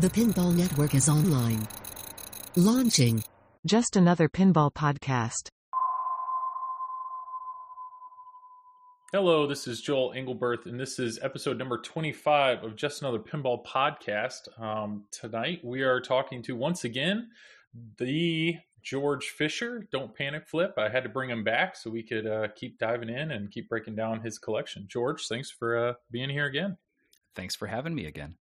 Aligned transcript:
The 0.00 0.08
Pinball 0.08 0.56
Network 0.56 0.94
is 0.94 1.10
online. 1.10 1.68
Launching. 2.56 3.22
Just 3.66 3.96
another 3.96 4.30
pinball 4.30 4.72
podcast. 4.72 5.50
Hello, 9.12 9.46
this 9.46 9.68
is 9.68 9.82
Joel 9.82 10.14
Engelberth, 10.16 10.64
and 10.64 10.80
this 10.80 10.98
is 10.98 11.18
episode 11.20 11.58
number 11.58 11.76
25 11.76 12.64
of 12.64 12.76
Just 12.76 13.02
Another 13.02 13.18
Pinball 13.18 13.62
Podcast. 13.62 14.48
Um, 14.58 15.04
tonight 15.10 15.60
we 15.62 15.82
are 15.82 16.00
talking 16.00 16.42
to, 16.44 16.56
once 16.56 16.84
again, 16.84 17.28
the 17.98 18.56
George 18.80 19.26
Fisher. 19.26 19.86
Don't 19.92 20.16
panic, 20.16 20.48
flip. 20.48 20.72
I 20.78 20.88
had 20.88 21.02
to 21.02 21.10
bring 21.10 21.28
him 21.28 21.44
back 21.44 21.76
so 21.76 21.90
we 21.90 22.04
could 22.04 22.26
uh, 22.26 22.48
keep 22.56 22.78
diving 22.78 23.10
in 23.10 23.32
and 23.32 23.50
keep 23.50 23.68
breaking 23.68 23.96
down 23.96 24.22
his 24.22 24.38
collection. 24.38 24.86
George, 24.88 25.28
thanks 25.28 25.50
for 25.50 25.76
uh, 25.76 25.94
being 26.10 26.30
here 26.30 26.46
again. 26.46 26.78
Thanks 27.36 27.54
for 27.54 27.66
having 27.66 27.94
me 27.94 28.06
again. 28.06 28.36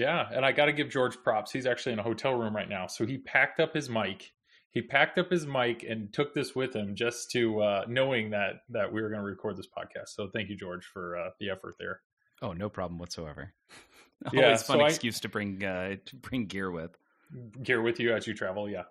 Yeah, 0.00 0.26
and 0.32 0.44
I 0.46 0.52
got 0.52 0.64
to 0.66 0.72
give 0.72 0.88
George 0.88 1.16
props. 1.22 1.52
He's 1.52 1.66
actually 1.66 1.92
in 1.92 1.98
a 1.98 2.02
hotel 2.02 2.32
room 2.34 2.56
right 2.56 2.68
now. 2.68 2.86
So 2.86 3.04
he 3.04 3.18
packed 3.18 3.60
up 3.60 3.74
his 3.74 3.90
mic. 3.90 4.32
He 4.70 4.80
packed 4.82 5.18
up 5.18 5.30
his 5.30 5.46
mic 5.46 5.82
and 5.82 6.10
took 6.12 6.32
this 6.32 6.54
with 6.54 6.74
him 6.74 6.94
just 6.94 7.30
to 7.32 7.60
uh, 7.60 7.84
knowing 7.88 8.30
that 8.30 8.62
that 8.70 8.92
we 8.92 9.02
were 9.02 9.08
going 9.10 9.20
to 9.20 9.26
record 9.26 9.56
this 9.58 9.66
podcast. 9.66 10.08
So 10.14 10.28
thank 10.32 10.48
you, 10.48 10.56
George, 10.56 10.86
for 10.86 11.18
uh, 11.18 11.30
the 11.38 11.50
effort 11.50 11.74
there. 11.78 12.00
Oh, 12.40 12.52
no 12.52 12.68
problem 12.68 12.98
whatsoever. 12.98 13.52
Yeah, 14.34 14.44
Always 14.44 14.62
fun 14.64 14.78
so 14.78 14.84
I- 14.84 14.88
excuse 14.88 15.20
to 15.20 15.28
bring 15.30 15.64
uh, 15.64 15.96
to 16.06 16.16
bring 16.16 16.44
gear 16.46 16.70
with. 16.70 16.90
gear 17.62 17.80
with 17.80 17.98
you 18.00 18.14
as 18.14 18.26
you 18.26 18.34
travel. 18.34 18.68
Yeah. 18.68 18.82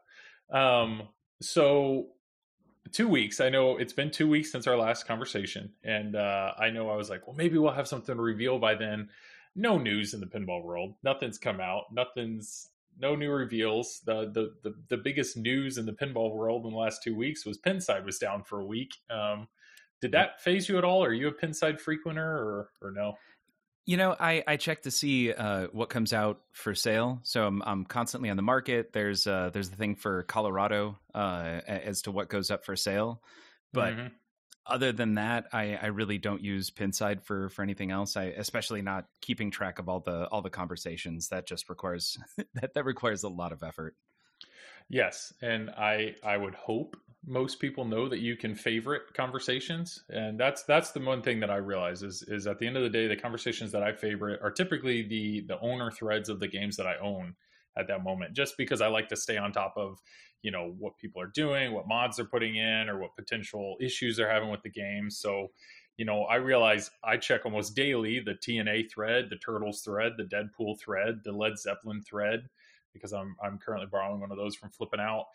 Um, 0.52 1.04
so 1.42 2.08
two 2.92 3.08
weeks. 3.08 3.40
I 3.40 3.50
know 3.50 3.78
it's 3.78 3.94
been 3.94 4.10
two 4.10 4.28
weeks 4.28 4.52
since 4.52 4.66
our 4.66 4.76
last 4.76 5.06
conversation, 5.06 5.74
and 5.84 6.16
uh, 6.16 6.54
I 6.58 6.72
know 6.72 6.90
I 6.90 6.96
was 6.96 7.12
like, 7.12 7.28
well, 7.28 7.36
maybe 7.36 7.60
we'll 7.60 7.74
have 7.74 7.88
something 7.88 8.16
to 8.16 8.20
reveal 8.22 8.58
by 8.58 8.74
then. 8.74 9.10
No 9.56 9.78
news 9.78 10.14
in 10.14 10.20
the 10.20 10.26
pinball 10.26 10.64
world. 10.64 10.96
Nothing's 11.04 11.38
come 11.38 11.60
out. 11.60 11.86
Nothing's 11.92 12.70
no 13.00 13.16
new 13.16 13.32
reveals. 13.32 14.02
The 14.06 14.32
the 14.32 14.54
the, 14.64 14.76
the 14.90 14.98
biggest 14.98 15.38
news 15.38 15.78
in 15.78 15.86
the 15.86 15.94
pinball 15.94 16.36
world 16.36 16.66
in 16.66 16.72
the 16.72 16.78
last 16.78 17.04
two 17.04 17.16
weeks 17.16 17.46
was 17.46 17.58
Pinside 17.58 18.06
was 18.06 18.18
down 18.20 18.44
for 18.44 18.60
a 18.60 18.66
week. 18.66 18.94
Um, 19.10 19.48
did 20.02 20.12
that 20.14 20.42
phase 20.42 20.70
you 20.70 20.78
at 20.78 20.84
all? 20.84 21.04
Are 21.04 21.14
you 21.14 21.28
a 21.28 21.34
Pinside 21.34 21.80
frequenter 21.80 22.24
or 22.26 22.70
or 22.82 22.92
no? 22.92 23.16
You 23.86 23.98
know, 23.98 24.16
I, 24.20 24.44
I 24.46 24.56
check 24.58 24.84
to 24.84 24.92
see 24.92 25.34
uh, 25.34 25.66
what 25.72 25.90
comes 25.90 26.14
out 26.14 26.42
for 26.52 26.76
sale, 26.76 27.20
so 27.24 27.46
I'm 27.48 27.64
I'm 27.64 27.86
constantly 27.86 28.30
on 28.30 28.38
the 28.38 28.44
market. 28.44 28.94
There's 28.94 29.26
uh, 29.26 29.50
there's 29.52 29.70
the 29.70 29.78
thing 29.78 29.96
for 29.96 30.24
Colorado 30.24 31.00
uh, 31.16 31.62
as 31.68 32.04
to 32.04 32.12
what 32.12 32.30
goes 32.30 32.52
up 32.52 32.66
for 32.66 32.76
sale, 32.76 33.22
but 33.74 33.96
Mhm. 33.96 34.12
Other 34.70 34.92
than 34.92 35.16
that, 35.16 35.48
I, 35.54 35.76
I 35.76 35.88
really 35.88 36.18
don't 36.18 36.42
use 36.42 36.70
Pinside 36.70 37.24
for 37.24 37.50
for 37.50 37.62
anything 37.62 37.92
else. 37.92 38.16
I 38.18 38.26
especially 38.26 38.82
not 38.82 39.06
keeping 39.22 39.52
track 39.52 39.80
of 39.80 39.90
all 39.90 40.00
the 40.00 40.28
all 40.28 40.42
the 40.42 40.50
conversations. 40.50 41.30
That 41.30 41.48
just 41.48 41.70
requires 41.70 42.18
that 42.56 42.74
that 42.74 42.86
requires 42.86 43.24
a 43.24 43.30
lot 43.30 43.52
of 43.52 43.64
effort. 43.64 43.96
Yes, 44.90 45.34
and 45.42 45.70
I 45.72 46.16
I 46.24 46.38
would 46.38 46.56
hope 46.56 46.98
most 47.26 47.60
people 47.60 47.86
know 47.86 48.08
that 48.08 48.20
you 48.20 48.36
can 48.36 48.56
favorite 48.56 49.14
conversations, 49.14 50.04
and 50.10 50.40
that's 50.40 50.64
that's 50.64 50.92
the 50.92 51.02
one 51.02 51.22
thing 51.22 51.40
that 51.42 51.50
I 51.50 51.58
realize 51.58 52.02
is 52.02 52.24
is 52.24 52.48
at 52.48 52.60
the 52.60 52.68
end 52.68 52.78
of 52.78 52.84
the 52.84 52.90
day, 52.90 53.08
the 53.08 53.16
conversations 53.16 53.72
that 53.74 53.84
I 53.84 53.92
favorite 53.92 54.42
are 54.42 54.52
typically 54.52 55.04
the 55.04 55.42
the 55.42 55.60
owner 55.60 55.92
threads 55.92 56.30
of 56.30 56.40
the 56.40 56.48
games 56.48 56.76
that 56.78 56.88
I 56.88 56.96
own 57.02 57.36
at 57.78 57.88
that 57.88 58.04
moment, 58.04 58.34
just 58.34 58.58
because 58.58 58.82
I 58.82 58.88
like 58.88 59.10
to 59.10 59.16
stay 59.16 59.38
on 59.38 59.52
top 59.52 59.74
of 59.78 60.00
you 60.42 60.52
know 60.52 60.74
what 60.78 60.98
people 60.98 61.22
are 61.22 61.28
doing, 61.34 61.74
what 61.74 61.88
mods 61.88 62.18
they're 62.18 62.26
putting 62.26 62.56
in, 62.56 62.90
or 62.90 63.00
what 63.00 63.16
potential 63.16 63.76
issues 63.82 64.18
they're 64.18 64.32
having 64.32 64.50
with 64.50 64.64
the 64.64 64.70
game. 64.70 65.10
So. 65.10 65.52
You 65.98 66.06
know, 66.06 66.24
I 66.24 66.36
realize 66.36 66.90
I 67.04 67.18
check 67.18 67.42
almost 67.44 67.76
daily 67.76 68.22
the 68.22 68.36
TNA 68.36 68.90
thread, 68.90 69.30
the 69.30 69.36
Turtles 69.36 69.82
thread, 69.82 70.14
the 70.16 70.24
Deadpool 70.24 70.80
thread, 70.80 71.20
the 71.26 71.34
Led 71.34 71.60
Zeppelin 71.60 72.02
thread, 72.02 72.48
because 72.94 73.12
I'm 73.12 73.36
I'm 73.44 73.58
currently 73.58 73.88
borrowing 73.92 74.22
one 74.22 74.32
of 74.32 74.38
those 74.38 74.56
from 74.56 74.70
Flipping 74.70 75.02
Out, 75.02 75.26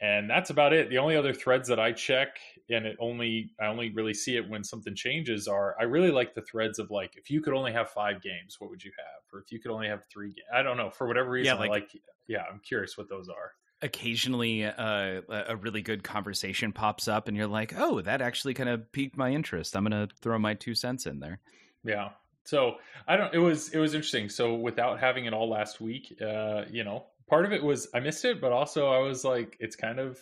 and 0.00 0.30
that's 0.30 0.50
about 0.50 0.72
it. 0.72 0.88
The 0.90 0.98
only 0.98 1.16
other 1.16 1.32
threads 1.34 1.68
that 1.68 1.80
I 1.80 1.90
check, 1.90 2.38
and 2.70 2.86
it 2.86 2.96
only 3.00 3.50
I 3.60 3.66
only 3.66 3.90
really 3.90 4.14
see 4.14 4.36
it 4.36 4.48
when 4.48 4.62
something 4.62 4.94
changes, 4.94 5.48
are 5.48 5.74
I 5.80 5.82
really 5.82 6.12
like 6.12 6.32
the 6.32 6.42
threads 6.42 6.78
of 6.78 6.92
like 6.92 7.16
if 7.16 7.28
you 7.28 7.40
could 7.40 7.54
only 7.54 7.72
have 7.72 7.90
five 7.90 8.22
games, 8.22 8.56
what 8.60 8.70
would 8.70 8.84
you 8.84 8.92
have? 8.96 9.22
Or 9.32 9.40
if 9.40 9.50
you 9.50 9.58
could 9.58 9.72
only 9.72 9.88
have 9.88 10.02
three 10.08 10.28
games, 10.28 10.46
I 10.54 10.62
don't 10.62 10.76
know 10.76 10.90
for 10.90 11.08
whatever 11.08 11.30
reason. 11.30 11.56
Yeah, 11.56 11.58
like- 11.58 11.70
I 11.70 11.72
like 11.72 11.90
yeah, 12.28 12.44
I'm 12.48 12.60
curious 12.60 12.96
what 12.96 13.08
those 13.08 13.28
are. 13.28 13.52
Occasionally 13.82 14.64
uh, 14.64 15.20
a 15.28 15.56
really 15.56 15.82
good 15.82 16.02
conversation 16.02 16.72
pops 16.72 17.06
up 17.06 17.28
and 17.28 17.36
you're 17.36 17.46
like 17.46 17.72
oh 17.76 18.00
that 18.00 18.20
actually 18.20 18.52
kind 18.52 18.68
of 18.68 18.90
piqued 18.90 19.16
my 19.16 19.30
interest 19.30 19.76
i'm 19.76 19.84
gonna 19.84 20.08
throw 20.20 20.38
my 20.38 20.54
two 20.54 20.74
cents 20.74 21.06
in 21.06 21.20
there 21.20 21.38
Yeah. 21.84 22.10
So 22.44 22.76
I 23.06 23.16
don't. 23.16 23.34
It 23.34 23.38
was 23.38 23.70
it 23.70 23.78
was 23.78 23.94
interesting. 23.94 24.28
So 24.28 24.54
without 24.54 24.98
having 24.98 25.26
it 25.26 25.34
all 25.34 25.48
last 25.48 25.80
week, 25.80 26.16
uh, 26.20 26.64
you 26.70 26.84
know, 26.84 27.06
part 27.28 27.44
of 27.44 27.52
it 27.52 27.62
was 27.62 27.88
I 27.94 28.00
missed 28.00 28.24
it, 28.24 28.40
but 28.40 28.52
also 28.52 28.88
I 28.88 28.98
was 28.98 29.24
like, 29.24 29.56
it's 29.60 29.76
kind 29.76 29.98
of, 29.98 30.18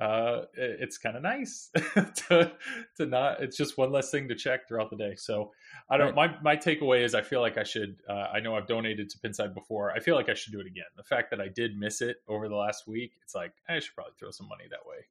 uh, 0.00 0.46
it's 0.54 0.96
kind 0.98 1.16
of 1.16 1.22
nice 1.22 1.70
to 2.28 2.52
to 2.96 3.06
not. 3.06 3.42
It's 3.42 3.56
just 3.56 3.76
one 3.76 3.92
less 3.92 4.10
thing 4.10 4.28
to 4.28 4.34
check 4.34 4.66
throughout 4.66 4.90
the 4.90 4.96
day. 4.96 5.14
So 5.16 5.52
I 5.90 5.96
don't. 5.98 6.14
My 6.14 6.34
my 6.42 6.56
takeaway 6.56 7.04
is 7.04 7.14
I 7.14 7.22
feel 7.22 7.40
like 7.40 7.58
I 7.58 7.64
should. 7.64 7.96
Uh, 8.08 8.28
I 8.32 8.40
know 8.40 8.56
I've 8.56 8.66
donated 8.66 9.10
to 9.10 9.18
Pinside 9.18 9.54
before. 9.54 9.92
I 9.92 10.00
feel 10.00 10.14
like 10.16 10.28
I 10.28 10.34
should 10.34 10.52
do 10.52 10.60
it 10.60 10.66
again. 10.66 10.86
The 10.96 11.04
fact 11.04 11.30
that 11.30 11.40
I 11.40 11.48
did 11.48 11.76
miss 11.76 12.00
it 12.00 12.16
over 12.28 12.48
the 12.48 12.56
last 12.56 12.86
week, 12.88 13.12
it's 13.22 13.34
like 13.34 13.52
I 13.68 13.78
should 13.78 13.94
probably 13.94 14.14
throw 14.18 14.30
some 14.30 14.48
money 14.48 14.64
that 14.70 14.86
way. 14.86 15.04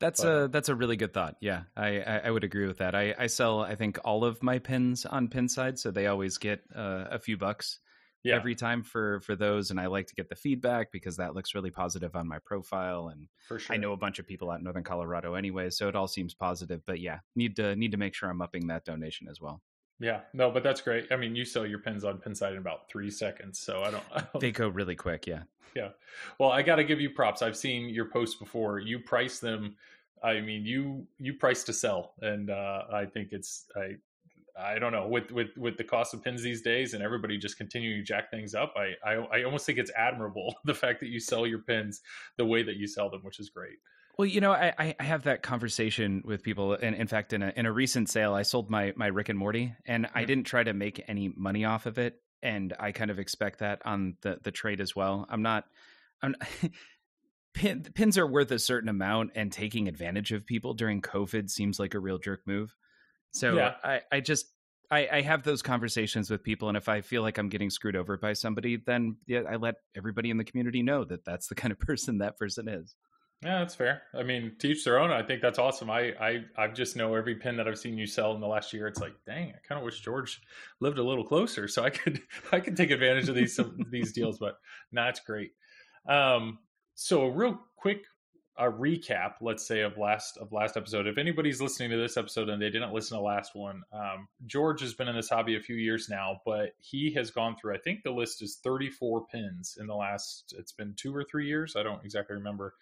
that's 0.00 0.22
But- 0.22 0.28
a 0.44 0.48
that's 0.48 0.68
a 0.68 0.74
really 0.74 0.96
good 0.96 1.12
thought 1.14 1.36
yeah 1.40 1.62
i 1.76 2.00
i, 2.00 2.16
I 2.26 2.30
would 2.30 2.42
agree 2.44 2.66
with 2.66 2.78
that 2.78 2.94
I, 2.96 3.14
I 3.16 3.28
sell 3.28 3.60
i 3.60 3.76
think 3.76 3.98
all 4.04 4.24
of 4.24 4.42
my 4.42 4.58
pins 4.58 5.06
on 5.06 5.28
pinside 5.28 5.78
so 5.78 5.90
they 5.92 6.08
always 6.08 6.36
get 6.36 6.60
uh, 6.74 7.04
a 7.10 7.18
few 7.18 7.36
bucks 7.36 7.78
Yeah. 8.24 8.36
every 8.36 8.54
time 8.54 8.82
for 8.82 9.20
for 9.20 9.36
those 9.36 9.70
and 9.70 9.78
i 9.78 9.86
like 9.86 10.06
to 10.06 10.14
get 10.14 10.28
the 10.30 10.34
feedback 10.34 10.90
because 10.90 11.16
that 11.18 11.34
looks 11.34 11.54
really 11.54 11.70
positive 11.70 12.16
on 12.16 12.26
my 12.26 12.38
profile 12.38 13.08
and 13.08 13.28
for 13.46 13.58
sure. 13.58 13.74
i 13.74 13.76
know 13.76 13.92
a 13.92 13.96
bunch 13.98 14.18
of 14.18 14.26
people 14.26 14.50
out 14.50 14.58
in 14.58 14.64
northern 14.64 14.82
colorado 14.82 15.34
anyway 15.34 15.68
so 15.70 15.88
it 15.88 15.94
all 15.94 16.08
seems 16.08 16.32
positive 16.34 16.80
but 16.86 17.00
yeah 17.00 17.18
need 17.36 17.54
to 17.56 17.76
need 17.76 17.92
to 17.92 17.98
make 17.98 18.14
sure 18.14 18.30
i'm 18.30 18.40
upping 18.42 18.66
that 18.66 18.84
donation 18.84 19.28
as 19.28 19.40
well 19.40 19.60
Yeah. 20.00 20.20
No, 20.32 20.50
but 20.50 20.62
that's 20.64 20.80
great. 20.80 21.06
I 21.12 21.16
mean, 21.16 21.36
you 21.36 21.44
sell 21.44 21.64
your 21.64 21.78
pins 21.78 22.02
on 22.04 22.18
Pinside 22.18 22.52
in 22.52 22.58
about 22.58 22.88
three 22.90 23.10
seconds, 23.10 23.60
so 23.60 23.82
I 23.86 23.90
don't. 23.92 24.02
I 24.12 24.20
don't 24.32 24.40
they 24.40 24.50
go 24.50 24.68
really 24.68 24.96
quick 24.96 25.24
yeah 25.26 25.42
Yeah. 25.76 25.90
Well, 26.38 26.50
I 26.50 26.62
got 26.62 26.76
to 26.76 26.84
give 26.84 27.00
you 27.00 27.10
props. 27.10 27.42
I've 27.42 27.56
seen 27.56 27.88
your 27.88 28.06
posts 28.06 28.34
before. 28.34 28.80
You 28.80 28.98
price 28.98 29.38
them. 29.38 29.76
I 30.22 30.40
mean, 30.40 30.64
you 30.64 31.06
you 31.18 31.34
price 31.34 31.62
to 31.64 31.72
sell, 31.72 32.14
and 32.22 32.50
uh, 32.50 32.84
I 32.92 33.04
think 33.06 33.28
it's 33.32 33.66
I 33.76 33.96
I 34.56 34.78
don't 34.78 34.92
know 34.92 35.08
with 35.08 35.30
with 35.32 35.48
with 35.56 35.76
the 35.76 35.84
cost 35.84 36.14
of 36.14 36.22
pins 36.22 36.42
these 36.42 36.62
days, 36.62 36.94
and 36.94 37.02
everybody 37.02 37.38
just 37.38 37.56
continuing 37.58 37.98
to 37.98 38.04
jack 38.04 38.30
things 38.30 38.54
up. 38.54 38.74
I 38.76 38.94
I, 39.08 39.14
I 39.14 39.42
almost 39.44 39.66
think 39.66 39.78
it's 39.78 39.90
admirable 39.96 40.54
the 40.64 40.74
fact 40.74 41.00
that 41.00 41.08
you 41.08 41.20
sell 41.20 41.46
your 41.46 41.58
pins 41.60 42.00
the 42.36 42.44
way 42.44 42.62
that 42.62 42.76
you 42.76 42.86
sell 42.86 43.10
them, 43.10 43.20
which 43.22 43.40
is 43.40 43.50
great. 43.50 43.76
Well, 44.16 44.26
you 44.26 44.40
know, 44.40 44.52
I, 44.52 44.72
I- 44.78 44.94
I 45.00 45.02
have 45.02 45.24
that 45.24 45.42
conversation 45.42 46.22
with 46.24 46.44
people, 46.44 46.74
and 46.74 46.94
in 46.94 47.08
fact, 47.08 47.32
in 47.32 47.42
a 47.42 47.52
in 47.56 47.66
a 47.66 47.72
recent 47.72 48.08
sale, 48.08 48.32
I 48.34 48.42
sold 48.42 48.70
my 48.70 48.92
my 48.96 49.08
Rick 49.08 49.28
and 49.28 49.38
Morty, 49.38 49.74
and 49.86 50.06
I 50.14 50.22
Mhm. 50.22 50.26
didn't 50.28 50.44
try 50.44 50.62
to 50.62 50.72
make 50.72 51.02
any 51.08 51.32
money 51.36 51.64
off 51.64 51.86
of 51.86 51.98
it, 51.98 52.20
and 52.40 52.72
I 52.78 52.92
kind 52.92 53.10
of 53.10 53.18
expect 53.18 53.58
that 53.58 53.82
on 53.84 54.16
the 54.22 54.38
the 54.42 54.52
trade 54.52 54.80
as 54.80 54.94
well. 54.94 55.26
I'm 55.28 55.42
not, 55.42 55.64
I'm. 56.22 56.36
Pin, 57.54 57.84
pins 57.94 58.18
are 58.18 58.26
worth 58.26 58.50
a 58.50 58.58
certain 58.58 58.88
amount, 58.88 59.30
and 59.36 59.52
taking 59.52 59.86
advantage 59.86 60.32
of 60.32 60.44
people 60.44 60.74
during 60.74 61.00
COVID 61.00 61.48
seems 61.48 61.78
like 61.78 61.94
a 61.94 62.00
real 62.00 62.18
jerk 62.18 62.40
move. 62.46 62.74
So 63.34 63.56
Yeah. 63.56 63.74
I, 63.82 64.00
I 64.10 64.20
just 64.20 64.46
I, 64.90 65.08
I 65.10 65.20
have 65.22 65.42
those 65.42 65.60
conversations 65.60 66.30
with 66.30 66.42
people, 66.42 66.68
and 66.68 66.76
if 66.76 66.88
I 66.88 67.00
feel 67.00 67.22
like 67.22 67.38
I'm 67.38 67.48
getting 67.48 67.70
screwed 67.70 67.96
over 67.96 68.16
by 68.16 68.32
somebody, 68.32 68.76
then 68.76 69.16
yeah, 69.26 69.42
I 69.48 69.56
let 69.56 69.76
everybody 69.96 70.30
in 70.30 70.36
the 70.36 70.44
community 70.44 70.82
know 70.82 71.04
that 71.04 71.24
that's 71.24 71.48
the 71.48 71.54
kind 71.56 71.72
of 71.72 71.78
person 71.78 72.18
that 72.18 72.38
person 72.38 72.68
is. 72.68 72.94
Yeah, 73.42 73.58
that's 73.58 73.74
fair. 73.74 74.02
I 74.14 74.22
mean, 74.22 74.52
teach 74.58 74.78
each 74.78 74.84
their 74.84 74.98
own. 74.98 75.10
I 75.10 75.22
think 75.22 75.42
that's 75.42 75.58
awesome. 75.58 75.90
I 75.90 76.12
I 76.20 76.44
I 76.56 76.68
just 76.68 76.96
know 76.96 77.14
every 77.14 77.34
pin 77.34 77.56
that 77.56 77.68
I've 77.68 77.78
seen 77.78 77.98
you 77.98 78.06
sell 78.06 78.34
in 78.34 78.40
the 78.40 78.46
last 78.46 78.72
year. 78.72 78.86
It's 78.86 79.00
like, 79.00 79.14
dang, 79.26 79.48
I 79.48 79.58
kind 79.68 79.78
of 79.78 79.84
wish 79.84 80.00
George 80.00 80.40
lived 80.80 80.98
a 80.98 81.02
little 81.02 81.24
closer 81.24 81.66
so 81.68 81.82
I 81.82 81.90
could 81.90 82.22
I 82.52 82.60
could 82.60 82.76
take 82.76 82.90
advantage 82.90 83.28
of 83.28 83.34
these 83.34 83.56
some, 83.56 83.76
these 83.90 84.12
deals. 84.12 84.38
But 84.38 84.54
nah, 84.92 85.08
it's 85.08 85.20
great. 85.20 85.52
Um, 86.08 86.58
so 86.94 87.22
a 87.22 87.30
real 87.30 87.60
quick 87.76 88.04
a 88.56 88.70
recap, 88.70 89.34
let's 89.40 89.66
say 89.66 89.80
of 89.80 89.98
last 89.98 90.36
of 90.36 90.52
last 90.52 90.76
episode. 90.76 91.06
If 91.06 91.18
anybody's 91.18 91.60
listening 91.60 91.90
to 91.90 91.96
this 91.96 92.16
episode 92.16 92.48
and 92.48 92.62
they 92.62 92.70
didn't 92.70 92.92
listen 92.92 93.16
to 93.16 93.22
last 93.22 93.54
one, 93.54 93.82
um, 93.92 94.28
George 94.46 94.80
has 94.80 94.94
been 94.94 95.08
in 95.08 95.16
this 95.16 95.28
hobby 95.28 95.56
a 95.56 95.60
few 95.60 95.76
years 95.76 96.08
now, 96.08 96.40
but 96.44 96.74
he 96.78 97.12
has 97.14 97.30
gone 97.30 97.56
through. 97.56 97.74
I 97.74 97.78
think 97.78 98.02
the 98.02 98.12
list 98.12 98.42
is 98.42 98.60
34 98.62 99.26
pins 99.26 99.78
in 99.80 99.86
the 99.86 99.94
last. 99.94 100.54
It's 100.56 100.72
been 100.72 100.94
two 100.96 101.14
or 101.14 101.24
three 101.24 101.46
years. 101.46 101.74
I 101.76 101.82
don't 101.82 102.04
exactly 102.04 102.36
remember. 102.36 102.74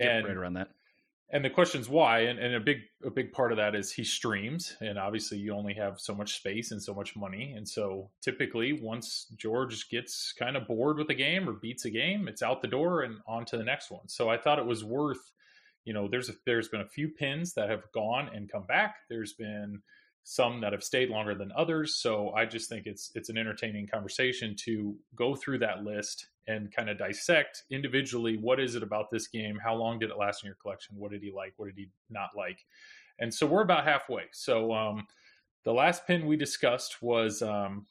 And 0.00 0.26
right 0.26 0.36
around 0.36 0.54
that. 0.54 0.68
And 1.30 1.44
the 1.44 1.50
question's 1.50 1.88
why 1.88 2.20
and, 2.20 2.38
and 2.38 2.54
a 2.54 2.60
big 2.60 2.78
a 3.04 3.10
big 3.10 3.32
part 3.32 3.52
of 3.52 3.58
that 3.58 3.74
is 3.74 3.92
he 3.92 4.04
streams 4.04 4.76
and 4.80 4.98
obviously 4.98 5.38
you 5.38 5.52
only 5.52 5.74
have 5.74 5.98
so 5.98 6.14
much 6.14 6.36
space 6.36 6.70
and 6.70 6.82
so 6.82 6.94
much 6.94 7.16
money. 7.16 7.54
And 7.56 7.68
so 7.68 8.10
typically 8.22 8.72
once 8.72 9.26
george 9.36 9.88
gets 9.88 10.32
kind 10.38 10.56
of 10.56 10.66
bored 10.66 10.98
with 10.98 11.10
a 11.10 11.14
game 11.14 11.48
or 11.48 11.52
beats 11.52 11.84
a 11.84 11.90
game 11.90 12.28
it's 12.28 12.42
out 12.42 12.62
the 12.62 12.68
door 12.68 13.02
and 13.02 13.18
on 13.26 13.44
to 13.46 13.56
the 13.56 13.64
next 13.64 13.90
one. 13.90 14.08
So 14.08 14.28
i 14.28 14.36
thought 14.36 14.58
it 14.58 14.66
was 14.66 14.84
worth 14.84 15.32
you 15.84 15.94
know 15.94 16.08
there's 16.08 16.28
a, 16.28 16.34
there's 16.44 16.68
been 16.68 16.80
a 16.80 16.88
few 16.88 17.08
pins 17.08 17.54
that 17.54 17.70
have 17.70 17.84
gone 17.92 18.30
and 18.34 18.50
come 18.50 18.66
back. 18.66 18.96
There's 19.08 19.32
been 19.32 19.82
some 20.24 20.60
that 20.60 20.72
have 20.72 20.82
stayed 20.82 21.08
longer 21.08 21.36
than 21.36 21.52
others. 21.56 21.94
So 21.94 22.32
I 22.32 22.46
just 22.46 22.68
think 22.68 22.86
it's 22.86 23.12
it's 23.14 23.28
an 23.28 23.38
entertaining 23.38 23.86
conversation 23.86 24.56
to 24.64 24.96
go 25.14 25.36
through 25.36 25.60
that 25.60 25.84
list 25.84 26.26
and 26.48 26.72
kind 26.74 26.88
of 26.88 26.98
dissect 26.98 27.64
individually 27.70 28.36
what 28.36 28.60
is 28.60 28.74
it 28.74 28.82
about 28.82 29.10
this 29.10 29.26
game? 29.28 29.58
How 29.62 29.74
long 29.74 29.98
did 29.98 30.10
it 30.10 30.18
last 30.18 30.42
in 30.42 30.46
your 30.46 30.56
collection? 30.60 30.96
What 30.96 31.10
did 31.10 31.22
he 31.22 31.32
like? 31.32 31.54
What 31.56 31.66
did 31.66 31.76
he 31.76 31.88
not 32.10 32.30
like? 32.36 32.58
And 33.18 33.32
so 33.32 33.46
we're 33.46 33.62
about 33.62 33.84
halfway. 33.84 34.24
So 34.32 34.72
um, 34.72 35.06
the 35.64 35.72
last 35.72 36.06
pin 36.06 36.26
we 36.26 36.36
discussed 36.36 37.02
was 37.02 37.42
um, 37.42 37.86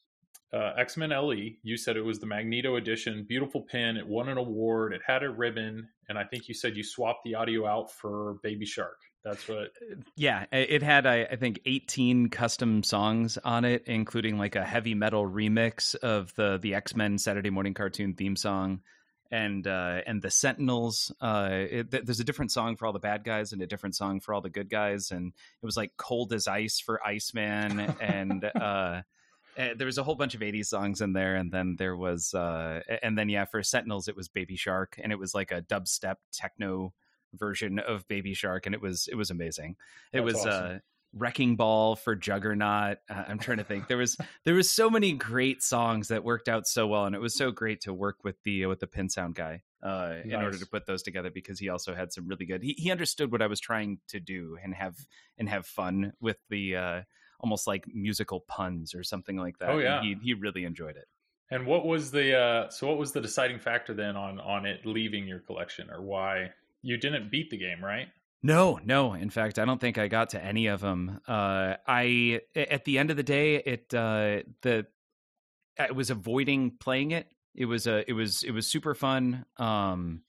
uh, 0.53 0.71
X 0.77 0.97
Men 0.97 1.09
LE. 1.09 1.56
You 1.63 1.77
said 1.77 1.97
it 1.97 2.01
was 2.01 2.19
the 2.19 2.25
Magneto 2.25 2.75
edition. 2.75 3.25
Beautiful 3.27 3.62
pin. 3.62 3.97
It 3.97 4.07
won 4.07 4.30
an 4.30 4.38
award. 4.38 4.94
It 4.94 5.01
had 5.06 5.24
a 5.24 5.30
ribbon. 5.30 5.89
And 6.07 6.18
I 6.18 6.24
think 6.24 6.47
you 6.47 6.53
said 6.53 6.77
you 6.77 6.83
swapped 6.83 7.24
the 7.24 7.36
audio 7.36 7.65
out 7.68 7.92
for 7.92 8.38
Baby 8.44 8.65
Shark. 8.65 8.97
That's 9.25 9.47
what. 9.47 9.71
Yeah, 10.15 10.45
it 10.51 10.83
had 10.83 11.07
I, 11.07 11.24
I 11.24 11.36
think 11.36 11.59
18 11.65 12.30
custom 12.30 12.83
songs 12.83 13.39
on 13.44 13.65
it, 13.65 13.83
including 13.88 14.38
like 14.38 14.56
a 14.56 14.63
heavy 14.63 14.94
metal 14.94 15.27
remix 15.27 15.95
of 15.95 16.33
the 16.36 16.59
the 16.62 16.75
X 16.75 16.95
Men 16.95 17.18
Saturday 17.18 17.50
morning 17.50 17.74
cartoon 17.74 18.13
theme 18.13 18.36
song, 18.36 18.81
and 19.31 19.65
uh, 19.65 20.01
and 20.06 20.21
the 20.21 20.30
Sentinels. 20.30 21.12
Uh, 21.19 21.50
it, 21.51 22.06
there's 22.06 22.19
a 22.19 22.24
different 22.24 22.51
song 22.51 22.75
for 22.75 22.86
all 22.86 22.94
the 22.94 23.00
bad 23.00 23.24
guys 23.24 23.51
and 23.51 23.63
a 23.63 23.68
different 23.68 23.95
song 23.95 24.19
for 24.19 24.31
all 24.31 24.41
the 24.41 24.50
good 24.51 24.69
guys, 24.69 25.09
and 25.09 25.33
it 25.62 25.65
was 25.65 25.75
like 25.75 25.94
Cold 25.98 26.31
as 26.31 26.48
Ice 26.48 26.80
for 26.80 27.06
Iceman, 27.06 27.80
and 28.00 28.45
uh, 28.56 29.01
eh, 29.57 29.74
there 29.78 29.86
was 29.86 29.98
a 29.98 30.04
whole 30.04 30.16
bunch 30.16 30.36
of 30.36 30.42
80s 30.42 30.68
songs 30.68 31.02
in 31.02 31.13
there, 31.13 31.36
and 31.36 31.52
then 31.52 31.75
there 31.78 31.96
was, 31.96 32.34
uh, 32.34 32.81
and 33.02 33.18
then 33.18 33.30
yeah, 33.30 33.46
for 33.46 33.62
Sentinels 33.63 34.07
it 34.07 34.16
was 34.16 34.28
Baby 34.28 34.56
Shark, 34.56 35.00
and 35.02 35.12
it 35.12 35.19
was 35.19 35.34
like 35.34 35.52
a 35.52 35.62
dubstep 35.62 36.16
techno 36.31 36.94
version 37.34 37.80
of 37.80 38.07
Baby 38.07 38.34
Shark, 38.34 38.66
and 38.66 38.75
it 38.75 38.81
was 38.81 39.07
it 39.12 39.16
was 39.16 39.30
amazing. 39.30 39.75
It 40.13 40.22
That's 40.22 40.25
was 40.25 40.46
awesome. 40.46 40.75
uh, 40.75 40.80
Wrecking 41.13 41.56
Ball 41.56 41.96
for 41.96 42.16
Juggernaut. 42.16 42.98
Uh, 43.10 43.24
I'm 43.28 43.40
trying 43.40 43.57
to 43.57 43.63
think. 43.63 43.88
There 43.88 43.98
was 43.98 44.18
there 44.44 44.54
was 44.54 44.69
so 44.69 44.90
many 44.90 45.13
great 45.13 45.63
songs 45.63 46.10
that 46.10 46.24
worked 46.24 46.50
out 46.50 46.68
so 46.68 46.88
well, 46.88 47.06
and 47.06 47.16
it 47.16 47.22
was 47.22 47.36
so 47.36 47.51
great 47.51 47.81
to 47.81 47.94
work 47.94 48.24
with 48.24 48.36
the 48.44 48.66
with 48.66 48.80
the 48.80 48.88
pin 48.88 49.10
sound 49.10 49.36
guy 49.36 49.63
uh, 49.81 50.16
in 50.24 50.36
order 50.36 50.58
to 50.58 50.66
put 50.66 50.86
those 50.86 51.04
together 51.04 51.30
because 51.30 51.60
he 51.60 51.69
also 51.69 51.96
had 51.96 52.12
some 52.12 52.28
really 52.28 52.46
good. 52.46 52.62
He 52.62 52.74
he 52.74 52.92
understood 52.92 53.31
what 53.31 53.42
I 53.42 53.48
was 53.48 53.60
trying 53.60 54.00
to 54.10 54.19
do 54.19 54.58
and 54.62 54.74
have 54.75 54.96
and 55.38 55.50
have 55.50 55.66
fun 55.66 56.13
with 56.19 56.38
the. 56.50 56.75
Uh, 56.75 57.01
Almost 57.40 57.68
like 57.68 57.86
musical 57.88 58.42
puns 58.42 58.96
or 58.96 59.04
something 59.04 59.38
like 59.38 59.60
that. 59.60 59.70
Oh, 59.70 59.74
and 59.74 59.84
yeah. 59.84 60.02
he 60.02 60.16
he 60.24 60.34
really 60.34 60.64
enjoyed 60.64 60.96
it. 60.96 61.08
And 61.52 61.68
what 61.68 61.86
was 61.86 62.12
the 62.12 62.38
uh, 62.38 62.70
so 62.70 62.88
what 62.88 62.98
was 62.98 63.12
the 63.12 63.22
deciding 63.22 63.60
factor 63.60 63.94
then 63.94 64.16
on 64.16 64.40
on 64.40 64.66
it 64.66 64.86
leaving 64.86 65.28
your 65.28 65.40
collection, 65.40 65.92
or 65.92 66.02
why 66.02 66.52
you 66.82 66.98
didn't 66.98 67.30
beat 67.30 67.50
the 67.52 67.58
game, 67.58 67.84
right? 67.84 68.08
No, 68.42 68.80
no. 68.84 69.14
In 69.14 69.30
fact, 69.30 69.60
I 69.60 69.66
don't 69.66 69.82
think 69.82 69.98
I 69.98 70.08
got 70.08 70.30
to 70.30 70.44
any 70.44 70.68
of 70.68 70.82
them. 70.82 71.20
Uh, 71.28 71.76
I 71.88 72.42
at 72.56 72.86
the 72.86 72.98
end 72.98 73.12
of 73.12 73.18
the 73.18 73.24
day, 73.24 73.56
it 73.56 73.94
uh, 73.94 74.42
the 74.62 74.88
I 75.80 75.92
was 75.92 76.10
avoiding 76.10 76.72
playing 76.80 77.12
it. 77.12 77.28
It 77.54 77.66
was 77.66 77.88
a 77.88 78.10
it 78.10 78.14
was 78.14 78.44
it 78.44 78.52
was 78.52 78.68
super 78.68 78.96
fun. 78.96 79.46
Um, 79.58 80.22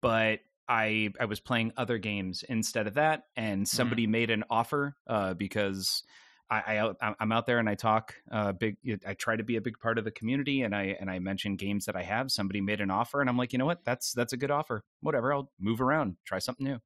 but 0.00 0.40
I 0.68 1.10
I 1.20 1.24
was 1.26 1.40
playing 1.40 1.72
other 1.76 1.98
games 1.98 2.44
instead 2.48 2.86
of 2.86 2.94
that, 2.94 3.24
and 3.36 3.66
somebody 3.66 4.06
made 4.06 4.30
an 4.30 4.44
offer 4.50 4.96
uh, 5.06 5.34
because. 5.34 6.02
I, 6.50 6.92
I 7.02 7.14
I'm 7.20 7.32
out 7.32 7.46
there 7.46 7.58
and 7.58 7.68
I 7.68 7.74
talk 7.74 8.14
uh, 8.30 8.52
big. 8.52 8.76
I 9.06 9.14
try 9.14 9.36
to 9.36 9.42
be 9.42 9.56
a 9.56 9.60
big 9.60 9.78
part 9.78 9.98
of 9.98 10.04
the 10.04 10.10
community, 10.10 10.62
and 10.62 10.74
I 10.74 10.96
and 10.98 11.10
I 11.10 11.18
mention 11.18 11.56
games 11.56 11.84
that 11.86 11.96
I 11.96 12.02
have. 12.02 12.30
Somebody 12.30 12.60
made 12.60 12.80
an 12.80 12.90
offer, 12.90 13.20
and 13.20 13.28
I'm 13.28 13.36
like, 13.36 13.52
you 13.52 13.58
know 13.58 13.66
what? 13.66 13.84
That's 13.84 14.12
that's 14.12 14.32
a 14.32 14.36
good 14.36 14.50
offer. 14.50 14.84
Whatever. 15.00 15.32
I'll 15.32 15.50
move 15.60 15.80
around, 15.80 16.16
try 16.24 16.38
something 16.38 16.66
new. 16.66 16.80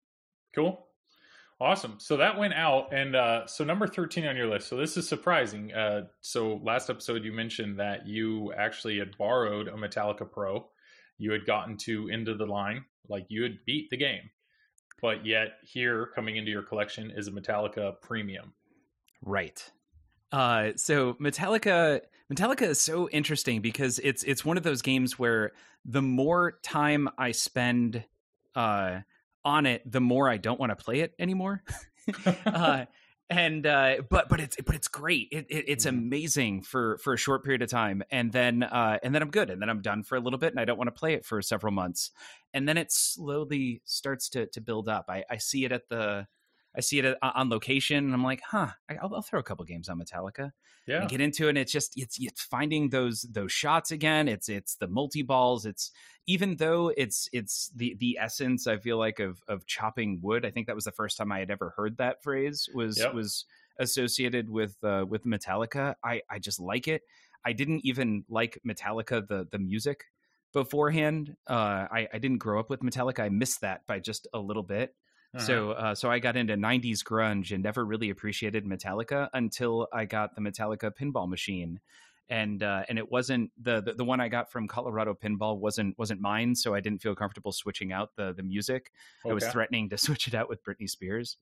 Cool. 0.54 0.86
Awesome. 1.60 1.94
So 1.98 2.16
that 2.16 2.38
went 2.38 2.54
out. 2.54 2.92
And 2.92 3.14
uh, 3.14 3.46
so 3.46 3.62
number 3.62 3.86
13 3.86 4.26
on 4.26 4.36
your 4.36 4.48
list. 4.48 4.66
So 4.66 4.76
this 4.76 4.96
is 4.96 5.08
surprising. 5.08 5.72
Uh, 5.72 6.06
so 6.20 6.60
last 6.64 6.90
episode, 6.90 7.24
you 7.24 7.32
mentioned 7.32 7.78
that 7.78 8.04
you 8.04 8.52
actually 8.52 8.98
had 8.98 9.16
borrowed 9.16 9.68
a 9.68 9.74
Metallica 9.74 10.28
Pro. 10.28 10.66
You 11.18 11.30
had 11.30 11.46
gotten 11.46 11.76
to 11.78 12.08
Into 12.08 12.34
the 12.34 12.46
Line, 12.46 12.84
like 13.08 13.26
you 13.28 13.44
had 13.44 13.58
beat 13.64 13.90
the 13.90 13.96
game. 13.96 14.28
But 15.00 15.24
yet, 15.24 15.58
here 15.62 16.08
coming 16.16 16.36
into 16.36 16.50
your 16.50 16.62
collection 16.62 17.12
is 17.14 17.28
a 17.28 17.30
Metallica 17.30 18.00
Premium. 18.00 18.54
Right. 19.22 19.70
Uh, 20.30 20.70
so 20.76 21.14
Metallica, 21.14 22.00
Metallica 22.32 22.62
is 22.62 22.80
so 22.80 23.08
interesting 23.10 23.60
because 23.60 23.98
it's 23.98 24.22
it's 24.24 24.44
one 24.44 24.56
of 24.56 24.62
those 24.62 24.82
games 24.82 25.18
where 25.18 25.52
the 25.84 26.02
more 26.02 26.58
time 26.62 27.08
I 27.18 27.32
spend 27.32 28.04
uh, 28.54 29.00
on 29.44 29.66
it, 29.66 29.90
the 29.90 30.00
more 30.00 30.28
I 30.28 30.38
don't 30.38 30.58
want 30.58 30.70
to 30.70 30.76
play 30.76 31.00
it 31.00 31.14
anymore. 31.18 31.62
uh, 32.46 32.86
and 33.28 33.66
uh, 33.66 33.96
but 34.10 34.28
but 34.28 34.40
it's 34.40 34.56
but 34.64 34.74
it's 34.74 34.88
great. 34.88 35.28
It, 35.32 35.46
it, 35.48 35.64
it's 35.68 35.86
Mhm. 35.86 35.90
amazing 35.90 36.62
for 36.62 36.98
for 36.98 37.12
a 37.14 37.18
short 37.18 37.44
period 37.44 37.62
of 37.62 37.70
time, 37.70 38.02
and 38.10 38.32
then 38.32 38.62
uh, 38.62 38.98
and 39.02 39.14
then 39.14 39.22
I'm 39.22 39.30
good, 39.30 39.50
and 39.50 39.60
then 39.60 39.68
I'm 39.70 39.80
done 39.82 40.02
for 40.02 40.16
a 40.16 40.20
little 40.20 40.38
bit, 40.38 40.52
and 40.52 40.60
I 40.60 40.64
don't 40.64 40.78
want 40.78 40.88
to 40.88 40.98
play 40.98 41.14
it 41.14 41.24
for 41.24 41.40
several 41.42 41.72
months, 41.72 42.10
and 42.52 42.68
then 42.68 42.76
it 42.76 42.90
slowly 42.92 43.82
starts 43.84 44.28
to 44.30 44.46
to 44.46 44.60
build 44.60 44.88
up. 44.88 45.06
I, 45.08 45.24
I 45.30 45.36
see 45.38 45.64
it 45.64 45.72
at 45.72 45.88
the 45.88 46.26
I 46.76 46.80
see 46.80 46.98
it 47.00 47.16
on 47.22 47.50
location, 47.50 47.98
and 48.04 48.14
I'm 48.14 48.24
like, 48.24 48.40
huh, 48.46 48.68
I'll, 48.88 49.14
I'll 49.14 49.22
throw 49.22 49.40
a 49.40 49.42
couple 49.42 49.64
games 49.66 49.88
on 49.90 50.00
Metallica 50.00 50.52
Yeah. 50.86 51.00
and 51.02 51.10
get 51.10 51.20
into 51.20 51.46
it. 51.46 51.50
And 51.50 51.58
it's 51.58 51.72
just 51.72 51.92
it's 51.96 52.16
it's 52.18 52.42
finding 52.42 52.88
those 52.90 53.22
those 53.30 53.52
shots 53.52 53.90
again. 53.90 54.26
It's 54.28 54.48
it's 54.48 54.76
the 54.76 54.88
multi 54.88 55.22
balls. 55.22 55.66
It's 55.66 55.90
even 56.26 56.56
though 56.56 56.92
it's 56.96 57.28
it's 57.32 57.70
the 57.76 57.94
the 58.00 58.16
essence 58.20 58.66
I 58.66 58.78
feel 58.78 58.96
like 58.98 59.18
of 59.20 59.42
of 59.48 59.66
chopping 59.66 60.20
wood. 60.22 60.46
I 60.46 60.50
think 60.50 60.66
that 60.66 60.74
was 60.74 60.84
the 60.84 60.92
first 60.92 61.16
time 61.18 61.30
I 61.32 61.40
had 61.40 61.50
ever 61.50 61.74
heard 61.76 61.98
that 61.98 62.22
phrase 62.22 62.68
was 62.74 62.98
Yep. 62.98 63.14
was 63.14 63.44
associated 63.78 64.48
with 64.48 64.76
uh, 64.82 65.04
with 65.08 65.24
Metallica. 65.24 65.94
I 66.02 66.22
I 66.30 66.38
just 66.38 66.58
like 66.60 66.88
it. 66.88 67.02
I 67.44 67.52
didn't 67.52 67.80
even 67.84 68.24
like 68.28 68.58
Metallica 68.66 69.26
the 69.26 69.46
the 69.50 69.58
music 69.58 70.04
beforehand. 70.52 71.36
Uh, 71.46 71.86
I 71.90 72.08
I 72.12 72.18
didn't 72.18 72.38
grow 72.38 72.60
up 72.60 72.70
with 72.70 72.80
Metallica. 72.80 73.20
I 73.20 73.28
missed 73.28 73.60
that 73.62 73.86
by 73.86 73.98
just 74.00 74.26
a 74.32 74.38
little 74.38 74.62
bit. 74.62 74.94
Uh-huh. 75.34 75.44
So, 75.44 75.70
uh, 75.70 75.94
so 75.94 76.10
I 76.10 76.18
got 76.18 76.36
into 76.36 76.54
'90s 76.54 77.02
grunge 77.02 77.52
and 77.52 77.62
never 77.62 77.84
really 77.84 78.10
appreciated 78.10 78.66
Metallica 78.66 79.28
until 79.32 79.88
I 79.92 80.04
got 80.04 80.34
the 80.34 80.42
Metallica 80.42 80.90
pinball 80.94 81.26
machine, 81.28 81.80
and 82.28 82.62
uh, 82.62 82.82
and 82.88 82.98
it 82.98 83.10
wasn't 83.10 83.50
the, 83.60 83.80
the 83.80 83.94
the 83.94 84.04
one 84.04 84.20
I 84.20 84.28
got 84.28 84.52
from 84.52 84.68
Colorado 84.68 85.14
Pinball 85.14 85.58
wasn't 85.58 85.98
wasn't 85.98 86.20
mine, 86.20 86.54
so 86.54 86.74
I 86.74 86.80
didn't 86.80 87.00
feel 87.00 87.14
comfortable 87.14 87.52
switching 87.52 87.92
out 87.92 88.10
the 88.16 88.34
the 88.34 88.42
music. 88.42 88.92
I 89.28 89.32
was 89.32 89.46
threatening 89.46 89.88
to 89.90 89.98
switch 89.98 90.28
it 90.28 90.34
out 90.34 90.50
with 90.50 90.62
Britney 90.62 90.88
Spears, 90.88 91.38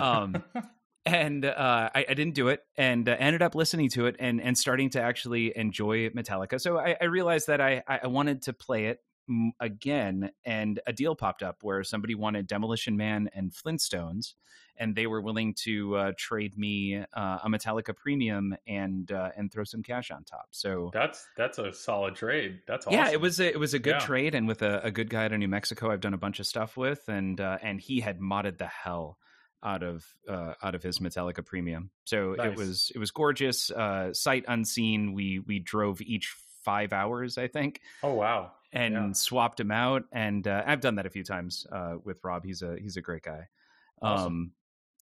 um, 0.00 0.42
and 1.06 1.44
uh, 1.44 1.90
I, 1.94 2.06
I 2.08 2.14
didn't 2.14 2.34
do 2.34 2.48
it, 2.48 2.64
and 2.76 3.08
uh, 3.08 3.16
ended 3.20 3.42
up 3.42 3.54
listening 3.54 3.88
to 3.90 4.06
it 4.06 4.16
and 4.18 4.40
and 4.40 4.58
starting 4.58 4.90
to 4.90 5.00
actually 5.00 5.56
enjoy 5.56 6.08
Metallica. 6.10 6.60
So 6.60 6.76
I, 6.76 6.96
I 7.00 7.04
realized 7.04 7.46
that 7.46 7.60
I 7.60 7.82
I 7.86 8.08
wanted 8.08 8.42
to 8.42 8.52
play 8.52 8.86
it 8.86 8.98
again, 9.60 10.30
and 10.44 10.80
a 10.86 10.92
deal 10.92 11.14
popped 11.14 11.42
up 11.42 11.58
where 11.62 11.82
somebody 11.84 12.14
wanted 12.14 12.46
Demolition 12.46 12.96
Man 12.96 13.28
and 13.34 13.52
Flintstones, 13.52 14.34
and 14.76 14.94
they 14.94 15.06
were 15.06 15.20
willing 15.20 15.54
to 15.64 15.96
uh, 15.96 16.12
trade 16.16 16.56
me 16.56 16.96
uh, 16.96 17.38
a 17.42 17.48
Metallica 17.48 17.94
Premium 17.96 18.56
and 18.66 19.10
uh, 19.12 19.30
and 19.36 19.52
throw 19.52 19.64
some 19.64 19.82
cash 19.82 20.10
on 20.10 20.24
top. 20.24 20.46
So. 20.50 20.90
that's 20.92 21.26
that's 21.36 21.58
a 21.58 21.72
solid 21.72 22.14
trade. 22.14 22.60
That's 22.66 22.86
awesome. 22.86 22.98
Yeah, 22.98 23.10
it 23.10 23.20
was 23.20 23.40
a, 23.40 23.48
it 23.48 23.58
was 23.58 23.74
a 23.74 23.78
good 23.78 23.96
Yeah. 24.00 24.06
trade, 24.06 24.34
and 24.34 24.46
with 24.48 24.62
a, 24.62 24.80
a 24.84 24.90
good 24.90 25.10
guy 25.10 25.24
out 25.24 25.32
of 25.32 25.38
New 25.38 25.48
Mexico, 25.48 25.90
I've 25.90 26.00
done 26.00 26.14
a 26.14 26.18
bunch 26.18 26.40
of 26.40 26.46
stuff 26.46 26.76
with, 26.76 27.08
and 27.08 27.40
uh, 27.40 27.58
and 27.62 27.80
he 27.80 28.00
had 28.00 28.20
modded 28.20 28.58
the 28.58 28.66
hell 28.66 29.18
out 29.60 29.82
of 29.82 30.06
uh, 30.28 30.54
out 30.62 30.76
of 30.76 30.84
his 30.84 31.00
Metallica 31.00 31.44
Premium. 31.44 31.90
So 32.04 32.34
Nice. 32.38 32.46
it 32.52 32.56
was 32.56 32.92
it 32.94 32.98
was 32.98 33.10
gorgeous, 33.10 33.70
uh, 33.72 34.12
sight 34.14 34.44
unseen. 34.46 35.12
We 35.12 35.40
we 35.40 35.58
drove 35.58 36.00
each 36.00 36.32
five 36.68 36.92
hours, 36.92 37.38
I 37.38 37.48
think, 37.48 37.80
Oh 38.02 38.14
wow. 38.14 38.52
and 38.72 38.94
Yeah. 38.94 39.12
swapped 39.12 39.58
him 39.60 39.70
out. 39.70 40.02
And 40.12 40.46
uh, 40.46 40.62
I've 40.66 40.80
done 40.80 40.96
that 40.96 41.06
a 41.06 41.10
few 41.10 41.24
times 41.24 41.66
uh, 41.72 41.94
with 42.04 42.20
Rob. 42.24 42.44
He's 42.44 42.62
a 42.62 42.76
he's 42.78 42.96
a 42.96 43.00
great 43.02 43.22
guy. 43.22 43.48
Awesome. 44.02 44.26
Um, 44.26 44.52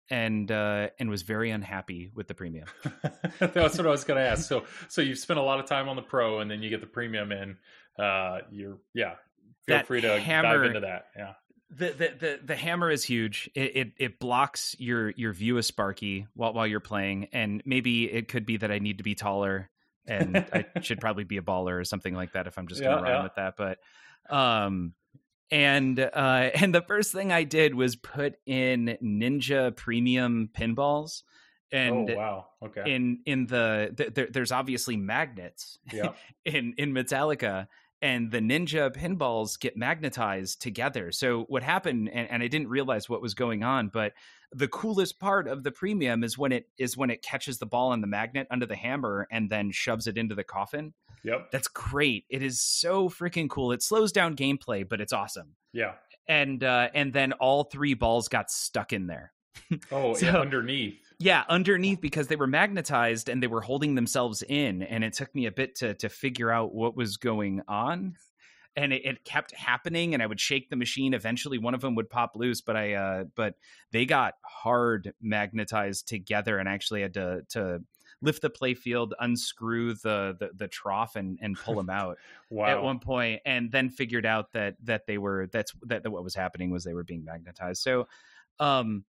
and 0.09 0.49
uh, 0.51 0.89
and 0.99 1.09
was 1.09 1.23
very 1.23 1.51
unhappy 1.51 2.09
with 2.15 2.27
the 2.29 2.33
premium. 2.33 2.67
That's 3.39 3.77
what 3.77 3.85
I 3.85 3.89
was 3.89 4.05
going 4.05 4.17
to 4.23 4.27
ask. 4.29 4.47
So, 4.47 4.63
so 4.87 5.01
you've 5.01 5.17
spent 5.19 5.37
a 5.39 5.43
lot 5.43 5.59
of 5.59 5.65
time 5.65 5.89
on 5.89 5.95
the 5.97 6.01
pro, 6.01 6.39
and 6.39 6.49
then 6.49 6.61
you 6.63 6.69
get 6.69 6.79
the 6.79 6.87
premium 6.87 7.31
in. 7.33 7.57
Uh, 7.99 8.39
you're 8.51 8.77
yeah. 8.93 9.15
Feel 9.65 9.77
That 9.77 9.87
free 9.87 9.99
to 10.01 10.17
hammer- 10.19 10.59
dive 10.59 10.67
into 10.67 10.79
that. 10.81 11.07
Yeah. 11.17 11.33
the, 11.69 11.89
the 11.89 12.07
the 12.19 12.39
the 12.45 12.55
hammer 12.55 12.89
is 12.89 13.03
huge. 13.03 13.49
It, 13.53 13.75
it 13.75 13.87
it 13.97 14.19
blocks 14.19 14.77
your 14.79 15.09
your 15.17 15.33
view 15.33 15.57
of 15.57 15.65
Sparky 15.65 16.25
while 16.35 16.53
while 16.53 16.65
you're 16.67 16.79
playing, 16.79 17.27
and 17.33 17.61
maybe 17.65 18.09
it 18.09 18.29
could 18.29 18.45
be 18.45 18.55
that 18.57 18.71
I 18.71 18.79
need 18.79 18.99
to 18.99 19.03
be 19.03 19.13
taller, 19.15 19.69
and 20.07 20.37
I 20.37 20.65
should 20.81 20.99
probably 20.99 21.23
be 21.23 21.37
a 21.37 21.41
baller 21.41 21.79
or 21.79 21.83
something 21.83 22.13
like 22.13 22.33
that 22.33 22.47
if 22.47 22.57
I'm 22.57 22.67
just 22.67 22.81
going 22.81 22.97
to 22.97 23.03
Yeah, 23.03 23.09
run 23.11 23.19
yeah. 23.19 23.23
with 23.23 23.35
that. 23.35 23.53
But 23.57 23.79
um, 24.35 24.93
and 25.51 25.99
uh, 25.99 26.49
and 26.55 26.73
the 26.73 26.81
first 26.81 27.11
thing 27.11 27.31
I 27.31 27.43
did 27.43 27.75
was 27.75 27.95
put 27.95 28.35
in 28.45 28.97
Ninja 29.03 29.75
Premium 29.75 30.49
pinballs, 30.57 31.23
and 31.71 32.09
oh 32.11 32.15
wow. 32.15 32.45
Okay. 32.63 32.95
in 32.95 33.19
in 33.25 33.45
the 33.45 33.93
th- 33.95 34.13
there, 34.13 34.27
there's 34.31 34.51
obviously 34.51 34.97
magnets 34.97 35.79
yeah. 35.91 36.13
in 36.45 36.73
in 36.77 36.93
Metallica 36.93 37.67
and 38.01 38.31
the 38.31 38.39
ninja 38.39 38.93
pinballs 38.95 39.59
get 39.59 39.75
magnetized 39.75 40.61
together. 40.61 41.11
So 41.11 41.45
what 41.47 41.63
happened, 41.63 42.09
and, 42.13 42.29
and 42.29 42.43
I 42.43 42.47
didn't 42.47 42.69
realize 42.69 43.09
what 43.09 43.21
was 43.21 43.33
going 43.33 43.63
on, 43.63 43.89
but 43.91 44.13
the 44.51 44.67
coolest 44.67 45.19
part 45.19 45.47
of 45.47 45.63
the 45.63 45.71
premium 45.71 46.23
is 46.23 46.37
when 46.37 46.51
it 46.51 46.67
is 46.77 46.95
when 46.95 47.09
it 47.09 47.21
catches 47.21 47.57
the 47.57 47.65
ball 47.65 47.91
on 47.91 48.01
the 48.01 48.07
magnet 48.07 48.47
under 48.49 48.65
the 48.65 48.75
hammer 48.75 49.27
and 49.31 49.49
then 49.49 49.71
shoves 49.71 50.07
it 50.07 50.17
into 50.17 50.35
the 50.35 50.43
coffin. 50.43 50.93
Yep. 51.23 51.51
That's 51.51 51.67
great. 51.67 52.25
It 52.29 52.41
is 52.41 52.61
so 52.61 53.09
freaking 53.09 53.49
cool. 53.49 53.71
It 53.71 53.81
slows 53.81 54.11
down 54.11 54.35
gameplay, 54.35 54.87
but 54.87 55.01
it's 55.01 55.11
awesome. 55.11 55.55
Yeah. 55.73 55.93
And 56.29 56.63
uh, 56.63 56.89
and 56.93 57.13
then 57.13 57.33
all 57.33 57.63
three 57.65 57.93
balls 57.93 58.27
got 58.27 58.51
stuck 58.51 58.93
in 58.93 59.07
there. 59.07 59.33
Oh, 59.91 60.13
So- 60.13 60.25
yeah, 60.27 60.37
underneath. 60.37 60.99
Yeah, 61.19 61.45
underneath 61.49 61.99
because 61.99 62.27
they 62.27 62.35
were 62.35 62.45
magnetized 62.45 63.27
and 63.27 63.41
they 63.41 63.47
were 63.47 63.61
holding 63.61 63.95
themselves 63.95 64.43
in, 64.43 64.83
and 64.83 65.03
it 65.03 65.13
took 65.13 65.33
me 65.33 65.47
a 65.47 65.51
bit 65.51 65.73
to 65.77 65.95
to 65.95 66.09
figure 66.09 66.51
out 66.51 66.75
what 66.75 66.95
was 66.95 67.17
going 67.17 67.61
on. 67.67 68.15
And 68.75 68.93
it, 68.93 69.03
it 69.03 69.25
kept 69.25 69.51
happening, 69.55 70.13
and 70.13 70.21
I 70.21 70.27
would 70.27 70.39
shake 70.39 70.69
the 70.69 70.75
machine. 70.75 71.15
Eventually, 71.15 71.57
one 71.57 71.73
of 71.73 71.81
them 71.81 71.95
would 71.95 72.07
pop 72.11 72.33
loose, 72.35 72.61
but 72.61 72.75
I 72.75 72.93
uh, 72.93 73.23
but 73.35 73.55
they 73.91 74.05
got 74.05 74.35
hard 74.43 75.11
magnetized 75.19 76.07
together, 76.07 76.59
and 76.59 76.69
I 76.69 76.73
actually 76.73 77.01
had 77.01 77.15
to 77.15 77.41
to 77.49 77.79
lift 78.21 78.43
the 78.43 78.51
play 78.51 78.75
field, 78.75 79.15
unscrew 79.19 79.95
the 79.95 80.35
the, 80.39 80.51
the 80.55 80.67
trough, 80.67 81.15
and 81.15 81.39
and 81.41 81.57
pull 81.57 81.73
them 81.73 81.89
out 81.89 82.19
Wow. 82.51 82.67
at 82.67 82.83
one 82.83 82.99
point, 82.99 83.41
and 83.43 83.71
then 83.71 83.89
figured 83.89 84.27
out 84.27 84.53
that 84.53 84.75
that 84.83 85.07
they 85.07 85.17
were 85.17 85.47
that's 85.51 85.71
that, 85.87 86.03
that 86.03 86.11
what 86.11 86.23
was 86.23 86.35
happening 86.35 86.69
was 86.69 86.83
they 86.83 86.93
were 86.93 87.03
being 87.03 87.25
magnetized. 87.25 87.81
So, 87.81 88.07
um, 88.59 89.03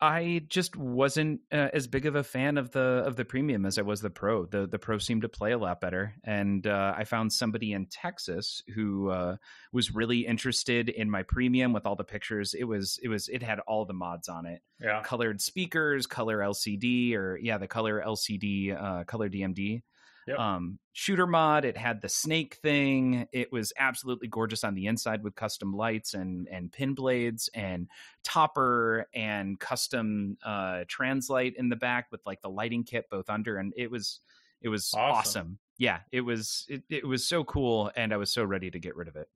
I 0.00 0.42
just 0.48 0.76
wasn't 0.76 1.40
uh, 1.52 1.68
as 1.72 1.86
big 1.86 2.04
of 2.06 2.14
a 2.14 2.24
fan 2.24 2.58
of 2.58 2.72
the 2.72 3.02
of 3.06 3.16
the 3.16 3.24
premium 3.24 3.64
as 3.64 3.78
I 3.78 3.82
was 3.82 4.00
the 4.00 4.10
pro. 4.10 4.44
The 4.44 4.66
the 4.66 4.78
pro 4.78 4.98
seemed 4.98 5.22
to 5.22 5.28
play 5.28 5.52
a 5.52 5.58
lot 5.58 5.80
better, 5.80 6.14
and 6.24 6.66
uh, 6.66 6.94
I 6.96 7.04
found 7.04 7.32
somebody 7.32 7.72
in 7.72 7.86
Texas 7.86 8.62
who 8.74 9.10
uh, 9.10 9.36
was 9.72 9.94
really 9.94 10.26
interested 10.26 10.88
in 10.88 11.10
my 11.10 11.22
premium 11.22 11.72
with 11.72 11.86
all 11.86 11.96
the 11.96 12.04
pictures. 12.04 12.54
It 12.54 12.64
was 12.64 12.98
it 13.02 13.08
was 13.08 13.28
it 13.28 13.42
had 13.42 13.60
all 13.60 13.84
the 13.84 13.94
mods 13.94 14.28
on 14.28 14.46
it 14.46 14.62
yeah. 14.80 15.02
colored 15.02 15.40
speakers, 15.40 16.06
color 16.06 16.38
LCD, 16.38 17.14
or 17.14 17.38
yeah, 17.40 17.58
the 17.58 17.68
color 17.68 18.02
LCD, 18.04 18.80
uh, 18.80 19.04
color 19.04 19.28
DMD. 19.28 19.82
Yep. 20.26 20.38
Um, 20.38 20.78
shooter 20.92 21.26
mod. 21.26 21.64
It 21.64 21.76
had 21.76 22.00
the 22.00 22.08
snake 22.08 22.54
thing. 22.62 23.28
It 23.32 23.52
was 23.52 23.72
absolutely 23.78 24.28
gorgeous 24.28 24.64
on 24.64 24.74
the 24.74 24.86
inside 24.86 25.22
with 25.22 25.34
custom 25.34 25.74
lights 25.74 26.14
and 26.14 26.48
and 26.48 26.72
pin 26.72 26.94
blades 26.94 27.50
and 27.54 27.88
topper 28.22 29.06
and 29.14 29.58
custom 29.60 30.36
uh, 30.44 30.84
translite 30.88 31.56
in 31.56 31.68
the 31.68 31.76
back 31.76 32.06
with 32.10 32.20
like 32.24 32.40
the 32.42 32.48
lighting 32.48 32.84
kit 32.84 33.06
both 33.10 33.28
under 33.28 33.58
and 33.58 33.72
it 33.76 33.90
was 33.90 34.20
it 34.62 34.68
was 34.68 34.92
Awesome. 34.96 35.18
awesome. 35.18 35.58
Yeah, 35.76 36.00
it 36.12 36.22
was 36.22 36.64
it, 36.68 36.82
it 36.88 37.06
was 37.06 37.26
so 37.26 37.44
cool 37.44 37.90
and 37.96 38.12
I 38.12 38.16
was 38.16 38.32
so 38.32 38.44
ready 38.44 38.70
to 38.70 38.78
get 38.78 38.96
rid 38.96 39.08
of 39.08 39.16
it. 39.16 39.28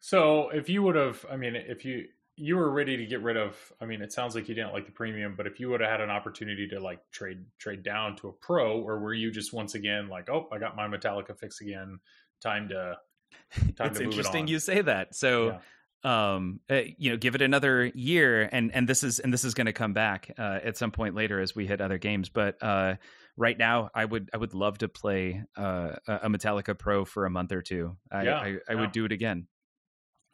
So 0.00 0.50
if 0.50 0.68
you 0.68 0.82
would 0.82 0.94
have, 0.96 1.24
I 1.30 1.36
mean, 1.36 1.54
if 1.56 1.84
you 1.84 2.06
you 2.36 2.56
were 2.56 2.70
ready 2.70 2.96
to 2.98 3.06
get 3.06 3.22
rid 3.22 3.36
of, 3.36 3.56
I 3.80 3.86
mean, 3.86 4.02
it 4.02 4.12
sounds 4.12 4.34
like 4.34 4.48
you 4.48 4.54
didn't 4.54 4.72
like 4.72 4.86
the 4.86 4.92
premium, 4.92 5.34
but 5.36 5.46
if 5.46 5.58
you 5.58 5.70
would 5.70 5.80
have 5.80 5.90
had 5.90 6.00
an 6.00 6.10
opportunity 6.10 6.68
to 6.68 6.80
like 6.80 7.00
trade 7.10 7.44
trade 7.58 7.82
down 7.82 8.16
to 8.16 8.28
a 8.28 8.32
pro, 8.32 8.80
or 8.80 9.00
were 9.00 9.14
you 9.14 9.30
just 9.30 9.52
once 9.52 9.74
again 9.74 10.08
like, 10.08 10.28
oh, 10.28 10.48
I 10.52 10.58
got 10.58 10.76
my 10.76 10.86
Metallica 10.86 11.38
fix 11.38 11.60
again, 11.60 11.98
time 12.42 12.68
to 12.68 12.98
time 13.76 13.88
it's 13.88 13.98
to 13.98 14.04
move 14.04 14.12
it 14.14 14.18
interesting 14.18 14.42
on. 14.42 14.48
you 14.48 14.58
say 14.58 14.82
that. 14.82 15.14
So 15.14 15.58
um 16.04 16.60
uh, 16.70 16.82
you 16.98 17.10
know 17.10 17.16
give 17.16 17.34
it 17.34 17.42
another 17.42 17.86
year 17.86 18.48
and 18.52 18.72
and 18.72 18.88
this 18.88 19.02
is 19.02 19.18
and 19.18 19.32
this 19.32 19.44
is 19.44 19.54
going 19.54 19.66
to 19.66 19.72
come 19.72 19.92
back 19.92 20.30
uh 20.38 20.58
at 20.62 20.76
some 20.76 20.90
point 20.92 21.14
later 21.14 21.40
as 21.40 21.56
we 21.56 21.66
hit 21.66 21.80
other 21.80 21.96
games 21.98 22.28
but 22.28 22.62
uh 22.62 22.94
right 23.36 23.58
now 23.58 23.90
i 23.94 24.04
would 24.04 24.28
i 24.32 24.36
would 24.36 24.52
love 24.54 24.76
to 24.78 24.88
play 24.88 25.42
uh 25.56 25.96
a 26.06 26.14
a 26.24 26.28
metallica 26.28 26.78
pro 26.78 27.04
for 27.04 27.24
a 27.24 27.30
month 27.30 27.50
or 27.50 27.62
two 27.62 27.96
i 28.12 28.24
Yeah, 28.24 28.38
i, 28.38 28.46
I 28.46 28.74
yeah. 28.74 28.80
would 28.80 28.92
do 28.92 29.04
it 29.06 29.10
again 29.10 29.46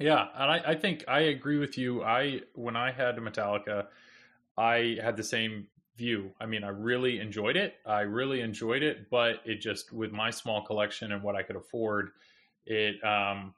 Yeah, 0.02 0.26
and 0.35 0.50
I, 0.50 0.73
I 0.73 0.75
think 0.75 1.04
I 1.06 1.21
agree 1.21 1.59
with 1.59 1.78
you. 1.78 2.02
I 2.02 2.40
when 2.54 2.75
I 2.75 2.90
had 2.90 3.16
Metallica, 3.18 3.87
I 4.59 4.99
had 5.00 5.16
the 5.16 5.23
same 5.23 5.68
view. 5.97 6.32
I 6.40 6.47
mean, 6.47 6.64
I 6.64 6.71
really 6.71 7.21
enjoyed 7.21 7.56
it. 7.56 7.76
I 7.87 8.00
really 8.00 8.40
enjoyed 8.40 8.82
it, 8.82 9.09
but 9.11 9.37
it 9.44 9.61
just 9.61 9.92
with 9.92 10.11
my 10.11 10.30
small 10.30 10.62
collection 10.64 11.12
and 11.12 11.23
what 11.23 11.37
I 11.37 11.44
could 11.44 11.54
afford, 11.54 12.11
it 12.66 13.02
um 13.04 13.54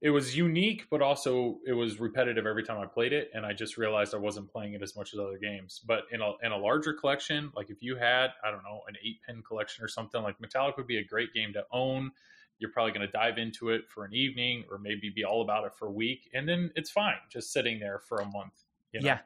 it 0.00 0.10
was 0.10 0.36
unique, 0.36 0.86
but 0.90 1.02
also 1.02 1.58
it 1.66 1.72
was 1.72 1.98
repetitive 1.98 2.46
every 2.46 2.62
time 2.62 2.78
I 2.78 2.86
played 2.86 3.12
it, 3.12 3.30
and 3.34 3.46
I 3.46 3.52
just 3.52 3.76
realized 3.78 4.14
I 4.14 4.18
wasn't 4.18 4.52
playing 4.52 4.74
it 4.74 4.82
as 4.82 4.94
much 4.94 5.12
as 5.12 5.18
other 5.18 5.38
games. 5.38 5.80
But 5.84 6.04
in 6.12 6.20
a 6.20 6.32
in 6.42 6.52
a 6.52 6.56
larger 6.58 6.92
collection, 6.92 7.50
like 7.56 7.70
if 7.70 7.82
you 7.82 7.96
had, 7.96 8.28
I 8.44 8.50
don't 8.50 8.62
know, 8.62 8.82
an 8.88 8.96
eight 9.04 9.20
pin 9.26 9.42
collection 9.42 9.84
or 9.84 9.88
something, 9.88 10.22
like 10.22 10.36
Metallica 10.40 10.76
would 10.76 10.86
be 10.86 10.98
a 10.98 11.04
great 11.04 11.32
game 11.34 11.52
to 11.54 11.64
own 11.72 12.12
you're 12.58 12.70
probably 12.70 12.92
going 12.92 13.06
to 13.06 13.12
dive 13.12 13.38
into 13.38 13.70
it 13.70 13.82
for 13.88 14.04
an 14.04 14.12
evening 14.14 14.64
or 14.70 14.78
maybe 14.78 15.10
be 15.10 15.24
all 15.24 15.42
about 15.42 15.64
it 15.64 15.74
for 15.74 15.86
a 15.88 15.92
week 15.92 16.28
and 16.34 16.48
then 16.48 16.70
it's 16.76 16.90
fine 16.90 17.16
just 17.30 17.52
sitting 17.52 17.78
there 17.78 17.98
for 17.98 18.18
a 18.18 18.26
month 18.26 18.64
you 18.92 19.00
know? 19.00 19.06
yeah. 19.06 19.18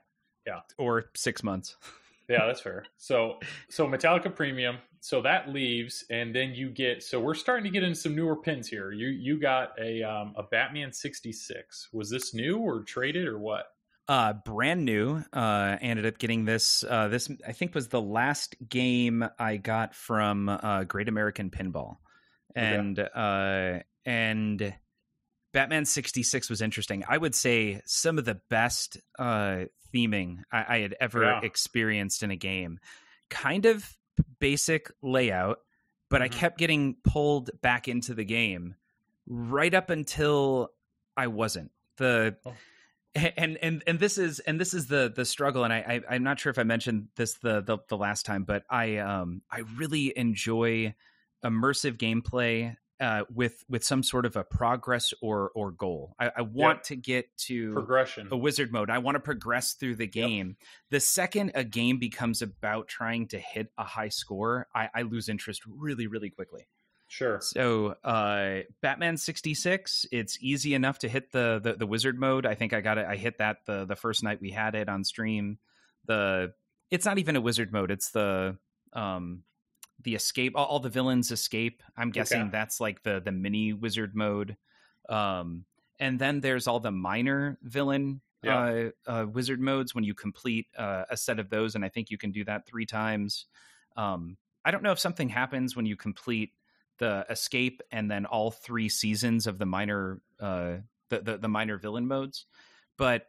Yeah. 0.47 0.61
or 0.77 1.05
six 1.15 1.43
months. 1.43 1.77
Yeah 2.29 2.47
that's 2.47 2.61
fair. 2.61 2.85
So 2.97 3.41
so 3.69 3.87
metallica 3.87 4.35
premium 4.35 4.79
so 5.01 5.21
that 5.23 5.49
leaves 5.53 6.05
and 6.09 6.35
then 6.35 6.55
you 6.55 6.71
get 6.71 7.03
so 7.03 7.21
we're 7.21 7.35
starting 7.35 7.65
to 7.65 7.71
get 7.71 7.83
into 7.83 7.99
some 7.99 8.15
newer 8.15 8.37
pins 8.37 8.69
here. 8.69 8.93
You 8.93 9.09
you 9.09 9.39
got 9.39 9.73
a 9.79 10.03
um 10.03 10.33
a 10.37 10.45
batman 10.45 10.93
66 10.93 11.89
was 11.93 12.09
this 12.09 12.33
new 12.33 12.59
or 12.59 12.85
traded 12.85 13.27
or 13.27 13.39
what? 13.39 13.67
Uh 14.09 14.33
brand 14.33 14.85
new. 14.85 15.23
Uh 15.33 15.77
ended 15.83 16.07
up 16.07 16.17
getting 16.19 16.45
this 16.45 16.85
uh 16.89 17.09
this 17.09 17.29
i 17.47 17.53
think 17.53 17.75
was 17.75 17.89
the 17.89 18.01
last 18.01 18.55
game 18.69 19.29
i 19.39 19.57
got 19.57 19.95
from 19.95 20.49
uh 20.49 20.85
great 20.85 21.09
american 21.09 21.51
pinball 21.51 21.97
Okay. 22.57 22.75
and 22.75 22.99
uh 22.99 23.79
and 24.05 24.75
batman 25.53 25.85
66 25.85 26.49
was 26.51 26.61
interesting 26.63 27.05
i 27.09 27.17
would 27.17 27.35
say 27.35 27.81
some 27.87 28.19
of 28.19 28.25
the 28.25 28.41
best 28.51 28.99
uh 29.19 29.65
theming 29.95 30.39
i, 30.53 30.77
I 30.77 30.79
had 30.81 30.95
ever 31.01 31.23
Yeah. 31.25 31.41
experienced 31.43 32.23
in 32.23 32.31
a 32.31 32.37
game 32.37 32.79
kind 33.31 33.67
of 33.67 33.97
basic 34.41 34.91
layout 35.03 35.61
but 36.11 36.21
i 36.23 36.29
Mhm. 36.29 36.33
kept 36.33 36.59
getting 36.59 36.97
pulled 37.05 37.51
back 37.63 37.89
into 37.89 38.15
the 38.15 38.25
game 38.25 38.75
right 39.27 39.73
up 39.75 39.89
until 39.91 40.71
i 41.17 41.27
wasn't 41.27 41.71
the 41.97 42.37
Oh. 42.45 42.55
and 43.15 43.59
and 43.59 43.83
and 43.87 43.99
this 44.01 44.17
is 44.17 44.39
and 44.41 44.59
this 44.59 44.73
is 44.73 44.87
the 44.87 45.13
the 45.15 45.25
struggle 45.27 45.65
and 45.65 45.73
I, 45.73 46.01
I 46.09 46.15
i'm 46.15 46.23
not 46.23 46.41
sure 46.41 46.51
if 46.51 46.59
i 46.59 46.63
mentioned 46.63 47.09
this 47.17 47.35
the, 47.35 47.61
the 47.61 47.79
the 47.89 47.97
last 47.97 48.25
time 48.25 48.45
but 48.45 48.65
i 48.71 48.97
um 48.97 49.43
i 49.51 49.61
really 49.77 50.17
enjoy 50.17 50.95
immersive 51.45 51.97
gameplay 51.97 52.77
uh 53.01 53.25
with 53.35 53.65
with 53.69 53.85
some 53.85 54.03
sort 54.03 54.25
of 54.25 54.37
a 54.37 54.45
progress 54.45 55.13
or 55.21 55.51
or 55.55 55.73
goal 55.73 56.15
i, 56.19 56.31
I 56.37 56.43
want 56.43 56.85
to 56.85 56.97
get 56.97 57.37
to 57.49 57.73
progression 57.73 58.29
a 58.31 58.37
wizard 58.37 58.73
mode 58.73 58.91
i 58.91 58.99
want 58.99 59.17
to 59.17 59.21
progress 59.21 59.73
through 59.73 59.97
the 59.97 60.07
game 60.07 60.57
the 60.91 61.01
second 61.01 61.53
a 61.55 61.65
game 61.65 61.99
becomes 61.99 62.43
about 62.43 62.89
trying 62.89 63.29
to 63.29 63.39
hit 63.39 63.73
a 63.77 63.85
high 63.85 64.09
score 64.09 64.69
i 64.75 64.89
i 64.95 65.03
lose 65.03 65.29
interest 65.29 65.63
really 65.67 66.07
really 66.07 66.31
quickly 66.31 66.69
sure 67.09 67.41
so, 67.43 67.95
uh, 68.05 68.61
Batman 68.81 69.19
sixty 69.19 69.53
six. 69.53 70.07
It's 70.11 70.39
easy 70.41 70.73
enough 70.73 71.01
to 71.01 71.11
hit 71.11 71.31
the, 71.31 71.61
the 71.63 71.75
the 71.75 71.87
wizard 71.87 72.19
mode. 72.19 72.47
I 72.47 72.55
think 72.55 72.73
I 72.73 72.81
got 72.81 72.97
it. 72.97 73.07
I 73.07 73.17
hit 73.17 73.37
that 73.37 73.59
the 73.67 73.85
the 73.85 73.97
first 73.97 74.23
night 74.23 74.41
we 74.41 74.51
had 74.51 74.75
it 74.75 74.89
on 74.89 75.05
stream. 75.05 75.59
The 76.07 76.55
it's 76.91 77.05
not 77.05 77.19
even 77.19 77.37
a 77.37 77.41
wizard 77.43 77.71
mode. 77.71 77.91
It's 77.91 78.13
the 78.13 78.57
um 78.95 79.43
the 80.05 80.15
escape. 80.15 80.53
All, 80.57 80.67
all 80.67 80.81
the 80.81 80.89
villains 80.89 81.31
escape. 81.31 81.83
I'm 81.97 82.11
guessing 82.11 82.43
Okay. 82.43 82.51
that's 82.51 82.81
like 82.81 83.03
the 83.03 83.21
the 83.21 83.33
mini 83.33 83.73
wizard 83.73 84.15
mode. 84.15 84.57
Um, 85.09 85.65
and 85.99 86.19
then 86.19 86.41
there's 86.41 86.67
all 86.67 86.81
the 86.81 86.91
minor 86.91 87.59
villain 87.63 88.21
Yeah. 88.43 88.91
uh, 89.07 89.11
uh, 89.11 89.27
wizard 89.27 89.61
modes 89.61 89.95
when 89.95 90.05
you 90.05 90.15
complete 90.15 90.67
uh, 90.77 91.05
a 91.11 91.17
set 91.17 91.39
of 91.39 91.51
those, 91.51 91.75
and 91.75 91.85
I 91.85 91.89
think 91.89 92.11
you 92.11 92.19
can 92.19 92.33
do 92.33 92.45
that 92.45 92.67
three 92.67 92.87
times. 92.87 93.47
Um, 93.97 94.37
I 94.65 94.71
don't 94.71 94.83
know 94.83 94.93
if 94.93 94.99
something 94.99 95.29
happens 95.29 95.77
when 95.77 95.87
you 95.87 95.97
complete 95.97 96.53
the 96.99 97.27
escape 97.31 97.83
and 97.91 98.11
then 98.11 98.27
all 98.27 98.51
three 98.51 98.89
seasons 98.89 99.47
of 99.47 99.59
the 99.59 99.67
minor 99.67 100.21
uh 100.39 100.77
the, 101.09 101.21
the 101.21 101.39
the 101.39 101.49
minor 101.49 101.77
villain 101.79 102.07
modes 102.07 102.47
but 102.97 103.27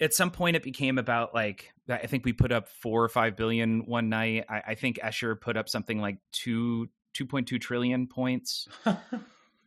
at 0.00 0.12
some 0.12 0.30
point 0.30 0.56
it 0.56 0.62
became 0.62 0.98
about 0.98 1.34
like 1.34 1.72
i 1.88 2.06
think 2.06 2.24
we 2.24 2.32
put 2.32 2.50
up 2.52 2.68
four 2.68 3.02
or 3.04 3.08
five 3.08 3.36
billion 3.36 3.86
one 3.86 4.08
night 4.08 4.44
i, 4.48 4.62
I 4.68 4.74
think 4.74 4.98
escher 4.98 5.40
put 5.40 5.56
up 5.56 5.68
something 5.68 6.00
like 6.00 6.18
two 6.32 6.88
2.2 7.16 7.60
trillion 7.60 8.06
points 8.08 8.66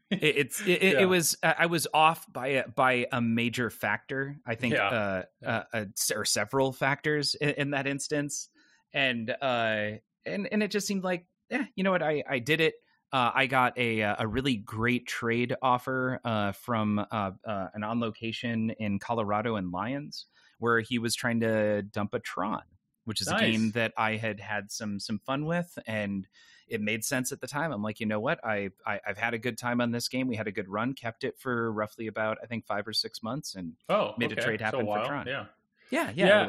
it, 0.10 0.20
it's 0.22 0.62
it, 0.62 0.82
Yeah. 0.82 1.00
it 1.02 1.06
was 1.06 1.38
I 1.44 1.56
I 1.60 1.66
was 1.66 1.88
off 1.94 2.26
by 2.32 2.48
a, 2.48 2.68
by 2.68 3.08
a 3.12 3.20
major 3.22 3.70
factor. 3.70 4.38
I 4.46 4.56
think 4.56 4.74
Yeah. 4.76 4.88
uh, 4.88 5.24
Yeah. 5.42 5.64
uh, 5.74 5.78
uh, 5.78 6.16
or 6.16 6.24
several 6.26 6.72
factors 6.72 7.36
in, 7.36 7.50
in 7.50 7.70
that 7.72 7.88
instance, 7.88 8.48
and 8.94 9.30
uh, 9.30 9.92
and 10.26 10.48
and 10.52 10.64
it 10.64 10.72
just 10.72 10.88
seemed 10.88 11.04
like, 11.04 11.26
yeah, 11.50 11.66
you 11.76 11.84
know 11.84 11.92
what, 11.92 12.04
I 12.04 12.24
I 12.30 12.40
did 12.40 12.62
it. 12.62 12.76
Uh, 13.14 13.32
I 13.34 13.48
got 13.48 13.78
a 13.78 14.02
uh, 14.04 14.16
a 14.20 14.28
really 14.28 14.58
great 14.58 15.08
trade 15.08 15.56
offer 15.62 16.20
uh, 16.26 16.52
from 16.52 17.00
uh, 17.00 17.32
uh, 17.46 17.68
an 17.74 17.84
on 17.84 18.00
location 18.02 18.72
in 18.72 19.00
Colorado 19.00 19.56
and 19.56 19.72
Lyons, 19.72 20.26
where 20.60 20.82
he 20.82 21.00
was 21.00 21.16
trying 21.16 21.40
to 21.40 21.84
dump 21.84 22.14
a 22.14 22.20
Tron, 22.20 22.64
which 23.06 23.22
is 23.22 23.30
Nice. 23.30 23.32
a 23.32 23.36
game 23.36 23.72
that 23.72 23.94
I 23.98 24.18
had 24.18 24.42
had 24.42 24.72
some 24.72 25.00
some 25.00 25.20
fun 25.20 25.46
with, 25.46 25.80
and 25.88 26.28
it 26.68 26.82
made 26.82 27.06
sense 27.06 27.32
at 27.32 27.40
the 27.40 27.48
time. 27.48 27.72
I'm 27.72 27.82
like, 27.82 28.02
you 28.02 28.06
know 28.06 28.20
what? 28.20 28.44
I, 28.44 28.72
I 28.86 29.00
I've 29.08 29.18
had 29.18 29.34
a 29.34 29.40
good 29.40 29.58
time 29.58 29.80
on 29.80 29.92
this 29.92 30.10
game. 30.10 30.28
We 30.28 30.36
had 30.36 30.48
a 30.48 30.52
good 30.52 30.68
run, 30.68 30.94
kept 30.94 31.24
it 31.24 31.40
for 31.40 31.72
roughly 31.72 32.08
about 32.08 32.40
I 32.44 32.46
think 32.46 32.66
five 32.66 32.86
or 32.88 32.94
six 32.94 33.24
months, 33.24 33.56
and 33.56 33.78
Oh, 33.90 34.18
Made 34.20 34.32
a 34.32 34.36
okay. 34.36 34.36
trade 34.36 34.60
So 34.64 34.80
happen 34.80 34.88
for 34.90 35.00
while, 35.00 35.02
Tron. 35.02 35.26
Yeah. 35.26 35.48
yeah, 35.90 36.12
yeah, 36.16 36.28
Yeah. 36.28 36.48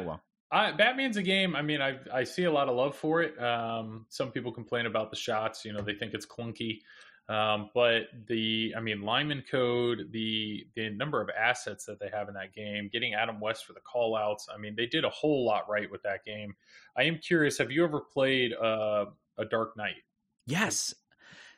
A 0.51 0.55
little 0.55 0.67
while. 0.67 0.73
I, 0.73 0.77
Batman's 0.77 1.17
a 1.17 1.23
game. 1.23 1.55
I 1.55 1.61
mean, 1.61 1.81
I 1.81 1.97
I 2.13 2.23
see 2.23 2.43
a 2.45 2.51
lot 2.51 2.69
of 2.69 2.75
love 2.75 2.95
for 2.95 3.21
it. 3.21 3.41
Um, 3.41 4.05
some 4.09 4.31
people 4.31 4.51
complain 4.51 4.85
about 4.85 5.09
the 5.09 5.17
shots. 5.17 5.65
You 5.65 5.73
know, 5.73 5.81
they 5.81 5.93
think 5.93 6.13
it's 6.13 6.25
clunky. 6.25 6.81
Um, 7.27 7.69
but 7.75 8.05
the, 8.27 8.73
I 8.75 8.79
mean, 8.79 9.03
Lyman 9.03 9.43
code, 9.51 10.11
the 10.11 10.65
the 10.75 10.89
number 10.89 11.21
of 11.21 11.29
assets 11.29 11.85
that 11.85 11.99
they 11.99 12.09
have 12.11 12.27
in 12.27 12.33
that 12.33 12.55
game, 12.55 12.89
getting 12.91 13.13
Adam 13.13 13.39
West 13.39 13.65
for 13.65 13.73
the 13.73 13.81
call 13.81 14.15
outs. 14.15 14.47
I 14.51 14.57
mean, 14.57 14.73
they 14.75 14.87
did 14.87 15.05
a 15.05 15.09
whole 15.09 15.45
lot 15.45 15.69
right 15.69 15.89
with 15.91 16.01
that 16.03 16.25
game. 16.25 16.55
I 16.97 17.03
am 17.03 17.19
curious. 17.19 17.59
Have 17.59 17.69
you 17.69 17.83
ever 17.83 17.99
played 18.01 18.53
uh, 18.53 19.05
a 19.37 19.45
Dark 19.45 19.77
Knight? 19.77 20.01
Yes. 20.47 20.95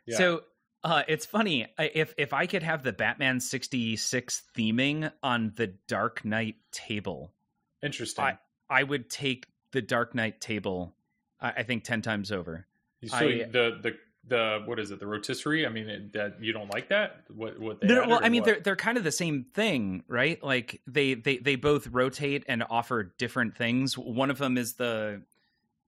Yeah. 0.06 0.18
So 0.18 0.42
uh, 0.84 1.04
it's 1.08 1.26
funny 1.26 1.68
if 1.80 2.14
if 2.18 2.34
I 2.34 2.48
could 2.48 2.64
have 2.64 2.84
the 2.84 2.92
Batman 2.92 3.40
sixty 3.40 3.96
six 3.96 4.42
theming 4.58 5.10
on 5.24 5.54
the 5.56 5.68
Dark 5.88 6.26
Knight 6.26 6.56
table, 6.74 7.32
Interesting. 7.82 8.26
I- 8.26 8.40
I 8.72 8.84
would 8.84 9.10
take 9.10 9.48
the 9.72 9.82
Dark 9.82 10.16
Knight 10.16 10.42
table. 10.42 10.96
I, 11.40 11.52
I 11.52 11.64
think 11.64 11.84
ten 11.84 12.02
times 12.02 12.32
over. 12.32 12.66
so 13.06 13.18
I- 13.18 13.48
the 13.52 13.80
the 13.82 13.96
the 14.28 14.62
what 14.66 14.80
is 14.80 14.92
it? 14.92 15.00
The 15.00 15.08
rotisserie? 15.08 15.66
I 15.66 15.70
mean, 15.70 15.90
it, 15.90 16.14
that 16.14 16.44
you 16.44 16.54
don't 16.54 16.72
like 16.74 16.90
that? 16.90 17.24
What 17.36 17.60
what 17.60 17.82
they? 17.82 17.88
Well, 17.88 18.20
I 18.22 18.30
mean, 18.30 18.42
what? 18.42 18.46
they're 18.46 18.60
they're 18.60 18.76
kind 18.76 18.98
of 18.98 19.04
the 19.04 19.12
same 19.12 19.46
thing, 19.54 20.04
right? 20.08 20.42
Like 20.44 20.82
they 20.88 21.16
they 21.16 21.38
they 21.38 21.56
both 21.56 21.88
rotate 21.88 22.46
and 22.48 22.64
offer 22.70 23.14
different 23.18 23.58
things. 23.58 23.98
One 23.98 24.30
of 24.30 24.38
them 24.38 24.58
is 24.58 24.74
the 24.74 25.24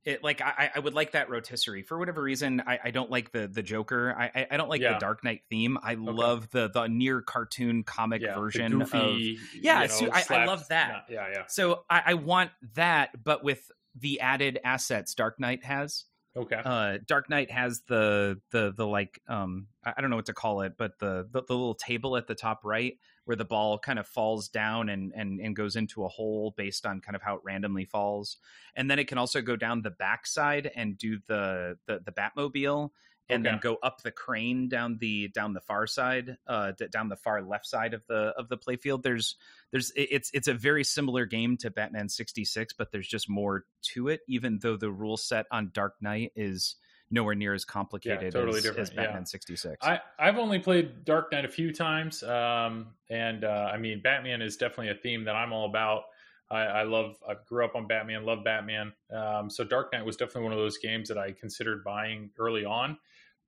it 0.06 0.24
like 0.24 0.42
I 0.42 0.72
I 0.76 0.80
would 0.80 0.94
like 0.94 1.12
that 1.14 1.30
rotisserie 1.30 1.82
for 1.84 1.98
whatever 1.98 2.22
reason. 2.22 2.62
I, 2.68 2.80
I 2.86 2.92
don't 2.92 3.10
like 3.10 3.32
the 3.32 3.48
the 3.48 3.64
Joker. 3.64 4.14
I 4.18 4.26
I- 4.36 4.48
I 4.52 4.58
don't 4.58 4.70
like 4.70 4.82
Yeah. 4.82 4.94
the 4.94 5.00
Dark 5.00 5.24
Knight 5.24 5.42
theme. 5.50 5.78
I 5.82 5.94
love 5.96 6.50
the 6.52 6.70
the 6.70 6.88
near 6.88 7.22
cartoon 7.22 7.84
comic 7.84 8.22
yeah, 8.22 8.36
version 8.38 8.82
of 8.82 8.92
goofy, 8.92 9.38
Yeah, 9.60 9.84
you 9.84 9.88
so 9.90 10.10
I- 10.12 10.26
I 10.30 10.46
love 10.46 10.68
that. 10.70 11.06
Yeah, 11.10 11.28
yeah. 11.32 11.44
So 11.48 11.86
I, 11.90 12.02
I 12.08 12.14
want 12.16 12.52
that, 12.76 13.24
but 13.24 13.44
with 13.44 13.72
the 13.96 14.20
added 14.22 14.60
assets 14.64 15.14
Dark 15.14 15.40
Knight 15.40 15.64
has. 15.64 16.06
Okay. 16.36 16.60
Uh, 16.66 16.98
Dark 17.06 17.30
Knight 17.30 17.52
has 17.52 17.82
the 17.88 18.40
the 18.50 18.74
the 18.76 18.88
like 18.88 19.22
um 19.28 19.68
I 19.84 20.02
don't 20.02 20.10
know 20.10 20.16
what 20.16 20.26
to 20.28 20.34
call 20.34 20.62
it, 20.62 20.74
but 20.78 20.98
the, 20.98 21.28
the 21.32 21.44
the 21.44 21.54
little 21.54 21.76
table 21.76 22.18
at 22.18 22.26
the 22.26 22.34
top 22.34 22.62
right 22.64 22.98
where 23.26 23.38
the 23.38 23.46
ball 23.46 23.78
kind 23.78 24.00
of 24.00 24.08
falls 24.08 24.48
down 24.48 24.90
and 24.90 25.14
and 25.16 25.40
and 25.40 25.56
goes 25.56 25.76
into 25.76 26.04
a 26.06 26.08
hole 26.08 26.54
based 26.58 26.88
on 26.88 27.02
kind 27.02 27.16
of 27.16 27.22
how 27.22 27.36
it 27.36 27.42
randomly 27.44 27.86
falls, 27.86 28.38
and 28.76 28.90
then 28.90 28.98
it 28.98 29.08
can 29.08 29.20
also 29.20 29.42
go 29.42 29.56
down 29.56 29.84
the 29.84 29.92
backside 29.92 30.72
and 30.76 30.98
do 30.98 31.20
the 31.28 31.78
the 31.86 32.02
the 32.04 32.12
Batmobile. 32.12 32.90
And 33.30 33.46
then 33.46 33.60
go 33.62 33.78
up 33.82 34.02
the 34.02 34.12
crane 34.12 34.68
down 34.68 34.98
the 35.00 35.30
down 35.30 35.54
the 35.54 35.62
far 35.62 35.88
side, 35.88 36.38
uh, 36.46 36.74
down 36.92 37.08
the 37.08 37.16
far 37.16 37.42
left 37.42 37.66
side 37.66 37.94
of 37.94 38.04
the 38.08 38.34
of 38.38 38.50
the 38.50 38.58
playfield. 38.58 39.02
There's 39.02 39.38
there's 39.72 39.92
it's 39.96 40.30
it's 40.34 40.48
a 40.48 40.54
very 40.54 40.84
similar 40.84 41.26
game 41.26 41.58
to 41.58 41.72
Batman 41.72 42.10
66, 42.10 42.74
but 42.74 42.92
there's 42.92 43.08
just 43.08 43.30
more 43.30 43.66
to 43.94 44.10
it. 44.10 44.22
Even 44.28 44.60
though 44.62 44.78
the 44.78 44.92
rule 44.92 45.18
set 45.18 45.46
on 45.52 45.72
Dark 45.74 45.96
Knight 46.02 46.32
is 46.36 46.76
nowhere 47.14 47.36
near 47.36 47.54
as 47.54 47.64
complicated 47.64 48.34
totally 48.34 48.58
as, 48.58 48.64
different, 48.64 48.90
as 48.90 48.96
Batman 48.96 49.22
yeah. 49.22 49.26
66. 49.26 49.78
I, 49.82 50.00
I've 50.20 50.38
only 50.38 50.60
played 50.60 51.06
Dark 51.06 51.32
Knight 51.32 51.46
a 51.46 51.50
few 51.50 51.72
times, 51.72 52.24
um, 52.24 52.88
and 53.10 53.44
uh, 53.44 53.72
I 53.74 53.78
mean, 53.78 54.02
Batman 54.02 54.42
is 54.42 54.58
definitely 54.58 54.90
a 54.90 54.96
theme 54.96 55.26
that 55.26 55.36
I'm 55.36 55.54
all 55.54 55.66
about. 55.66 56.04
I, 56.50 56.62
I 56.62 56.84
love. 56.84 57.16
I 57.28 57.36
grew 57.48 57.64
up 57.64 57.76
on 57.76 57.88
Batman, 57.88 58.26
love 58.26 58.44
Batman. 58.44 58.94
Um, 59.12 59.50
so 59.50 59.64
Dark 59.64 59.94
Knight 59.94 60.06
was 60.06 60.18
definitely 60.18 60.44
one 60.44 60.54
of 60.54 60.60
those 60.60 60.78
games 60.78 61.08
that 61.10 61.18
I 61.18 61.32
considered 61.32 61.84
buying 61.84 62.32
early 62.38 62.66
on, 62.66 62.98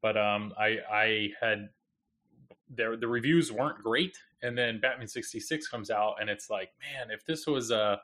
but 0.05 0.17
um, 0.17 0.53
I, 0.55 0.77
I 0.93 1.29
had 1.41 1.69
there 2.69 2.95
the 2.95 3.07
reviews 3.07 3.51
weren't 3.51 3.81
great, 3.81 4.15
and 4.43 4.55
then 4.55 4.79
Batman 4.79 5.07
66 5.07 5.67
comes 5.67 5.89
out, 5.89 6.17
and 6.21 6.29
it's 6.29 6.47
like, 6.47 6.69
man, 6.79 7.09
if 7.09 7.25
this 7.25 7.47
was 7.47 7.71
uh, 7.71 7.95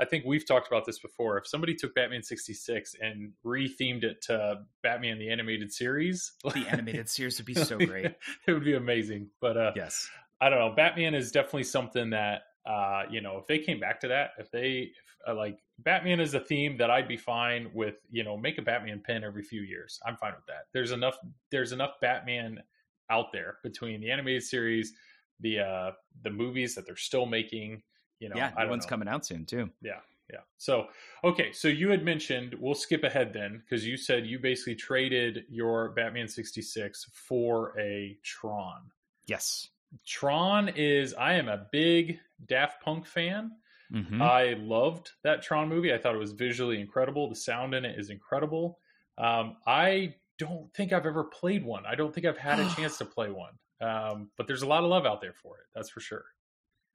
I 0.00 0.06
think 0.06 0.24
we've 0.24 0.46
talked 0.46 0.66
about 0.66 0.86
this 0.86 0.98
before. 0.98 1.36
If 1.36 1.46
somebody 1.46 1.74
took 1.74 1.94
Batman 1.94 2.22
66 2.22 2.96
and 3.02 3.32
rethemed 3.44 4.02
it 4.02 4.22
to 4.22 4.60
Batman 4.82 5.18
the 5.18 5.28
animated 5.28 5.70
series, 5.74 6.32
the 6.42 6.64
animated 6.70 7.10
series 7.10 7.36
would 7.36 7.44
be 7.44 7.52
so 7.52 7.76
great. 7.76 8.06
it 8.46 8.52
would 8.54 8.64
be 8.64 8.72
amazing. 8.72 9.28
But 9.38 9.58
uh, 9.58 9.72
yes. 9.76 10.08
I 10.40 10.48
don't 10.48 10.58
know. 10.58 10.74
Batman 10.74 11.14
is 11.14 11.32
definitely 11.32 11.64
something 11.64 12.10
that 12.10 12.44
uh, 12.66 13.02
you 13.10 13.20
know. 13.20 13.38
If 13.38 13.46
they 13.46 13.58
came 13.58 13.80
back 13.80 14.00
to 14.00 14.08
that, 14.08 14.30
if 14.38 14.50
they 14.50 14.90
if, 14.92 14.96
uh, 15.28 15.34
like 15.34 15.58
Batman 15.78 16.20
is 16.20 16.34
a 16.34 16.40
theme 16.40 16.76
that 16.78 16.90
I'd 16.90 17.08
be 17.08 17.16
fine 17.16 17.70
with. 17.74 17.96
You 18.10 18.24
know, 18.24 18.36
make 18.36 18.58
a 18.58 18.62
Batman 18.62 19.00
pin 19.00 19.24
every 19.24 19.42
few 19.42 19.62
years. 19.62 20.00
I'm 20.06 20.16
fine 20.16 20.32
with 20.34 20.46
that. 20.46 20.66
There's 20.72 20.92
enough. 20.92 21.16
There's 21.50 21.72
enough 21.72 21.92
Batman 22.00 22.62
out 23.10 23.32
there 23.32 23.56
between 23.62 24.00
the 24.00 24.10
animated 24.10 24.42
series, 24.42 24.92
the 25.40 25.60
uh 25.60 25.90
the 26.22 26.30
movies 26.30 26.74
that 26.74 26.86
they're 26.86 26.96
still 26.96 27.26
making. 27.26 27.82
You 28.18 28.28
know, 28.28 28.36
yeah, 28.36 28.52
I 28.56 28.66
one's 28.66 28.84
know. 28.84 28.90
coming 28.90 29.08
out 29.08 29.26
soon 29.26 29.44
too. 29.44 29.68
Yeah, 29.82 29.98
yeah. 30.32 30.40
So, 30.56 30.86
okay, 31.24 31.52
so 31.52 31.68
you 31.68 31.90
had 31.90 32.04
mentioned 32.04 32.56
we'll 32.58 32.74
skip 32.74 33.04
ahead 33.04 33.32
then 33.32 33.62
because 33.64 33.86
you 33.86 33.96
said 33.96 34.26
you 34.26 34.38
basically 34.38 34.74
traded 34.74 35.44
your 35.48 35.90
Batman 35.90 36.28
66 36.28 37.06
for 37.12 37.78
a 37.78 38.16
Tron. 38.22 38.90
Yes. 39.26 39.68
Tron 40.06 40.70
is 40.70 41.12
I 41.14 41.34
am 41.34 41.48
a 41.48 41.66
big 41.70 42.18
Daft 42.46 42.82
Punk 42.82 43.06
fan. 43.06 43.52
Mhm. 43.92 44.20
I 44.22 44.54
loved 44.54 45.10
that 45.22 45.42
Tron 45.42 45.68
movie. 45.68 45.92
I 45.92 45.98
thought 45.98 46.14
it 46.14 46.18
was 46.18 46.32
visually 46.32 46.80
incredible. 46.80 47.28
The 47.28 47.36
sound 47.36 47.74
in 47.74 47.84
it 47.84 47.98
is 47.98 48.08
incredible. 48.10 48.78
Um, 49.18 49.56
I 49.66 50.14
don't 50.38 50.72
think 50.74 50.92
I've 50.92 51.04
ever 51.06 51.24
played 51.24 51.64
one. 51.64 51.84
I 51.86 51.94
don't 51.94 52.14
think 52.14 52.26
I've 52.26 52.38
had 52.38 52.58
a 52.58 52.68
chance 52.76 52.98
to 52.98 53.04
play 53.04 53.30
one. 53.30 53.52
Um, 53.80 54.30
but 54.36 54.46
there's 54.46 54.62
a 54.62 54.66
lot 54.66 54.82
of 54.84 54.90
love 54.90 55.04
out 55.06 55.20
there 55.20 55.34
for 55.34 55.58
it. 55.58 55.64
That's 55.74 55.90
for 55.90 56.00
sure. 56.00 56.24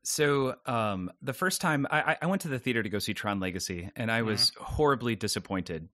So 0.03 0.55
um, 0.65 1.11
the 1.21 1.33
first 1.33 1.59
time 1.61 1.85
I, 1.91 2.17
I- 2.21 2.25
went 2.27 2.41
to 2.43 2.47
the 2.47 2.59
theater 2.59 2.81
to 2.81 2.89
go 2.89 2.97
see 2.99 3.13
Tron 3.13 3.39
Legacy, 3.39 3.89
and 3.95 4.09
I 4.11 4.21
was 4.21 4.53
horribly 4.57 5.15
disappointed. 5.15 5.89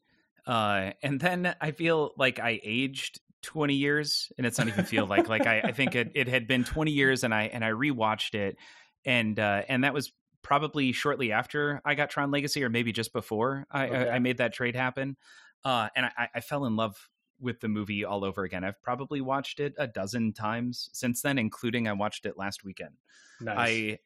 Uh, 0.45 0.91
and 1.01 1.19
then 1.19 1.55
I 1.59 1.71
feel 1.71 2.11
like 2.17 2.39
I 2.39 2.59
aged 2.63 3.19
20 3.41 3.73
years, 3.73 4.31
and 4.37 4.45
it's 4.45 4.57
not 4.57 4.67
even 4.67 4.85
feel 4.85 5.05
like 5.07 5.27
like 5.29 5.47
I, 5.47 5.61
I 5.61 5.71
think 5.71 5.95
it, 5.95 6.11
it 6.15 6.27
had 6.27 6.47
been 6.47 6.63
20 6.63 6.91
years, 6.91 7.23
and 7.23 7.33
I 7.33 7.43
and 7.43 7.65
I 7.65 7.71
rewatched 7.71 8.35
it, 8.35 8.57
and 9.05 9.39
uh, 9.39 9.63
and 9.67 9.83
that 9.83 9.93
was 9.93 10.11
probably 10.41 10.91
shortly 10.91 11.31
after 11.31 11.81
I 11.85 11.95
got 11.95 12.09
Tron 12.09 12.31
Legacy, 12.31 12.63
or 12.63 12.69
maybe 12.69 12.91
just 12.91 13.13
before 13.13 13.65
I, 13.71 13.87
Okay. 13.87 14.09
I, 14.09 14.15
I 14.15 14.19
made 14.19 14.37
that 14.37 14.53
trade 14.53 14.75
happen. 14.75 15.17
Uh, 15.63 15.87
and 15.95 16.05
I, 16.05 16.27
I 16.35 16.41
fell 16.41 16.65
in 16.65 16.75
love 16.75 17.09
with 17.39 17.59
the 17.61 17.69
movie 17.69 18.03
all 18.03 18.23
over 18.25 18.43
again. 18.43 18.63
I've 18.63 18.81
probably 18.81 19.21
watched 19.21 19.59
it 19.59 19.73
a 19.77 19.87
dozen 19.87 20.33
times 20.33 20.89
since 20.93 21.21
then, 21.21 21.37
including 21.37 21.87
I 21.87 21.93
watched 21.93 22.25
it 22.25 22.37
last 22.37 22.63
weekend. 22.63 22.95
Nice. 23.41 23.57
I 23.57 23.99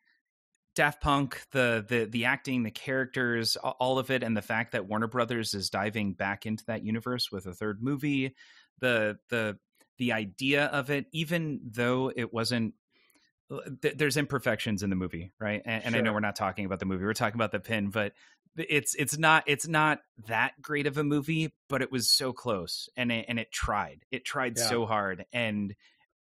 Daft 0.76 1.02
Punk, 1.02 1.42
the 1.52 1.84
the 1.88 2.06
the 2.06 2.26
acting, 2.26 2.62
the 2.62 2.70
characters, 2.70 3.56
all 3.56 3.98
of 3.98 4.12
it, 4.12 4.22
and 4.22 4.38
the 4.38 4.44
fact 4.44 4.74
that 4.74 4.88
Warner 4.88 5.08
Brothers 5.08 5.56
is 5.56 5.72
diving 5.72 6.14
back 6.14 6.46
into 6.46 6.64
that 6.66 6.84
universe 6.84 7.32
with 7.32 7.48
a 7.48 7.54
third 7.54 7.82
movie, 7.82 8.36
the 8.80 9.18
the 9.30 9.58
the 9.98 10.12
idea 10.12 10.66
of 10.66 10.92
it, 10.92 11.08
even 11.12 11.60
though 11.64 12.12
it 12.16 12.32
wasn't. 12.32 12.76
Th- 13.82 13.98
There's 13.98 14.18
imperfections 14.18 14.84
in 14.84 14.90
the 14.90 14.96
movie, 14.96 15.32
right? 15.40 15.62
And, 15.66 15.86
and 15.86 15.96
I 15.96 16.02
know 16.02 16.14
we're 16.14 16.20
not 16.20 16.36
talking 16.36 16.66
about 16.66 16.80
the 16.80 16.86
movie; 16.86 17.06
we're 17.06 17.14
talking 17.14 17.38
about 17.38 17.52
the 17.52 17.60
pin. 17.60 17.90
But 17.90 18.14
it's 18.58 18.96
it's 18.96 19.18
not 19.18 19.44
it's 19.48 19.68
not 19.68 20.00
that 20.28 20.62
great 20.62 20.88
of 20.88 20.98
a 20.98 21.04
movie, 21.04 21.54
but 21.70 21.82
it 21.82 21.92
was 21.92 22.10
so 22.10 22.34
close, 22.34 22.90
and 22.98 23.12
it, 23.12 23.26
and 23.28 23.40
it 23.40 23.52
tried. 23.52 24.04
It 24.12 24.26
tried 24.26 24.58
Yeah. 24.58 24.68
so 24.68 24.86
hard, 24.86 25.26
and 25.32 25.76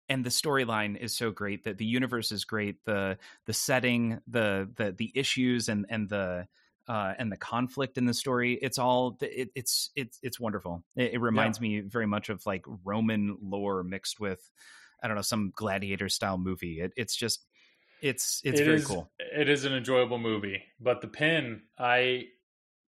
and 0.09 0.25
the 0.25 0.29
storyline 0.29 0.97
is 0.97 1.15
so 1.15 1.31
great 1.31 1.63
that 1.63 1.77
the 1.77 1.85
universe 1.85 2.31
is 2.31 2.45
great 2.45 2.83
the 2.85 3.17
the 3.45 3.53
setting 3.53 4.19
the 4.27 4.69
the 4.75 4.91
the 4.91 5.11
issues 5.15 5.69
and 5.69 5.85
and 5.89 6.09
the 6.09 6.47
uh 6.87 7.13
and 7.17 7.31
the 7.31 7.37
conflict 7.37 7.97
in 7.97 8.05
the 8.05 8.13
story 8.13 8.59
it's 8.61 8.77
all 8.77 9.17
it, 9.21 9.49
it's 9.55 9.91
it's 9.95 10.19
it's 10.21 10.39
wonderful 10.39 10.83
it, 10.97 11.13
it 11.13 11.21
reminds 11.21 11.61
me 11.61 11.79
very 11.79 12.05
much 12.05 12.27
of 12.29 12.45
like 12.45 12.65
roman 12.83 13.37
lore 13.41 13.83
mixed 13.83 14.19
with 14.19 14.51
i 15.03 15.07
don't 15.07 15.15
know 15.15 15.21
some 15.21 15.51
gladiator 15.55 16.09
style 16.09 16.37
movie 16.37 16.79
it, 16.81 16.91
it's 16.95 17.15
just 17.15 17.45
it's 18.01 18.41
it's 18.43 18.59
It 18.59 18.65
very 18.65 18.77
is- 18.77 18.87
cool 18.87 19.11
It 19.19 19.49
is 19.49 19.65
an 19.65 19.73
enjoyable 19.73 20.17
movie, 20.19 20.63
but 20.79 21.01
the 21.01 21.07
pin, 21.07 21.61
I, 21.77 22.25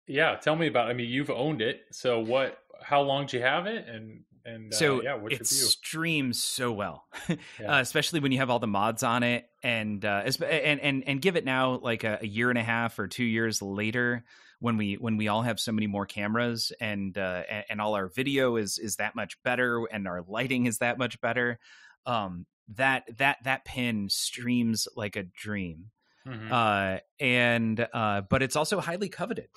yeah, 0.07 0.37
tell 0.37 0.57
me 0.57 0.66
about. 0.66 0.88
It. 0.88 0.90
I 0.90 0.94
mean, 0.94 1.09
you've 1.09 1.31
owned 1.31 1.62
it, 1.62 1.83
so 1.92 2.20
what? 2.20 2.59
How 2.83 3.00
long 3.03 3.27
do 3.27 3.37
you 3.37 3.42
have 3.42 3.66
it? 3.66 3.87
And 3.88 4.24
and 4.44 4.72
uh, 4.72 4.77
so 4.77 5.03
yeah, 5.03 5.14
what's 5.14 5.35
it 5.35 5.38
your 5.38 5.48
view? 5.61 5.68
streams 5.68 6.42
so 6.44 6.70
well 6.72 7.07
Yeah. 7.29 7.77
uh, 7.77 7.81
especially 7.81 8.20
when 8.20 8.31
you 8.33 8.38
have 8.38 8.50
all 8.50 8.59
the 8.59 8.66
mods 8.66 9.03
on 9.03 9.22
it 9.22 9.46
and 9.62 10.05
uh 10.05 10.22
and 10.42 10.81
and 10.81 11.05
and 11.07 11.22
give 11.22 11.37
it 11.37 11.44
now 11.46 11.79
like 11.79 12.05
a, 12.05 12.18
a 12.20 12.27
year 12.27 12.50
and 12.50 12.59
a 12.59 12.62
half 12.62 12.98
or 12.98 13.07
two 13.09 13.24
years 13.24 13.62
later 13.62 14.24
when 14.61 14.77
we 14.77 14.94
when 14.94 15.16
we 15.16 15.29
all 15.29 15.40
have 15.42 15.59
so 15.59 15.72
many 15.72 15.87
more 15.87 16.05
cameras 16.05 16.72
and 16.81 17.16
uh 17.16 17.42
and, 17.48 17.64
and 17.70 17.81
all 17.81 17.94
our 17.94 18.09
video 18.09 18.57
is 18.57 18.77
is 18.79 18.96
that 18.96 19.14
much 19.14 19.42
better 19.44 19.87
and 19.90 20.07
our 20.07 20.22
lighting 20.29 20.66
is 20.66 20.79
that 20.79 20.98
much 20.98 21.18
better 21.22 21.59
um 22.06 22.46
that 22.68 23.04
that 23.18 23.38
that 23.44 23.64
pin 23.64 24.08
streams 24.08 24.88
like 24.96 25.16
a 25.16 25.22
dream 25.22 25.90
Mhm. 26.26 26.50
uh, 26.50 27.00
and 27.20 27.86
uh, 27.92 28.22
but 28.30 28.42
it's 28.42 28.56
also 28.56 28.80
highly 28.80 29.08
coveted. 29.10 29.48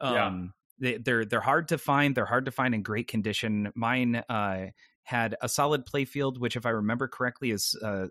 Yeah. 0.00 0.26
Um, 0.26 0.54
they, 0.78 0.98
they're 0.98 1.24
they're 1.24 1.40
hard 1.40 1.68
to 1.68 1.78
find. 1.78 2.14
They're 2.14 2.26
hard 2.26 2.44
to 2.46 2.50
find 2.52 2.74
in 2.74 2.82
great 2.82 3.08
condition. 3.08 3.72
Mine 3.74 4.16
uh, 4.28 4.68
had 5.02 5.36
a 5.40 5.48
solid 5.48 5.84
playfield, 5.86 6.38
which, 6.38 6.56
if 6.56 6.64
I 6.66 6.70
remember 6.70 7.08
correctly, 7.08 7.50
is 7.50 7.76
uh, 7.82 8.08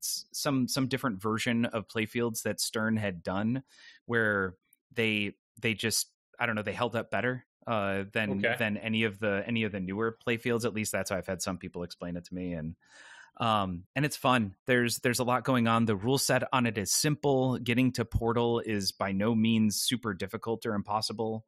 some 0.00 0.68
some 0.68 0.88
different 0.88 1.20
version 1.20 1.64
of 1.66 1.88
playfields 1.88 2.42
that 2.42 2.60
Stern 2.60 2.96
had 2.96 3.22
done, 3.22 3.62
where 4.06 4.56
they 4.92 5.34
they 5.60 5.74
just 5.74 6.10
I 6.38 6.46
don't 6.46 6.54
know 6.56 6.62
they 6.62 6.72
held 6.72 6.96
up 6.96 7.10
better 7.10 7.46
uh, 7.66 8.04
than 8.12 8.38
Okay. 8.38 8.56
than 8.58 8.76
any 8.76 9.04
of 9.04 9.18
the 9.18 9.42
any 9.46 9.64
of 9.64 9.72
the 9.72 9.80
newer 9.80 10.16
playfields. 10.26 10.64
At 10.64 10.74
least 10.74 10.92
that's 10.92 11.10
how 11.10 11.16
I've 11.16 11.26
had 11.26 11.42
some 11.42 11.58
people 11.58 11.82
explain 11.82 12.16
it 12.16 12.24
to 12.24 12.34
me, 12.34 12.52
and 12.52 12.76
um 13.38 13.84
and 13.96 14.04
it's 14.04 14.16
fun. 14.16 14.54
There's 14.66 14.98
there's 14.98 15.18
a 15.18 15.24
lot 15.24 15.44
going 15.44 15.66
on. 15.66 15.86
The 15.86 15.96
rule 15.96 16.18
set 16.18 16.44
on 16.52 16.66
it 16.66 16.78
is 16.78 16.92
simple. 16.92 17.58
Getting 17.58 17.92
to 17.92 18.04
portal 18.04 18.60
is 18.60 18.92
by 18.92 19.12
no 19.12 19.34
means 19.34 19.76
super 19.76 20.14
difficult 20.14 20.64
or 20.66 20.74
impossible. 20.74 21.44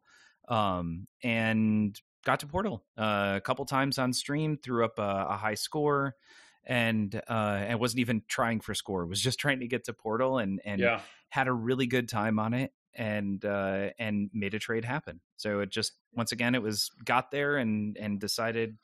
Um 0.48 1.06
and 1.22 1.98
got 2.24 2.40
to 2.40 2.46
portal 2.46 2.84
uh, 2.98 3.34
a 3.36 3.40
couple 3.40 3.64
times 3.64 3.98
on 3.98 4.12
stream 4.12 4.58
threw 4.60 4.84
up 4.84 4.98
a, 4.98 5.26
a 5.30 5.36
high 5.36 5.54
score 5.54 6.16
and 6.64 7.14
uh 7.28 7.58
and 7.68 7.78
wasn't 7.78 8.00
even 8.00 8.22
trying 8.26 8.60
for 8.60 8.74
score. 8.74 9.06
Was 9.06 9.20
just 9.20 9.38
trying 9.40 9.60
to 9.60 9.68
get 9.68 9.84
to 9.84 9.92
portal 9.92 10.38
and 10.38 10.60
and 10.64 10.80
yeah. 10.80 11.00
had 11.28 11.46
a 11.46 11.52
really 11.52 11.86
good 11.86 12.08
time 12.08 12.38
on 12.40 12.52
it 12.52 12.72
and 12.94 13.44
uh 13.44 13.90
and 13.98 14.30
made 14.32 14.54
a 14.54 14.58
trade 14.58 14.84
happen. 14.84 15.20
So 15.36 15.60
it 15.60 15.70
just 15.70 15.92
once 16.12 16.32
again 16.32 16.56
it 16.56 16.62
was 16.62 16.90
got 17.04 17.30
there 17.30 17.58
and 17.58 17.96
and 17.96 18.18
decided 18.18 18.76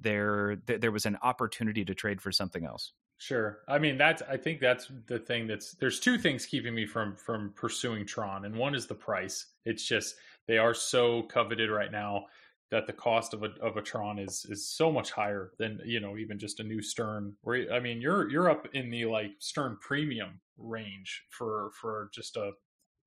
there 0.00 0.56
th- 0.66 0.80
there 0.80 0.92
was 0.92 1.06
an 1.06 1.18
opportunity 1.22 1.84
to 1.84 1.94
trade 1.94 2.20
for 2.20 2.32
something 2.32 2.64
else 2.64 2.92
Sure. 3.18 3.58
I 3.66 3.80
mean, 3.80 3.98
that's. 3.98 4.22
I 4.22 4.36
think 4.36 4.60
that's 4.60 4.90
the 5.06 5.18
thing. 5.18 5.48
That's 5.48 5.72
there's 5.72 5.98
two 5.98 6.18
things 6.18 6.46
keeping 6.46 6.72
me 6.72 6.86
from 6.86 7.16
from 7.16 7.52
pursuing 7.56 8.06
Tron, 8.06 8.44
and 8.44 8.54
one 8.54 8.76
is 8.76 8.86
the 8.86 8.94
price. 8.94 9.46
It's 9.64 9.84
just 9.84 10.14
they 10.46 10.56
are 10.56 10.72
so 10.72 11.22
coveted 11.24 11.68
right 11.68 11.90
now 11.90 12.26
that 12.70 12.86
the 12.86 12.92
cost 12.92 13.34
of 13.34 13.42
a 13.42 13.50
of 13.60 13.76
a 13.76 13.82
Tron 13.82 14.20
is 14.20 14.46
is 14.48 14.68
so 14.68 14.92
much 14.92 15.10
higher 15.10 15.50
than 15.58 15.80
you 15.84 15.98
know 15.98 16.16
even 16.16 16.38
just 16.38 16.60
a 16.60 16.62
new 16.62 16.80
Stern. 16.80 17.34
Where 17.42 17.72
I 17.72 17.80
mean, 17.80 18.00
you're 18.00 18.30
you're 18.30 18.48
up 18.48 18.68
in 18.72 18.88
the 18.88 19.06
like 19.06 19.32
Stern 19.40 19.78
Premium 19.80 20.40
range 20.56 21.24
for 21.30 21.72
for 21.80 22.10
just 22.14 22.36
a 22.36 22.52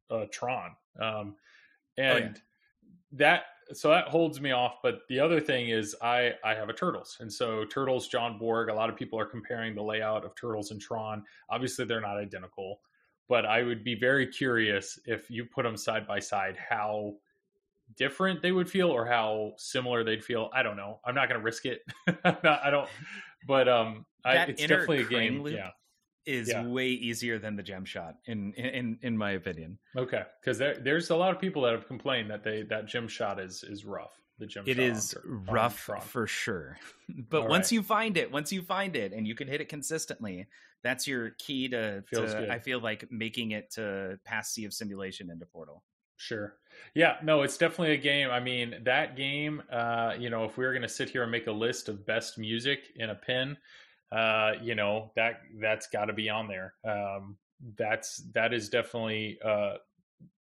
a 0.10 0.28
Tron, 0.28 0.72
um, 1.00 1.36
and 1.98 2.42
that 3.14 3.44
so 3.74 3.90
that 3.90 4.08
holds 4.08 4.42
me 4.42 4.52
off. 4.52 4.76
But 4.84 5.02
the 5.10 5.20
other 5.20 5.40
thing 5.40 5.70
is, 5.70 5.96
I 6.02 6.34
I 6.44 6.54
have 6.54 6.70
a 6.70 6.74
Turtles, 6.74 7.18
and 7.20 7.32
so 7.32 7.66
Turtles 7.66 8.08
John 8.08 8.38
Borg. 8.38 8.70
A 8.70 8.74
lot 8.74 8.90
of 8.90 8.96
people 8.96 9.20
are 9.20 9.26
comparing 9.26 9.76
the 9.76 9.84
layout 9.84 10.26
of 10.26 10.36
Turtles 10.36 10.72
and 10.72 10.82
Tron. 10.82 11.24
Obviously, 11.50 11.86
they're 11.86 12.02
not 12.02 12.18
identical, 12.18 12.82
but 13.28 13.46
I 13.46 13.64
would 13.64 13.84
be 13.84 13.96
very 13.96 14.28
curious 14.28 15.00
if 15.06 15.30
you 15.30 15.46
put 15.46 15.64
them 15.64 15.78
side 15.78 16.08
by 16.08 16.20
side, 16.20 16.58
how 16.58 17.16
different 17.98 18.42
they 18.42 18.52
would 18.52 18.70
feel 18.70 18.90
or 18.90 19.06
how 19.06 19.54
similar 19.58 20.04
they'd 20.04 20.24
feel. 20.24 20.50
I 20.54 20.64
don't 20.64 20.78
know. 20.78 21.00
I'm 21.06 21.16
not 21.16 21.28
going 21.30 21.40
to 21.40 21.44
risk 21.44 21.66
it. 21.66 21.82
Not- 22.24 22.46
I 22.64 22.70
don't. 22.70 22.90
But 23.48 23.68
um, 23.68 24.06
I, 24.24 24.36
it's 24.38 24.62
definitely 24.62 25.02
a 25.02 25.06
game. 25.06 25.42
loop? 25.42 25.54
Yeah. 25.56 25.72
Is 26.26 26.50
Yeah. 26.50 26.66
way 26.68 26.88
easier 26.90 27.40
than 27.40 27.56
the 27.56 27.64
gem 27.64 27.86
shot 27.86 28.16
in 28.26 28.54
in 28.54 29.00
in 29.02 29.18
my 29.18 29.32
opinion 29.32 29.80
Okay. 29.96 30.24
Because 30.40 30.58
there, 30.58 30.76
there's 30.80 31.10
a 31.10 31.16
lot 31.16 31.34
of 31.34 31.42
people 31.42 31.64
that 31.64 31.72
have 31.74 31.88
complained 31.88 32.30
that 32.30 32.44
they 32.44 32.62
that 32.64 32.86
gem 32.88 33.08
shot 33.08 33.40
is 33.40 33.64
is 33.64 33.86
rough. 33.86 34.14
The 34.38 34.46
gym 34.48 34.64
It 34.68 34.80
is 34.80 35.16
on 35.26 35.46
rough 35.46 35.88
for 36.04 36.28
sure. 36.28 36.78
But 37.30 37.42
All 37.44 37.48
once 37.50 37.66
right. 37.68 37.72
you 37.74 37.84
find 37.84 38.18
it, 38.18 38.32
once 38.32 38.52
you 38.52 38.62
find 38.62 38.96
it 38.96 39.14
and 39.14 39.28
you 39.28 39.36
can 39.36 39.48
hit 39.48 39.62
it 39.62 39.70
consistently, 39.70 40.48
that's 40.84 41.08
your 41.08 41.32
key 41.32 41.68
to, 41.70 42.02
to. 42.14 42.48
I 42.52 42.58
feel 42.60 42.80
like 42.80 43.12
making 43.12 43.52
it 43.52 43.70
to 43.72 44.18
pass 44.24 44.52
Sea 44.54 44.66
of 44.66 44.74
Simulation 44.74 45.30
into 45.30 45.46
Portal. 45.46 45.84
Sure. 46.18 46.56
Yeah, 46.96 47.18
no, 47.24 47.42
it's 47.44 47.58
definitely 47.58 47.94
a 47.96 47.98
game. 47.98 48.30
I 48.32 48.40
mean, 48.40 48.76
that 48.84 49.16
game, 49.16 49.62
uh, 49.72 50.16
you 50.18 50.30
know, 50.30 50.46
if 50.46 50.58
we 50.58 50.66
were 50.66 50.72
going 50.72 50.82
to 50.84 50.90
sit 50.90 51.10
here 51.10 51.24
and 51.24 51.32
make 51.32 51.48
a 51.48 51.52
list 51.52 51.90
of 51.90 52.06
best 52.06 52.38
music 52.38 52.92
in 52.96 53.10
a 53.10 53.16
pin, 53.16 53.58
uh, 54.12 54.54
you 54.62 54.76
know, 54.76 55.12
that 55.16 55.42
that's 55.60 55.88
got 55.88 56.06
to 56.06 56.14
be 56.14 56.30
on 56.30 56.48
there. 56.48 56.74
Um, 56.84 57.38
that's 57.78 58.18
that 58.34 58.54
is 58.54 58.70
definitely 58.70 59.40
uh 59.46 59.76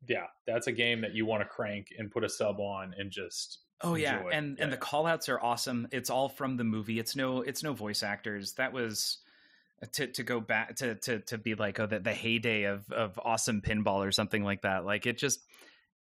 yeah, 0.07 0.27
that's 0.46 0.66
a 0.66 0.73
game 0.73 1.03
that 1.03 1.14
you 1.14 1.27
want 1.27 1.42
to 1.42 1.49
crank 1.49 1.88
and 1.99 2.11
put 2.11 2.25
a 2.25 2.29
sub 2.29 2.61
on 2.61 2.94
and 2.96 3.11
just 3.11 3.61
Oh 3.83 3.94
yeah, 3.94 4.23
and 4.31 4.59
and 4.61 4.70
the 4.70 4.77
Yeah. 4.77 4.81
call 4.81 5.07
outs 5.07 5.29
are 5.29 5.40
awesome. 5.40 5.88
It's 5.90 6.11
all 6.11 6.29
from 6.29 6.57
the 6.57 6.64
movie. 6.64 6.99
It's 6.99 7.16
no 7.16 7.40
it's 7.40 7.62
no 7.62 7.73
voice 7.73 8.03
actors. 8.03 8.53
That 8.55 8.73
was 8.73 9.18
uh, 9.83 9.87
to 9.92 10.07
to 10.09 10.23
go 10.23 10.40
back 10.40 10.77
to 10.77 10.96
to 10.96 11.20
to 11.20 11.38
be 11.38 11.55
like 11.55 11.81
oh 11.81 11.87
the, 11.87 12.01
the 12.01 12.12
heyday 12.12 12.64
of 12.64 12.90
of 12.92 13.18
awesome 13.25 13.62
pinball 13.62 14.07
or 14.07 14.12
something 14.12 14.44
like 14.44 14.62
that. 14.62 14.85
Like 14.85 15.07
it 15.07 15.18
just 15.18 15.40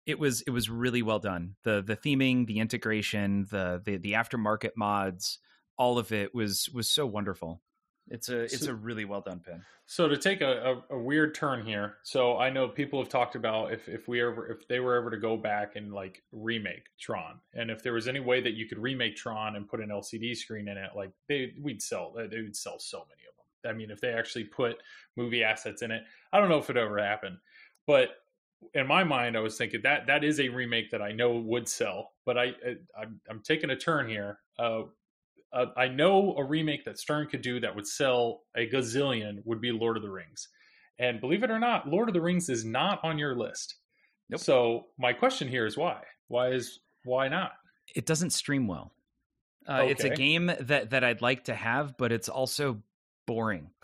it 0.06 0.18
was 0.18 0.42
it 0.42 0.50
was 0.50 0.68
really 0.70 1.02
well 1.02 1.20
done. 1.20 1.56
The 1.64 1.82
the 1.82 1.96
theming, 1.96 2.46
the 2.46 2.58
integration, 2.60 3.46
the 3.50 3.80
the 3.84 3.96
the 3.98 4.12
aftermarket 4.14 4.72
mods, 4.76 5.38
all 5.78 5.98
of 5.98 6.12
it 6.12 6.34
was 6.34 6.68
was 6.74 6.90
so 6.90 7.06
wonderful. 7.06 7.62
It's 8.10 8.28
a 8.28 8.40
it's 8.40 8.60
So- 8.64 8.70
a 8.72 8.74
really 8.74 9.04
well 9.04 9.20
done 9.20 9.40
pin. 9.40 9.62
So 9.90 10.06
to 10.06 10.18
take 10.18 10.42
a, 10.42 10.82
a, 10.90 10.96
a 10.96 10.98
weird 10.98 11.34
turn 11.34 11.64
here, 11.64 11.96
so 12.02 12.36
I 12.36 12.50
know 12.50 12.68
people 12.68 13.00
have 13.00 13.08
talked 13.08 13.36
about 13.36 13.72
if, 13.72 13.88
if 13.88 14.06
we 14.06 14.20
ever 14.22 14.48
if 14.50 14.68
they 14.68 14.80
were 14.80 14.96
ever 14.96 15.10
to 15.10 15.16
go 15.16 15.36
back 15.38 15.76
and 15.76 15.92
like 15.94 16.22
remake 16.30 16.84
Tron, 17.00 17.40
and 17.54 17.70
if 17.70 17.82
there 17.82 17.94
was 17.94 18.06
any 18.06 18.20
way 18.20 18.42
that 18.42 18.52
you 18.52 18.66
could 18.68 18.78
remake 18.78 19.16
Tron 19.16 19.56
and 19.56 19.66
put 19.66 19.80
an 19.80 19.88
LCD 19.88 20.36
screen 20.36 20.68
in 20.68 20.76
it, 20.76 20.90
like 20.94 21.10
they 21.28 21.54
we'd 21.60 21.80
sell 21.80 22.12
they 22.14 22.42
would 22.42 22.56
sell 22.56 22.78
so 22.78 22.98
many 23.08 23.22
of 23.28 23.34
them. 23.36 23.70
I 23.70 23.76
mean, 23.76 23.90
if 23.90 24.00
they 24.00 24.10
actually 24.12 24.44
put 24.44 24.76
movie 25.16 25.42
assets 25.42 25.80
in 25.80 25.90
it, 25.90 26.02
I 26.32 26.38
don't 26.38 26.50
know 26.50 26.58
if 26.58 26.68
it 26.68 26.76
ever 26.76 26.98
happened, 26.98 27.38
but 27.86 28.10
in 28.74 28.86
my 28.86 29.04
mind, 29.04 29.36
I 29.36 29.40
was 29.40 29.56
thinking 29.56 29.82
that 29.84 30.06
that 30.08 30.22
is 30.24 30.38
a 30.40 30.48
remake 30.48 30.90
that 30.90 31.00
I 31.00 31.12
know 31.12 31.36
would 31.36 31.66
sell. 31.68 32.12
But 32.26 32.36
I, 32.36 32.44
I 32.44 32.76
I'm, 33.00 33.20
I'm 33.30 33.40
taking 33.40 33.70
a 33.70 33.76
turn 33.76 34.08
here. 34.08 34.38
Uh, 34.58 34.82
uh, 35.52 35.66
I 35.76 35.88
know 35.88 36.34
a 36.36 36.44
remake 36.44 36.84
that 36.84 36.98
Stern 36.98 37.28
could 37.28 37.42
do 37.42 37.60
that 37.60 37.74
would 37.74 37.86
sell 37.86 38.42
a 38.56 38.68
gazillion 38.68 39.38
would 39.44 39.60
be 39.60 39.72
Lord 39.72 39.96
of 39.96 40.02
the 40.02 40.10
Rings. 40.10 40.48
And 40.98 41.20
believe 41.20 41.42
it 41.42 41.50
or 41.50 41.58
not, 41.58 41.88
Lord 41.88 42.08
of 42.08 42.14
the 42.14 42.20
Rings 42.20 42.48
is 42.48 42.64
not 42.64 43.00
on 43.04 43.18
your 43.18 43.36
list. 43.36 43.76
Nope. 44.28 44.40
So 44.40 44.86
my 44.98 45.12
question 45.12 45.48
here 45.48 45.64
is 45.64 45.76
why? 45.76 46.02
Why 46.28 46.48
is 46.50 46.80
why 47.04 47.28
not? 47.28 47.52
It 47.94 48.04
doesn't 48.04 48.30
stream 48.30 48.66
well. 48.66 48.92
Uh, 49.66 49.84
It's 49.88 50.04
a 50.04 50.10
game 50.10 50.50
that 50.60 50.90
that 50.90 51.04
I'd 51.04 51.22
like 51.22 51.44
to 51.44 51.54
have, 51.54 51.96
but 51.96 52.12
it's 52.12 52.28
also 52.28 52.82
boring. 53.26 53.70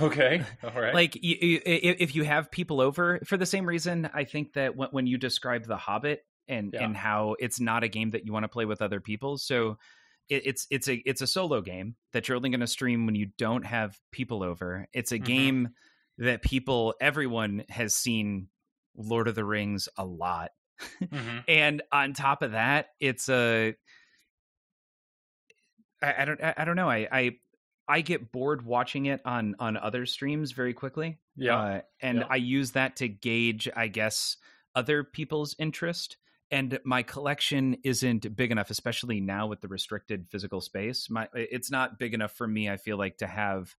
Okay, 0.00 0.42
all 0.64 0.80
right. 0.80 0.94
like 0.94 1.16
you, 1.16 1.36
you, 1.40 1.60
if 1.66 2.14
you 2.14 2.22
have 2.24 2.50
people 2.50 2.80
over 2.80 3.20
for 3.26 3.36
the 3.36 3.44
same 3.44 3.66
reason 3.66 4.08
i 4.14 4.24
think 4.24 4.54
that 4.54 4.74
when, 4.74 4.88
when 4.90 5.06
you 5.06 5.18
describe 5.18 5.66
the 5.66 5.76
hobbit 5.76 6.24
and 6.48 6.70
Yeah. 6.72 6.84
and 6.84 6.96
how 6.96 7.36
it's 7.38 7.60
not 7.60 7.84
a 7.84 7.88
game 7.88 8.12
that 8.12 8.24
you 8.24 8.32
want 8.32 8.44
to 8.44 8.48
play 8.48 8.64
with 8.64 8.80
other 8.80 9.00
people 9.00 9.36
so 9.36 9.76
it, 10.32 10.46
it's 10.46 10.66
it's 10.70 10.88
a 10.88 10.94
it's 11.08 11.20
a 11.22 11.26
solo 11.26 11.60
game 11.60 11.96
that 12.12 12.28
you're 12.28 12.36
only 12.36 12.50
going 12.50 12.60
to 12.60 12.66
stream 12.66 13.06
when 13.06 13.14
you 13.14 13.26
don't 13.38 13.64
have 13.64 13.98
people 14.10 14.42
over 14.42 14.86
it's 14.92 15.12
a 15.12 15.18
Mhm. 15.18 15.24
game 15.24 15.68
that 16.18 16.42
people 16.42 16.94
everyone 17.00 17.64
has 17.68 17.94
seen 17.94 18.48
lord 18.96 19.28
of 19.28 19.34
the 19.34 19.44
rings 19.44 19.88
a 19.96 20.04
lot 20.04 20.50
Mhm. 21.00 21.44
and 21.48 21.82
on 21.92 22.12
top 22.12 22.42
of 22.42 22.52
that 22.52 22.88
it's 23.00 23.28
a 23.28 23.74
I, 26.02 26.14
I 26.18 26.24
don't 26.24 26.42
I, 26.42 26.54
I 26.56 26.64
don't 26.64 26.76
know 26.76 26.90
I, 26.90 27.08
I 27.10 27.36
I 27.88 28.00
get 28.00 28.32
bored 28.32 28.64
watching 28.64 29.06
it 29.06 29.20
on 29.24 29.56
on 29.58 29.76
other 29.76 30.06
streams 30.06 30.52
very 30.52 30.72
quickly. 30.72 31.18
Yeah. 31.36 31.56
Uh, 31.58 31.80
and 32.00 32.18
Yeah. 32.18 32.26
I 32.30 32.36
use 32.36 32.72
that 32.72 32.96
to 32.96 33.08
gauge, 33.08 33.68
I 33.74 33.88
guess, 33.88 34.36
other 34.74 35.02
people's 35.04 35.56
interest. 35.58 36.16
And 36.52 36.78
my 36.84 37.02
collection 37.02 37.78
isn't 37.82 38.36
big 38.36 38.52
enough, 38.52 38.70
especially 38.70 39.20
now 39.20 39.46
with 39.46 39.62
the 39.62 39.68
restricted 39.68 40.28
physical 40.30 40.60
space. 40.60 41.08
My 41.10 41.26
it's 41.34 41.70
not 41.70 41.98
big 41.98 42.12
enough 42.14 42.32
for 42.32 42.46
me. 42.46 42.68
I 42.68 42.76
feel 42.76 42.98
like 42.98 43.16
to 43.18 43.26
have 43.26 43.74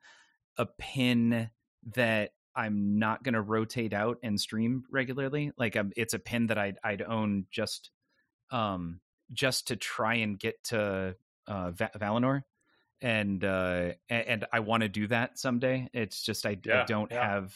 a 0.57 0.65
pin 0.65 1.49
that 1.95 2.31
I'm 2.55 2.97
not 2.99 3.23
going 3.23 3.33
to 3.35 3.41
rotate 3.41 3.93
out 3.93 4.17
and 4.23 4.39
stream 4.41 4.83
regularly. 4.91 5.51
Like 5.57 5.77
um, 5.77 5.91
it's 5.95 6.13
a 6.15 6.19
pin 6.19 6.47
that 6.47 6.57
I'd 6.57 6.77
I'd 6.83 7.03
own 7.03 7.45
just 7.51 7.91
um 8.49 8.99
just 9.31 9.67
to 9.67 9.75
try 9.75 10.15
and 10.15 10.39
get 10.39 10.63
to 10.65 11.15
uh 11.47 11.71
Va- 11.71 11.91
Valinor 11.97 12.41
and 13.01 13.43
uh 13.43 13.91
and 14.09 14.45
I 14.51 14.61
want 14.61 14.81
to 14.81 14.89
do 14.89 15.07
that 15.07 15.37
someday. 15.37 15.89
It's 15.93 16.23
just 16.23 16.45
I, 16.45 16.57
I 16.71 16.85
don't 16.87 17.11
yeah. 17.11 17.33
have 17.33 17.55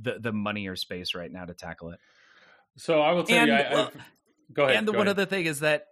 the 0.00 0.18
the 0.20 0.32
money 0.32 0.68
or 0.68 0.76
space 0.76 1.14
right 1.14 1.30
now 1.30 1.44
to 1.44 1.54
tackle 1.54 1.90
it. 1.90 1.98
so 2.76 3.00
I 3.00 3.12
will 3.12 3.24
tell 3.24 3.38
And, 3.38 3.48
you. 3.48 3.54
I, 3.54 3.72
well, 3.74 3.90
I, 3.94 4.00
go 4.52 4.64
ahead. 4.64 4.76
and 4.76 4.88
the 4.88 4.92
one 4.92 5.02
ahead. 5.06 5.18
other 5.18 5.26
thing 5.26 5.46
is 5.46 5.60
that 5.60 5.86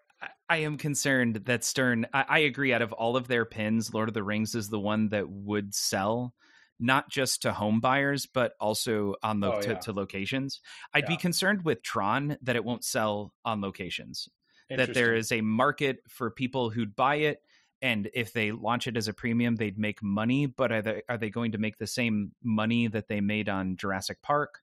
I- 0.48 0.58
am 0.58 0.78
concerned 0.78 1.36
that 1.46 1.64
Stern. 1.64 2.06
I, 2.12 2.24
I 2.28 2.38
agree. 2.40 2.72
Out 2.72 2.82
of 2.82 2.92
all 2.92 3.16
of 3.16 3.26
their 3.28 3.44
pins, 3.44 3.92
Lord 3.92 4.08
of 4.08 4.14
the 4.14 4.22
Rings 4.22 4.54
is 4.54 4.68
the 4.68 4.78
one 4.80 5.08
that 5.08 5.28
would 5.28 5.74
sell, 5.74 6.34
not 6.78 7.10
just 7.10 7.42
to 7.42 7.52
home 7.52 7.80
buyers, 7.80 8.26
but 8.26 8.52
also 8.60 9.14
on 9.22 9.40
the 9.40 9.52
Oh, 9.52 9.60
to, 9.62 9.68
yeah. 9.70 9.78
to 9.80 9.92
locations. 9.92 10.60
I'd 10.94 11.06
be 11.06 11.16
concerned 11.16 11.64
with 11.64 11.82
Tron 11.82 12.36
that 12.42 12.56
it 12.56 12.64
won't 12.64 12.84
sell 12.84 13.32
on 13.44 13.60
locations. 13.60 14.28
That 14.70 14.94
there 14.94 15.14
is 15.14 15.32
a 15.32 15.40
market 15.42 15.98
for 16.08 16.30
people 16.30 16.70
who'd 16.70 16.96
buy 16.96 17.16
it, 17.16 17.42
and 17.82 18.08
if 18.14 18.32
they 18.32 18.52
launch 18.52 18.86
it 18.86 18.96
as 18.96 19.06
a 19.06 19.12
premium, 19.12 19.56
they'd 19.56 19.76
make 19.78 20.02
money. 20.02 20.46
But 20.46 20.72
are 20.72 20.80
they 20.82 21.02
are 21.10 21.18
they 21.18 21.28
going 21.30 21.52
to 21.52 21.58
make 21.58 21.76
the 21.78 21.86
same 21.86 22.32
money 22.42 22.86
that 22.86 23.06
they 23.08 23.20
made 23.20 23.48
on 23.50 23.76
Jurassic 23.76 24.22
Park 24.22 24.60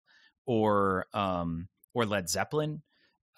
or 0.48 1.06
um 1.14 1.68
or 1.94 2.06
Led 2.06 2.28
Zeppelin? 2.30 2.82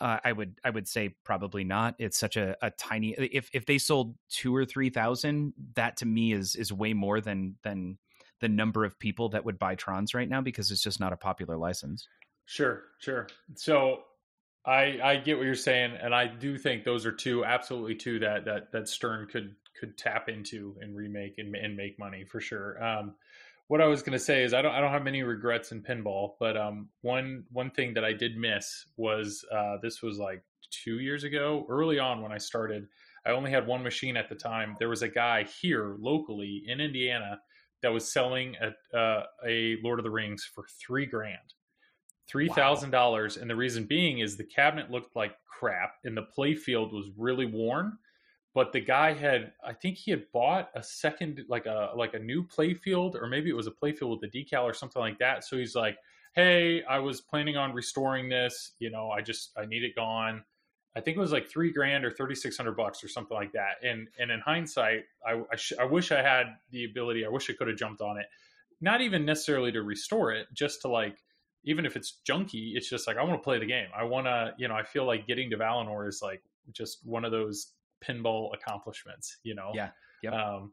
Uh, 0.02 0.20
I 0.24 0.32
would 0.32 0.60
I 0.64 0.72
would 0.72 0.88
say 0.88 1.16
probably 1.24 1.64
not. 1.64 1.96
It's 2.00 2.18
such 2.18 2.36
a, 2.36 2.58
a 2.62 2.72
tiny. 2.72 3.12
If 3.12 3.50
if 3.54 3.66
they 3.66 3.78
sold 3.78 4.16
two 4.30 4.56
or 4.56 4.66
three 4.66 4.90
thousand, 4.90 5.54
that 5.76 5.98
to 5.98 6.06
me 6.06 6.34
is 6.34 6.56
is 6.56 6.74
way 6.74 6.94
more 6.94 7.22
than 7.22 7.56
than 7.64 8.00
the 8.40 8.50
number 8.50 8.84
of 8.84 8.98
people 8.98 9.30
that 9.30 9.46
would 9.46 9.60
buy 9.60 9.76
Trons 9.76 10.16
right 10.16 10.28
now 10.28 10.42
because 10.42 10.72
it's 10.72 10.82
just 10.82 11.00
not 11.00 11.14
a 11.14 11.18
popular 11.18 11.56
license. 11.56 12.08
Sure, 12.46 12.82
sure. 13.00 13.28
So 13.56 14.00
I 14.66 15.00
I 15.04 15.16
get 15.18 15.38
what 15.38 15.46
you're 15.46 15.56
saying, 15.56 15.96
and 16.02 16.14
I 16.14 16.26
do 16.26 16.58
think 16.58 16.84
those 16.84 17.06
are 17.06 17.12
two 17.12 17.46
absolutely 17.46 17.96
two 17.96 18.18
that 18.20 18.46
that 18.46 18.72
that 18.72 18.88
Stern 18.90 19.28
could 19.28 19.56
could 19.80 19.98
tap 19.98 20.30
into 20.30 20.76
and 20.82 20.96
remake 20.96 21.38
and, 21.38 21.56
and 21.56 21.78
make 21.78 21.98
money 22.00 22.24
for 22.24 22.42
sure. 22.42 22.84
Um, 22.84 23.14
what 23.72 23.80
I 23.80 23.88
was 23.88 24.04
going 24.04 24.12
to 24.12 24.20
say 24.20 24.44
is 24.44 24.54
I 24.54 24.62
don't 24.62 24.74
I 24.74 24.82
don't 24.82 24.92
have 24.92 25.06
many 25.06 25.24
regrets 25.24 25.72
in 25.72 25.82
pinball, 25.82 26.32
but 26.42 26.58
um, 26.58 26.90
one 27.04 27.46
one 27.54 27.72
thing 27.72 27.94
that 27.94 28.04
I 28.04 28.12
did 28.12 28.36
miss 28.36 28.86
was 28.98 29.46
uh, 29.50 29.78
this 29.82 30.02
was 30.02 30.18
like 30.18 30.44
two 30.72 31.00
years 31.00 31.24
ago, 31.24 31.66
early 31.70 31.98
on 31.98 32.22
when 32.22 32.34
I 32.34 32.38
started. 32.38 32.88
I 33.26 33.30
only 33.30 33.50
had 33.50 33.66
one 33.66 33.82
machine 33.82 34.18
at 34.18 34.28
the 34.28 34.36
time. 34.36 34.76
There 34.78 34.90
was 34.90 35.04
a 35.04 35.08
guy 35.08 35.46
here 35.62 35.96
locally 36.02 36.64
in 36.68 36.82
Indiana 36.82 37.40
that 37.82 37.94
was 37.94 38.12
selling 38.12 38.58
a, 38.60 38.98
uh, 38.98 39.24
a 39.48 39.78
Lord 39.82 40.00
of 40.00 40.04
the 40.04 40.12
Rings 40.12 40.44
for 40.54 40.66
three 40.86 41.06
grand, 41.06 41.54
three 42.30 42.50
thousand 42.50 42.92
wow. 42.92 43.00
dollars, 43.00 43.38
and 43.38 43.50
the 43.50 43.56
reason 43.56 43.86
being 43.86 44.20
is 44.20 44.36
the 44.36 44.44
cabinet 44.44 44.92
looked 44.92 45.16
like 45.16 45.32
crap 45.48 45.94
and 46.04 46.18
the 46.18 46.24
play 46.24 46.56
field 46.56 46.92
was 46.92 47.06
really 47.18 47.46
worn 47.46 47.98
but 48.54 48.72
the 48.74 48.80
guy 48.80 49.14
had 49.14 49.54
i 49.66 49.74
think 49.74 49.98
he 49.98 50.12
had 50.12 50.24
bought 50.32 50.70
a 50.76 50.84
second 50.84 51.42
like 51.48 51.66
a 51.66 51.92
like 51.96 52.14
a 52.14 52.20
new 52.20 52.44
playfield 52.44 53.16
or 53.16 53.28
maybe 53.28 53.50
it 53.50 53.56
was 53.56 53.68
a 53.68 53.72
playfield 53.72 54.20
with 54.20 54.30
a 54.30 54.38
decal 54.38 54.64
or 54.64 54.74
something 54.74 55.00
like 55.00 55.20
that. 55.20 55.44
So 55.44 55.58
he's 55.58 55.76
like 55.76 55.98
hey 56.34 56.82
i 56.84 56.98
was 56.98 57.20
planning 57.20 57.58
on 57.58 57.74
restoring 57.74 58.30
this 58.30 58.72
you 58.80 58.90
know 58.90 59.10
i 59.10 59.22
just 59.22 59.52
i 59.58 59.66
need 59.66 59.84
it 59.84 59.96
gone. 59.96 60.44
I 60.94 61.00
think 61.00 61.16
it 61.16 61.22
was 61.22 61.32
like 61.32 61.50
three 61.50 61.72
grand 61.72 62.04
or 62.04 62.12
3600 62.12 62.76
bucks 62.76 63.02
or 63.02 63.08
something 63.08 63.36
like 63.36 63.54
that. 63.54 63.76
And 63.84 64.08
and 64.20 64.32
in 64.32 64.40
hindsight 64.40 65.04
i 65.26 65.42
I, 65.52 65.56
sh- 65.56 65.74
I 65.80 65.86
wish 65.86 66.12
i 66.12 66.22
had 66.22 66.58
the 66.72 66.86
ability 66.86 67.26
i 67.26 67.30
wish 67.30 67.50
i 67.50 67.54
could 67.54 67.68
have 67.68 67.78
jumped 67.78 68.02
on 68.02 68.18
it. 68.18 68.26
Not 68.82 69.02
even 69.02 69.26
necessarily 69.26 69.72
to 69.74 69.84
restore 69.84 70.32
it 70.32 70.48
just 70.54 70.82
to 70.82 70.88
like 70.88 71.18
even 71.64 71.86
if 71.86 71.96
it's 71.96 72.20
junky 72.28 72.72
it's 72.76 72.90
just 72.90 73.08
like 73.08 73.18
i 73.18 73.24
want 73.24 73.42
to 73.42 73.44
play 73.44 73.60
the 73.60 73.66
game. 73.66 73.88
I 73.96 74.04
want 74.04 74.28
to 74.28 74.54
you 74.58 74.68
know 74.68 74.76
i 74.76 74.84
feel 74.84 75.06
like 75.06 75.28
getting 75.28 75.50
to 75.52 75.58
valinor 75.58 76.08
is 76.08 76.22
like 76.22 76.42
just 76.72 77.06
one 77.06 77.26
of 77.26 77.32
those 77.32 77.74
pinball 78.06 78.50
accomplishments, 78.54 79.38
you 79.44 79.56
know? 79.56 79.72
Yeah. 79.74 79.90
Yep. 80.24 80.34
Um, 80.34 80.72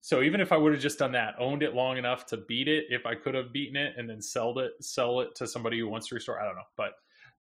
so 0.00 0.22
even 0.22 0.40
if 0.40 0.52
I 0.52 0.56
would 0.56 0.72
have 0.72 0.80
just 0.80 0.98
done 0.98 1.12
that, 1.12 1.34
owned 1.38 1.62
it 1.62 1.74
long 1.74 1.96
enough 1.96 2.26
to 2.26 2.36
beat 2.36 2.68
it, 2.68 2.84
if 2.90 3.06
I 3.06 3.14
could 3.14 3.34
have 3.34 3.52
beaten 3.52 3.76
it 3.76 3.94
and 3.96 4.08
then 4.08 4.22
sold 4.22 4.58
it, 4.58 4.72
sell 4.80 5.20
it 5.20 5.34
to 5.36 5.46
somebody 5.46 5.80
who 5.80 5.88
wants 5.88 6.08
to 6.08 6.14
restore, 6.14 6.40
I 6.40 6.44
don't 6.44 6.54
know. 6.54 6.62
But 6.76 6.92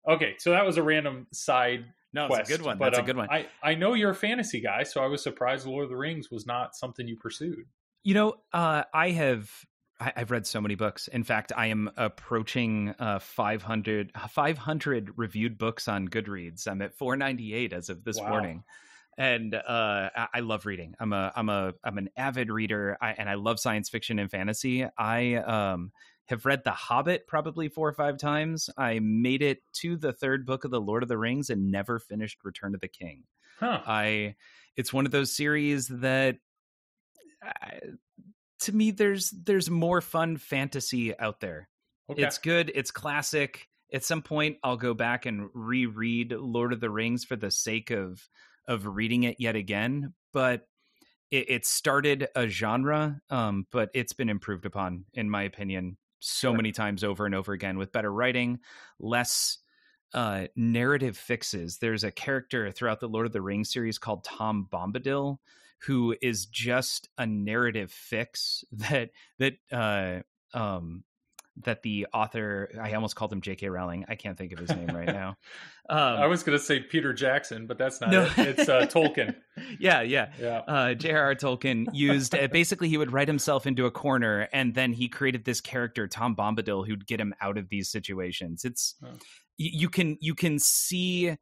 okay, 0.09 0.37
so 0.39 0.51
that 0.53 0.65
was 0.65 0.79
a 0.79 0.83
random 0.83 1.27
side. 1.31 1.85
No, 2.13 2.29
quest, 2.29 2.43
it's 2.43 2.51
a 2.51 2.57
good 2.57 2.65
one. 2.65 2.79
But, 2.79 2.87
That's 2.87 2.99
um, 3.01 3.05
a 3.05 3.07
good 3.07 3.17
one. 3.17 3.29
I, 3.31 3.49
I 3.63 3.75
know 3.75 3.95
you're 3.95 4.13
a 4.13 4.15
fantasy 4.15 4.61
guy, 4.61 4.85
so 4.85 5.03
I 5.03 5.09
was 5.09 5.23
surprised 5.23 5.67
Lord 5.67 5.85
of 5.85 5.91
the 5.91 5.97
Rings 5.97 6.31
was 6.31 6.47
not 6.47 6.75
something 6.75 7.07
you 7.07 7.17
pursued. 7.17 7.67
You 8.03 8.15
know, 8.15 8.35
uh, 8.53 8.85
I 8.95 9.11
have 9.11 9.51
I, 10.01 10.13
have 10.17 10.31
read 10.31 10.47
so 10.47 10.61
many 10.61 10.75
books. 10.75 11.09
In 11.09 11.25
fact, 11.25 11.53
I 11.57 11.67
am 11.67 11.91
approaching 11.97 12.95
uh, 12.99 13.19
500, 13.19 14.13
500 14.31 15.13
reviewed 15.17 15.59
books 15.59 15.89
on 15.89 16.09
Goodreads. 16.09 16.67
I'm 16.67 16.83
at 16.83 16.97
498 16.97 17.73
as 17.73 17.89
of 17.91 18.05
this 18.05 18.19
wow. 18.19 18.29
morning 18.29 18.65
and 19.17 19.55
uh, 19.55 20.11
I 20.33 20.41
love 20.41 20.67
reading. 20.67 20.95
I'm 20.99 21.13
a 21.13 21.33
I'm 21.35 21.49
a 21.49 21.75
I'm 21.83 21.99
an 21.99 22.11
avid 22.17 22.51
reader, 22.51 22.97
I, 23.01 23.13
and 23.13 23.29
I 23.29 23.35
love 23.35 23.61
science 23.61 23.89
fiction 23.89 24.19
and 24.19 24.31
fantasy. 24.31 24.87
I 24.99 25.35
um, 25.37 25.93
have 26.27 26.47
read 26.47 26.63
The 26.65 26.73
Hobbit 26.73 27.27
probably 27.27 27.69
four 27.69 27.89
or 27.89 27.93
five 27.93 28.19
times. 28.19 28.71
I 28.77 28.99
made 29.01 29.43
it 29.43 29.63
to 29.75 29.97
the 29.97 30.13
third 30.13 30.47
book 30.47 30.65
of 30.65 30.71
the 30.71 30.81
Lord 30.81 31.03
of 31.03 31.09
the 31.09 31.19
Rings 31.19 31.51
and 31.51 31.71
never 31.71 31.99
finished 31.99 32.39
Return 32.45 32.75
of 32.75 32.81
the 32.81 32.89
King. 32.89 33.25
Huh. 33.61 33.81
I 33.87 34.35
it's 34.77 34.93
one 34.93 35.07
of 35.07 35.13
those 35.13 35.35
series 35.35 35.89
that. 35.89 36.37
I, 37.43 37.81
to 38.61 38.75
me, 38.75 38.91
there's 38.91 39.31
there's 39.31 39.69
more 39.69 40.01
fun 40.01 40.39
fantasy 40.39 41.19
out 41.19 41.41
there. 41.41 41.69
Okay. 42.11 42.23
It's 42.23 42.39
good. 42.39 42.73
It's 42.75 42.91
classic. 42.91 43.69
At 43.93 44.05
some 44.05 44.23
point, 44.23 44.59
I'll 44.65 44.77
go 44.77 44.95
back 44.95 45.27
and 45.27 45.51
reread 45.53 46.33
Lord 46.33 46.73
of 46.73 46.81
the 46.81 46.91
Rings 46.91 47.25
for 47.25 47.37
the 47.37 47.51
sake 47.51 47.91
of 47.91 48.27
of 48.67 48.87
reading 48.87 49.25
it 49.25 49.37
yet 49.39 49.57
again, 49.57 50.15
but 50.33 50.67
it, 51.31 51.51
it 51.51 51.67
started 51.67 52.29
a 52.35 52.47
genre, 52.47 53.21
um, 53.31 53.67
but 53.71 53.91
it's 53.95 54.13
been 54.13 54.29
improved 54.29 54.67
upon, 54.67 55.05
in 55.15 55.29
my 55.29 55.43
opinion, 55.43 55.97
so 56.21 56.49
sure. 56.49 56.57
many 56.57 56.73
times 56.73 57.05
over 57.05 57.27
and 57.27 57.35
over 57.35 57.53
again 57.53 57.77
with 57.77 57.93
better 57.93 58.13
writing, 58.13 58.61
less 58.99 59.59
uh, 60.15 60.47
narrative 60.57 61.17
fixes. 61.17 61.79
There's 61.79 62.05
a 62.05 62.13
character 62.13 62.71
throughout 62.71 63.01
the 63.01 63.09
Lord 63.09 63.27
of 63.27 63.33
the 63.33 63.43
Rings 63.43 63.73
series 63.73 63.99
called 63.99 64.25
Tom 64.25 64.69
Bombadil, 64.73 65.39
who 65.81 66.17
is 66.23 66.47
just 66.47 67.09
a 67.19 67.27
narrative 67.27 67.91
fix 67.91 68.65
that 68.73 69.11
that 69.39 69.55
uh, 69.73 70.57
um, 70.57 71.05
that 71.63 71.83
the 71.83 72.07
author 72.13 72.71
I 72.81 72.93
almost 72.95 73.17
called 73.17 73.33
him 73.33 73.41
J.K. 73.41 73.69
Rowling. 73.69 74.05
I 74.09 74.17
can't 74.17 74.37
think 74.37 74.53
of 74.53 74.59
his 74.59 74.71
name 74.71 74.89
right 74.89 75.07
now. 75.07 75.37
Um, 75.87 75.99
I 75.99 76.29
was 76.29 76.43
going 76.43 76.57
to 76.57 76.65
say 76.65 76.81
Peter 76.81 77.13
Jackson, 77.13 77.67
but 77.67 77.77
that's 77.77 78.01
not 78.01 78.09
no. 78.09 78.23
it. 78.23 78.39
It's 78.59 78.71
uh, 78.71 78.87
Tolkien. 78.87 79.35
yeah, 79.79 80.01
yeah. 80.01 80.31
yeah. 80.41 80.61
Uh, 80.61 80.95
J.R.R. 80.95 81.35
Tolkien 81.35 81.89
used 81.93 82.35
uh, 82.35 82.49
basically 82.49 82.89
he 82.89 82.97
would 82.97 83.13
write 83.13 83.29
himself 83.29 83.67
into 83.67 83.85
a 83.85 83.91
corner, 83.91 84.49
and 84.55 84.75
then 84.75 84.95
he 84.95 85.09
created 85.09 85.45
this 85.45 85.61
character 85.61 86.09
Tom 86.09 86.35
Bombadil 86.35 86.87
who'd 86.87 87.07
get 87.07 87.21
him 87.21 87.35
out 87.39 87.59
of 87.59 87.69
these 87.69 87.91
situations. 87.91 88.65
It's 88.65 88.95
huh. 89.05 89.11
you 89.59 89.91
can 89.91 90.17
you 90.23 90.35
can 90.35 90.59
see 90.59 91.37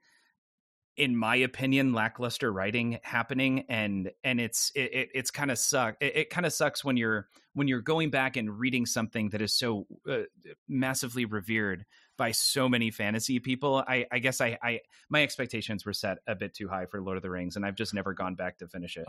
in 0.96 1.16
my 1.16 1.36
opinion 1.36 1.92
lackluster 1.92 2.52
writing 2.52 2.98
happening 3.02 3.64
and 3.68 4.10
and 4.22 4.40
it's 4.40 4.70
it, 4.74 4.92
it 4.92 5.08
it's 5.14 5.30
kind 5.30 5.50
of 5.50 5.58
suck 5.58 5.96
it, 6.00 6.16
it 6.16 6.30
kind 6.30 6.44
of 6.44 6.52
sucks 6.52 6.84
when 6.84 6.96
you're 6.96 7.28
when 7.54 7.68
you're 7.68 7.80
going 7.80 8.10
back 8.10 8.36
and 8.36 8.58
reading 8.58 8.86
something 8.86 9.30
that 9.30 9.40
is 9.40 9.54
so 9.54 9.86
uh, 10.08 10.18
massively 10.68 11.24
revered 11.24 11.84
by 12.16 12.30
so 12.30 12.68
many 12.68 12.90
fantasy 12.90 13.38
people. 13.38 13.82
I 13.86 14.06
i 14.12 14.18
guess 14.18 14.40
I, 14.40 14.58
I 14.62 14.80
my 15.08 15.22
expectations 15.22 15.84
were 15.84 15.92
set 15.92 16.18
a 16.26 16.34
bit 16.34 16.54
too 16.54 16.68
high 16.68 16.86
for 16.86 17.00
lord 17.00 17.16
of 17.16 17.22
the 17.22 17.30
rings 17.30 17.56
and 17.56 17.64
i've 17.64 17.74
just 17.74 17.94
never 17.94 18.12
gone 18.12 18.34
back 18.34 18.58
to 18.58 18.68
finish 18.68 18.96
it 18.96 19.06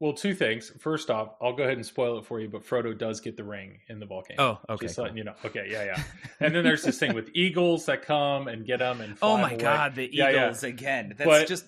well, 0.00 0.12
two 0.12 0.34
things. 0.34 0.70
First 0.78 1.10
off, 1.10 1.34
I'll 1.40 1.54
go 1.54 1.64
ahead 1.64 1.76
and 1.76 1.84
spoil 1.84 2.18
it 2.18 2.24
for 2.24 2.40
you, 2.40 2.48
but 2.48 2.64
Frodo 2.64 2.96
does 2.96 3.20
get 3.20 3.36
the 3.36 3.42
ring 3.42 3.80
in 3.88 3.98
the 3.98 4.06
volcano. 4.06 4.60
Oh, 4.68 4.74
okay. 4.74 4.86
Just 4.86 4.96
cool. 4.96 5.04
letting 5.04 5.18
you 5.18 5.24
know. 5.24 5.34
Okay, 5.44 5.68
yeah, 5.70 5.84
yeah. 5.84 6.02
and 6.40 6.54
then 6.54 6.62
there's 6.62 6.84
this 6.84 6.98
thing 6.98 7.14
with 7.14 7.30
eagles 7.34 7.86
that 7.86 8.02
come 8.02 8.46
and 8.46 8.64
get 8.64 8.78
them 8.78 9.00
and 9.00 9.16
oh 9.22 9.36
my 9.36 9.50
away. 9.50 9.56
god, 9.60 9.96
the 9.96 10.08
yeah, 10.12 10.30
eagles 10.30 10.62
yeah. 10.62 10.68
again. 10.68 11.14
That's 11.16 11.28
but, 11.28 11.48
just. 11.48 11.64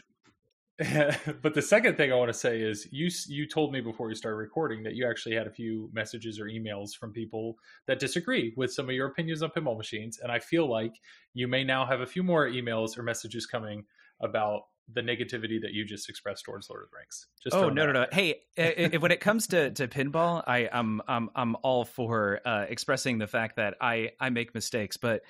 but 1.42 1.52
the 1.52 1.60
second 1.60 1.98
thing 1.98 2.10
I 2.10 2.14
want 2.14 2.30
to 2.30 2.38
say 2.38 2.58
is 2.58 2.88
you 2.90 3.10
you 3.28 3.46
told 3.46 3.70
me 3.70 3.82
before 3.82 4.08
you 4.08 4.14
started 4.14 4.36
recording 4.36 4.82
that 4.84 4.94
you 4.94 5.06
actually 5.06 5.34
had 5.34 5.46
a 5.46 5.50
few 5.50 5.90
messages 5.92 6.40
or 6.40 6.44
emails 6.44 6.96
from 6.98 7.12
people 7.12 7.56
that 7.86 7.98
disagree 7.98 8.54
with 8.56 8.72
some 8.72 8.88
of 8.88 8.94
your 8.94 9.08
opinions 9.08 9.42
on 9.42 9.50
pinball 9.50 9.76
machines, 9.76 10.20
and 10.22 10.32
I 10.32 10.38
feel 10.38 10.70
like 10.70 10.94
you 11.34 11.48
may 11.48 11.64
now 11.64 11.84
have 11.84 12.00
a 12.00 12.06
few 12.06 12.22
more 12.22 12.48
emails 12.48 12.96
or 12.96 13.02
messages 13.02 13.44
coming 13.44 13.84
about 14.22 14.62
the 14.94 15.00
negativity 15.00 15.60
that 15.60 15.72
you 15.72 15.84
just 15.84 16.08
expressed 16.08 16.44
towards 16.44 16.68
Lord 16.68 16.84
of 16.84 16.90
the 16.90 16.96
Rings. 16.96 17.26
Just 17.42 17.56
oh 17.56 17.68
no 17.68 17.86
no 17.86 17.92
no! 17.92 18.06
Hey, 18.12 18.42
if, 18.56 19.00
when 19.00 19.12
it 19.12 19.20
comes 19.20 19.48
to, 19.48 19.70
to 19.70 19.88
pinball, 19.88 20.42
I 20.46 20.68
am 20.72 21.02
I'm, 21.06 21.28
I'm 21.28 21.30
I'm 21.34 21.56
all 21.62 21.84
for 21.84 22.40
uh, 22.44 22.66
expressing 22.68 23.18
the 23.18 23.26
fact 23.26 23.56
that 23.56 23.74
I 23.80 24.12
I 24.20 24.30
make 24.30 24.54
mistakes, 24.54 24.96
but 24.96 25.22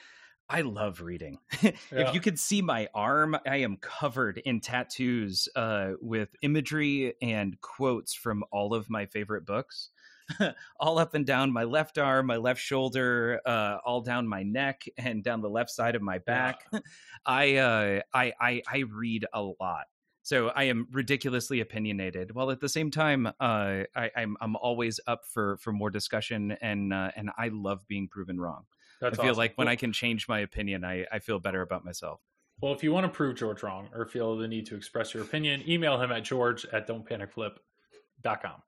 I 0.51 0.63
love 0.63 1.01
reading. 1.01 1.39
yeah. 1.63 1.71
If 1.93 2.15
you 2.15 2.21
could 2.21 2.39
see 2.39 2.61
my 2.61 2.89
arm, 2.93 3.37
I 3.47 3.59
am 3.59 3.77
covered 3.77 4.39
in 4.39 4.61
tattoos 4.61 5.49
uh, 5.55 5.93
with 6.01 6.29
imagery 6.43 7.15
and 7.23 7.61
quotes 7.61 8.15
from 8.15 8.43
all 8.51 8.75
of 8.75 8.91
my 8.91 9.07
favorite 9.07 9.47
books. 9.47 9.91
all 10.81 10.99
up 10.99 11.15
and 11.15 11.27
down 11.27 11.53
my 11.53 11.65
left 11.65 11.99
arm, 11.99 12.27
my 12.27 12.37
left 12.37 12.61
shoulder, 12.61 13.41
uh, 13.47 13.79
all 13.85 14.01
down 14.01 14.27
my 14.27 14.43
neck, 14.43 14.85
and 14.97 15.23
down 15.23 15.41
the 15.41 15.51
left 15.51 15.71
side 15.71 15.95
of 15.95 16.03
my 16.03 16.19
back. 16.19 16.65
Yeah. 16.73 16.81
I, 17.27 17.57
uh, 17.57 18.01
I 18.13 18.33
I 18.41 18.63
I 18.67 18.85
read 18.93 19.27
a 19.33 19.43
lot, 19.43 19.87
so 20.23 20.49
I 20.49 20.65
am 20.65 20.89
ridiculously 20.93 21.61
opinionated. 21.61 22.35
While 22.35 22.51
at 22.51 22.61
the 22.61 22.69
same 22.69 22.91
time, 22.91 23.27
uh, 23.27 23.31
I, 23.41 23.85
am 23.97 24.11
I'm, 24.17 24.37
I'm 24.41 24.57
always 24.57 25.01
up 25.07 25.27
for 25.27 25.59
for 25.59 25.73
more 25.73 25.91
discussion, 25.91 26.53
and 26.61 26.93
uh, 26.93 27.11
and 27.17 27.31
I 27.37 27.49
love 27.49 27.87
being 27.89 28.09
proven 28.09 28.41
wrong. 28.41 28.65
That's 29.01 29.19
I 29.19 29.23
feel 29.23 29.31
awesome. 29.31 29.39
like 29.39 29.53
when 29.57 29.69
I 29.69 29.77
can 29.77 29.93
change 29.93 30.29
my 30.29 30.41
opinion, 30.41 30.85
I, 30.85 31.07
I 31.11 31.21
feel 31.21 31.39
better 31.39 31.63
about 31.63 31.85
myself. 31.85 32.21
Well, 32.61 32.75
if 32.75 32.83
you 32.83 32.93
want 32.93 33.05
to 33.05 33.11
prove 33.11 33.37
George 33.37 33.63
wrong 33.63 33.89
or 33.95 34.05
feel 34.07 34.37
the 34.37 34.47
need 34.47 34.67
to 34.67 34.77
express 34.77 35.15
your 35.15 35.23
opinion, 35.23 35.65
email 35.67 36.01
him 36.01 36.13
at 36.13 36.25
george 36.25 36.67
at 36.73 36.87
don'tpanicflip.com. 36.87 38.63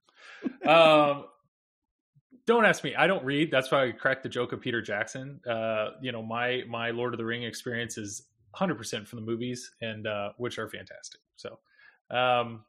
um, 0.67 1.25
don't 2.47 2.65
ask 2.65 2.83
me. 2.83 2.95
I 2.95 3.07
don't 3.07 3.25
read. 3.25 3.51
That's 3.51 3.71
why 3.71 3.87
I 3.87 3.93
cracked 3.93 4.23
the 4.23 4.29
joke 4.29 4.53
of 4.53 4.61
Peter 4.61 4.83
Jackson. 4.83 5.41
Uh, 5.49 5.91
you 6.01 6.13
know, 6.13 6.23
my 6.23 6.63
my 6.69 6.91
Lord 6.91 7.15
of 7.15 7.19
the 7.19 7.25
Ring 7.25 7.45
experience 7.45 7.99
is 7.99 8.23
100% 8.57 9.07
from 9.07 9.21
the 9.21 9.25
movies, 9.25 9.71
and 9.81 10.07
uh, 10.07 10.31
which 10.37 10.59
are 10.59 10.69
fantastic. 10.69 11.21
So, 11.37 11.59
um, 12.11 12.65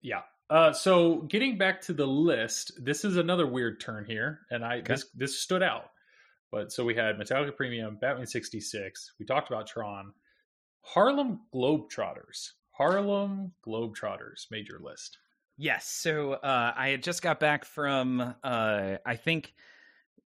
yeah. 0.00 0.22
Uh, 0.50 0.72
so 0.72 1.22
getting 1.22 1.56
back 1.56 1.80
to 1.82 1.92
the 1.92 2.06
list, 2.06 2.72
this 2.82 3.04
is 3.04 3.16
another 3.16 3.46
weird 3.46 3.80
turn 3.80 4.04
here, 4.04 4.40
and 4.50 4.64
I 4.64 4.78
okay. 4.78 4.94
this 4.94 5.06
this 5.14 5.38
stood 5.38 5.62
out. 5.62 5.90
But 6.50 6.72
so 6.72 6.84
we 6.84 6.94
had 6.94 7.16
Metallica 7.16 7.56
Premium, 7.56 7.96
Batman 7.98 8.26
66. 8.26 9.12
We 9.18 9.24
talked 9.24 9.50
about 9.50 9.66
Tron. 9.66 10.12
Harlem 10.82 11.40
Globetrotters. 11.54 12.50
Harlem 12.72 13.52
Globetrotters 13.66 14.50
made 14.50 14.68
your 14.68 14.80
list. 14.80 15.16
Yes. 15.62 15.86
So 15.86 16.32
uh, 16.32 16.72
I 16.76 16.88
had 16.88 17.04
just 17.04 17.22
got 17.22 17.38
back 17.38 17.64
from, 17.64 18.34
uh, 18.42 18.96
I 19.06 19.14
think, 19.14 19.54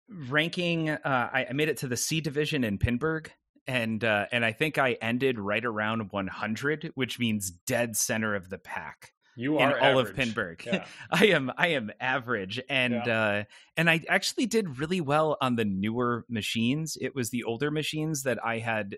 ranking. 0.09 0.91
Uh, 0.91 0.99
I, 1.05 1.47
I, 1.49 1.53
made 1.53 1.69
it 1.69 1.77
to 1.79 1.87
the 1.87 1.97
C 1.97 2.21
division 2.21 2.65
in 2.65 2.79
Pinburgh, 2.79 3.31
and 3.65 4.03
uh, 4.03 4.27
and 4.33 4.45
I 4.45 4.51
think 4.51 4.77
I 4.77 4.97
ended 5.01 5.39
right 5.39 5.65
around 5.65 6.11
100, 6.11 6.91
which 6.97 7.21
means 7.21 7.49
dead 7.49 7.97
center 7.97 8.35
of 8.35 8.51
the 8.51 8.59
pack. 8.59 9.13
You 9.37 9.59
are 9.59 9.79
in 9.79 9.85
all 9.85 10.01
of 10.01 10.17
Pinburgh. 10.17 10.67
Yeah. 10.67 10.85
I 11.13 11.27
am 11.27 11.53
I 11.57 11.69
am 11.69 11.93
average, 12.01 12.61
and 12.69 12.95
yeah. 13.07 13.21
uh, 13.21 13.45
and 13.77 13.89
I 13.89 14.01
actually 14.09 14.47
did 14.47 14.81
really 14.81 15.01
well 15.01 15.37
on 15.41 15.55
the 15.55 15.65
newer 15.65 16.25
machines. 16.29 16.99
It 17.01 17.15
was 17.15 17.31
the 17.31 17.45
older 17.45 17.71
machines 17.71 18.25
that 18.25 18.45
I 18.45 18.59
had 18.59 18.97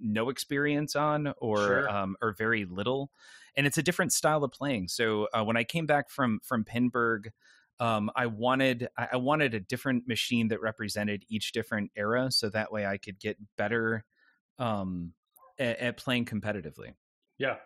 no 0.00 0.28
experience 0.28 0.96
on, 0.96 1.32
or 1.38 1.58
sure. 1.58 1.88
um, 1.88 2.16
or 2.20 2.34
very 2.36 2.64
little, 2.64 3.12
and 3.58 3.66
it's 3.66 3.76
a 3.76 3.82
different 3.82 4.14
style 4.14 4.42
of 4.42 4.52
playing. 4.52 4.88
So 4.88 5.28
uh, 5.34 5.44
when 5.44 5.58
I 5.58 5.64
came 5.64 5.84
back 5.84 6.08
from 6.08 6.40
from 6.42 6.64
Pinburgh. 6.64 7.30
Um, 7.80 8.10
I 8.16 8.26
wanted 8.26 8.88
I 8.96 9.18
wanted 9.18 9.54
a 9.54 9.60
different 9.60 10.08
machine 10.08 10.48
that 10.48 10.60
represented 10.60 11.24
each 11.28 11.52
different 11.52 11.92
era, 11.94 12.28
so 12.32 12.48
that 12.48 12.72
way 12.72 12.84
I 12.84 12.96
could 12.96 13.20
get 13.20 13.36
better 13.56 14.04
um, 14.58 15.12
at, 15.60 15.78
at 15.78 15.96
playing 15.96 16.24
competitively. 16.24 16.94
Yeah. 17.38 17.58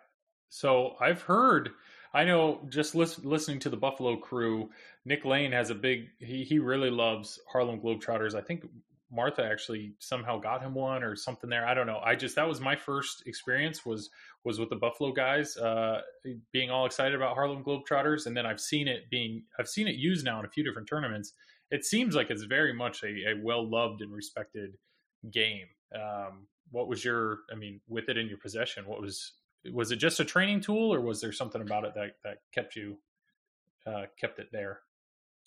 So 0.49 0.93
I've 1.01 1.23
heard 1.23 1.71
I 2.13 2.25
know 2.25 2.61
just 2.69 2.93
listen, 2.93 3.27
listening 3.27 3.59
to 3.59 3.69
the 3.69 3.77
Buffalo 3.77 4.15
crew, 4.15 4.69
Nick 5.03 5.25
Lane 5.25 5.51
has 5.51 5.71
a 5.71 5.75
big, 5.75 6.09
he, 6.19 6.43
he 6.43 6.59
really 6.59 6.91
loves 6.91 7.39
Harlem 7.51 7.79
Globetrotters. 7.79 8.35
I 8.35 8.41
think 8.41 8.65
Martha 9.13 9.43
actually 9.43 9.93
somehow 9.99 10.39
got 10.39 10.61
him 10.61 10.73
one 10.73 11.03
or 11.03 11.15
something 11.15 11.49
there. 11.49 11.65
I 11.65 11.73
don't 11.73 11.87
know. 11.87 11.99
I 12.03 12.15
just, 12.15 12.35
that 12.35 12.47
was 12.47 12.59
my 12.59 12.75
first 12.75 13.23
experience 13.27 13.85
was, 13.85 14.09
was 14.43 14.59
with 14.59 14.69
the 14.69 14.75
Buffalo 14.75 15.11
guys, 15.11 15.55
uh, 15.57 16.01
being 16.51 16.69
all 16.69 16.85
excited 16.85 17.15
about 17.15 17.35
Harlem 17.35 17.63
Globetrotters. 17.63 18.25
And 18.25 18.35
then 18.35 18.45
I've 18.45 18.59
seen 18.59 18.87
it 18.87 19.09
being, 19.09 19.43
I've 19.59 19.69
seen 19.69 19.87
it 19.87 19.95
used 19.95 20.25
now 20.25 20.39
in 20.39 20.45
a 20.45 20.49
few 20.49 20.63
different 20.63 20.87
tournaments. 20.87 21.33
It 21.71 21.85
seems 21.85 22.15
like 22.15 22.29
it's 22.29 22.43
very 22.43 22.73
much 22.73 23.03
a, 23.03 23.31
a 23.31 23.41
well 23.41 23.69
loved 23.69 24.01
and 24.01 24.11
respected 24.11 24.71
game. 25.31 25.67
Um, 25.95 26.47
what 26.71 26.87
was 26.87 27.05
your, 27.05 27.39
I 27.51 27.55
mean, 27.55 27.81
with 27.87 28.09
it 28.09 28.17
in 28.17 28.27
your 28.27 28.37
possession, 28.39 28.85
what 28.87 29.01
was 29.01 29.33
was 29.71 29.91
it 29.91 29.97
just 29.97 30.19
a 30.19 30.25
training 30.25 30.61
tool 30.61 30.93
or 30.93 31.01
was 31.01 31.21
there 31.21 31.31
something 31.31 31.61
about 31.61 31.85
it 31.85 31.93
that 31.95 32.15
that 32.23 32.39
kept 32.53 32.75
you 32.75 32.97
uh, 33.85 34.03
kept 34.19 34.39
it 34.39 34.47
there 34.51 34.79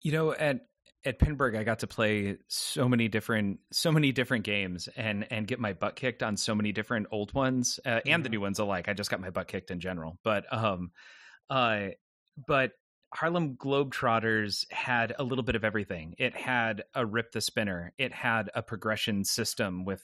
you 0.02 0.12
know 0.12 0.33
at 0.33 0.61
at 1.05 1.18
Pinburgh 1.18 1.57
I 1.57 1.64
got 1.64 1.81
to 1.81 1.87
play 1.87 2.37
so 2.49 2.88
many 2.88 3.09
different 3.09 3.61
so 3.72 3.92
many 3.92 4.12
different 4.12 4.44
games 4.44 4.88
and 4.96 5.27
and 5.31 5.46
get 5.46 5.61
my 5.61 5.72
butt 5.72 5.96
kicked 5.96 6.22
on 6.22 6.37
so 6.37 6.55
many 6.55 6.72
different 6.72 7.07
old 7.11 7.33
ones 7.33 7.79
uh, 7.87 8.01
and 8.05 8.25
the 8.25 8.29
new 8.29 8.40
ones 8.40 8.59
alike. 8.59 8.88
I 8.88 8.92
just 8.92 9.11
got 9.11 9.20
my 9.20 9.31
butt 9.31 9.49
kicked 9.49 9.70
in 9.70 9.81
general. 9.81 10.18
But 10.22 10.53
um 10.53 10.90
uh 11.49 11.88
but 12.46 12.72
Harlem 13.14 13.57
Globetrotters 13.57 14.70
had 14.70 15.14
a 15.18 15.25
little 15.25 15.44
bit 15.44 15.55
of 15.55 15.64
everything. 15.64 16.14
It 16.18 16.35
had 16.35 16.85
a 16.94 17.07
rip 17.07 17.33
the 17.33 17.40
spinner. 17.40 17.92
It 17.99 18.12
had 18.12 18.51
a 18.55 18.62
progression 18.62 19.25
system 19.25 19.85
with 19.85 20.03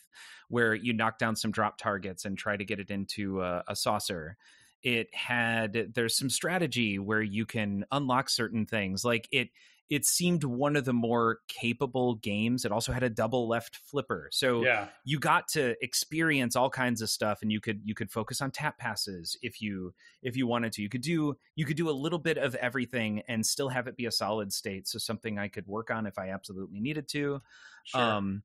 where 0.48 0.72
you 0.74 0.92
knock 0.92 1.18
down 1.18 1.36
some 1.36 1.50
drop 1.50 1.78
targets 1.78 2.24
and 2.24 2.38
try 2.38 2.56
to 2.56 2.64
get 2.64 2.78
it 2.78 2.90
into 2.90 3.42
a, 3.42 3.64
a 3.68 3.76
saucer. 3.76 4.36
It 4.82 5.14
had 5.14 5.92
there's 5.94 6.16
some 6.16 6.30
strategy 6.30 6.98
where 6.98 7.22
you 7.22 7.44
can 7.44 7.84
unlock 7.90 8.30
certain 8.30 8.66
things. 8.66 9.04
Like 9.04 9.28
it 9.32 9.50
it 9.92 10.06
seemed 10.06 10.42
one 10.42 10.74
of 10.74 10.86
the 10.86 10.94
more 10.94 11.40
capable 11.48 12.14
games. 12.14 12.64
It 12.64 12.72
also 12.72 12.92
had 12.92 13.02
a 13.02 13.10
double 13.10 13.46
left 13.46 13.76
flipper, 13.76 14.30
so 14.32 14.64
yeah. 14.64 14.88
you 15.04 15.20
got 15.20 15.48
to 15.48 15.76
experience 15.84 16.56
all 16.56 16.70
kinds 16.70 17.02
of 17.02 17.10
stuff, 17.10 17.42
and 17.42 17.52
you 17.52 17.60
could 17.60 17.82
you 17.84 17.94
could 17.94 18.10
focus 18.10 18.40
on 18.40 18.50
tap 18.50 18.78
passes 18.78 19.36
if 19.42 19.60
you 19.60 19.92
if 20.22 20.34
you 20.34 20.46
wanted 20.46 20.72
to. 20.72 20.82
You 20.82 20.88
could 20.88 21.02
do 21.02 21.36
you 21.56 21.66
could 21.66 21.76
do 21.76 21.90
a 21.90 21.92
little 21.92 22.18
bit 22.18 22.38
of 22.38 22.54
everything 22.54 23.22
and 23.28 23.44
still 23.44 23.68
have 23.68 23.86
it 23.86 23.94
be 23.94 24.06
a 24.06 24.10
solid 24.10 24.50
state. 24.50 24.88
So 24.88 24.98
something 24.98 25.38
I 25.38 25.48
could 25.48 25.66
work 25.66 25.90
on 25.90 26.06
if 26.06 26.18
I 26.18 26.30
absolutely 26.30 26.80
needed 26.80 27.06
to. 27.08 27.42
Sure. 27.84 28.00
Um, 28.00 28.44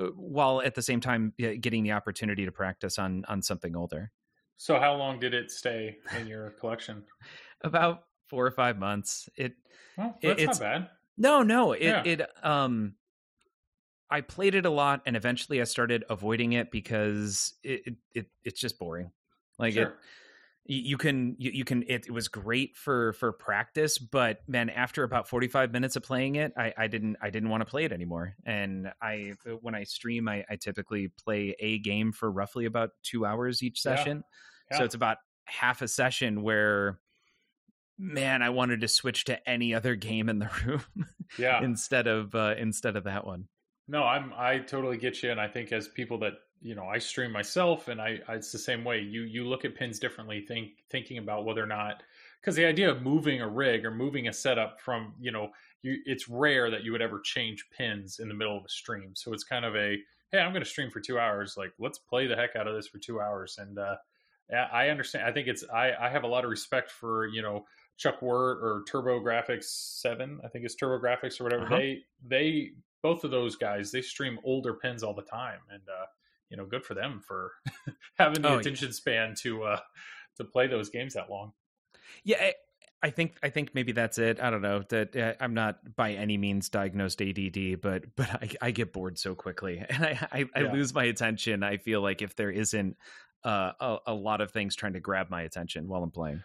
uh, 0.00 0.06
while 0.16 0.60
at 0.62 0.74
the 0.74 0.82
same 0.82 1.00
time 1.00 1.32
getting 1.38 1.84
the 1.84 1.92
opportunity 1.92 2.44
to 2.44 2.50
practice 2.50 2.98
on 2.98 3.24
on 3.28 3.40
something 3.40 3.76
older. 3.76 4.10
So 4.56 4.80
how 4.80 4.96
long 4.96 5.20
did 5.20 5.32
it 5.32 5.52
stay 5.52 5.98
in 6.18 6.26
your 6.26 6.50
collection? 6.58 7.04
About 7.62 8.07
four 8.28 8.46
or 8.46 8.50
five 8.50 8.78
months. 8.78 9.28
It 9.36 9.54
well, 9.96 10.16
that's 10.22 10.42
it's, 10.42 10.60
not 10.60 10.60
bad. 10.60 10.90
No, 11.16 11.42
no. 11.42 11.72
It 11.72 11.82
yeah. 11.82 12.02
it 12.04 12.22
um 12.42 12.94
I 14.10 14.22
played 14.22 14.54
it 14.54 14.66
a 14.66 14.70
lot 14.70 15.02
and 15.06 15.16
eventually 15.16 15.60
I 15.60 15.64
started 15.64 16.04
avoiding 16.08 16.52
it 16.52 16.70
because 16.70 17.54
it 17.62 17.82
it, 17.84 17.94
it 18.14 18.26
it's 18.44 18.60
just 18.60 18.78
boring. 18.78 19.10
Like 19.58 19.74
sure. 19.74 19.88
it 19.88 19.94
you 20.70 20.98
can 20.98 21.34
you, 21.38 21.50
you 21.52 21.64
can 21.64 21.82
it, 21.84 22.06
it, 22.06 22.10
was 22.10 22.28
great 22.28 22.76
for 22.76 23.14
for 23.14 23.32
practice 23.32 23.96
but 23.96 24.40
man 24.46 24.68
after 24.68 25.02
about 25.02 25.26
45 25.26 25.72
minutes 25.72 25.96
of 25.96 26.02
playing 26.02 26.36
it 26.36 26.52
i 26.58 26.74
i 26.76 26.86
didn't 26.86 27.16
i 27.22 27.30
didn't 27.30 27.48
want 27.48 27.62
to 27.62 27.64
play 27.64 27.84
it 27.84 27.92
anymore 27.92 28.34
and 28.44 28.92
i 29.00 29.32
when 29.62 29.74
i 29.74 29.84
stream 29.84 30.28
i, 30.28 30.44
I 30.48 30.56
typically 30.56 31.08
play 31.08 31.56
a 31.58 31.78
game 31.78 32.12
for 32.12 32.30
roughly 32.30 32.66
about 32.66 32.90
two 33.02 33.24
hours 33.24 33.62
each 33.62 33.80
session 33.80 34.18
yeah. 34.70 34.74
Yeah. 34.74 34.78
so 34.78 34.84
it's 34.84 34.94
about 34.94 35.16
half 35.46 35.80
a 35.80 35.88
session 35.88 36.42
where 36.42 36.98
man, 37.98 38.42
I 38.42 38.50
wanted 38.50 38.80
to 38.82 38.88
switch 38.88 39.24
to 39.24 39.48
any 39.48 39.74
other 39.74 39.96
game 39.96 40.28
in 40.28 40.38
the 40.38 40.50
room. 40.66 41.06
Yeah. 41.38 41.62
instead 41.62 42.06
of 42.06 42.34
uh, 42.34 42.54
instead 42.58 42.96
of 42.96 43.04
that 43.04 43.26
one. 43.26 43.48
No, 43.86 44.04
I'm 44.04 44.32
I 44.36 44.58
totally 44.58 44.96
get 44.96 45.22
you, 45.22 45.30
and 45.30 45.40
I 45.40 45.48
think 45.48 45.72
as 45.72 45.88
people 45.88 46.18
that 46.20 46.34
you 46.60 46.74
know 46.74 46.86
I 46.86 46.98
stream 46.98 47.32
myself, 47.32 47.88
and 47.88 48.00
I, 48.00 48.20
I 48.28 48.34
it's 48.34 48.52
the 48.52 48.58
same 48.58 48.84
way. 48.84 49.00
You 49.00 49.22
you 49.22 49.44
look 49.46 49.64
at 49.64 49.74
pins 49.74 49.98
differently, 49.98 50.40
think 50.40 50.70
thinking 50.90 51.18
about 51.18 51.44
whether 51.44 51.62
or 51.62 51.66
not 51.66 52.02
because 52.40 52.54
the 52.54 52.64
idea 52.64 52.90
of 52.90 53.02
moving 53.02 53.40
a 53.40 53.48
rig 53.48 53.84
or 53.84 53.90
moving 53.90 54.28
a 54.28 54.32
setup 54.32 54.80
from 54.80 55.14
you 55.20 55.32
know 55.32 55.50
you 55.82 55.96
it's 56.06 56.28
rare 56.28 56.70
that 56.70 56.84
you 56.84 56.92
would 56.92 57.02
ever 57.02 57.20
change 57.20 57.66
pins 57.76 58.18
in 58.20 58.28
the 58.28 58.34
middle 58.34 58.56
of 58.56 58.64
a 58.64 58.68
stream. 58.68 59.12
So 59.14 59.32
it's 59.32 59.44
kind 59.44 59.64
of 59.64 59.74
a 59.76 59.96
hey, 60.30 60.38
I'm 60.38 60.52
going 60.52 60.64
to 60.64 60.68
stream 60.68 60.90
for 60.90 61.00
two 61.00 61.18
hours. 61.18 61.56
Like 61.56 61.72
let's 61.78 61.98
play 61.98 62.26
the 62.26 62.36
heck 62.36 62.56
out 62.56 62.68
of 62.68 62.74
this 62.74 62.88
for 62.88 62.98
two 62.98 63.20
hours, 63.20 63.58
and 63.58 63.78
uh, 63.78 63.96
I 64.72 64.88
understand. 64.88 65.26
I 65.26 65.32
think 65.32 65.48
it's 65.48 65.64
I 65.72 65.92
I 65.98 66.08
have 66.08 66.24
a 66.24 66.28
lot 66.28 66.44
of 66.44 66.50
respect 66.50 66.90
for 66.90 67.26
you 67.26 67.42
know 67.42 67.64
Chuck 67.98 68.22
Wirt 68.22 68.58
or 68.62 68.84
TurboGrafx 68.90 69.64
Seven, 69.64 70.40
I 70.44 70.48
think 70.48 70.64
it's 70.64 70.76
TurboGrafx 70.76 71.40
or 71.40 71.44
whatever. 71.44 71.64
Uh-huh. 71.64 71.76
They 71.76 71.98
they 72.26 72.70
both 73.02 73.24
of 73.24 73.30
those 73.30 73.56
guys 73.56 73.90
they 73.90 74.02
stream 74.02 74.38
older 74.44 74.74
pins 74.74 75.02
all 75.02 75.14
the 75.14 75.22
time, 75.22 75.58
and 75.70 75.82
uh, 75.88 76.06
you 76.48 76.56
know, 76.56 76.64
good 76.64 76.84
for 76.84 76.94
them 76.94 77.20
for 77.26 77.52
having 78.18 78.42
the 78.42 78.48
oh, 78.50 78.58
attention 78.58 78.88
yeah. 78.88 78.92
span 78.92 79.34
to 79.40 79.64
uh, 79.64 79.80
to 80.36 80.44
play 80.44 80.66
those 80.66 80.88
games 80.88 81.14
that 81.14 81.30
long. 81.30 81.52
Yeah. 82.24 82.38
I, 82.40 82.54
I 83.00 83.10
think 83.10 83.36
I 83.44 83.50
think 83.50 83.76
maybe 83.76 83.92
that's 83.92 84.18
it. 84.18 84.40
I 84.40 84.50
don't 84.50 84.62
know 84.62 84.82
that 84.88 85.14
uh, 85.14 85.34
I'm 85.38 85.54
not 85.54 85.94
by 85.94 86.14
any 86.14 86.36
means 86.36 86.68
diagnosed 86.68 87.22
ADD, 87.22 87.80
but 87.80 88.16
but 88.16 88.28
I, 88.28 88.48
I 88.60 88.70
get 88.72 88.92
bored 88.92 89.18
so 89.18 89.36
quickly 89.36 89.78
and 89.88 90.04
I 90.04 90.28
I, 90.32 90.44
I 90.56 90.60
lose 90.62 90.92
my 90.92 91.04
attention. 91.04 91.62
I 91.62 91.76
feel 91.76 92.00
like 92.00 92.22
if 92.22 92.34
there 92.34 92.50
isn't 92.50 92.96
uh, 93.44 93.72
a, 93.78 93.98
a 94.08 94.14
lot 94.14 94.40
of 94.40 94.50
things 94.50 94.74
trying 94.74 94.94
to 94.94 95.00
grab 95.00 95.30
my 95.30 95.42
attention 95.42 95.86
while 95.86 96.02
I'm 96.02 96.10
playing. 96.10 96.42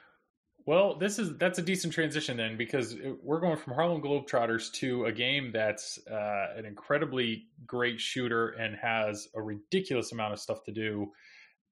Well, 0.66 0.98
this 0.98 1.20
is 1.20 1.38
that's 1.38 1.60
a 1.60 1.62
decent 1.62 1.94
transition 1.94 2.38
then 2.38 2.56
because 2.56 2.96
we're 3.22 3.42
going 3.42 3.58
from 3.58 3.74
Harlem 3.74 4.02
Globetrotters 4.02 4.72
to 4.74 5.06
a 5.06 5.12
game 5.12 5.52
that's 5.52 6.00
uh, 6.08 6.54
an 6.56 6.66
incredibly 6.66 7.48
great 7.68 8.00
shooter 8.00 8.50
and 8.50 8.76
has 8.78 9.28
a 9.36 9.42
ridiculous 9.42 10.14
amount 10.14 10.34
of 10.34 10.40
stuff 10.40 10.64
to 10.64 10.72
do. 10.72 11.12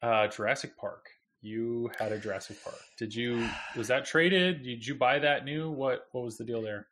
Uh, 0.02 0.28
Jurassic 0.28 0.76
Park. 0.78 1.06
You 1.42 1.90
had 1.98 2.12
a 2.12 2.20
Jurassic 2.20 2.62
Park. 2.64 2.80
Did 2.98 3.16
you? 3.16 3.48
Was 3.78 3.88
that 3.88 4.06
traded? 4.06 4.64
Did 4.64 4.86
you 4.86 4.96
buy 4.96 5.20
that 5.20 5.46
new? 5.46 5.72
What 5.72 6.08
What 6.12 6.26
was 6.26 6.38
the 6.38 6.44
deal 6.44 6.62
there? 6.62 6.88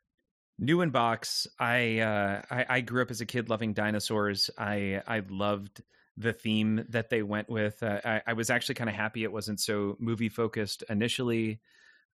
New 0.58 0.80
in 0.80 0.90
box. 0.90 1.46
I, 1.58 1.98
uh, 1.98 2.42
I 2.50 2.66
I 2.68 2.80
grew 2.80 3.02
up 3.02 3.10
as 3.10 3.20
a 3.20 3.26
kid 3.26 3.50
loving 3.50 3.74
dinosaurs. 3.74 4.48
I 4.56 5.02
I 5.06 5.22
loved 5.28 5.82
the 6.16 6.32
theme 6.32 6.84
that 6.88 7.10
they 7.10 7.22
went 7.22 7.48
with. 7.48 7.82
Uh, 7.82 8.00
I, 8.04 8.22
I 8.28 8.32
was 8.32 8.50
actually 8.50 8.74
kind 8.74 8.90
of 8.90 8.96
happy 8.96 9.22
it 9.22 9.32
wasn't 9.32 9.60
so 9.60 9.96
movie 10.00 10.28
focused 10.28 10.82
initially. 10.88 11.60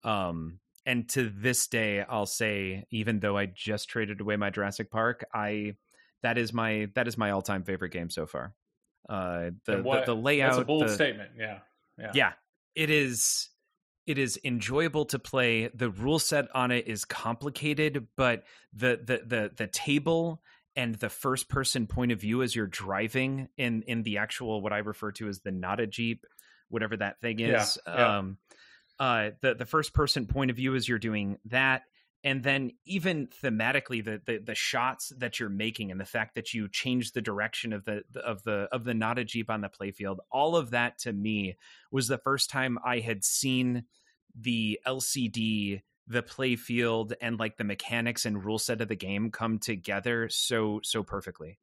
Um, 0.04 0.60
and 0.86 1.08
to 1.10 1.30
this 1.30 1.66
day, 1.66 2.04
I'll 2.06 2.26
say, 2.26 2.84
even 2.90 3.20
though 3.20 3.36
I 3.36 3.46
just 3.46 3.88
traded 3.88 4.20
away 4.20 4.36
my 4.36 4.50
Jurassic 4.50 4.90
Park, 4.90 5.24
I 5.32 5.76
that 6.22 6.38
is 6.38 6.52
my 6.52 6.88
that 6.94 7.08
is 7.08 7.16
my 7.16 7.30
all 7.30 7.42
time 7.42 7.64
favorite 7.64 7.90
game 7.90 8.10
so 8.10 8.26
far. 8.26 8.54
Uh, 9.08 9.50
the, 9.66 9.82
what, 9.82 10.06
the, 10.06 10.14
the 10.14 10.20
layout, 10.20 10.52
that's 10.52 10.62
a 10.62 10.64
bold 10.64 10.84
the, 10.84 10.88
statement. 10.88 11.30
Yeah, 11.38 11.58
yeah, 11.98 12.10
yeah. 12.14 12.32
It 12.74 12.90
is 12.90 13.48
it 14.06 14.18
is 14.18 14.38
enjoyable 14.44 15.06
to 15.06 15.18
play. 15.18 15.68
The 15.74 15.90
rule 15.90 16.18
set 16.18 16.46
on 16.54 16.70
it 16.70 16.86
is 16.86 17.04
complicated, 17.04 18.06
but 18.16 18.44
the 18.74 19.00
the 19.02 19.22
the 19.26 19.50
the 19.56 19.66
table 19.68 20.42
and 20.76 20.96
the 20.96 21.08
first 21.08 21.48
person 21.48 21.86
point 21.86 22.12
of 22.12 22.20
view 22.20 22.42
as 22.42 22.54
you're 22.54 22.66
driving 22.66 23.48
in 23.56 23.82
in 23.82 24.02
the 24.02 24.18
actual 24.18 24.60
what 24.60 24.72
I 24.72 24.78
refer 24.78 25.12
to 25.12 25.28
as 25.28 25.40
the 25.40 25.52
not 25.52 25.80
a 25.80 25.86
jeep, 25.86 26.26
whatever 26.68 26.96
that 26.96 27.20
thing 27.20 27.40
is. 27.40 27.78
Yeah, 27.86 27.96
yeah. 27.96 28.18
Um, 28.18 28.38
uh, 29.04 29.30
the 29.42 29.54
the 29.54 29.66
first 29.66 29.92
person 29.92 30.24
point 30.24 30.50
of 30.50 30.56
view 30.56 30.74
as 30.74 30.88
you're 30.88 30.98
doing 30.98 31.36
that 31.44 31.82
and 32.22 32.42
then 32.42 32.70
even 32.86 33.28
thematically 33.42 34.02
the, 34.02 34.18
the 34.24 34.38
the 34.38 34.54
shots 34.54 35.12
that 35.18 35.38
you're 35.38 35.50
making 35.50 35.90
and 35.90 36.00
the 36.00 36.06
fact 36.06 36.36
that 36.36 36.54
you 36.54 36.70
change 36.70 37.12
the 37.12 37.20
direction 37.20 37.74
of 37.74 37.84
the 37.84 38.02
of 38.24 38.42
the 38.44 38.66
of 38.72 38.84
the 38.84 38.94
not 38.94 39.18
a 39.18 39.24
jeep 39.24 39.50
on 39.50 39.60
the 39.60 39.68
playfield 39.68 40.16
all 40.32 40.56
of 40.56 40.70
that 40.70 40.96
to 40.98 41.12
me 41.12 41.54
was 41.92 42.08
the 42.08 42.16
first 42.16 42.48
time 42.48 42.78
i 42.82 42.98
had 42.98 43.22
seen 43.22 43.84
the 44.40 44.80
lcd 44.86 45.82
the 46.06 46.22
playfield 46.22 47.12
and 47.20 47.38
like 47.38 47.58
the 47.58 47.64
mechanics 47.64 48.24
and 48.24 48.42
rule 48.42 48.58
set 48.58 48.80
of 48.80 48.88
the 48.88 48.96
game 48.96 49.30
come 49.30 49.58
together 49.58 50.30
so 50.30 50.80
so 50.82 51.02
perfectly 51.02 51.58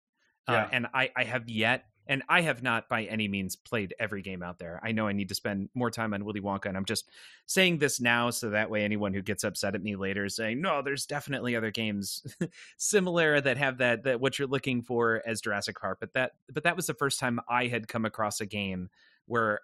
yeah. 0.47 0.65
uh, 0.65 0.69
and 0.71 0.85
i 0.93 1.09
i 1.17 1.23
have 1.23 1.49
yet 1.49 1.85
and 2.11 2.23
I 2.27 2.41
have 2.41 2.61
not 2.61 2.89
by 2.89 3.05
any 3.05 3.29
means 3.29 3.55
played 3.55 3.95
every 3.97 4.21
game 4.21 4.43
out 4.43 4.59
there. 4.59 4.81
I 4.83 4.91
know 4.91 5.07
I 5.07 5.13
need 5.13 5.29
to 5.29 5.35
spend 5.35 5.69
more 5.73 5.89
time 5.89 6.13
on 6.13 6.25
Willy 6.25 6.41
Wonka, 6.41 6.65
and 6.65 6.75
I'm 6.75 6.83
just 6.83 7.09
saying 7.45 7.77
this 7.77 8.01
now 8.01 8.31
so 8.31 8.49
that 8.49 8.69
way 8.69 8.83
anyone 8.83 9.13
who 9.13 9.21
gets 9.21 9.45
upset 9.45 9.75
at 9.75 9.81
me 9.81 9.95
later 9.95 10.25
is 10.25 10.35
saying, 10.35 10.59
no, 10.59 10.81
there's 10.81 11.05
definitely 11.05 11.55
other 11.55 11.71
games 11.71 12.21
similar 12.77 13.39
that 13.39 13.55
have 13.55 13.77
that 13.77 14.03
that 14.03 14.19
what 14.19 14.37
you're 14.37 14.49
looking 14.49 14.81
for 14.81 15.23
as 15.25 15.39
Jurassic 15.39 15.79
Park. 15.79 15.99
But 16.01 16.11
that 16.13 16.33
but 16.53 16.63
that 16.63 16.75
was 16.75 16.85
the 16.85 16.93
first 16.93 17.17
time 17.17 17.39
I 17.47 17.67
had 17.67 17.87
come 17.87 18.03
across 18.03 18.41
a 18.41 18.45
game 18.45 18.89
where 19.25 19.61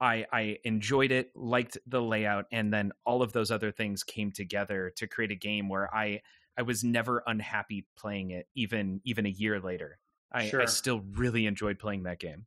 I 0.00 0.26
I 0.32 0.58
enjoyed 0.62 1.10
it, 1.10 1.32
liked 1.34 1.76
the 1.88 2.00
layout, 2.00 2.44
and 2.52 2.72
then 2.72 2.92
all 3.04 3.20
of 3.20 3.32
those 3.32 3.50
other 3.50 3.72
things 3.72 4.04
came 4.04 4.30
together 4.30 4.92
to 4.94 5.08
create 5.08 5.32
a 5.32 5.34
game 5.34 5.68
where 5.68 5.92
I 5.92 6.20
I 6.56 6.62
was 6.62 6.84
never 6.84 7.24
unhappy 7.26 7.88
playing 7.98 8.30
it, 8.30 8.46
even 8.54 9.00
even 9.04 9.26
a 9.26 9.30
year 9.30 9.58
later. 9.58 9.98
I, 10.32 10.48
sure. 10.48 10.62
I 10.62 10.66
still 10.66 11.02
really 11.12 11.46
enjoyed 11.46 11.78
playing 11.78 12.04
that 12.04 12.18
game. 12.18 12.46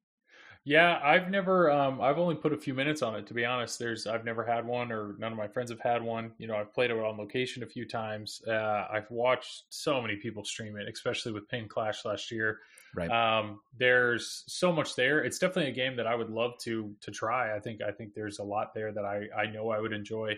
Yeah, 0.65 0.97
I've 1.03 1.29
never. 1.29 1.69
Um, 1.69 1.99
I've 1.99 2.17
only 2.17 2.35
put 2.35 2.53
a 2.53 2.57
few 2.57 2.73
minutes 2.73 3.01
on 3.01 3.15
it 3.15 3.27
to 3.27 3.33
be 3.33 3.43
honest. 3.43 3.77
There's 3.77 4.07
I've 4.07 4.23
never 4.23 4.45
had 4.45 4.65
one, 4.65 4.93
or 4.93 5.15
none 5.19 5.33
of 5.33 5.37
my 5.37 5.47
friends 5.47 5.69
have 5.71 5.81
had 5.81 6.01
one. 6.01 6.31
You 6.37 6.47
know, 6.47 6.55
I've 6.55 6.73
played 6.73 6.89
it 6.89 6.97
on 6.97 7.17
location 7.17 7.63
a 7.63 7.65
few 7.65 7.85
times. 7.85 8.41
Uh, 8.47 8.87
I've 8.89 9.11
watched 9.11 9.63
so 9.69 10.01
many 10.01 10.15
people 10.15 10.45
stream 10.45 10.77
it, 10.77 10.87
especially 10.87 11.33
with 11.33 11.49
Ping 11.49 11.67
Clash 11.67 12.05
last 12.05 12.31
year. 12.31 12.59
Right. 12.95 13.09
Um, 13.09 13.59
there's 13.77 14.45
so 14.47 14.71
much 14.71 14.95
there. 14.95 15.25
It's 15.25 15.37
definitely 15.37 15.71
a 15.71 15.75
game 15.75 15.97
that 15.97 16.07
I 16.07 16.15
would 16.15 16.29
love 16.29 16.53
to 16.59 16.95
to 17.01 17.11
try. 17.11 17.53
I 17.53 17.59
think 17.59 17.81
I 17.81 17.91
think 17.91 18.13
there's 18.13 18.39
a 18.39 18.43
lot 18.43 18.73
there 18.73 18.93
that 18.93 19.03
I 19.03 19.27
I 19.37 19.47
know 19.47 19.69
I 19.69 19.81
would 19.81 19.93
enjoy. 19.93 20.35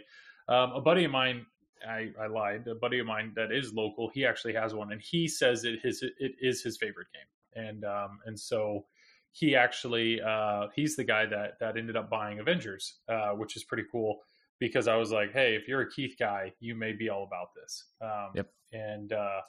Um, 0.47 0.71
a 0.71 0.81
buddy 0.81 1.05
of 1.05 1.11
mine 1.11 1.45
I, 1.87 2.09
I, 2.21 2.27
lied. 2.27 2.67
A 2.67 2.75
buddy 2.75 2.99
of 2.99 3.05
mine 3.05 3.33
that 3.35 3.51
is 3.51 3.73
local, 3.73 4.09
he 4.13 4.25
actually 4.25 4.53
has 4.53 4.73
one, 4.73 4.91
and 4.91 5.01
he 5.01 5.27
says 5.27 5.63
it 5.63 5.79
his 5.83 6.03
it 6.03 6.33
is 6.39 6.61
his 6.61 6.77
favorite 6.77 7.07
game 7.13 7.27
and 7.55 7.83
um, 7.85 8.19
and 8.25 8.39
so 8.39 8.85
he 9.31 9.55
actually 9.55 10.21
uh, 10.21 10.67
he's 10.75 10.95
the 10.95 11.03
guy 11.03 11.25
that 11.25 11.59
that 11.59 11.77
ended 11.77 11.95
up 11.95 12.09
buying 12.09 12.39
Avengers, 12.39 12.99
uh, 13.09 13.31
which 13.31 13.55
is 13.55 13.63
pretty 13.63 13.83
cool 13.91 14.19
because 14.59 14.87
I 14.87 14.95
was 14.95 15.11
like, 15.11 15.33
hey, 15.33 15.55
if 15.55 15.67
you're 15.67 15.81
a 15.81 15.89
Keith 15.89 16.15
guy, 16.17 16.53
you 16.59 16.75
may 16.75 16.93
be 16.93 17.09
all 17.09 17.23
about 17.23 17.53
this. 17.55 17.85
Um, 18.01 18.31
yep. 18.35 18.49
And 18.71 19.11
uh, 19.11 19.41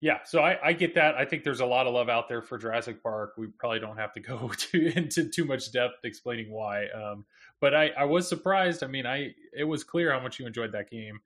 yeah, 0.00 0.18
so 0.24 0.40
I, 0.40 0.58
I, 0.64 0.72
get 0.72 0.94
that. 0.96 1.14
I 1.14 1.24
think 1.24 1.44
there's 1.44 1.60
a 1.60 1.66
lot 1.66 1.86
of 1.86 1.94
love 1.94 2.08
out 2.08 2.28
there 2.28 2.42
for 2.42 2.58
Jurassic 2.58 3.00
Park. 3.00 3.34
We 3.36 3.46
probably 3.46 3.78
don't 3.78 3.96
have 3.96 4.12
to 4.14 4.20
go 4.20 4.50
to, 4.56 4.92
into 4.96 5.28
too 5.28 5.44
much 5.44 5.70
depth 5.70 6.04
explaining 6.04 6.50
why. 6.50 6.88
Um, 6.88 7.24
but 7.60 7.74
I, 7.74 7.90
I 7.90 8.04
was 8.04 8.28
surprised. 8.28 8.82
I 8.82 8.88
mean, 8.88 9.06
I 9.06 9.34
it 9.56 9.64
was 9.64 9.84
clear 9.84 10.12
how 10.12 10.20
much 10.20 10.40
you 10.40 10.46
enjoyed 10.46 10.72
that 10.72 10.90
game. 10.90 11.20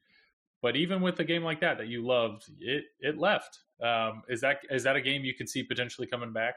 But 0.65 0.77
even 0.77 1.03
with 1.03 1.21
a 1.21 1.25
game 1.25 1.45
like 1.45 1.61
that 1.61 1.77
that 1.77 1.89
you 1.89 2.07
loved, 2.07 2.51
it 2.59 2.85
it 2.99 3.19
left. 3.19 3.59
Um, 3.83 4.23
is 4.31 4.41
that 4.41 4.61
is 4.71 4.85
that 4.85 4.97
a 4.97 5.03
game 5.03 5.23
you 5.23 5.35
could 5.35 5.47
see 5.47 5.63
potentially 5.63 6.07
coming 6.07 6.33
back? 6.33 6.55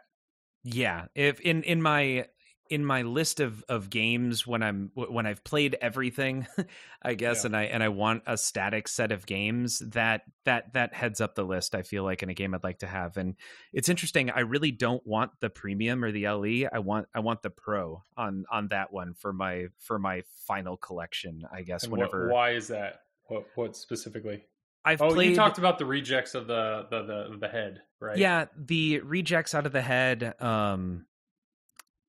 Yeah, 0.64 1.08
if 1.14 1.42
in 1.42 1.62
in 1.64 1.82
my 1.82 2.28
in 2.70 2.86
my 2.86 3.02
list 3.02 3.42
of 3.42 3.66
of 3.68 3.90
games 3.90 4.48
when 4.48 4.64
I'm 4.64 4.92
when 4.96 5.26
I've 5.26 5.44
played 5.44 5.76
everything, 5.82 6.48
I 7.02 7.16
guess, 7.16 7.44
yeah. 7.44 7.48
and 7.48 7.58
I 7.58 7.64
and 7.64 7.84
I 7.84 7.90
want 7.90 8.24
a 8.26 8.38
static 8.38 8.88
set 8.88 9.12
of 9.12 9.26
games 9.26 9.80
that 9.80 10.22
that 10.46 10.72
that 10.72 10.94
heads 10.94 11.20
up 11.20 11.36
the 11.36 11.44
list. 11.44 11.76
I 11.76 11.82
feel 11.82 12.06
like 12.06 12.24
in 12.24 12.30
a 12.30 12.34
game 12.34 12.54
I'd 12.54 12.64
like 12.64 12.80
to 12.80 12.88
have, 12.88 13.18
and 13.18 13.36
it's 13.74 13.90
interesting. 13.90 14.30
I 14.30 14.40
really 14.40 14.72
don't 14.72 15.06
want 15.06 15.32
the 15.42 15.50
premium 15.50 16.02
or 16.02 16.14
the 16.14 16.30
LE. 16.30 16.70
I 16.72 16.80
want 16.80 17.08
I 17.14 17.20
want 17.20 17.42
the 17.42 17.50
pro 17.50 18.04
on 18.16 18.46
on 18.50 18.70
that 18.70 18.94
one 18.94 19.16
for 19.16 19.34
my 19.34 19.66
for 19.80 20.00
my 20.00 20.24
final 20.46 20.78
collection. 20.78 21.44
I 21.52 21.64
guess 21.64 21.84
and 21.84 21.92
whenever. 21.92 22.28
What, 22.28 22.34
why 22.34 22.52
is 22.52 22.70
that? 22.70 23.02
What 23.28 23.46
what 23.56 23.76
specifically? 23.76 24.44
I've 24.86 25.02
oh, 25.02 25.14
played... 25.14 25.32
you 25.32 25.36
talked 25.36 25.58
about 25.58 25.80
the 25.80 25.86
rejects 25.86 26.34
of 26.34 26.48
the, 26.48 26.88
the 26.90 27.04
the 27.04 27.38
the 27.40 27.48
head, 27.48 27.82
right? 28.00 28.18
Yeah, 28.18 28.46
the 28.58 29.00
rejects 29.00 29.54
out 29.54 29.66
of 29.66 29.74
the 29.74 29.82
head. 29.82 30.34
Um, 30.42 31.06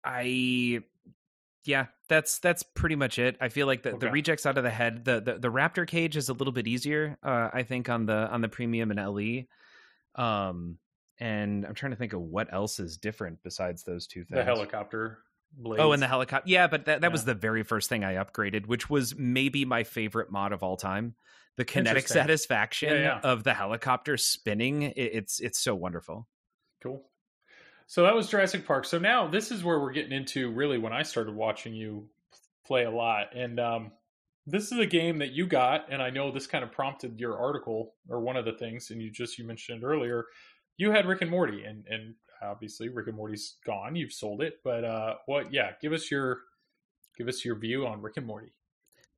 I 0.05 0.83
yeah, 1.65 1.87
that's 2.09 2.39
that's 2.39 2.63
pretty 2.63 2.95
much 2.95 3.19
it. 3.19 3.37
I 3.41 3.49
feel 3.49 3.67
like 3.67 3.83
the, 3.83 3.91
okay. 3.91 4.07
the 4.07 4.13
rejects 4.13 4.47
out 4.47 4.57
of 4.59 4.65
the 4.65 4.71
head, 4.71 5.05
the, 5.05 5.21
the 5.21 5.39
the 5.39 5.49
raptor 5.51 5.87
cage 5.87 6.17
is 6.17 6.29
a 6.29 6.33
little 6.33 6.53
bit 6.53 6.67
easier. 6.67 7.19
Uh, 7.23 7.51
I 7.53 7.63
think 7.63 7.89
on 7.89 8.07
the 8.07 8.29
on 8.31 8.41
the 8.41 8.49
premium 8.49 8.91
and 8.91 8.99
LE. 8.99 9.45
Um, 10.15 10.79
and 11.21 11.67
I'm 11.67 11.75
trying 11.75 11.91
to 11.91 11.97
think 11.97 12.13
of 12.13 12.21
what 12.21 12.53
else 12.53 12.79
is 12.79 12.97
different 12.97 13.39
besides 13.43 13.83
those 13.83 14.07
two 14.07 14.25
things. 14.25 14.39
The 14.39 14.45
helicopter. 14.45 15.19
Blades. 15.57 15.83
Oh, 15.83 15.93
and 15.93 16.03
the 16.03 16.07
helicopter. 16.07 16.49
Yeah, 16.49 16.67
but 16.67 16.85
that, 16.85 17.01
that 17.01 17.09
yeah. 17.09 17.13
was 17.13 17.25
the 17.25 17.35
very 17.35 17.63
first 17.63 17.89
thing 17.89 18.05
I 18.05 18.15
upgraded, 18.15 18.67
which 18.67 18.89
was 18.89 19.17
maybe 19.17 19.65
my 19.65 19.85
favorite 19.85 20.31
mod 20.31 20.53
of 20.53 20.63
all 20.63 20.77
time. 20.77 21.15
The 21.57 21.65
kinetic 21.65 22.07
satisfaction 22.07 22.91
yeah, 22.91 23.03
yeah. 23.03 23.21
of 23.25 23.43
the 23.43 23.53
helicopter 23.53 24.17
spinning, 24.17 24.83
it, 24.83 24.95
it's 24.97 25.41
it's 25.41 25.59
so 25.59 25.75
wonderful. 25.75 26.29
Cool. 26.81 27.03
So 27.89 28.05
that 28.05 28.15
was 28.15 28.29
Jurassic 28.29 28.67
Park. 28.67 28.85
So 28.85 28.99
now 28.99 29.27
this 29.27 29.51
is 29.51 29.65
where 29.65 29.81
we're 29.81 29.93
getting 29.93 30.13
into 30.13 30.53
really 30.53 30.79
when 30.79 30.93
I 30.93 31.03
started 31.03 31.35
watching 31.35 31.75
you 31.75 32.09
play 32.65 32.85
a 32.85 32.91
lot. 32.91 33.35
And 33.35 33.59
um, 33.59 33.93
this 34.47 34.71
is 34.71 34.79
a 34.79 34.87
game 34.87 35.19
that 35.19 35.33
you 35.33 35.47
got, 35.47 35.91
and 35.91 36.01
I 36.01 36.11
know 36.11 36.31
this 36.31 36.47
kind 36.47 36.63
of 36.63 36.71
prompted 36.71 37.19
your 37.19 37.39
article 37.39 37.95
or 38.09 38.21
one 38.21 38.37
of 38.37 38.45
the 38.45 38.53
things, 38.53 38.91
and 38.91 39.03
you 39.03 39.11
just 39.11 39.39
you 39.39 39.45
mentioned 39.45 39.83
earlier, 39.83 40.27
you 40.77 40.93
had 40.93 41.07
Rick 41.07 41.23
and 41.23 41.31
Morty, 41.31 41.65
and 41.65 41.85
and 41.89 42.15
obviously 42.43 42.89
Rick 42.89 43.09
and 43.09 43.17
Morty's 43.17 43.57
gone. 43.65 43.97
You've 43.97 44.13
sold 44.13 44.43
it, 44.43 44.55
but 44.65 44.85
uh, 44.85 45.15
what? 45.27 45.53
Yeah, 45.53 45.73
give 45.81 45.93
us 45.93 46.11
your 46.11 46.39
give 47.17 47.29
us 47.29 47.45
your 47.45 47.59
view 47.59 47.87
on 47.87 48.01
Rick 48.01 48.17
and 48.17 48.27
Morty. 48.27 48.53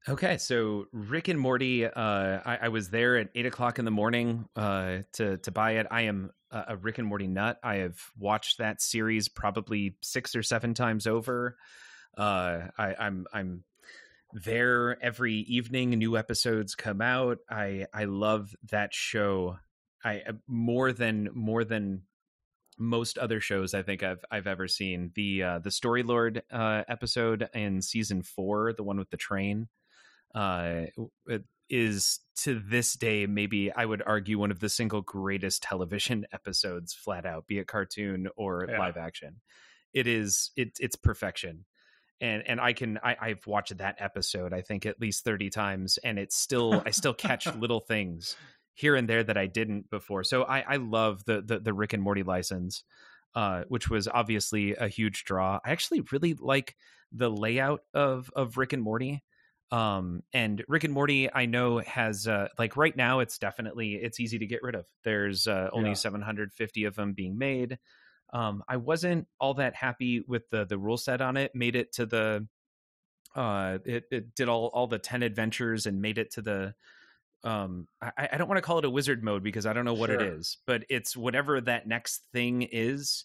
Okay, 0.09 0.39
so 0.39 0.87
Rick 0.93 1.29
and 1.29 1.39
Morty, 1.39 1.85
uh, 1.85 1.93
I, 1.95 2.59
I, 2.63 2.69
was 2.69 2.89
there 2.89 3.19
at 3.19 3.29
eight 3.35 3.45
o'clock 3.45 3.79
in 3.79 3.85
the 3.85 3.91
morning 3.91 4.49
uh, 4.57 5.01
to 5.15 5.37
to 5.39 5.51
buy 5.51 5.73
it. 5.73 5.87
I 5.91 6.03
am 6.03 6.31
a 6.51 6.77
Rick 6.77 6.99
and 6.99 7.07
Morty 7.07 7.27
nut. 7.27 7.59
I 7.63 7.77
have 7.77 7.99
watched 8.19 8.59
that 8.59 8.81
series 8.81 9.29
probably 9.29 9.97
six 10.01 10.35
or 10.35 10.43
seven 10.43 10.75
times 10.75 11.07
over. 11.07 11.57
Uh, 12.17 12.69
I, 12.79 12.95
I'm 12.99 13.27
I'm 13.33 13.65
there 14.33 15.03
every 15.03 15.35
evening. 15.35 15.91
New 15.91 16.17
episodes 16.17 16.75
come 16.75 17.01
out. 17.01 17.39
I 17.49 17.87
I 17.93 18.05
love 18.05 18.55
that 18.71 18.95
show. 18.95 19.59
I 20.03 20.23
uh, 20.27 20.33
more 20.47 20.93
than 20.93 21.29
more 21.35 21.65
than 21.65 22.03
most 22.81 23.19
other 23.19 23.41
shows 23.41 23.75
I 23.75 23.83
think 23.83 24.03
I've 24.03 24.25
I've 24.31 24.47
ever 24.47 24.67
seen. 24.67 25.13
The 25.15 25.43
uh, 25.43 25.59
the 25.61 25.71
Story 25.71 26.03
Lord 26.03 26.43
uh, 26.51 26.83
episode 26.89 27.49
in 27.55 27.83
season 27.83 28.23
four, 28.23 28.73
the 28.73 28.83
one 28.83 28.99
with 28.99 29.11
the 29.11 29.17
train, 29.17 29.69
uh, 30.35 30.87
is 31.69 32.21
to 32.37 32.59
this 32.59 32.95
day 32.95 33.27
maybe 33.27 33.71
I 33.71 33.85
would 33.85 34.03
argue 34.05 34.39
one 34.39 34.51
of 34.51 34.59
the 34.59 34.69
single 34.69 35.03
greatest 35.03 35.63
television 35.63 36.27
episodes, 36.33 36.95
flat 36.95 37.27
out, 37.27 37.47
be 37.47 37.59
it 37.59 37.69
cartoon 37.69 38.29
or 38.37 38.67
yeah. 38.69 38.79
live 38.79 38.97
action. 38.97 39.41
It 39.93 40.07
is 40.07 40.51
it 40.57 40.71
it's 40.81 40.97
perfection. 40.97 41.67
And 42.23 42.43
and 42.47 42.61
I 42.61 42.73
can 42.73 42.99
I, 43.03 43.17
I've 43.21 43.47
watched 43.47 43.77
that 43.79 43.97
episode 43.99 44.53
I 44.53 44.63
think 44.63 44.87
at 44.87 45.01
least 45.01 45.23
thirty 45.25 45.51
times, 45.51 45.99
and 45.99 46.19
it's 46.19 46.37
still 46.37 46.83
I 46.87 46.91
still 46.91 47.15
catch 47.15 47.47
little 47.57 47.81
things 47.81 48.37
here 48.75 48.97
and 48.97 49.09
there 49.09 49.23
that 49.23 49.37
I 49.37 49.47
didn't 49.47 49.91
before. 49.91 50.25
So 50.25 50.43
I, 50.45 50.61
I 50.61 50.77
love 50.77 51.25
the, 51.25 51.43
the, 51.43 51.59
the 51.59 51.75
Rick 51.75 51.93
and 51.93 52.03
Morty 52.03 52.23
license, 52.23 52.85
uh, 53.35 53.63
which 53.69 53.91
was 53.91 54.09
obviously 54.09 54.75
a 54.75 54.89
huge 54.89 55.25
draw. 55.25 55.59
I 55.65 55.71
actually 55.71 56.03
really 56.13 56.35
like 56.35 56.77
the 57.13 57.31
layout 57.31 57.83
of 57.95 58.31
of 58.35 58.57
Rick 58.57 58.73
and 58.73 58.83
Morty. 58.83 59.23
Um, 59.73 60.23
and 60.33 60.65
Rick 60.67 60.85
and 60.85 60.93
Morty, 60.93 61.33
I 61.33 61.47
know 61.47 61.79
has 61.79 62.27
uh, 62.27 62.49
like 62.59 62.77
right 62.77 62.97
now, 62.97 63.21
it's 63.21 63.39
definitely 63.39 63.95
it's 63.95 64.19
easy 64.19 64.39
to 64.39 64.47
get 64.47 64.63
rid 64.63 64.75
of. 64.75 64.87
There's 65.05 65.47
uh, 65.47 65.71
only 65.73 65.91
yeah. 65.91 65.95
750 65.95 66.85
of 66.85 66.97
them 66.97 67.13
being 67.13 67.39
made. 67.39 67.79
Um, 68.33 68.63
I 68.69 68.77
wasn't 68.77 69.27
all 69.41 69.55
that 69.55 69.75
happy 69.75 70.23
with 70.27 70.49
the 70.51 70.65
the 70.65 70.79
rule 70.79 70.97
set 70.97 71.21
on 71.21 71.37
it. 71.37 71.53
Made 71.55 71.77
it 71.77 71.93
to 71.95 72.07
the 72.07 72.47
uh, 73.35 73.79
it, 73.85 74.05
it 74.11 74.35
did 74.35 74.49
all 74.49 74.71
all 74.75 74.87
the 74.87 74.99
10 74.99 75.23
adventures 75.23 75.87
and 75.87 76.03
made 76.03 76.19
it 76.19 76.33
to 76.33 76.43
the 76.43 76.75
um 77.45 77.87
I, 78.03 78.29
I 78.33 78.37
don't 78.37 78.49
want 78.49 78.59
to 78.59 78.63
call 78.63 78.79
it 78.79 78.85
a 78.85 78.91
wizard 78.91 79.23
mode 79.25 79.43
because 79.43 79.67
I 79.67 79.73
don't 79.73 79.85
know 79.85 79.95
what 79.95 80.11
sure. 80.11 80.21
it 80.21 80.35
is, 80.35 80.59
but 80.67 80.85
it's 80.89 81.17
whatever 81.17 81.61
that 81.61 81.87
next 81.87 82.23
thing 82.33 82.63
is. 82.71 83.25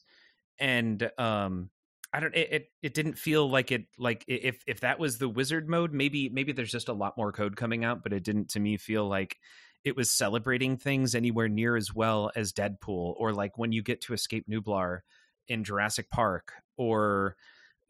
And 0.60 1.10
um 1.18 1.70
I 2.14 2.22
don't 2.22 2.34
it, 2.34 2.52
it, 2.52 2.70
it 2.82 2.94
didn't 2.94 3.18
feel 3.18 3.50
like 3.50 3.72
it 3.72 3.88
like 3.98 4.24
if 4.28 4.64
if 4.68 4.80
that 4.82 5.00
was 5.00 5.18
the 5.18 5.28
wizard 5.28 5.68
mode, 5.68 5.92
maybe 5.92 6.30
maybe 6.30 6.54
there's 6.54 6.72
just 6.72 6.88
a 6.88 6.94
lot 6.94 7.18
more 7.18 7.32
code 7.34 7.58
coming 7.58 7.84
out, 7.84 8.04
but 8.04 8.14
it 8.14 8.24
didn't 8.24 8.50
to 8.52 8.60
me 8.60 8.78
feel 8.78 9.08
like 9.08 9.38
it 9.84 9.96
was 9.96 10.10
celebrating 10.10 10.78
things 10.78 11.14
anywhere 11.14 11.50
near 11.50 11.76
as 11.76 11.94
well 11.94 12.32
as 12.36 12.54
Deadpool 12.54 13.16
or 13.18 13.34
like 13.34 13.58
when 13.58 13.72
you 13.72 13.84
get 13.84 14.02
to 14.02 14.14
escape 14.14 14.48
Nublar 14.50 15.02
in 15.48 15.64
Jurassic 15.64 16.10
Park 16.10 16.54
or 16.78 17.36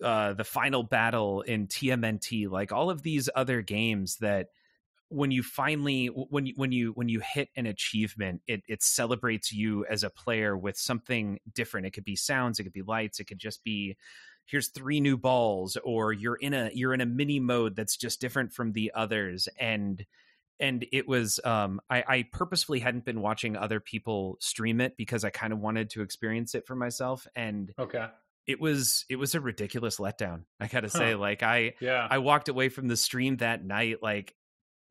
uh 0.03 0.33
the 0.33 0.43
final 0.43 0.81
battle 0.81 1.41
in 1.41 1.67
TMNT, 1.67 2.49
like 2.49 2.71
all 2.71 2.89
of 2.89 3.03
these 3.03 3.29
other 3.35 3.61
games 3.61 4.17
that 4.17 4.47
when 5.09 5.31
you 5.31 5.43
finally 5.43 6.07
when 6.07 6.45
you 6.45 6.53
when 6.55 6.71
you 6.71 6.91
when 6.93 7.09
you 7.09 7.19
hit 7.19 7.49
an 7.55 7.65
achievement 7.65 8.41
it 8.47 8.63
it 8.67 8.81
celebrates 8.81 9.51
you 9.53 9.85
as 9.85 10.03
a 10.03 10.09
player 10.09 10.57
with 10.57 10.77
something 10.77 11.39
different 11.53 11.85
it 11.85 11.91
could 11.91 12.03
be 12.03 12.15
sounds 12.15 12.59
it 12.59 12.63
could 12.63 12.73
be 12.73 12.81
lights 12.81 13.19
it 13.19 13.25
could 13.25 13.37
just 13.37 13.63
be 13.63 13.95
here's 14.45 14.69
three 14.69 14.99
new 14.99 15.15
balls 15.17 15.77
or 15.83 16.11
you're 16.11 16.35
in 16.35 16.53
a 16.53 16.69
you're 16.73 16.93
in 16.93 17.01
a 17.01 17.05
mini 17.05 17.39
mode 17.39 17.75
that's 17.75 17.97
just 17.97 18.19
different 18.19 18.51
from 18.51 18.71
the 18.73 18.91
others 18.95 19.47
and 19.59 20.05
and 20.59 20.85
it 20.91 21.07
was 21.07 21.39
um 21.43 21.79
I, 21.89 22.03
I 22.07 22.25
purposefully 22.31 22.79
hadn't 22.79 23.05
been 23.05 23.21
watching 23.21 23.55
other 23.55 23.79
people 23.79 24.37
stream 24.39 24.81
it 24.81 24.97
because 24.97 25.23
I 25.23 25.29
kind 25.29 25.53
of 25.53 25.59
wanted 25.59 25.91
to 25.91 26.01
experience 26.01 26.55
it 26.55 26.65
for 26.65 26.75
myself 26.75 27.27
and 27.35 27.73
Okay. 27.77 28.07
it 28.47 28.59
was 28.59 29.05
it 29.09 29.17
was 29.17 29.35
a 29.35 29.41
ridiculous 29.41 29.97
letdown. 29.97 30.43
I 30.59 30.67
gotta 30.67 30.89
say, 30.89 31.11
Huh. 31.13 31.17
like 31.19 31.43
I 31.43 31.73
Yeah. 31.79 32.07
I 32.09 32.19
walked 32.19 32.47
away 32.49 32.69
from 32.69 32.87
the 32.87 32.95
stream 32.97 33.37
that 33.37 33.63
night 33.63 34.01
like 34.01 34.33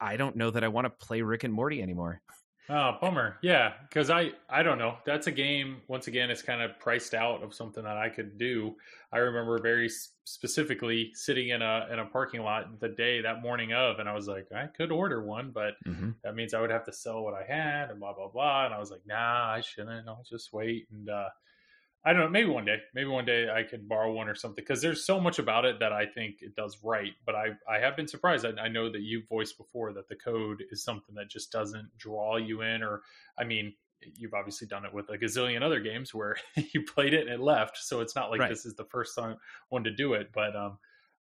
I 0.05 0.17
don't 0.17 0.37
know 0.37 0.51
that 0.51 0.63
I 0.63 0.69
want 0.69 0.85
to 0.85 0.91
play 0.91 1.23
Rick 1.23 1.45
and 1.45 1.53
Morty 1.55 1.81
anymore. 1.81 2.21
Oh, 2.69 2.97
bummer. 3.01 3.37
Yeah, 3.43 3.73
because 3.89 4.09
I 4.09 4.33
I 4.49 4.63
don't 4.63 4.79
know. 4.79 4.97
That's 5.05 5.27
a 5.27 5.33
game. 5.33 5.83
Once 5.89 6.07
again, 6.07 6.31
it's 6.31 6.41
kind 6.43 6.63
of 6.63 6.79
priced 6.79 7.13
out 7.13 7.43
of 7.43 7.53
something 7.55 7.85
that 7.85 7.97
I 7.99 8.09
could 8.09 8.39
do. 8.39 8.75
I 9.13 9.19
remember 9.19 9.59
very 9.61 9.91
specifically 10.25 11.11
sitting 11.15 11.51
in 11.51 11.61
a 11.61 11.87
in 11.93 11.99
a 11.99 12.07
parking 12.07 12.43
lot 12.43 12.81
the 12.81 12.89
day 12.89 13.21
that 13.21 13.43
morning 13.43 13.73
of, 13.75 13.99
and 13.99 14.09
I 14.09 14.15
was 14.15 14.29
like, 14.29 14.47
I 14.55 14.67
could 14.67 14.91
order 14.91 15.23
one, 15.23 15.53
but 15.55 15.75
that 16.23 16.35
means 16.35 16.55
I 16.55 16.61
would 16.61 16.71
have 16.71 16.87
to 16.87 16.93
sell 16.93 17.23
what 17.23 17.35
I 17.35 17.45
had 17.45 17.91
and 17.91 18.01
blah 18.01 18.15
blah 18.15 18.29
blah. 18.29 18.65
And 18.67 18.75
I 18.75 18.79
was 18.79 18.91
like, 18.91 19.07
Nah, 19.07 19.53
I 19.53 19.61
shouldn't. 19.61 20.09
I'll 20.09 20.25
just 20.29 20.53
wait. 20.53 20.87
And 20.91 21.09
uh, 21.11 21.29
I 22.05 22.13
don't 22.13 22.23
know. 22.23 22.29
Maybe 22.29 22.51
one 22.51 22.67
day. 22.67 22.79
Maybe 22.95 23.09
one 23.09 23.25
day 23.25 23.49
I 23.51 23.63
could 23.63 23.89
borrow 23.89 24.13
one 24.13 24.29
or 24.29 24.35
something 24.35 24.63
because 24.63 24.83
there's 24.83 25.07
so 25.07 25.19
much 25.19 25.39
about 25.39 25.65
it 25.65 25.81
that 25.81 25.93
I 25.93 26.05
think 26.05 26.43
it 26.43 26.55
does 26.55 26.79
right. 26.83 27.13
But 27.25 27.35
I 27.35 27.47
I 27.69 27.79
have 27.79 27.97
been 27.97 28.09
surprised. 28.09 28.45
I, 28.45 28.51
I 28.61 28.69
know 28.69 28.91
that 28.91 29.01
you've 29.01 29.27
voiced 29.29 29.57
before 29.57 29.93
that 29.95 30.09
the 30.09 30.17
code 30.17 30.63
is 30.71 30.85
something 30.85 31.15
that 31.15 31.31
just 31.31 31.51
doesn't 31.51 31.97
draw 31.97 32.37
you 32.37 32.61
in. 32.61 32.83
Or 32.83 33.03
I 33.39 33.45
mean, 33.45 33.75
you've 34.17 34.35
obviously 34.35 34.67
done 34.67 34.85
it 34.85 34.93
with 34.93 35.09
a 35.09 35.17
gazillion 35.17 35.63
other 35.63 35.81
games 35.81 36.13
where 36.13 36.37
you 36.75 36.83
played 36.83 37.15
it 37.15 37.23
and 37.23 37.31
it 37.31 37.41
left. 37.41 37.79
So 37.79 38.01
it's 38.01 38.15
not 38.15 38.31
like 38.31 38.41
Right. 38.41 38.51
this 38.51 38.67
is 38.67 38.75
the 38.75 38.85
first 38.85 39.17
time 39.17 39.37
one 39.71 39.85
to 39.85 39.91
do 39.91 40.13
it. 40.13 40.31
But 40.33 40.55
um, 40.55 40.79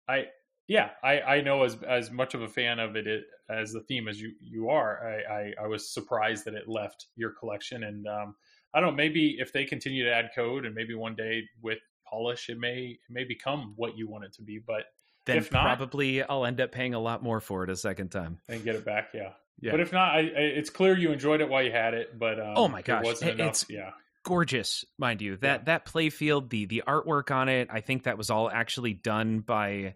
I 0.07 0.27
yeah, 0.67 0.91
I, 1.03 1.21
I 1.21 1.41
know 1.41 1.63
as 1.63 1.77
as 1.83 2.11
much 2.11 2.33
of 2.33 2.41
a 2.41 2.47
fan 2.47 2.79
of 2.79 2.95
it, 2.95 3.05
it 3.05 3.25
as 3.49 3.71
the 3.73 3.81
theme 3.81 4.07
as 4.07 4.21
you 4.21 4.31
you 4.39 4.69
are. 4.69 5.05
I, 5.29 5.33
I 5.33 5.53
I 5.63 5.67
was 5.67 5.93
surprised 5.93 6.45
that 6.45 6.53
it 6.55 6.67
left 6.67 7.07
your 7.15 7.31
collection, 7.31 7.83
and 7.83 8.07
um, 8.07 8.35
I 8.73 8.79
don't 8.79 8.91
know. 8.91 8.95
Maybe 8.95 9.37
if 9.39 9.51
they 9.53 9.65
continue 9.65 10.05
to 10.05 10.13
add 10.13 10.29
code, 10.35 10.65
and 10.65 10.73
maybe 10.75 10.93
one 10.95 11.15
day 11.15 11.43
with 11.61 11.79
polish, 12.09 12.49
it 12.49 12.57
may 12.59 12.97
it 13.07 13.11
may 13.13 13.23
become 13.23 13.73
what 13.75 13.97
you 13.97 14.07
want 14.09 14.25
it 14.25 14.33
to 14.33 14.41
be. 14.41 14.59
But 14.59 14.83
Then 15.25 15.37
If 15.37 15.51
not- 15.51 15.63
probably 15.77 16.23
I'll 16.23 16.45
end 16.45 16.59
up 16.61 16.71
paying 16.71 16.93
a 16.93 16.99
lot 16.99 17.21
more 17.23 17.39
for 17.39 17.63
it 17.63 17.69
a 17.69 17.75
second 17.75 18.09
time. 18.09 18.39
and 18.49 18.63
get 18.63 18.75
it 18.75 18.83
back, 18.85 19.09
yeah. 19.13 19.33
Yeah. 19.61 19.71
But 19.71 19.79
if 19.81 19.93
not, 19.93 20.15
I, 20.15 20.19
I, 20.19 20.23
it's 20.57 20.69
clear 20.71 20.97
you 20.97 21.11
enjoyed 21.11 21.39
it 21.41 21.47
while 21.49 21.61
you 21.63 21.71
had 21.71 21.93
it. 21.93 22.17
But 22.17 22.39
um, 22.39 22.53
Oh 22.55 22.67
my 22.67 22.79
it 22.79 22.85
gosh, 22.85 23.05
wasn't 23.05 23.31
it- 23.31 23.33
enough. 23.39 23.47
it's- 23.49 23.65
yeah, 23.69 23.91
gorgeous, 24.23 24.85
mind 24.97 25.21
you. 25.21 25.37
That 25.37 25.65
that 25.65 25.85
playfield, 25.85 26.49
the 26.49 26.65
the 26.65 26.83
artwork 26.87 27.29
on 27.29 27.49
it, 27.49 27.67
I 27.71 27.81
think 27.81 28.03
that 28.03 28.17
was 28.17 28.29
all 28.29 28.49
actually 28.49 28.93
done 28.93 29.39
by 29.41 29.95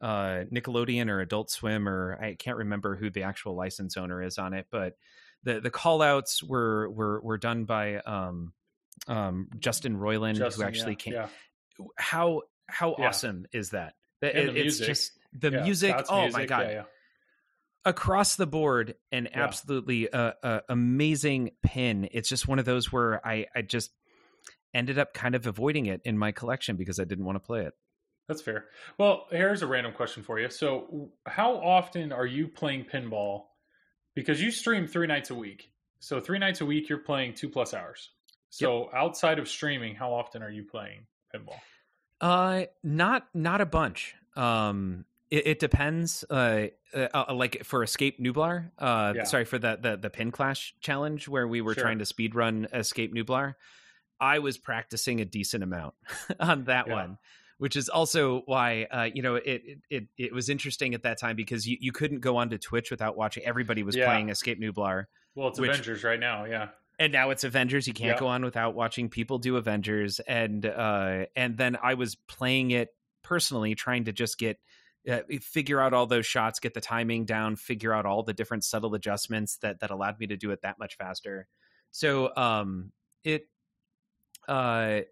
uh 0.00 0.44
Nickelodeon 0.52 1.08
or 1.10 1.20
Adult 1.20 1.50
Swim 1.50 1.88
or 1.88 2.18
I 2.20 2.34
can't 2.34 2.56
remember 2.56 2.96
who 2.96 3.08
the 3.10 3.22
actual 3.22 3.54
license 3.54 3.96
owner 3.96 4.22
is 4.22 4.38
on 4.38 4.52
it, 4.54 4.66
but 4.70 4.96
the 5.44 5.60
the 5.60 5.70
call 5.70 6.02
outs 6.02 6.42
were 6.42 6.90
were 6.90 7.20
were 7.20 7.38
done 7.38 7.64
by 7.64 7.96
um 7.96 8.52
um 9.08 9.48
Justin 9.58 9.96
Roiland 9.96 10.36
Justin, 10.36 10.62
who 10.62 10.68
actually 10.68 10.92
yeah, 10.92 10.96
came 10.96 11.14
Yeah, 11.14 11.28
how 11.96 12.42
how 12.66 12.96
Yeah. 12.98 13.08
awesome 13.08 13.46
is 13.52 13.70
that? 13.70 13.94
It- 14.20 14.34
the 14.34 14.40
it's 14.50 14.54
music. 14.54 14.86
just 14.86 15.18
the 15.32 15.50
music. 15.50 15.96
Oh 16.08 16.28
my 16.30 16.46
god! 16.46 16.86
Across 17.84 18.36
the 18.36 18.46
board, 18.46 18.94
an 19.10 19.28
absolutely 19.34 20.08
uh, 20.08 20.34
uh, 20.40 20.60
amazing 20.68 21.50
pin. 21.64 22.08
It's 22.12 22.28
just 22.28 22.46
one 22.46 22.60
of 22.60 22.64
those 22.64 22.92
where 22.92 23.26
I 23.26 23.46
I 23.56 23.62
just 23.62 23.90
ended 24.72 24.98
up 24.98 25.12
kind 25.14 25.34
of 25.34 25.48
avoiding 25.48 25.86
it 25.86 26.00
in 26.04 26.16
my 26.16 26.30
collection 26.30 26.76
because 26.76 27.00
I 27.00 27.04
didn't 27.04 27.24
want 27.24 27.36
to 27.36 27.40
play 27.40 27.62
it. 27.62 27.74
That's 28.28 28.40
fair. 28.40 28.66
Well, 28.98 29.26
here's 29.30 29.62
a 29.62 29.66
random 29.66 29.92
question 29.92 30.22
for 30.22 30.38
you. 30.38 30.48
So, 30.48 31.10
how 31.26 31.56
often 31.56 32.12
are 32.12 32.24
you 32.24 32.46
playing 32.46 32.84
pinball? 32.84 33.46
Because 34.14 34.42
you 34.42 34.50
stream 34.50 34.86
three 34.86 35.06
nights 35.06 35.30
a 35.30 35.34
week. 35.34 35.70
So, 36.00 36.20
three 36.20 36.38
nights 36.38 36.60
a 36.60 36.66
week, 36.66 36.88
you're 36.88 36.98
playing 36.98 37.34
two 37.34 37.48
plus 37.48 37.72
hours. 37.74 38.10
So, 38.50 38.90
outside 38.94 39.38
of 39.38 39.48
streaming, 39.48 39.94
how 39.94 40.12
often 40.12 40.42
are 40.42 40.50
you 40.50 40.64
playing 40.64 41.06
pinball? 41.34 41.58
Uh, 42.20 42.64
not 42.82 43.26
not 43.34 43.60
a 43.60 43.66
bunch. 43.66 44.14
Um, 44.36 45.04
it, 45.30 45.46
it 45.46 45.58
depends. 45.58 46.24
Uh, 46.28 46.66
uh, 46.94 47.08
uh, 47.28 47.34
like 47.34 47.64
for 47.64 47.82
Escape 47.82 48.20
Nublar. 48.20 48.70
Uh, 48.78 49.14
Yeah. 49.16 49.24
sorry 49.24 49.44
for 49.44 49.58
the 49.58 49.78
the 49.80 49.96
the 49.96 50.10
pin 50.10 50.30
clash 50.30 50.74
challenge 50.80 51.26
where 51.28 51.48
we 51.48 51.60
were 51.62 51.74
Sure. 51.74 51.82
trying 51.84 51.98
to 52.00 52.04
speed 52.06 52.34
run 52.34 52.68
Escape 52.72 53.14
Nublar. 53.14 53.54
I 54.20 54.38
was 54.40 54.58
practicing 54.58 55.20
a 55.20 55.24
decent 55.24 55.64
amount 55.64 55.94
on 56.40 56.64
that 56.64 56.86
Yeah. 56.86 56.92
one, 56.92 57.18
which 57.62 57.76
is 57.76 57.88
also 57.88 58.42
why 58.46 58.88
uh, 58.90 59.08
you 59.14 59.22
know 59.22 59.36
it, 59.36 59.62
it 59.88 60.08
it 60.18 60.32
was 60.32 60.48
interesting 60.48 60.94
at 60.94 61.04
that 61.04 61.16
time 61.16 61.36
because 61.36 61.64
you, 61.64 61.76
you 61.80 61.92
couldn't 61.92 62.18
go 62.18 62.36
onto 62.36 62.58
Twitch 62.58 62.90
without 62.90 63.16
watching. 63.16 63.44
Everybody 63.44 63.84
was 63.84 63.94
Yeah. 63.94 64.06
playing 64.06 64.30
Escape 64.30 64.60
Nublar, 64.60 65.04
Well, 65.36 65.46
it's 65.46 65.60
Which- 65.60 65.70
Avengers 65.70 66.02
right 66.02 66.18
now. 66.18 66.44
Yeah. 66.44 66.70
and 66.98 67.12
now 67.12 67.30
it's 67.30 67.44
Avengers. 67.44 67.86
You 67.86 67.94
can't 67.94 68.16
Yeah. 68.16 68.18
go 68.18 68.26
on 68.26 68.44
without 68.44 68.74
watching 68.74 69.08
people 69.08 69.38
do 69.38 69.56
Avengers, 69.58 70.18
and 70.18 70.66
uh, 70.66 71.26
and 71.36 71.56
then 71.56 71.78
I 71.80 71.94
was 71.94 72.16
playing 72.16 72.72
it 72.72 72.88
personally, 73.22 73.76
trying 73.76 74.06
to 74.06 74.12
just 74.12 74.38
get 74.38 74.58
uh, 75.08 75.20
figure 75.40 75.80
out 75.80 75.94
all 75.94 76.06
those 76.06 76.26
shots, 76.26 76.58
get 76.58 76.74
the 76.74 76.80
timing 76.80 77.26
down, 77.26 77.54
figure 77.54 77.92
out 77.92 78.06
all 78.06 78.24
the 78.24 78.32
different 78.32 78.64
subtle 78.64 78.92
adjustments 78.96 79.58
that 79.58 79.78
that 79.78 79.90
allowed 79.92 80.18
me 80.18 80.26
to 80.26 80.36
do 80.36 80.50
it 80.50 80.62
that 80.62 80.80
much 80.80 80.96
faster. 80.96 81.46
So 81.92 82.34
um, 82.36 82.90
it, 83.22 83.46
uh, 84.48 85.02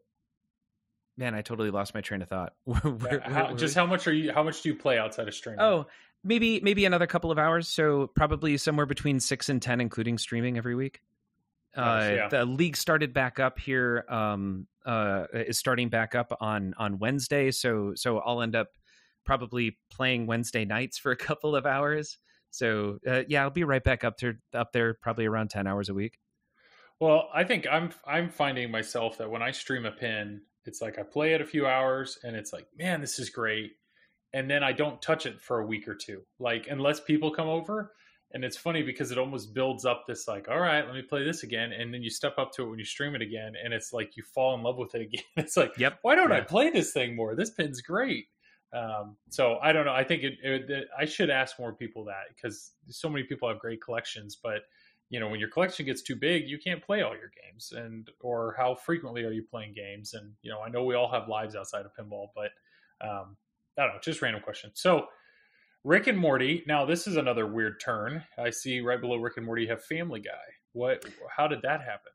man, 1.17 1.35
I 1.35 1.43
totally 1.43 1.71
lost 1.71 1.95
my 1.95 2.01
train 2.01 2.23
of 2.23 2.29
thought. 2.29 2.55
Where- 2.65 2.81
where- 2.81 3.21
how, 3.21 3.47
where- 3.49 3.55
just 3.57 3.75
how 3.75 3.87
much 3.87 4.07
are 4.07 4.13
you? 4.13 4.33
How 4.33 4.43
much 4.43 4.63
do 4.63 4.69
you 4.69 4.75
play 4.75 4.99
outside 4.99 5.29
of 5.29 5.35
streaming? 5.35 5.61
oh. 5.61 5.87
Maybe 6.23 6.61
maybe 6.61 6.85
another 6.85 7.07
couple 7.07 7.31
of 7.31 7.39
hours, 7.39 7.67
so 7.67 8.09
probably 8.09 8.59
somewhere 8.59 8.85
between 8.85 9.21
six 9.21 9.49
and 9.49 9.63
ten, 9.63 9.81
including 9.81 10.19
streaming 10.19 10.59
every 10.59 10.75
week. 10.75 11.01
Uh, 11.75 12.11
yeah. 12.15 12.29
the 12.29 12.45
league 12.45 12.77
started 12.77 13.15
back 13.15 13.39
up 13.39 13.59
here 13.61 14.05
um 14.09 14.67
uh 14.85 15.27
is 15.33 15.57
starting 15.57 15.89
back 15.89 16.17
up 16.17 16.37
on 16.41 16.75
on 16.79 16.99
wednesday 16.99 17.53
so 17.53 17.93
so 17.95 18.19
i'll 18.19 18.43
end 18.43 18.57
up 18.57 18.71
probably 19.25 19.79
playing 19.89 20.27
wednesday 20.27 20.65
nights 20.65 20.99
for 20.99 21.13
a 21.13 21.17
couple 21.17 21.55
of 21.55 21.67
hours 21.67 22.19
so 22.51 22.99
uh, 23.07 23.23
yeah 23.29 23.43
i'll 23.43 23.51
be 23.51 23.63
right 23.63 23.85
back 23.85 24.03
up 24.03 24.17
to 24.17 24.35
up 24.53 24.73
there 24.73 24.95
probably 24.95 25.27
around 25.27 25.49
10 25.49 25.69
hours 25.69 25.89
a 25.89 25.95
week 25.95 26.19
Well, 26.99 27.29
I 27.33 27.45
think 27.45 27.69
I'm 27.71 27.91
I'm 28.05 28.31
finding 28.31 28.73
myself 28.73 29.17
that 29.19 29.31
when 29.31 29.41
I 29.43 29.53
stream 29.53 29.87
a 29.87 29.93
pin, 29.93 30.41
it's 30.71 30.81
like 30.81 30.99
I 30.99 31.03
play 31.03 31.35
it 31.35 31.41
a 31.41 31.47
few 31.47 31.67
hours 31.67 32.19
and 32.23 32.37
it's 32.37 32.53
like, 32.53 32.67
man, 32.79 33.01
this 33.01 33.19
is 33.19 33.29
great. 33.29 33.73
And 34.33 34.49
then 34.49 34.63
I 34.63 34.71
don't 34.73 35.03
touch 35.03 35.27
it 35.27 35.41
for 35.41 35.59
a 35.59 35.67
week 35.67 35.89
or 35.89 35.97
two. 35.97 36.23
Like 36.39 36.69
unless 36.71 37.01
people 37.01 37.31
come 37.33 37.49
over. 37.49 37.93
And 38.33 38.45
it's 38.45 38.57
funny 38.57 38.85
because 38.85 39.11
it 39.11 39.19
almost 39.19 39.53
builds 39.55 39.85
up 39.85 40.05
this 40.07 40.29
like, 40.29 40.49
all 40.49 40.61
right, 40.61 40.87
let 40.87 40.95
me 40.95 41.03
play 41.03 41.25
this 41.25 41.43
again. 41.43 41.73
And 41.73 41.93
then 41.93 42.01
you 42.01 42.11
step 42.11 42.39
up 42.39 42.53
to 42.53 42.63
it 42.63 42.71
when 42.71 42.79
you 42.79 42.85
stream 42.85 43.17
it 43.17 43.23
again, 43.23 43.55
and 43.61 43.75
it's 43.75 43.93
like 43.93 44.17
you 44.17 44.23
fall 44.23 44.55
in 44.55 44.63
love 44.63 44.77
with 44.77 44.95
it 44.95 45.01
again. 45.09 45.25
It's 45.37 45.57
like, 45.57 45.73
Yep. 45.77 45.99
why 46.03 46.15
don't 46.15 46.31
I 46.31 46.41
play 46.41 46.71
this 46.71 46.93
thing 46.93 47.17
more? 47.17 47.35
This 47.35 47.51
pin's 47.51 47.83
great. 47.83 48.27
Um, 48.73 49.17
so 49.31 49.59
I 49.61 49.73
don't 49.73 49.85
know. 49.85 49.93
I 49.93 50.05
think 50.05 50.23
it, 50.23 50.35
it, 50.45 50.71
it- 50.71 50.89
I 50.97 51.07
should 51.07 51.29
ask 51.29 51.59
more 51.59 51.73
people 51.73 52.05
that 52.05 52.27
because 52.33 52.71
so 52.89 53.09
many 53.09 53.25
people 53.25 53.49
have 53.49 53.59
great 53.59 53.83
collections, 53.83 54.39
but 54.41 54.63
you 55.11 55.21
know 55.21 55.29
when 55.29 55.41
your 55.41 55.51
collection 55.51 55.85
gets 55.85 56.01
too 56.01 56.17
big 56.17 56.49
you 56.49 56.59
can't 56.59 56.83
play 56.83 57.03
all 57.03 57.13
your 57.13 57.31
games 57.43 57.73
and 57.77 58.09
or 58.21 58.55
how 58.57 58.75
frequently 58.75 59.25
are 59.25 59.33
you 59.33 59.43
playing 59.43 59.75
games? 59.75 60.15
And 60.15 60.33
you 60.43 60.51
know 60.51 60.61
i 60.61 60.69
know 60.71 60.85
we 60.85 60.95
all 60.95 61.11
have 61.11 61.29
lives 61.29 61.55
outside 61.55 61.85
of 61.85 61.91
pinball 61.99 62.29
but 62.35 62.53
um 63.07 63.37
i 63.77 63.83
don't 63.83 63.95
know 63.95 64.01
just 64.03 64.23
random 64.23 64.41
question. 64.43 64.71
So 64.75 65.07
rick 65.85 66.07
and 66.07 66.17
morty 66.19 66.65
now 66.67 66.87
this 66.87 67.07
is 67.07 67.17
another 67.17 67.47
weird 67.47 67.81
turn. 67.81 68.25
I 68.39 68.51
see 68.51 68.81
right 68.81 69.01
below 69.01 69.17
rick 69.17 69.37
and 69.37 69.45
morty 69.45 69.63
you 69.63 69.69
have 69.69 69.85
family 69.85 70.21
guy. 70.21 70.31
What 70.73 71.05
how 71.37 71.49
did 71.49 71.63
that 71.63 71.81
happen? 71.81 72.13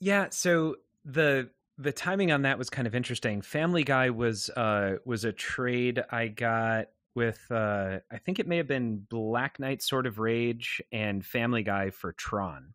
Yeah 0.00 0.28
so 0.30 0.76
the 1.04 1.50
the 1.76 1.92
timing 1.92 2.32
on 2.32 2.42
that 2.42 2.58
was 2.58 2.70
kind 2.70 2.88
of 2.88 2.94
interesting. 2.94 3.40
Family 3.40 3.84
guy 3.84 4.10
was 4.10 4.50
uh 4.50 4.96
was 5.04 5.24
a 5.24 5.32
trade 5.32 6.02
i 6.10 6.28
got 6.28 6.86
with 7.18 7.40
uh 7.50 7.98
i 8.10 8.18
think 8.18 8.38
it 8.38 8.46
may 8.46 8.56
have 8.56 8.66
been 8.68 8.96
black 9.10 9.58
knight 9.60 9.82
sword 9.82 10.06
of 10.06 10.18
rage 10.18 10.80
and 10.92 11.24
family 11.26 11.62
guy 11.62 11.90
for 11.90 12.12
tron 12.12 12.72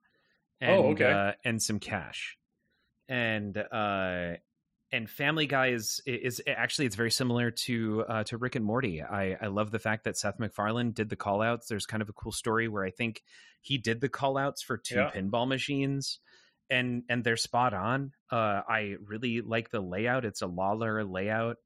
and, 0.61 0.71
Oh, 0.71 0.83
okay. 0.91 1.11
uh, 1.11 1.31
and 1.43 1.61
some 1.61 1.79
cash. 1.79 2.37
And 3.09 3.57
uh 3.57 4.33
and 4.91 5.09
family 5.09 5.47
guy 5.47 5.67
is 5.69 6.01
is 6.05 6.41
actually 6.47 6.85
it's 6.85 6.95
very 6.95 7.11
similar 7.11 7.49
to 7.65 8.05
uh 8.07 8.23
to 8.25 8.37
rick 8.37 8.55
and 8.55 8.63
morty. 8.65 9.01
I 9.01 9.37
i 9.41 9.47
love 9.47 9.71
the 9.71 9.79
fact 9.79 10.03
that 10.05 10.17
seth 10.17 10.39
macfarlane 10.39 10.91
did 10.93 11.09
the 11.09 11.15
call 11.15 11.41
outs 11.41 11.67
there's 11.67 11.85
kind 11.87 12.01
of 12.03 12.09
a 12.09 12.13
cool 12.13 12.31
story 12.31 12.67
where 12.67 12.85
i 12.85 12.91
think 12.91 13.23
he 13.61 13.77
did 13.77 13.99
the 14.01 14.09
call 14.09 14.37
outs 14.37 14.61
for 14.61 14.77
two 14.77 14.95
Yeah. 14.95 15.11
pinball 15.11 15.47
machines 15.47 16.19
and 16.69 17.03
and 17.09 17.23
they're 17.23 17.37
spot 17.37 17.73
on. 17.73 18.11
Uh 18.31 18.61
i 18.69 18.95
really 19.05 19.41
like 19.41 19.69
the 19.69 19.81
layout. 19.81 20.23
It's 20.25 20.41
a 20.41 20.47
Lawlor 20.47 21.03
layout 21.03 21.57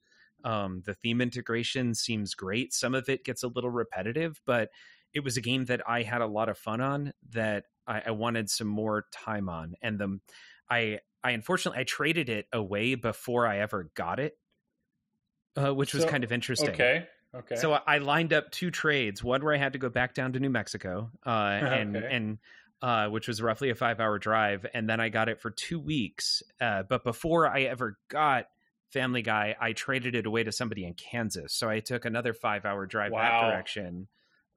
um 0.43 0.81
the 0.85 0.93
theme 0.93 1.21
integration 1.21 1.93
seems 1.95 2.35
great 2.35 2.73
some 2.73 2.93
of 2.95 3.09
it 3.09 3.23
gets 3.25 3.43
a 3.43 3.47
little 3.47 3.69
repetitive 3.69 4.39
but 4.45 4.69
it 5.13 5.23
was 5.23 5.37
a 5.37 5.41
game 5.41 5.65
that 5.65 5.81
I 5.87 6.03
had 6.03 6.21
a 6.21 6.27
lot 6.27 6.49
of 6.49 6.57
fun 6.57 6.81
on 6.81 7.13
that 7.31 7.63
I, 7.87 8.03
I 8.07 8.11
wanted 8.11 8.49
some 8.49 8.67
more 8.67 9.05
time 9.13 9.47
on, 9.49 9.75
and 9.81 9.97
the 9.97 10.19
I 10.69 10.99
I 11.23 11.31
unfortunately 11.31 11.79
I 11.79 11.83
traded 11.85 12.27
it 12.29 12.45
away 12.51 12.95
before 12.95 13.47
I 13.47 13.59
ever 13.59 13.89
got 13.95 14.19
it, 14.19 14.37
uh, 15.55 15.73
which 15.73 15.93
was 15.93 16.03
So- 16.03 16.09
kind 16.09 16.23
of 16.23 16.31
interesting. 16.31 16.69
Okay. 16.69 17.07
Okay. 17.35 17.55
So 17.55 17.73
I 17.73 17.97
lined 17.99 18.33
up 18.33 18.51
two 18.51 18.71
trades. 18.71 19.23
One 19.23 19.43
where 19.43 19.53
I 19.53 19.57
had 19.57 19.73
to 19.73 19.79
go 19.79 19.89
back 19.89 20.13
down 20.13 20.33
to 20.33 20.39
New 20.39 20.49
Mexico, 20.49 21.11
uh, 21.25 21.29
and 21.29 21.95
Okay. 21.97 22.07
and 22.15 22.37
uh, 22.81 23.07
which 23.09 23.27
was 23.27 23.41
roughly 23.41 23.69
a 23.69 23.75
five 23.75 23.99
hour 23.99 24.19
drive, 24.19 24.65
and 24.73 24.89
then 24.89 24.99
I 24.99 25.09
got 25.09 25.29
it 25.29 25.39
for 25.41 25.49
two 25.51 25.79
weeks. 25.79 26.43
Uh, 26.61 26.83
but 26.83 27.03
before 27.03 27.47
I 27.47 27.61
ever 27.63 27.97
got 28.09 28.47
Family 28.91 29.21
Guy, 29.21 29.55
I 29.59 29.73
traded 29.73 30.15
it 30.15 30.25
away 30.25 30.43
to 30.43 30.51
somebody 30.51 30.85
in 30.85 30.93
Kansas. 30.93 31.53
So 31.53 31.69
I 31.69 31.79
took 31.79 32.05
another 32.05 32.33
five 32.33 32.65
hour 32.65 32.85
drive 32.85 33.11
Wow. 33.11 33.41
that 33.41 33.49
direction 33.49 34.07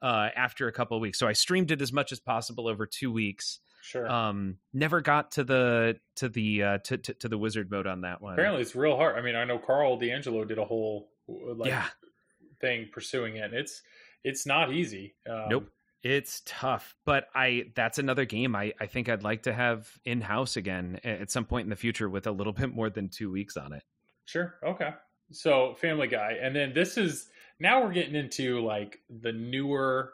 uh, 0.03 0.29
after 0.35 0.69
a 0.69 0.73
couple 0.73 0.97
of 0.97 1.01
weeks. 1.01 1.19
So 1.19 1.27
I 1.27 1.33
streamed 1.33 1.71
it 1.71 1.83
as 1.83 1.93
much 1.93 2.13
as 2.13 2.21
possible 2.21 2.69
over 2.69 2.87
two 2.87 3.13
weeks. 3.13 3.61
sure. 3.83 4.09
Um, 4.11 4.57
never 4.73 5.01
got 5.01 5.33
to 5.33 5.45
the 5.45 5.99
to 6.17 6.29
the 6.29 6.63
uh, 6.63 6.79
to, 6.85 6.99
to 6.99 7.15
to 7.15 7.29
the 7.29 7.39
wizard 7.39 7.71
mode 7.71 7.87
on 7.87 8.03
that 8.03 8.21
one. 8.23 8.35
Apparently, 8.35 8.63
it's 8.63 8.75
real 8.75 8.97
hard. 8.97 9.17
I 9.17 9.23
mean, 9.23 9.37
I 9.37 9.45
know 9.45 9.59
Karl 9.59 9.99
DeAngelo 9.99 10.47
did 10.47 10.59
a 10.59 10.65
whole 10.65 11.11
like 11.29 11.69
yeah. 11.69 11.87
thing 12.61 12.89
pursuing 12.93 13.37
it. 13.37 13.53
It's 13.53 13.83
it's 14.25 14.47
not 14.47 14.73
easy. 14.73 15.15
Um, 15.29 15.47
Nope. 15.49 15.69
It's 16.03 16.41
tough, 16.47 16.97
but 17.05 17.27
I 17.35 17.65
that's 17.75 17.99
another 17.99 18.25
game 18.25 18.57
I, 18.57 18.73
I 18.81 18.87
think 18.87 19.11
I'd 19.11 19.23
like 19.23 19.43
to 19.43 19.53
have 19.53 19.87
in 20.07 20.23
house 20.23 20.57
again 20.57 20.99
at 21.05 21.31
some 21.31 21.45
point 21.45 21.65
in 21.67 21.71
the 21.71 21.77
future 21.77 22.09
with 22.09 22.27
a 22.27 22.33
little 22.33 22.53
bit 22.55 22.75
more 22.75 22.89
than 22.89 23.11
two 23.11 23.31
weeks 23.31 23.59
on 23.59 23.75
it. 23.75 23.83
Sure. 24.25 24.55
Okay. 24.65 24.91
So 25.33 25.75
Family 25.81 26.09
Guy, 26.09 26.39
and 26.41 26.55
then 26.55 26.73
this 26.75 26.97
is 26.97 27.29
now 27.59 27.83
we're 27.83 27.93
getting 27.93 28.15
into 28.15 28.65
like 28.65 28.99
the 29.09 29.33
newer, 29.33 30.13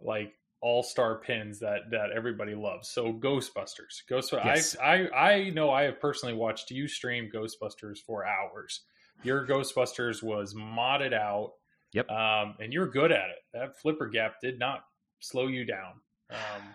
like 0.00 0.32
all 0.62 0.82
star 0.82 1.16
pins 1.16 1.60
that 1.60 1.90
that 1.90 2.10
everybody 2.14 2.54
loves. 2.54 2.88
So 2.88 3.12
Ghostbusters, 3.12 4.02
Ghostbusters. 4.10 4.44
Yes. 4.44 4.76
I 4.82 5.06
I 5.14 5.30
I 5.30 5.50
know 5.50 5.70
I 5.70 5.84
have 5.84 6.00
personally 6.00 6.34
watched 6.34 6.70
you 6.70 6.88
stream 6.88 7.30
Ghostbusters 7.32 7.98
for 8.06 8.24
hours. 8.24 8.82
Your 9.22 9.46
Ghostbusters 9.46 10.22
was 10.22 10.54
modded 10.54 11.12
out. 11.12 11.52
Yep. 11.92 12.10
Um, 12.10 12.54
and 12.60 12.72
you're 12.72 12.88
good 12.88 13.12
at 13.12 13.30
it. 13.30 13.38
That 13.54 13.78
flipper 13.80 14.08
gap 14.08 14.40
did 14.42 14.58
not 14.58 14.84
slow 15.20 15.46
you 15.46 15.64
down. 15.64 16.00
Um, 16.30 16.74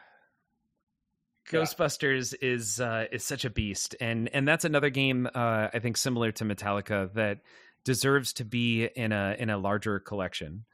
Yeah. 1.51 1.59
Ghostbusters 1.59 2.33
is 2.41 2.79
uh, 2.79 3.05
is 3.11 3.23
such 3.23 3.45
a 3.45 3.49
beast, 3.49 3.95
and 3.99 4.29
and 4.33 4.47
that's 4.47 4.65
another 4.65 4.89
game 4.89 5.27
uh, 5.33 5.67
I 5.73 5.79
think 5.79 5.97
similar 5.97 6.31
to 6.33 6.45
Metallica 6.45 7.13
that 7.13 7.39
deserves 7.83 8.33
to 8.33 8.45
be 8.45 8.85
in 8.85 9.11
a 9.11 9.35
in 9.37 9.49
a 9.49 9.57
larger 9.57 9.99
collection. 9.99 10.65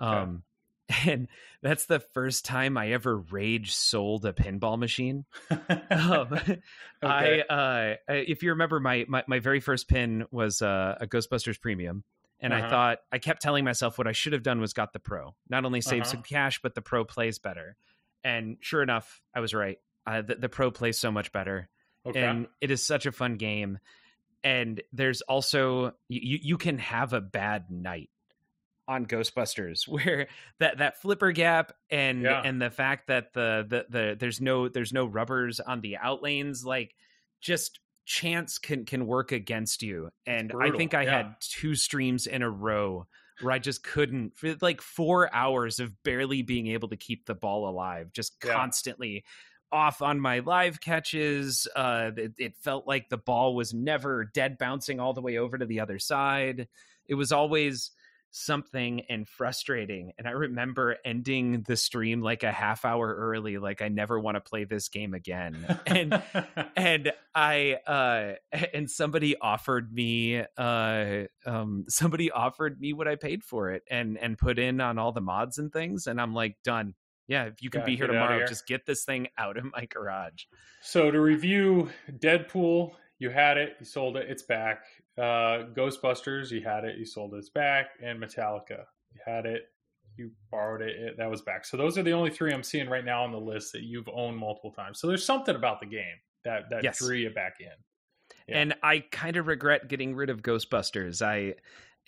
Um, 0.00 0.42
and 1.06 1.28
that's 1.62 1.86
the 1.86 2.00
first 2.00 2.44
time 2.44 2.76
I 2.76 2.92
ever 2.92 3.16
rage 3.16 3.72
sold 3.74 4.26
a 4.26 4.32
pinball 4.32 4.78
machine. 4.78 5.24
um, 5.90 6.38
I, 7.02 7.40
uh, 7.48 7.94
if 8.08 8.42
you 8.42 8.50
remember, 8.50 8.80
my, 8.80 9.04
my 9.08 9.24
my 9.26 9.38
very 9.38 9.60
first 9.60 9.88
pin 9.88 10.24
was 10.30 10.60
uh, 10.62 10.96
a 11.00 11.06
Ghostbusters 11.06 11.60
Premium, 11.60 12.04
and 12.40 12.52
I 12.52 12.58
Uh-huh. 12.58 12.68
thought 12.70 12.98
I 13.12 13.18
kept 13.18 13.40
telling 13.42 13.64
myself 13.64 13.96
what 13.98 14.06
I 14.06 14.12
should 14.12 14.32
have 14.32 14.42
done 14.42 14.60
was 14.60 14.72
got 14.72 14.92
the 14.92 14.98
Pro. 14.98 15.34
Not 15.48 15.64
only 15.64 15.80
save 15.80 16.02
Uh-huh. 16.02 16.10
some 16.12 16.22
cash, 16.22 16.60
but 16.62 16.74
the 16.74 16.82
Pro 16.82 17.04
plays 17.04 17.38
better. 17.38 17.76
And 18.22 18.56
sure 18.60 18.82
enough, 18.82 19.20
I 19.34 19.40
was 19.40 19.54
right. 19.54 19.78
Uh, 20.06 20.22
the, 20.22 20.34
the 20.36 20.48
Pro 20.48 20.70
plays 20.70 20.98
so 20.98 21.10
much 21.10 21.32
better, 21.32 21.68
okay. 22.06 22.22
and 22.22 22.46
it 22.60 22.70
is 22.70 22.86
such 22.86 23.06
a 23.06 23.12
fun 23.12 23.36
game. 23.36 23.78
And 24.42 24.82
there's 24.92 25.22
also 25.22 25.92
you 26.08 26.38
you 26.42 26.58
can 26.58 26.78
have 26.78 27.12
a 27.14 27.20
bad 27.20 27.70
night 27.70 28.10
on 28.86 29.06
Ghostbusters 29.06 29.88
where 29.88 30.28
that 30.60 30.78
that 30.78 31.00
flipper 31.00 31.32
gap 31.32 31.72
and 31.90 32.22
Yeah. 32.22 32.42
and 32.44 32.60
the 32.60 32.70
fact 32.70 33.06
that 33.06 33.32
the, 33.32 33.64
the 33.66 33.86
the 33.88 34.16
there's 34.18 34.40
no 34.42 34.68
there's 34.68 34.92
no 34.92 35.06
rubbers 35.06 35.60
on 35.60 35.80
the 35.80 35.96
out 35.96 36.22
lanes 36.22 36.64
like 36.66 36.94
just 37.40 37.80
chance 38.04 38.58
can 38.58 38.84
can 38.84 39.06
work 39.06 39.32
against 39.32 39.82
you 39.82 40.10
and 40.26 40.52
I 40.60 40.70
think 40.72 40.92
I 40.92 41.04
yeah. 41.04 41.16
had 41.16 41.36
two 41.40 41.74
streams 41.74 42.26
in 42.26 42.42
a 42.42 42.50
row 42.50 43.06
where 43.40 43.52
I 43.54 43.58
just 43.58 43.82
couldn't 43.82 44.36
for 44.36 44.54
like 44.60 44.82
4 44.82 45.34
hours 45.34 45.80
of 45.80 45.90
barely 46.02 46.42
being 46.42 46.66
able 46.66 46.88
to 46.90 46.96
keep 46.98 47.24
the 47.24 47.34
ball 47.34 47.66
alive 47.66 48.12
just 48.12 48.34
Yeah. 48.44 48.52
constantly 48.52 49.24
off 49.72 50.02
on 50.02 50.20
my 50.20 50.40
live 50.40 50.80
catches. 50.80 51.66
Uh 51.74 52.10
it, 52.16 52.32
it 52.38 52.56
felt 52.56 52.86
like 52.86 53.08
the 53.08 53.16
ball 53.16 53.54
was 53.54 53.74
never 53.74 54.24
dead 54.24 54.58
bouncing 54.58 55.00
all 55.00 55.12
the 55.12 55.22
way 55.22 55.38
over 55.38 55.58
to 55.58 55.66
the 55.66 55.80
other 55.80 55.98
side. 55.98 56.68
It 57.06 57.14
was 57.14 57.32
always 57.32 57.90
something 58.36 59.02
and 59.08 59.28
frustrating 59.28 60.12
and 60.18 60.26
i 60.26 60.32
remember 60.32 60.96
ending 61.04 61.62
the 61.68 61.76
stream 61.76 62.20
like 62.20 62.42
a 62.42 62.50
half 62.50 62.84
hour 62.84 63.14
early 63.14 63.58
like 63.58 63.80
i 63.80 63.86
never 63.86 64.18
want 64.18 64.34
to 64.34 64.40
play 64.40 64.64
this 64.64 64.88
game 64.88 65.14
again. 65.14 65.64
And 65.86 66.20
and 66.76 67.12
i 67.32 67.74
uh 67.86 68.32
and 68.74 68.90
somebody 68.90 69.36
offered 69.38 69.92
me 69.92 70.42
uh 70.56 71.22
um 71.46 71.84
somebody 71.88 72.32
offered 72.32 72.80
me 72.80 72.92
what 72.92 73.06
i 73.06 73.14
paid 73.14 73.44
for 73.44 73.70
it 73.70 73.84
and 73.88 74.18
and 74.18 74.36
put 74.36 74.58
in 74.58 74.80
on 74.80 74.98
all 74.98 75.12
the 75.12 75.20
mods 75.20 75.58
and 75.58 75.72
things 75.72 76.08
and 76.08 76.20
i'm 76.20 76.34
like 76.34 76.56
done 76.64 76.94
yeah 77.28 77.44
if 77.44 77.62
you 77.62 77.70
can 77.70 77.82
Yeah, 77.82 77.84
be 77.84 77.96
here 77.96 78.06
tomorrow 78.06 78.38
here. 78.38 78.48
just 78.48 78.66
get 78.66 78.86
this 78.86 79.04
thing 79.04 79.28
out 79.38 79.56
of 79.56 79.64
my 79.72 79.86
garage 79.86 80.44
So 80.80 81.10
to 81.10 81.20
review 81.20 81.90
Deadpool, 82.10 82.94
you 83.18 83.30
had 83.30 83.56
it, 83.56 83.76
you 83.80 83.86
sold 83.86 84.16
it, 84.16 84.30
it's 84.30 84.42
back. 84.42 84.84
Uh, 85.16 85.70
Ghostbusters, 85.74 86.50
you 86.50 86.62
had 86.62 86.84
it, 86.84 86.98
you 86.98 87.04
sold 87.06 87.34
it, 87.34 87.38
it's 87.38 87.48
back. 87.50 87.90
And 88.02 88.20
Metallica, 88.20 88.84
you 89.12 89.20
had 89.24 89.46
it, 89.46 89.62
you 90.16 90.32
borrowed 90.50 90.82
it, 90.82 90.96
it, 90.96 91.16
that 91.16 91.30
was 91.30 91.42
back. 91.42 91.64
So 91.64 91.76
those 91.76 91.96
are 91.96 92.02
the 92.02 92.12
only 92.12 92.30
three 92.30 92.52
I'm 92.52 92.62
seeing 92.62 92.88
right 92.88 93.04
now 93.04 93.24
on 93.24 93.32
the 93.32 93.40
list 93.40 93.72
that 93.72 93.82
you've 93.82 94.08
owned 94.08 94.36
multiple 94.36 94.72
times. 94.72 95.00
So 95.00 95.06
there's 95.06 95.24
something 95.24 95.54
about 95.56 95.80
the 95.80 95.86
game 95.86 96.16
that 96.44 96.64
that 96.70 96.84
Yes. 96.84 96.98
drew 96.98 97.14
you 97.16 97.30
back 97.30 97.56
in. 97.60 97.72
Yeah. 98.48 98.56
and 98.58 98.74
I 98.82 99.00
kind 99.00 99.36
of 99.36 99.46
regret 99.46 99.88
getting 99.88 100.14
rid 100.14 100.30
of 100.30 100.42
Ghostbusters. 100.42 101.22
I, 101.24 101.54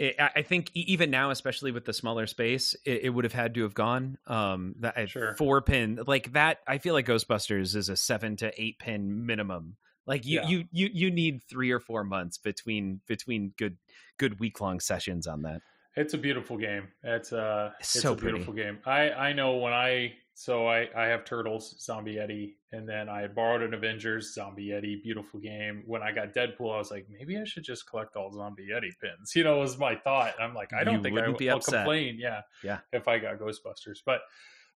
I 0.01 0.31
I 0.37 0.43
think 0.43 0.71
even 0.75 1.11
now, 1.11 1.31
especially 1.31 1.73
with 1.73 1.85
the 1.85 1.93
smaller 1.93 2.27
space, 2.27 2.75
it, 2.85 3.05
it 3.05 3.11
would 3.11 3.25
have 3.25 3.33
had 3.33 3.55
to 3.55 3.63
have 3.63 3.75
gone. 3.75 4.19
Um, 4.27 4.75
that 4.81 5.09
Sure. 5.09 5.35
four 5.37 5.63
pin 5.63 6.01
like 6.07 6.33
that. 6.33 6.59
I 6.67 6.79
feel 6.79 6.95
like 6.95 7.07
Ghostbusters 7.07 7.75
is 7.75 7.89
a 7.89 7.97
seven 7.97 8.37
to 8.37 8.53
eight 8.61 8.79
pin 8.79 9.25
minimum. 9.27 9.77
Like 10.07 10.25
you, 10.25 10.41
Yeah. 10.41 10.49
you, 10.49 10.65
you, 10.71 10.91
you 10.93 11.11
need 11.11 11.43
three 11.49 11.71
or 11.73 11.81
four 11.81 12.05
months 12.05 12.39
between 12.39 13.01
between 13.09 13.53
good 13.59 13.77
good 14.19 14.39
week 14.39 14.61
long 14.61 14.81
sessions 14.81 15.27
on 15.27 15.43
that. 15.43 15.63
It's 15.97 16.15
a 16.15 16.19
beautiful 16.19 16.59
game. 16.59 16.89
It's 17.03 17.33
uh 17.33 17.73
It's 17.81 17.95
it's 17.97 18.03
so 18.03 18.13
a 18.13 18.17
pretty. 18.17 18.33
beautiful 18.33 18.55
game. 18.55 18.79
I 18.85 19.11
I 19.11 19.33
know 19.33 19.57
when 19.57 19.73
I 19.73 20.15
so 20.35 20.67
I 20.69 20.89
I 20.95 21.07
have 21.07 21.25
Turtles, 21.25 21.77
Zombie 21.83 22.17
Yeti, 22.17 22.57
and 22.71 22.87
then 22.87 23.09
I 23.09 23.27
borrowed 23.27 23.63
an 23.63 23.73
Avengers, 23.73 24.35
Zombie 24.35 24.67
Yeti, 24.69 25.03
beautiful 25.03 25.41
game. 25.41 25.83
When 25.87 26.03
I 26.03 26.13
got 26.13 26.35
Deadpool, 26.35 26.75
I 26.75 26.79
was 26.79 26.91
like, 26.91 27.07
maybe 27.11 27.39
I 27.39 27.45
should 27.45 27.65
just 27.65 27.89
collect 27.89 28.15
all 28.17 28.31
Zombie 28.31 28.69
Yeti 28.71 28.91
pins. 29.01 29.33
You 29.37 29.45
know, 29.45 29.59
was 29.61 29.79
my 29.79 29.97
thought. 29.97 30.35
I'm 30.39 30.55
like, 30.55 30.73
I 30.75 30.85
don't 30.85 30.97
You 30.97 31.03
think 31.03 31.19
I 31.19 31.29
will 31.29 31.57
upset. 31.57 31.75
complain. 31.75 32.19
Yeah, 32.21 32.43
Yeah. 32.63 32.81
if 32.93 33.09
I 33.09 33.19
got 33.19 33.39
Ghostbusters, 33.39 34.01
but. 34.05 34.21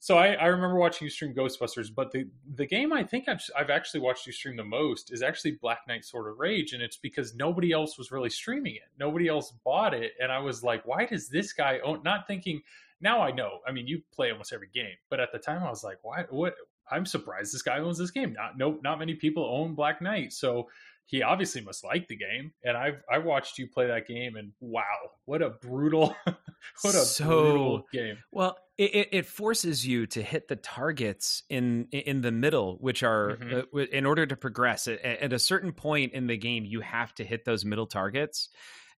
So 0.01 0.16
I, 0.16 0.34
I 0.34 0.46
remember 0.46 0.76
watching 0.76 1.07
you 1.07 1.11
stream 1.11 1.34
Ghostbusters, 1.34 1.88
but 1.94 2.12
the 2.12 2.28
the 2.55 2.66
game 2.66 2.92
I 2.92 3.03
think 3.03 3.28
I've 3.28 3.42
I've 3.57 3.70
actually 3.70 4.01
watched 4.01 4.26
you 4.26 4.32
stream 4.32 4.57
the 4.57 4.64
most 4.64 5.12
is 5.12 5.22
actually 5.22 5.53
Black 5.53 5.80
Knight 5.88 6.05
Sword 6.05 6.30
of 6.30 6.38
Rage, 6.38 6.72
and 6.72 6.82
it's 6.82 6.96
because 6.96 7.34
nobody 7.34 7.72
else 7.72 7.99
was 7.99 8.12
really 8.12 8.30
streaming 8.30 8.76
it. 8.76 8.88
Nobody 8.99 9.26
else 9.26 9.53
bought 9.64 9.94
it, 9.94 10.12
and 10.20 10.30
I 10.30 10.38
was 10.38 10.62
like, 10.62 10.86
why 10.86 11.07
does 11.07 11.28
this 11.28 11.53
guy 11.53 11.80
own? 11.84 12.03
Not 12.05 12.28
thinking 12.28 12.62
now 13.01 13.20
I 13.20 13.30
know. 13.30 13.59
I 13.66 13.72
mean, 13.72 13.86
you 13.86 14.03
play 14.12 14.30
almost 14.30 14.53
every 14.53 14.68
game, 14.74 14.96
but 15.11 15.20
at 15.20 15.32
the 15.32 15.38
time 15.38 15.62
I 15.62 15.70
was 15.70 15.84
like, 15.84 15.99
why? 16.03 16.24
What? 16.30 16.55
I'm 16.90 17.05
surprised 17.05 17.53
this 17.53 17.62
guy 17.62 17.78
owns 17.78 17.99
this 17.99 18.11
game. 18.11 18.32
Not 18.32 18.57
no, 18.57 18.78
not 18.82 18.99
many 18.99 19.14
people 19.14 19.44
own 19.44 19.74
Black 19.74 20.01
Knight, 20.01 20.32
so 20.32 20.68
he 21.07 21.22
obviously 21.22 21.61
must 21.61 21.84
like 21.84 22.09
the 22.09 22.16
game. 22.16 22.53
And 22.64 22.76
I've 22.76 23.03
I 23.11 23.18
watched 23.18 23.59
you 23.59 23.66
play 23.66 23.86
that 23.86 24.07
game, 24.07 24.36
and 24.36 24.53
wow, 24.61 24.84
what 25.26 25.42
a 25.42 25.51
brutal, 25.51 26.16
what 26.82 26.94
a 26.94 26.98
So- 26.98 27.24
brutal 27.26 27.86
game. 27.92 28.18
Well, 28.32 28.56
it, 28.76 29.09
it, 29.12 29.26
forces 29.26 29.84
you 29.86 30.06
to 30.09 30.22
hit 30.22 30.46
the 30.48 30.54
targets 30.56 31.42
in 31.50 31.88
in 31.90 32.20
the 32.20 32.30
middle, 32.30 32.76
which 32.80 33.02
are 33.02 33.36
Mhm. 33.36 33.64
uh, 33.74 33.78
in 33.92 34.06
order 34.06 34.24
to 34.26 34.36
progress. 34.36 34.86
At, 34.86 35.00
at 35.04 35.32
a 35.32 35.38
certain 35.38 35.72
point 35.72 36.12
in 36.12 36.26
the 36.28 36.36
game, 36.36 36.64
you 36.64 36.80
have 36.80 37.12
to 37.16 37.24
hit 37.24 37.44
those 37.44 37.64
middle 37.64 37.86
targets, 37.88 38.48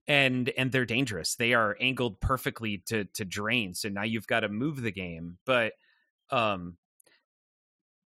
and 0.09 0.49
and 0.57 0.73
they're 0.73 0.85
dangerous. 0.85 1.37
They 1.37 1.55
are 1.55 1.77
angled 1.81 2.21
perfectly 2.21 2.79
to 2.87 3.05
to 3.15 3.25
drain. 3.25 3.75
So 3.75 3.89
now 3.89 4.03
you've 4.03 4.27
got 4.27 4.41
to 4.41 4.49
move 4.49 4.83
the 4.83 4.93
game, 4.93 5.39
but 5.47 5.73
um. 6.31 6.77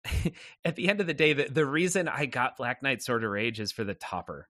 At 0.65 0.75
the 0.75 0.89
end 0.89 1.01
of 1.01 1.07
the 1.07 1.13
day, 1.13 1.33
the, 1.33 1.49
the 1.49 1.65
reason 1.65 2.07
I 2.07 2.25
got 2.25 2.55
Black 2.57 2.81
Knight 2.81 3.01
Sword 3.03 3.23
of 3.23 3.29
Rage 3.31 3.59
is 3.59 3.71
for 3.73 3.83
the 3.83 3.93
topper. 3.93 4.47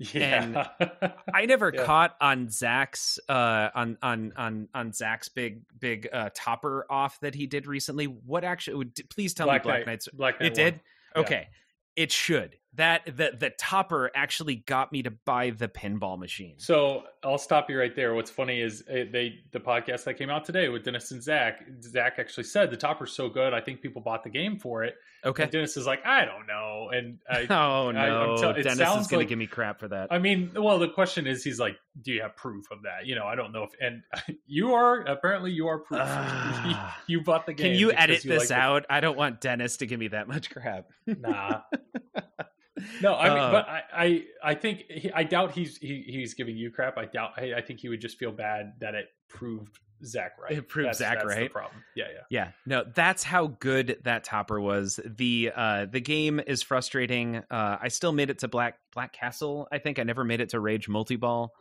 Yeah, 0.00 0.68
I 1.34 1.44
never 1.44 1.70
Yeah. 1.74 1.84
caught 1.84 2.16
on 2.22 2.48
Zach's 2.48 3.18
uh 3.28 3.68
on 3.74 3.98
on 4.02 4.32
on 4.34 4.68
on 4.74 4.92
Zach's 4.94 5.28
big 5.28 5.62
big 5.78 6.08
uh 6.10 6.30
topper 6.34 6.86
off 6.88 7.20
that 7.20 7.34
he 7.34 7.46
did 7.46 7.66
recently. 7.66 8.06
What 8.06 8.42
actually 8.42 8.76
would 8.76 8.94
please 9.10 9.34
tell 9.34 9.46
Black 9.46 9.62
me 9.64 9.68
Black 9.68 9.78
Knight. 9.80 9.86
Knight's 9.86 10.08
Black 10.08 10.40
Knight 10.40 10.46
it 10.46 10.54
did? 10.54 10.80
Yeah. 11.14 11.20
Okay. 11.22 11.48
It 11.96 12.12
should. 12.12 12.56
That 12.74 13.04
the 13.04 13.32
the 13.38 13.50
topper 13.58 14.10
actually 14.14 14.54
got 14.54 14.92
me 14.92 15.02
to 15.02 15.10
buy 15.10 15.50
the 15.50 15.66
pinball 15.68 16.18
machine. 16.18 16.54
So 16.58 17.02
I'll 17.24 17.36
stop 17.38 17.68
you 17.68 17.78
right 17.78 17.94
there. 17.96 18.14
What's 18.14 18.30
funny 18.30 18.60
is 18.60 18.84
eh, 18.88 19.04
they 19.10 19.40
the 19.50 19.58
podcast 19.58 20.04
that 20.04 20.14
came 20.14 20.30
out 20.30 20.44
today 20.44 20.68
with 20.68 20.84
Dennis 20.84 21.10
and 21.10 21.20
Zach. 21.22 21.64
Zach 21.82 22.14
actually 22.18 22.44
said 22.44 22.70
the 22.70 22.76
topper's 22.76 23.12
so 23.12 23.28
good. 23.28 23.52
I 23.52 23.60
think 23.60 23.80
people 23.82 24.02
bought 24.02 24.22
the 24.22 24.30
game 24.30 24.56
for 24.58 24.84
it. 24.84 24.94
Okay. 25.24 25.42
And 25.42 25.52
Dennis 25.52 25.76
is 25.76 25.84
like, 25.84 26.06
I 26.06 26.24
don't 26.24 26.46
know. 26.46 26.90
And 26.94 27.18
I, 27.28 27.46
oh 27.50 27.88
I- 27.88 27.92
no, 27.92 28.32
I'm 28.34 28.38
tell- 28.38 28.50
it 28.50 28.62
Dennis 28.62 28.78
is 28.78 28.78
going 28.78 29.00
like- 29.00 29.10
to 29.10 29.24
give 29.26 29.38
me 29.38 29.46
crap 29.48 29.80
for 29.80 29.88
that. 29.88 30.08
I 30.12 30.18
mean, 30.18 30.52
well, 30.54 30.78
the 30.78 30.88
question 30.88 31.26
is, 31.26 31.42
he's 31.42 31.58
like, 31.58 31.76
do 32.00 32.12
you 32.12 32.22
have 32.22 32.36
proof 32.36 32.70
of 32.70 32.82
that? 32.84 33.04
You 33.06 33.16
know, 33.16 33.26
I 33.26 33.34
don't 33.34 33.50
know 33.52 33.64
if, 33.64 33.70
and 33.80 34.02
you 34.46 34.74
are 34.74 35.00
apparently 35.00 35.50
you 35.50 35.66
are 35.66 35.80
proof. 35.80 36.00
Ah. 36.04 36.98
you 37.08 37.20
bought 37.22 37.46
the 37.46 37.52
game. 37.52 37.72
Can 37.72 37.78
you 37.80 37.90
edit 37.92 38.24
you 38.24 38.30
this 38.30 38.38
like 38.42 38.48
the- 38.48 38.54
out? 38.54 38.86
I 38.88 39.00
don't 39.00 39.16
want 39.18 39.40
Dennis 39.40 39.78
to 39.78 39.86
give 39.86 39.98
me 39.98 40.08
that 40.08 40.28
much 40.28 40.50
crap. 40.50 40.86
Nah. 41.06 41.62
No, 43.02 43.14
I 43.16 43.28
mean, 43.30 43.38
Uh, 43.38 43.52
but 43.52 43.68
I, 43.68 43.82
I, 43.92 44.24
I 44.42 44.54
think 44.54 44.84
he, 44.90 45.10
I 45.12 45.24
doubt 45.24 45.52
he's 45.52 45.76
he, 45.78 46.02
he's 46.06 46.34
giving 46.34 46.56
you 46.56 46.70
crap. 46.70 46.98
I 46.98 47.06
doubt. 47.06 47.32
I, 47.36 47.54
I 47.54 47.60
think 47.60 47.80
he 47.80 47.88
would 47.88 48.00
just 48.00 48.18
feel 48.18 48.32
bad 48.32 48.74
that 48.80 48.94
it 48.94 49.06
proved 49.28 49.78
Zach 50.04 50.32
right. 50.42 50.52
It 50.52 50.68
proved 50.68 50.86
That's- 50.86 50.98
Zach 50.98 51.18
that's 51.18 51.34
The 51.34 51.40
right? 51.42 51.52
problem. 51.52 51.82
Yeah, 51.94 52.06
yeah. 52.12 52.20
Yeah, 52.30 52.50
no, 52.64 52.84
that's 52.94 53.22
how 53.22 53.48
good 53.48 53.98
that 54.04 54.24
topper 54.24 54.58
was. 54.60 54.98
the 55.04 55.52
uh 55.54 55.86
The 55.86 56.00
game 56.00 56.40
is 56.46 56.62
frustrating. 56.62 57.36
Uh 57.50 57.76
I 57.80 57.88
still 57.88 58.12
made 58.12 58.30
it 58.30 58.38
to 58.38 58.48
Black 58.48 58.78
Black 58.94 59.12
Castle. 59.12 59.68
I 59.70 59.78
think 59.78 59.98
I 59.98 60.02
never 60.04 60.24
made 60.24 60.40
it 60.40 60.48
to 60.50 60.60
Rage 60.60 60.88
Multi 60.88 61.16
Ball. 61.16 61.52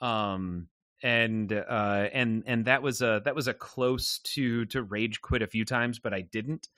Um, 0.00 0.68
and 1.02 1.52
uh, 1.52 2.08
and 2.12 2.44
and 2.46 2.64
that 2.64 2.82
was 2.82 3.02
a 3.02 3.20
that 3.26 3.34
was 3.34 3.46
a 3.48 3.54
close 3.54 4.20
to 4.20 4.64
to 4.66 4.82
Rage 4.82 5.20
quit 5.20 5.42
a 5.42 5.46
few 5.46 5.64
times, 5.66 5.98
but 5.98 6.14
I 6.14 6.22
didn't. 6.22 6.68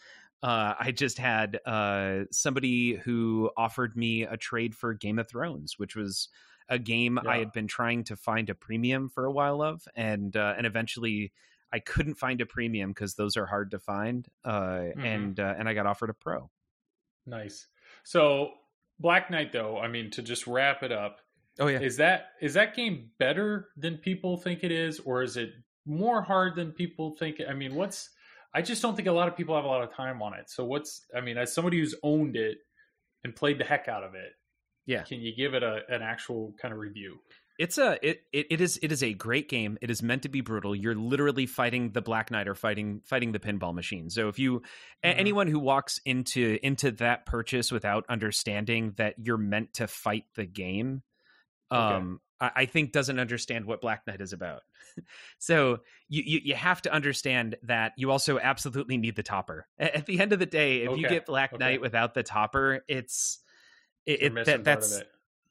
Uh, 0.46 0.74
I 0.78 0.92
just 0.92 1.18
had 1.18 1.58
uh 1.66 2.24
somebody 2.30 2.94
who 2.94 3.50
offered 3.56 3.96
me 3.96 4.22
a 4.22 4.36
trade 4.36 4.76
for 4.76 4.94
Game 4.94 5.18
of 5.18 5.28
Thrones, 5.28 5.74
which 5.76 5.96
was 5.96 6.28
a 6.68 6.78
game 6.78 7.18
I 7.18 7.38
had 7.38 7.52
been 7.52 7.66
trying 7.66 8.04
to 8.04 8.16
find 8.16 8.48
a 8.48 8.54
premium 8.54 9.08
for 9.08 9.24
a 9.24 9.32
while 9.32 9.60
of, 9.60 9.86
and 9.96 10.36
uh, 10.36 10.54
and 10.56 10.66
eventually 10.66 11.32
I 11.72 11.80
couldn't 11.80 12.14
find 12.14 12.40
a 12.40 12.46
premium 12.46 12.90
because 12.90 13.14
those 13.14 13.36
are 13.36 13.46
hard 13.46 13.72
to 13.72 13.80
find. 13.80 14.26
Uh, 14.44 14.84
and 15.02 15.38
uh, 15.40 15.54
and 15.58 15.68
I 15.68 15.74
got 15.74 15.86
offered 15.86 16.10
a 16.10 16.14
pro. 16.14 16.48
Nice. 17.26 17.66
So 18.04 18.52
Black 19.00 19.30
Knight, 19.30 19.52
though, 19.52 19.78
I 19.78 19.88
mean, 19.88 20.10
to 20.12 20.22
just 20.22 20.46
wrap 20.46 20.82
it 20.82 20.92
up, 20.92 21.18
Oh 21.58 21.66
yeah, 21.68 21.80
is 21.80 21.96
that 21.96 22.30
is 22.40 22.54
that 22.54 22.76
game 22.76 23.10
better 23.18 23.68
than 23.76 23.96
people 23.98 24.36
think 24.36 24.62
it 24.62 24.72
is, 24.72 25.00
or 25.00 25.22
is 25.22 25.36
it 25.36 25.50
more 25.84 26.22
hard 26.22 26.54
than 26.54 26.72
people 26.72 27.16
think? 27.16 27.40
I 27.48 27.54
mean, 27.54 27.74
what's 27.74 28.10
I 28.54 28.62
just 28.62 28.80
don't 28.82 28.96
think 28.96 29.08
a 29.08 29.12
lot 29.12 29.28
of 29.28 29.36
people 29.36 29.54
have 29.54 29.64
a 29.64 29.68
lot 29.68 29.82
of 29.82 29.92
time 29.94 30.22
on 30.22 30.34
it. 30.34 30.48
So 30.50 30.64
what's 30.64 31.04
I 31.16 31.20
mean, 31.20 31.36
as 31.38 31.52
somebody 31.54 31.78
who's 31.78 31.94
owned 32.02 32.36
it 32.36 32.58
and 33.24 33.34
played 33.34 33.58
the 33.58 33.64
heck 33.64 33.88
out 33.88 34.02
of 34.04 34.14
it, 34.14 34.32
Yeah. 34.86 35.02
can 35.02 35.20
you 35.20 35.34
give 35.36 35.54
it 35.54 35.62
a 35.62 35.80
an 35.88 36.02
actual 36.02 36.54
kind 36.60 36.72
of 36.72 36.80
review? 36.80 37.18
it's 37.58 37.78
a 37.78 37.98
it, 38.06 38.20
it 38.34 38.46
it 38.50 38.60
is 38.60 38.78
it 38.82 38.92
is 38.92 39.02
a 39.02 39.14
great 39.14 39.48
game. 39.48 39.78
It 39.80 39.90
is 39.90 40.02
meant 40.02 40.24
to 40.24 40.28
be 40.28 40.42
brutal. 40.42 40.76
You're 40.76 40.94
literally 40.94 41.46
fighting 41.46 41.90
the 41.92 42.02
Black 42.02 42.30
Knight 42.30 42.48
or 42.48 42.54
fighting 42.54 43.00
fighting 43.06 43.32
the 43.32 43.38
pinball 43.38 43.72
machine. 43.74 44.10
So 44.10 44.28
if 44.28 44.38
you 44.38 44.62
a- 45.02 45.08
Mhm. 45.08 45.18
anyone 45.18 45.46
who 45.46 45.58
walks 45.58 45.98
into 46.04 46.58
into 46.62 46.90
that 46.92 47.24
purchase 47.24 47.72
without 47.72 48.04
understanding 48.10 48.92
that 48.98 49.14
you're 49.18 49.38
meant 49.38 49.72
to 49.74 49.86
fight 49.88 50.24
the 50.34 50.44
game, 50.44 51.02
um, 51.70 52.20
I, 52.22 52.25
I 52.40 52.66
think 52.66 52.92
doesn't 52.92 53.18
understand 53.18 53.64
what 53.64 53.80
Black 53.80 54.06
Knight 54.06 54.20
is 54.20 54.32
about. 54.32 54.60
so 55.38 55.78
you, 56.08 56.22
you 56.24 56.40
you 56.44 56.54
have 56.54 56.82
to 56.82 56.92
understand 56.92 57.56
that 57.62 57.92
you 57.96 58.10
also 58.10 58.38
absolutely 58.38 58.98
need 58.98 59.16
the 59.16 59.22
topper. 59.22 59.66
At 59.78 60.06
the 60.06 60.20
end 60.20 60.32
of 60.32 60.38
the 60.38 60.46
day, 60.46 60.82
if 60.82 60.98
you 60.98 61.08
get 61.08 61.26
Black 61.26 61.52
Okay. 61.52 61.64
Knight 61.64 61.80
without 61.80 62.12
the 62.14 62.22
topper, 62.22 62.84
it's 62.88 63.38
it, 64.04 64.22
it 64.22 64.44
that, 64.44 64.64
that's 64.64 64.98
it. 64.98 65.08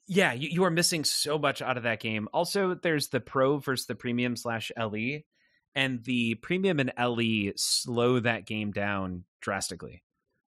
yeah, 0.07 0.33
you, 0.33 0.49
you 0.49 0.63
are 0.65 0.69
missing 0.71 1.03
so 1.03 1.39
much 1.39 1.61
out 1.61 1.77
of 1.77 1.83
that 1.83 1.99
game. 1.99 2.27
Also, 2.33 2.75
there's 2.75 3.07
the 3.07 3.19
Pro 3.19 3.57
versus 3.57 3.87
the 3.87 3.95
Premium 3.95 4.35
slash 4.35 4.71
LE, 4.77 5.21
and 5.73 6.03
the 6.03 6.35
Premium 6.35 6.79
and 6.79 6.93
LE 6.99 7.51
slow 7.55 8.19
that 8.19 8.45
game 8.45 8.71
down 8.71 9.23
drastically. 9.41 10.03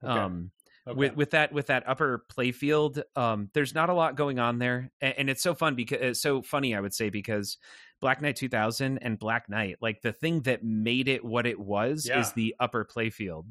Okay. 0.04 0.20
Um, 0.20 0.52
Okay. 0.86 0.98
with 0.98 1.16
with 1.16 1.32
that 1.32 1.54
with 1.54 1.68
that 1.68 1.84
upper 1.88 2.26
playfield, 2.36 3.02
um, 3.16 3.50
there's 3.54 3.74
not 3.74 3.90
a 3.90 3.94
lot 3.94 4.16
going 4.18 4.38
on 4.40 4.60
there, 4.60 4.92
and, 5.00 5.14
and 5.18 5.30
it's 5.30 5.42
so 5.42 5.54
fun 5.56 5.76
because 5.76 6.00
it's 6.02 6.22
so 6.22 6.42
funny. 6.42 6.76
I 6.76 6.82
would 6.82 6.94
say 6.94 7.10
because 7.10 7.58
Black 8.02 8.22
Knight 8.22 8.36
2000 8.36 8.98
and 8.98 9.18
Black 9.18 9.48
Knight, 9.50 9.78
like 9.82 10.02
the 10.02 10.12
thing 10.12 10.42
that 10.42 10.62
made 10.64 11.08
it 11.08 11.24
what 11.24 11.46
it 11.48 11.58
was, 11.60 12.06
Yeah. 12.08 12.20
is 12.20 12.34
the 12.34 12.54
upper 12.60 12.84
playfield, 12.86 13.46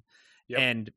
Yep. 0.48 0.60
and 0.60 0.90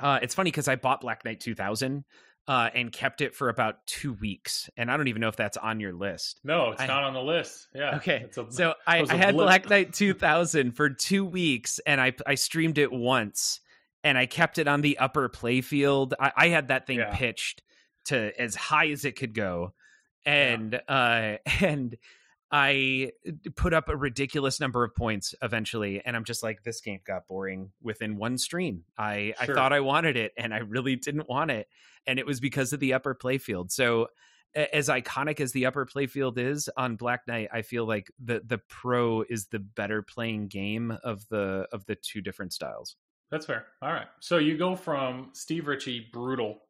uh, 0.00 0.18
it's 0.20 0.34
funny 0.34 0.50
because 0.50 0.68
I 0.68 0.76
bought 0.76 1.00
Black 1.00 1.24
Knight 1.24 1.40
2000 1.40 2.04
uh, 2.46 2.68
and 2.74 2.92
kept 2.92 3.22
it 3.22 3.34
for 3.34 3.48
about 3.48 3.86
two 3.86 4.12
weeks, 4.12 4.68
and 4.76 4.90
I 4.90 4.98
don't 4.98 5.08
even 5.08 5.20
know 5.22 5.28
if 5.28 5.36
that's 5.36 5.56
on 5.56 5.80
your 5.80 5.94
list. 5.94 6.40
no, 6.44 6.72
it's 6.72 6.82
I- 6.82 6.86
not 6.86 7.04
on 7.04 7.14
the 7.14 7.22
list. 7.22 7.68
Yeah. 7.74 7.96
Okay, 7.96 8.26
a- 8.36 8.52
so 8.52 8.74
I, 8.86 8.98
I 9.08 9.14
had 9.16 9.34
blip. 9.34 9.46
Black 9.46 9.70
Knight 9.70 9.94
2000 9.94 10.72
for 10.72 10.90
two 10.90 11.24
weeks, 11.24 11.78
and 11.86 12.02
I 12.02 12.12
I 12.26 12.34
streamed 12.34 12.76
it 12.76 12.92
once, 12.92 13.60
and 14.04 14.16
I 14.16 14.26
kept 14.26 14.58
it 14.58 14.68
on 14.68 14.82
the 14.82 14.98
upper 14.98 15.28
playfield. 15.28 16.12
I, 16.20 16.32
I 16.36 16.48
had 16.48 16.68
that 16.68 16.86
thing 16.86 16.98
Yeah. 16.98 17.14
pitched 17.16 17.62
to 18.06 18.38
as 18.40 18.54
high 18.54 18.90
as 18.90 19.04
it 19.04 19.16
could 19.16 19.34
go, 19.34 19.72
and 20.24 20.80
uh, 20.86 21.38
and 21.60 21.96
I 22.52 23.10
put 23.56 23.72
up 23.74 23.88
a 23.88 23.96
ridiculous 23.96 24.60
number 24.60 24.84
of 24.84 24.94
points 24.94 25.34
eventually, 25.42 26.00
and 26.04 26.14
I'm 26.14 26.24
just 26.24 26.42
like, 26.44 26.62
this 26.62 26.80
game 26.80 27.00
got 27.04 27.26
boring 27.26 27.72
within 27.82 28.16
one 28.16 28.38
stream. 28.38 28.84
I 28.96 29.34
I 29.40 29.46
thought 29.56 29.72
I 29.72 29.80
wanted 29.80 30.16
it, 30.16 30.32
and 30.36 30.54
I 30.54 30.58
really 30.58 30.94
didn't 30.96 31.28
want 31.28 31.50
it, 31.50 31.66
and 32.06 32.18
it 32.20 32.26
was 32.26 32.38
because 32.38 32.72
of 32.72 32.78
the 32.80 32.92
upper 32.92 33.14
playfield. 33.14 33.72
So 33.72 34.08
as 34.54 34.88
iconic 34.88 35.40
as 35.40 35.50
the 35.50 35.66
upper 35.66 35.84
playfield 35.84 36.38
is 36.38 36.68
on 36.76 36.94
Black 36.94 37.22
Knight, 37.26 37.48
I 37.52 37.62
feel 37.62 37.86
like 37.88 38.08
the 38.22 38.40
the 38.46 38.58
pro 38.68 39.22
is 39.22 39.46
the 39.46 39.58
better 39.58 40.00
playing 40.02 40.46
game 40.46 40.96
of 41.02 41.26
the 41.28 41.66
of 41.72 41.86
the 41.86 41.96
two 41.96 42.20
different 42.20 42.52
styles. 42.52 42.94
That's 43.34 43.46
fair. 43.46 43.66
All 43.82 43.92
right. 43.92 44.06
So 44.20 44.38
you 44.38 44.56
go 44.56 44.76
from 44.76 45.30
Steve 45.32 45.66
Ritchie 45.66 46.06
brutal 46.12 46.60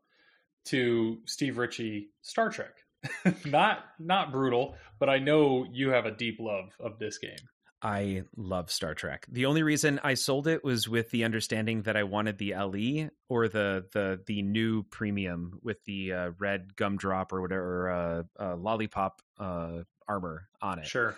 to 0.69 1.19
Steve 1.27 1.59
Ritchie 1.59 2.09
Star 2.23 2.49
Trek. 2.49 2.73
not 3.45 3.85
not 3.99 4.33
brutal, 4.33 4.75
but 4.99 5.11
I 5.11 5.19
know 5.19 5.67
you 5.71 5.91
have 5.91 6.07
a 6.07 6.11
deep 6.11 6.39
love 6.41 6.71
of 6.81 6.99
this 6.99 7.19
game. 7.19 7.37
I 7.83 8.23
love 8.35 8.71
Star 8.71 8.95
Trek. 8.95 9.27
The 9.31 9.45
only 9.45 9.63
reason 9.63 10.01
I 10.03 10.15
sold 10.15 10.49
it 10.49 10.65
was 10.65 10.89
with 10.89 11.11
the 11.11 11.25
understanding 11.25 11.83
that 11.83 11.99
I 11.99 12.05
wanted 12.05 12.39
the 12.39 12.55
LE 12.55 13.11
or 13.29 13.47
the 13.49 13.85
the 13.93 14.23
the 14.27 14.41
new 14.41 14.85
premium 14.85 15.59
with 15.63 15.85
the 15.85 16.15
uh, 16.15 16.31
red 16.39 16.77
gumdrop 16.77 17.35
or 17.35 17.43
whatever 17.43 17.91
uh, 17.91 18.23
uh, 18.43 18.57
lollipop 18.57 19.21
uh, 19.39 19.81
armor 20.09 20.49
on 20.63 20.79
it. 20.79 20.87
Sure. 20.87 21.15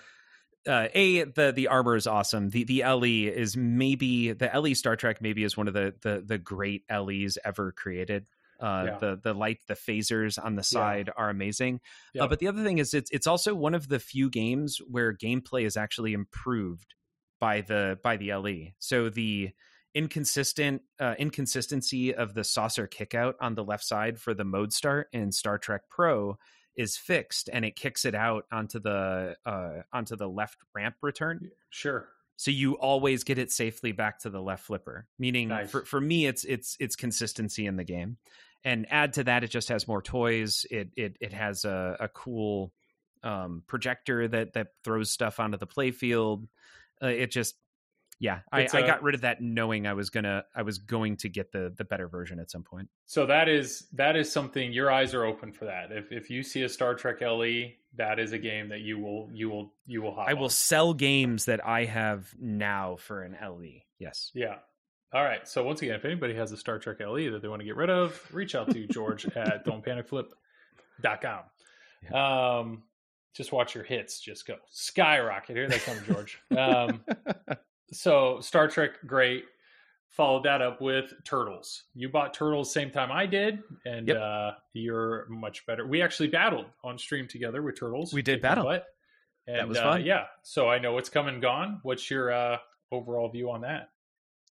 Uh, 0.67 0.89
a 0.95 1.25
the 1.25 1.53
the 1.53 1.69
armor 1.69 1.97
is 1.97 2.07
awesome. 2.07 2.51
The 2.51 2.65
the 2.65 2.83
LE 2.85 3.31
is 3.31 3.57
maybe 3.57 4.33
the 4.33 4.51
LE 4.55 4.75
Star 4.75 4.97
Trek 4.97 5.21
maybe 5.21 5.45
is 5.45 5.57
one 5.57 5.69
of 5.69 5.75
the 5.75 5.95
the 6.03 6.23
the 6.25 6.39
great 6.39 6.85
LEs 6.91 7.39
ever 7.45 7.73
created. 7.73 8.27
Uh, 8.61 8.85
Yeah. 8.87 8.99
The 8.99 9.21
the 9.23 9.35
light 9.35 9.59
the 9.69 9.75
phasers 9.75 10.43
on 10.43 10.57
the 10.57 10.63
side 10.63 11.11
are 11.17 11.31
amazing. 11.31 11.81
Yeah. 12.15 12.25
Uh, 12.25 12.29
but 12.29 12.39
the 12.39 12.49
other 12.49 12.65
thing 12.65 12.79
is 12.79 12.95
it's 12.95 13.11
it's 13.11 13.27
also 13.27 13.55
one 13.55 13.75
of 13.75 13.89
the 13.89 13.99
few 13.99 14.31
games 14.31 14.79
where 14.89 15.13
gameplay 15.13 15.65
is 15.67 15.77
actually 15.77 16.13
improved 16.13 16.95
by 17.39 17.61
the 17.61 17.99
by 18.03 18.17
the 18.17 18.35
LE. 18.35 18.73
So 18.79 19.09
the 19.09 19.51
inconsistent 19.95 20.83
uh, 21.01 21.15
inconsistency 21.19 22.15
of 22.15 22.35
the 22.35 22.45
saucer 22.45 22.87
kickout 22.87 23.35
on 23.41 23.55
the 23.55 23.65
left 23.65 23.85
side 23.85 24.19
for 24.19 24.35
the 24.35 24.45
mode 24.45 24.73
start 24.73 25.09
in 25.13 25.33
Star 25.33 25.59
Trek 25.59 25.83
Pro 25.91 26.39
is 26.77 26.97
fixed 26.97 27.49
and 27.53 27.65
it 27.65 27.75
kicks 27.77 28.05
it 28.05 28.15
out 28.15 28.45
onto 28.53 28.79
the 28.79 29.37
uh, 29.45 29.83
onto 29.93 30.17
the 30.17 30.29
left 30.29 30.59
ramp 30.75 30.97
return. 31.03 31.51
Sure. 31.71 32.09
So 32.37 32.51
you 32.51 32.75
always 32.75 33.25
get 33.25 33.39
it 33.39 33.51
safely 33.51 33.93
back 33.93 34.19
to 34.21 34.31
the 34.31 34.43
left 34.43 34.65
flipper. 34.65 35.07
Meaning 35.19 35.49
Nice. 35.49 35.71
for, 35.71 35.85
for 35.85 36.01
me 36.01 36.27
it's 36.27 36.45
it's 36.45 36.77
it's 36.79 36.97
consistency 36.97 37.67
in 37.67 37.77
the 37.77 37.85
game. 37.85 38.19
And 38.65 38.87
add 38.91 39.15
to 39.15 39.25
that 39.25 39.45
it 39.45 39.51
just 39.51 39.69
has 39.69 39.89
more 39.89 40.03
toys. 40.03 40.67
It 40.71 40.91
it 40.97 41.17
it 41.21 41.33
has 41.33 41.65
a, 41.65 41.97
a 42.01 42.09
cool 42.09 42.73
um, 43.23 43.63
projector 43.67 44.29
that 44.29 44.53
that 44.55 44.69
throws 44.85 45.11
stuff 45.11 45.41
onto 45.41 45.57
the 45.57 45.67
playfield. 45.67 46.47
Uh, 47.03 47.09
it 47.09 47.31
just 47.31 47.55
yeah, 48.19 48.41
I, 48.51 48.63
It's 48.63 48.75
I 48.75 48.81
a- 48.81 48.87
got 48.87 49.03
rid 49.03 49.15
of 49.15 49.21
that 49.23 49.41
knowing 49.41 49.87
I 49.87 49.95
was 49.95 50.11
gonna 50.11 50.45
I 50.55 50.63
was 50.63 50.79
going 50.79 51.17
to 51.19 51.29
get 51.29 51.53
the 51.53 51.73
the 51.77 51.85
better 51.85 52.09
version 52.09 52.39
at 52.39 52.51
some 52.51 52.63
point. 52.63 52.89
So 53.07 53.27
that 53.27 53.49
is 53.49 53.87
that 53.93 54.17
is 54.17 54.31
something 54.33 54.73
your 54.73 54.91
eyes 54.91 55.15
are 55.15 55.25
open 55.25 55.53
for 55.53 55.67
that. 55.67 55.93
If 55.93 56.13
if 56.13 56.31
you 56.31 56.43
see 56.43 56.63
a 56.63 56.69
Star 56.69 56.95
Trek 56.95 57.21
LE, 57.21 57.73
that 57.97 58.19
is 58.19 58.33
a 58.33 58.39
game 58.39 58.69
that 58.71 58.81
you 58.81 58.99
will 58.99 59.29
you 59.33 59.51
will 59.51 59.73
you 59.87 60.03
will 60.03 60.15
hop 60.15 60.29
I 60.29 60.35
will 60.35 60.49
sell 60.49 60.95
games 60.95 61.45
that 61.47 61.67
I 61.67 61.85
have 61.85 62.33
now 62.41 62.97
for 62.97 63.23
an 63.23 63.37
LE. 63.43 63.83
Yes. 63.99 64.31
Yeah. 64.35 64.57
All 65.13 65.23
right. 65.23 65.47
So 65.47 65.63
once 65.63 65.83
again, 65.83 65.95
if 65.95 66.05
anybody 66.05 66.35
has 66.35 66.53
a 66.53 66.57
Star 66.57 66.79
Trek 66.79 66.99
LE 67.01 67.31
that 67.31 67.41
they 67.43 67.49
want 67.49 67.61
to 67.61 67.67
get 67.67 67.77
rid 67.77 67.91
of, 67.91 68.21
reach 68.35 68.55
out 68.55 68.71
to 68.71 68.87
George 68.87 69.25
at 69.37 69.65
don'tpanicflip.com. 69.65 72.15
Um, 72.15 72.83
just 73.35 73.53
watch 73.53 73.75
your 73.75 73.85
hits 73.85 74.21
just 74.21 74.47
go 74.47 74.57
skyrocket. 74.71 75.57
Here 75.57 75.69
they 75.69 75.79
come, 75.79 75.99
George. 76.07 76.39
Um, 76.57 77.05
so 77.93 78.41
Star 78.41 78.69
Trek, 78.69 78.93
great. 79.07 79.45
followed 80.09 80.45
that 80.45 80.63
up 80.63 80.81
with 80.81 81.13
Turtles. 81.25 81.85
You 81.95 82.09
bought 82.09 82.33
Turtles 82.33 82.73
same 82.73 82.91
time 82.91 83.13
I 83.13 83.27
did, 83.27 83.59
and 83.85 84.09
Yep. 84.09 84.17
uh, 84.17 84.51
you're 84.73 85.27
much 85.29 85.67
better. 85.67 85.87
We 85.87 86.01
actually 86.01 86.29
battled 86.29 86.67
on 86.83 86.97
stream 86.99 87.29
together 87.29 87.61
with 87.63 87.79
Turtles. 87.79 88.13
We 88.15 88.23
did 88.23 88.41
battle. 88.41 88.65
butt. 88.65 88.87
And, 89.47 89.69
was 89.69 89.79
uh, 89.79 89.83
fun. 89.83 90.05
yeah, 90.05 90.25
so 90.43 90.69
I 90.69 90.79
know 90.79 90.93
what's 90.95 91.09
come 91.09 91.29
and 91.29 91.41
gone. 91.43 91.81
What's 91.83 92.11
your 92.11 92.33
uh, 92.33 92.57
overall 92.91 93.29
view 93.29 93.51
on 93.51 93.61
that? 93.63 93.91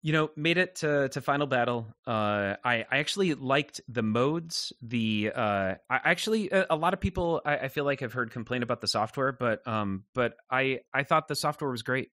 you 0.02 0.12
know 0.12 0.30
made 0.36 0.58
it 0.58 0.74
to 0.74 1.08
to 1.08 1.22
final 1.22 1.46
battle 1.46 1.86
uh 2.06 2.56
i 2.62 2.84
i 2.90 2.98
actually 2.98 3.32
liked 3.32 3.80
the 3.88 4.02
modes 4.02 4.70
the 4.82 5.32
uh 5.34 5.74
i 5.88 6.00
actually 6.04 6.50
a, 6.50 6.66
a 6.68 6.76
lot 6.76 6.92
of 6.92 7.00
people 7.00 7.40
I, 7.42 7.56
I 7.56 7.68
feel 7.68 7.84
like 7.86 8.00
have 8.00 8.12
heard 8.12 8.30
complain 8.30 8.62
about 8.62 8.82
the 8.82 8.86
software 8.86 9.32
but 9.32 9.66
um 9.66 10.04
but 10.12 10.36
i 10.50 10.80
i 10.92 11.04
thought 11.04 11.26
the 11.26 11.34
software 11.34 11.70
was 11.70 11.82
great 11.82 12.10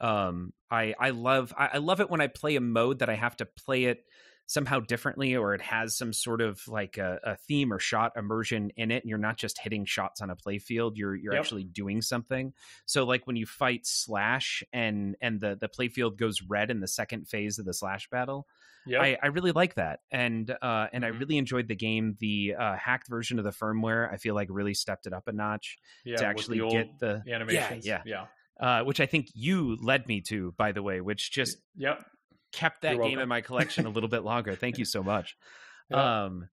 um 0.00 0.52
i 0.70 0.94
i 0.98 1.10
love 1.10 1.52
I, 1.56 1.70
I 1.74 1.78
love 1.78 2.00
it 2.00 2.10
when 2.10 2.20
i 2.20 2.26
play 2.26 2.56
a 2.56 2.60
mode 2.60 2.98
that 3.00 3.08
i 3.08 3.14
have 3.14 3.36
to 3.36 3.46
play 3.46 3.84
it 3.84 4.04
somehow 4.48 4.78
differently 4.78 5.34
or 5.34 5.54
it 5.54 5.60
has 5.60 5.96
some 5.96 6.12
sort 6.12 6.40
of 6.40 6.68
like 6.68 6.98
a, 6.98 7.18
a 7.24 7.36
theme 7.36 7.72
or 7.72 7.80
shot 7.80 8.12
immersion 8.16 8.70
in 8.76 8.92
it 8.92 9.02
and 9.02 9.10
you're 9.10 9.18
not 9.18 9.36
just 9.36 9.58
hitting 9.58 9.84
shots 9.84 10.20
on 10.20 10.30
a 10.30 10.36
play 10.36 10.58
field 10.58 10.96
you're 10.96 11.16
you're 11.16 11.34
Yep. 11.34 11.34
actually 11.34 11.64
doing 11.64 12.00
something 12.00 12.52
so 12.84 13.04
like 13.04 13.26
when 13.26 13.34
you 13.34 13.44
fight 13.46 13.84
slash 13.86 14.62
and 14.72 15.16
and 15.20 15.40
the 15.40 15.56
the 15.56 15.68
play 15.68 15.88
field 15.88 16.16
goes 16.16 16.42
red 16.42 16.70
in 16.70 16.78
the 16.80 16.86
second 16.86 17.26
phase 17.26 17.58
of 17.58 17.64
the 17.64 17.74
slash 17.74 18.08
battle 18.08 18.46
Yeah, 18.84 18.98
I, 18.98 19.18
I 19.22 19.26
really 19.26 19.52
like 19.52 19.74
that 19.74 20.00
and 20.10 20.50
uh 20.62 20.88
and 20.92 21.04
i 21.04 21.08
Mhm. 21.08 21.18
really 21.18 21.36
enjoyed 21.38 21.68
the 21.68 21.74
game 21.76 22.16
the 22.20 22.54
uh 22.58 22.76
hacked 22.76 23.08
version 23.08 23.38
of 23.38 23.44
the 23.44 23.50
firmware 23.50 24.10
i 24.12 24.16
feel 24.16 24.34
like 24.34 24.48
really 24.50 24.74
stepped 24.74 25.06
it 25.06 25.12
up 25.12 25.28
a 25.28 25.32
notch 25.32 25.78
yeah, 26.04 26.16
to 26.16 26.24
actually 26.24 26.58
the 26.58 26.62
get 26.62 26.98
the 26.98 27.26
animations. 27.30 27.84
yeah 27.86 28.04
yeah, 28.04 28.26
uh 28.60 28.82
which 28.82 29.00
i 29.00 29.06
think 29.06 29.28
you 29.34 29.76
led 29.82 30.06
me 30.06 30.20
to 30.20 30.52
by 30.56 30.72
the 30.72 30.82
way 30.82 31.00
which 31.00 31.30
just 31.30 31.58
yep. 31.76 32.04
kept 32.52 32.82
that 32.82 32.96
You're 32.96 33.08
game 33.08 33.18
in 33.18 33.28
my 33.28 33.40
collection 33.42 33.86
a 33.86 33.90
little 33.90 34.08
bit 34.08 34.24
longer. 34.24 34.54
Thank 34.54 34.78
you 34.78 34.84
so 34.84 35.02
much. 35.02 35.36
Yeah. 35.88 36.24
Um, 36.24 36.48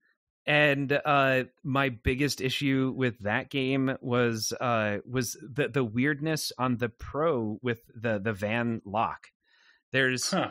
and 0.44 0.92
uh, 0.92 1.44
my 1.64 1.88
biggest 1.88 2.42
issue 2.42 2.92
with 2.94 3.18
that 3.20 3.48
game 3.48 3.96
was 4.02 4.52
uh, 4.60 4.98
was 5.10 5.38
the 5.42 5.68
the 5.68 5.82
weirdness 5.82 6.52
on 6.58 6.76
the 6.76 6.90
pro 6.90 7.58
with 7.62 7.80
the 7.94 8.18
the 8.18 8.34
van 8.34 8.82
lock. 8.84 9.28
There's 9.90 10.30
Huh. 10.30 10.50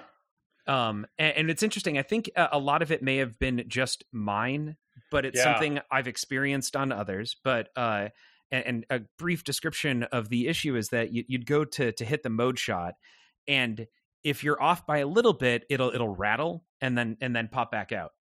um, 0.66 1.06
and, 1.20 1.38
and 1.38 1.50
it's 1.52 1.62
interesting. 1.62 2.00
I 2.00 2.02
think 2.02 2.32
a, 2.36 2.50
a 2.54 2.58
lot 2.58 2.82
of 2.82 2.92
it 2.92 3.04
may 3.04 3.18
have 3.18 3.38
been 3.38 3.66
just 3.68 4.04
mine, 4.12 4.78
but 5.12 5.26
it's 5.26 5.38
Yeah. 5.38 5.44
something 5.54 5.80
I've 5.92 6.08
experienced 6.08 6.76
on 6.76 6.92
others. 6.92 7.36
But 7.44 7.70
uh, 7.76 8.10
and, 8.52 8.86
a 8.90 9.02
brief 9.18 9.44
description 9.44 10.04
of 10.04 10.30
the 10.30 10.48
issue 10.48 10.76
is 10.76 10.90
that 10.90 11.14
you, 11.14 11.24
you'd 11.28 11.46
go 11.46 11.66
to 11.66 11.92
to 11.92 12.06
hit 12.06 12.24
the 12.24 12.30
mode 12.30 12.60
shot, 12.60 12.96
and 13.48 13.88
if 14.24 14.44
you're 14.44 14.62
off 14.62 14.86
by 14.86 15.00
a 15.00 15.08
little 15.08 15.34
bit, 15.34 15.66
it'll 15.70 15.92
it'll 15.92 16.16
rattle 16.16 16.66
and 16.82 16.98
then 16.98 17.18
and 17.22 17.36
then 17.36 17.48
pop 17.48 17.72
back 17.72 17.92
out. 17.92 18.12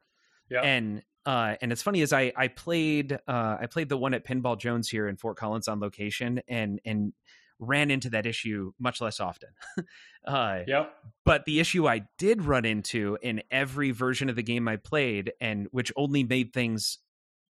Yeah. 0.51 0.62
And 0.62 1.03
uh, 1.26 1.57
and 1.61 1.72
it's 1.72 1.83
funny 1.83 2.03
as 2.03 2.12
I 2.12 2.33
I 2.37 2.49
played 2.49 3.12
uh, 3.12 3.57
I 3.61 3.66
played 3.70 3.89
the 3.89 3.97
one 3.97 4.14
at 4.14 4.24
Pinball 4.24 4.59
Jones 4.59 4.89
here 4.89 5.09
in 5.09 5.16
Fort 5.16 5.37
Collins 5.37 5.68
on 5.68 5.81
location 5.81 6.41
and 6.49 6.81
and 6.85 7.12
ran 7.59 7.91
into 7.91 8.09
that 8.11 8.24
issue 8.24 8.72
much 8.78 9.01
less 9.01 9.20
often. 9.20 9.51
uh, 10.26 10.61
Yep. 10.66 10.95
but 11.26 11.45
the 11.45 11.61
issue 11.61 11.87
I 11.87 12.03
did 12.18 12.43
run 12.43 12.64
into 12.64 13.18
in 13.22 13.43
every 13.51 13.91
version 13.91 14.31
of 14.31 14.37
the 14.37 14.43
game 14.43 14.66
I 14.66 14.76
played, 14.76 15.33
and 15.41 15.68
which 15.70 15.93
only 15.95 16.24
made 16.24 16.55
things 16.55 16.99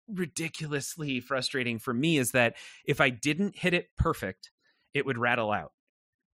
ridiculously 0.08 1.20
frustrating 1.20 1.80
for 1.80 1.94
me, 1.94 2.18
is 2.18 2.32
that 2.32 2.56
if 2.86 3.02
I 3.02 3.10
didn't 3.10 3.58
hit 3.58 3.74
it 3.74 3.90
perfect, 3.98 4.52
it 4.94 5.06
would 5.06 5.18
rattle 5.18 5.52
out. 5.52 5.72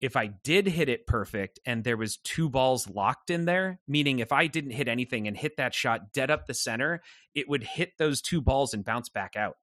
If 0.01 0.17
I 0.17 0.29
did 0.29 0.69
hit 0.69 0.89
it 0.89 1.07
perfect 1.07 1.59
and 1.67 1.83
there 1.83 1.97
was 1.97 2.19
two 2.19 2.49
balls 2.49 2.89
locked 2.89 3.31
in 3.31 3.47
there, 3.47 3.81
meaning 3.89 4.21
if 4.21 4.31
I 4.31 4.47
didn't 4.47 4.71
hit 4.71 4.87
anything 4.87 5.27
and 5.27 5.37
hit 5.37 5.57
that 5.57 5.75
shot 5.75 6.13
dead 6.13 6.31
up 6.31 6.47
the 6.47 6.55
center, 6.55 7.03
it 7.35 7.49
would 7.49 7.65
hit 7.65 7.99
those 7.99 8.23
two 8.23 8.41
balls 8.41 8.75
and 8.75 8.85
bounce 8.85 9.09
back 9.09 9.35
out. 9.35 9.57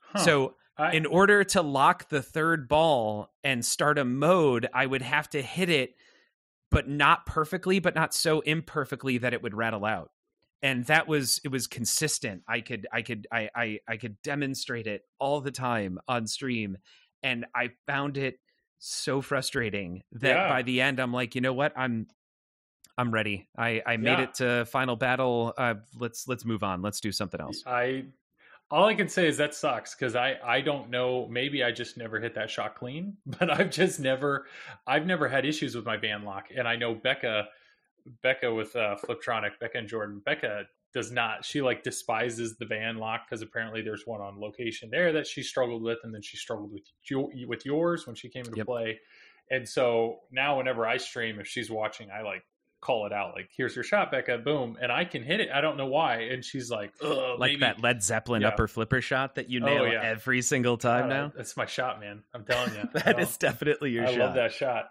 Huh. 0.00 0.18
So 0.18 0.54
I, 0.76 0.92
in 0.92 1.06
order 1.06 1.42
to 1.42 1.62
lock 1.62 2.10
the 2.10 2.20
third 2.20 2.68
ball 2.68 3.30
and 3.42 3.64
start 3.64 3.98
a 3.98 4.04
mode, 4.04 4.68
I 4.74 4.84
would 4.84 5.02
have 5.02 5.30
to 5.30 5.40
hit 5.40 5.70
it, 5.70 5.94
but 6.70 6.88
not 6.88 7.24
perfectly, 7.24 7.78
but 7.78 7.94
not 7.94 8.12
so 8.12 8.40
imperfectly 8.40 9.18
that 9.18 9.32
it 9.32 9.42
would 9.42 9.54
rattle 9.54 9.84
out. 9.86 10.10
And 10.64 10.84
that 10.86 11.06
was 11.06 11.40
it 11.44 11.48
was 11.48 11.66
consistent. 11.68 12.42
I 12.48 12.60
could 12.60 12.86
I 12.92 13.02
could 13.02 13.26
I 13.30 13.50
I, 13.54 13.78
I 13.86 13.96
could 13.98 14.20
demonstrate 14.22 14.86
it 14.86 15.02
all 15.20 15.40
the 15.42 15.50
time 15.52 15.98
on 16.08 16.26
stream, 16.26 16.78
and 17.22 17.44
I 17.54 17.70
found 17.86 18.16
it 18.16 18.38
so 18.78 19.20
frustrating 19.20 20.02
that 20.12 20.28
Yeah. 20.34 20.48
by 20.48 20.62
the 20.62 20.80
end 20.80 20.98
I'm 21.00 21.12
like, 21.12 21.34
you 21.34 21.40
know 21.42 21.52
what, 21.52 21.72
I'm 21.76 22.06
I'm 22.96 23.12
ready. 23.12 23.48
I 23.58 23.82
I 23.86 23.96
made 23.98 24.18
Yeah. 24.18 24.22
it 24.22 24.34
to 24.34 24.64
final 24.64 24.96
battle. 24.96 25.52
Uh, 25.58 25.74
let's 25.98 26.26
let's 26.28 26.44
move 26.44 26.62
on. 26.62 26.80
Let's 26.80 27.00
do 27.00 27.12
something 27.12 27.40
else. 27.40 27.62
I 27.66 28.06
all 28.70 28.86
I 28.86 28.94
can 28.94 29.08
say 29.08 29.28
is 29.28 29.36
that 29.36 29.54
sucks 29.54 29.94
because 29.94 30.16
I 30.16 30.38
I 30.42 30.62
don't 30.62 30.88
know. 30.88 31.28
Maybe 31.28 31.62
I 31.62 31.72
just 31.72 31.98
never 31.98 32.18
hit 32.20 32.34
that 32.36 32.50
shot 32.50 32.74
clean, 32.74 33.18
but 33.26 33.50
I've 33.50 33.70
just 33.70 34.00
never 34.00 34.46
I've 34.86 35.04
never 35.06 35.28
had 35.28 35.44
issues 35.44 35.74
with 35.76 35.84
my 35.84 35.98
van 35.98 36.24
lock, 36.24 36.46
and 36.56 36.66
I 36.66 36.76
know 36.76 36.94
Becca 36.94 37.48
Becca 38.22 38.52
with 38.52 38.74
uh, 38.76 38.96
Fliptronic 38.96 39.58
Becca 39.60 39.78
and 39.78 39.88
Jordan 39.88 40.20
Becca 40.24 40.64
does 40.92 41.10
not 41.10 41.44
she 41.44 41.60
like 41.60 41.82
despises 41.82 42.56
the 42.56 42.64
van 42.66 42.98
lock 42.98 43.22
because 43.28 43.42
apparently 43.42 43.82
there's 43.82 44.02
one 44.06 44.20
on 44.20 44.38
location 44.40 44.88
there 44.92 45.12
that 45.12 45.26
she 45.26 45.42
struggled 45.42 45.82
with 45.82 45.98
and 46.04 46.14
then 46.14 46.22
she 46.22 46.36
struggled 46.36 46.72
with 46.72 46.82
your, 47.10 47.28
with 47.48 47.66
yours 47.66 48.06
when 48.06 48.14
she 48.14 48.28
came 48.28 48.44
into 48.44 48.58
Yep. 48.58 48.66
play 48.66 49.00
and 49.50 49.68
so 49.68 50.20
now 50.30 50.56
whenever 50.58 50.86
i 50.86 50.96
stream 50.96 51.40
if 51.40 51.48
she's 51.48 51.68
watching 51.68 52.10
i 52.12 52.22
like 52.22 52.44
call 52.80 53.06
it 53.06 53.12
out 53.12 53.32
like 53.34 53.50
here's 53.56 53.74
your 53.74 53.82
shot 53.82 54.12
becca 54.12 54.38
boom 54.38 54.76
and 54.80 54.92
i 54.92 55.04
can 55.04 55.24
hit 55.24 55.40
it 55.40 55.48
i 55.52 55.60
don't 55.60 55.76
know 55.76 55.86
why 55.86 56.16
and 56.30 56.44
she's 56.44 56.70
like 56.70 56.92
Ugh, 57.02 57.40
like 57.40 57.50
maybe- 57.52 57.60
that 57.60 57.82
Led 57.82 58.00
Zeppelin 58.02 58.42
Yeah. 58.42 58.48
upper 58.48 58.68
flipper 58.68 59.00
shot 59.00 59.34
that 59.34 59.50
you 59.50 59.66
Oh, 59.66 59.84
yeah. 59.86 60.00
every 60.00 60.42
single 60.42 60.76
time 60.76 61.08
now. 61.08 61.32
that's 61.34 61.56
my 61.56 61.66
shot 61.66 61.98
man 61.98 62.22
i'm 62.34 62.44
telling 62.44 62.72
you 62.72 62.88
That 63.04 63.18
is 63.18 63.36
definitely 63.36 63.90
your 63.90 64.06
I 64.06 64.12
shot. 64.12 64.20
I 64.20 64.24
love 64.26 64.34
that 64.36 64.52
shot. 64.52 64.90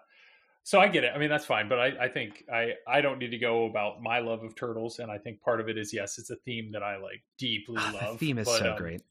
So 0.65 0.79
I 0.79 0.87
get 0.87 1.03
it. 1.03 1.11
I 1.13 1.17
mean, 1.17 1.29
that's 1.29 1.45
fine, 1.45 1.67
but 1.67 1.77
I, 1.77 2.05
I 2.05 2.07
think 2.07 2.45
I, 2.51 2.71
I 2.87 3.01
don't 3.01 3.19
need 3.19 3.31
to 3.31 3.37
go 3.37 3.65
about 3.65 4.01
my 4.01 4.19
love 4.19 4.43
of 4.43 4.55
turtles, 4.55 4.99
and 4.99 5.11
I 5.11 5.17
think 5.17 5.41
part 5.41 5.59
of 5.59 5.67
it 5.67 5.77
is 5.77 5.93
yes, 5.93 6.17
it's 6.17 6.29
a 6.29 6.37
theme 6.37 6.71
that 6.71 6.81
I 6.81 6.95
like 6.97 7.21
deeply 7.37 7.75
Ah, 7.77 7.91
love. 7.93 8.13
the 8.19 8.25
theme 8.25 8.37
is 8.37 8.47
but, 8.47 8.59
so 8.59 8.71
um, 8.71 8.77
great. 8.77 9.01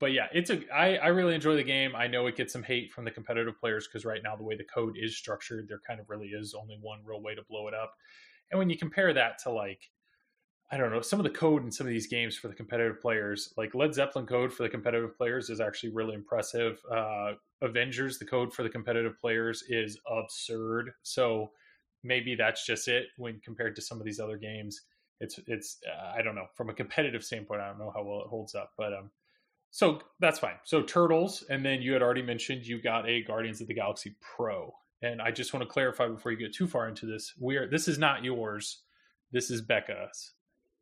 But 0.00 0.12
yeah, 0.12 0.26
it's 0.32 0.50
a 0.50 0.60
I, 0.72 0.96
I 0.96 1.08
really 1.08 1.34
enjoy 1.34 1.56
the 1.56 1.64
game. 1.64 1.96
I 1.96 2.06
know 2.06 2.26
it 2.26 2.36
gets 2.36 2.52
some 2.52 2.62
hate 2.62 2.92
from 2.92 3.04
the 3.04 3.10
competitive 3.10 3.58
players 3.58 3.88
because 3.88 4.04
right 4.04 4.22
now 4.22 4.36
the 4.36 4.44
way 4.44 4.54
the 4.54 4.64
code 4.64 4.96
is 5.00 5.16
structured, 5.16 5.66
there 5.68 5.80
kind 5.86 5.98
of 5.98 6.10
really 6.10 6.28
is 6.28 6.54
only 6.54 6.78
one 6.80 7.00
real 7.04 7.22
way 7.22 7.34
to 7.34 7.42
blow 7.48 7.68
it 7.68 7.74
up. 7.74 7.94
And 8.50 8.58
when 8.58 8.70
you 8.70 8.78
compare 8.78 9.12
that 9.14 9.38
to 9.44 9.50
like 9.50 9.90
I 10.70 10.76
don't 10.76 10.90
know, 10.90 11.00
some 11.00 11.18
of 11.18 11.24
the 11.24 11.30
code 11.30 11.64
in 11.64 11.72
some 11.72 11.86
of 11.86 11.92
these 11.92 12.06
games 12.06 12.36
for 12.36 12.48
the 12.48 12.54
competitive 12.54 13.00
players, 13.00 13.54
like 13.56 13.74
Led 13.74 13.94
Zeppelin 13.94 14.26
code 14.26 14.52
for 14.52 14.64
the 14.64 14.68
competitive 14.68 15.16
players 15.16 15.48
is 15.48 15.60
actually 15.60 15.90
really 15.90 16.14
impressive. 16.14 16.78
Uh, 16.92 17.32
Avengers, 17.62 18.18
the 18.18 18.26
code 18.26 18.52
for 18.52 18.62
the 18.62 18.68
competitive 18.68 19.18
players 19.18 19.64
is 19.68 19.98
absurd. 20.06 20.90
So 21.02 21.52
maybe 22.04 22.34
that's 22.34 22.66
just 22.66 22.86
it 22.86 23.06
when 23.16 23.40
compared 23.42 23.76
to 23.76 23.82
some 23.82 23.98
of 23.98 24.04
these 24.04 24.20
other 24.20 24.36
games. 24.36 24.82
It's 25.20 25.40
it's 25.46 25.78
uh, 25.86 26.12
I 26.16 26.22
don't 26.22 26.34
know 26.34 26.46
from 26.54 26.68
a 26.68 26.74
competitive 26.74 27.24
standpoint. 27.24 27.60
I 27.60 27.68
don't 27.68 27.78
know 27.78 27.92
how 27.94 28.04
well 28.04 28.20
it 28.20 28.28
holds 28.28 28.54
up, 28.54 28.72
but 28.76 28.92
um, 28.92 29.10
so 29.70 30.00
that's 30.20 30.38
fine. 30.38 30.54
So 30.64 30.82
Turtles, 30.82 31.44
and 31.50 31.64
then 31.64 31.82
you 31.82 31.92
had 31.92 32.02
already 32.02 32.22
mentioned 32.22 32.66
you 32.66 32.80
got 32.80 33.08
a 33.08 33.22
Guardians 33.22 33.60
of 33.60 33.66
the 33.66 33.74
Galaxy 33.74 34.14
Pro, 34.20 34.72
and 35.02 35.20
I 35.20 35.32
just 35.32 35.52
want 35.52 35.66
to 35.66 35.72
clarify 35.72 36.06
before 36.08 36.30
you 36.30 36.38
get 36.38 36.54
too 36.54 36.68
far 36.68 36.88
into 36.88 37.06
this. 37.06 37.34
We 37.40 37.56
are 37.56 37.66
this 37.66 37.88
is 37.88 37.98
not 37.98 38.22
yours. 38.22 38.82
This 39.32 39.50
is 39.50 39.60
Becca's 39.60 40.34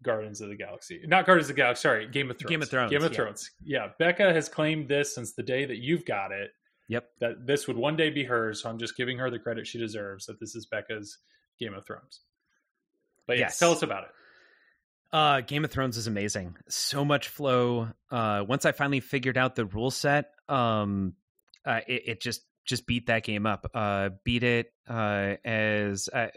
Guardians 0.02 0.40
of 0.40 0.48
the 0.48 0.56
Galaxy, 0.56 1.00
not 1.06 1.26
Guardians 1.26 1.48
of 1.50 1.56
the 1.56 1.62
Galaxy. 1.62 1.82
Sorry, 1.82 2.08
Game 2.08 2.30
of 2.30 2.38
Thrones. 2.38 2.50
Game 2.50 2.62
of 2.62 2.68
Thrones, 2.70 2.90
Game 2.90 3.02
of 3.02 3.10
yeah. 3.12 3.16
Thrones. 3.16 3.50
Yeah, 3.64 3.88
Becca 3.98 4.32
has 4.32 4.48
claimed 4.48 4.88
this 4.88 5.14
since 5.14 5.32
the 5.32 5.42
day 5.42 5.64
that 5.64 5.78
you've 5.78 6.04
got 6.04 6.32
it. 6.32 6.50
Yep. 6.88 7.08
That 7.20 7.46
this 7.46 7.66
would 7.66 7.76
one 7.76 7.96
day 7.96 8.10
be 8.10 8.22
hers. 8.24 8.62
So 8.62 8.70
I'm 8.70 8.78
just 8.78 8.96
giving 8.96 9.18
her 9.18 9.30
the 9.30 9.38
credit 9.38 9.66
she 9.66 9.78
deserves. 9.78 10.26
That 10.26 10.38
this 10.38 10.54
is 10.54 10.66
Becca's 10.66 11.18
Game 11.58 11.74
of 11.74 11.84
Thrones. 11.86 12.20
But 13.26 13.38
yes, 13.38 13.50
Yes. 13.50 13.58
tell 13.58 13.72
us 13.72 13.82
about 13.82 14.04
it. 14.04 14.10
Uh, 15.12 15.40
Game 15.40 15.64
of 15.64 15.70
Thrones 15.70 15.96
is 15.96 16.06
amazing. 16.06 16.56
So 16.68 17.04
much 17.04 17.28
flow. 17.28 17.88
Uh, 18.10 18.44
once 18.46 18.64
I 18.64 18.72
finally 18.72 19.00
figured 19.00 19.36
out 19.38 19.54
the 19.56 19.64
rule 19.64 19.90
set, 19.90 20.32
um, 20.48 21.14
uh, 21.64 21.80
it, 21.88 22.02
it 22.06 22.20
just 22.20 22.42
just 22.66 22.86
beat 22.86 23.06
that 23.06 23.24
game 23.24 23.46
up. 23.46 23.70
Uh, 23.74 24.10
beat 24.24 24.42
it 24.42 24.72
uh, 24.88 25.34
as 25.44 26.08
uh, 26.12 26.28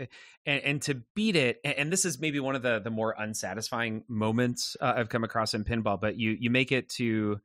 and, 0.46 0.64
and 0.64 0.82
to 0.84 1.02
beat 1.16 1.36
it, 1.36 1.60
and, 1.64 1.76
and 1.76 1.92
this 1.92 2.06
is 2.06 2.20
maybe 2.20 2.40
one 2.40 2.56
of 2.56 2.62
the 2.62 2.80
the 2.80 2.90
more 2.90 3.14
unsatisfying 3.18 4.04
moments 4.08 4.78
uh, 4.80 4.94
I've 4.96 5.10
come 5.10 5.24
across 5.24 5.54
in 5.54 5.64
pinball. 5.64 6.00
But 6.00 6.18
you 6.18 6.38
you 6.40 6.50
make 6.50 6.72
it 6.72 6.90
to 6.92 7.40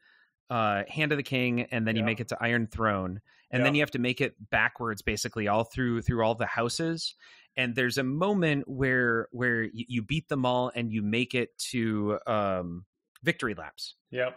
uh, 0.51 0.85
Hand 0.89 1.13
of 1.13 1.19
the 1.19 1.25
King, 1.25 1.63
and 1.63 1.87
then 1.87 1.97
you 1.97 2.05
make 2.05 2.21
it 2.21 2.29
to 2.29 2.39
Iron 2.41 2.67
Throne, 2.67 3.21
and 3.51 3.65
then 3.65 3.75
you 3.75 3.83
have 3.83 3.93
to 3.93 3.99
make 3.99 4.21
it 4.21 4.35
backwards, 4.51 5.03
basically 5.03 5.49
all 5.49 5.65
through 5.65 6.03
through 6.03 6.25
all 6.25 6.35
the 6.35 6.47
houses 6.47 7.15
and 7.57 7.75
there's 7.75 7.99
a 7.99 8.03
moment 8.03 8.69
where 8.69 9.29
where 9.31 9.63
you, 9.63 9.85
you 9.89 10.03
beat 10.03 10.29
them 10.29 10.45
all 10.45 10.71
and 10.75 10.93
you 10.93 11.03
make 11.03 11.35
it 11.35 11.57
to 11.59 12.19
um 12.27 12.85
victory 13.23 13.55
laps 13.55 13.95
Yep. 14.11 14.37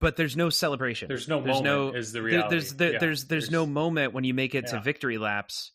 But 0.00 0.16
there's 0.16 0.36
no 0.36 0.50
celebration 0.50 1.08
There's 1.08 1.28
no 1.28 1.40
There's 1.42 1.56
moment. 1.62 1.64
no- 1.94 1.98
is 1.98 2.12
the 2.12 2.22
reality. 2.22 2.50
there's 2.50 2.74
there, 2.74 2.92
Yeah. 2.92 2.98
there's 2.98 3.24
there's 3.24 3.50
no 3.50 3.66
moment 3.66 4.12
when 4.12 4.24
you 4.24 4.34
make 4.34 4.54
it 4.54 4.66
to 4.68 4.80
victory 4.80 5.18
laps 5.18 5.72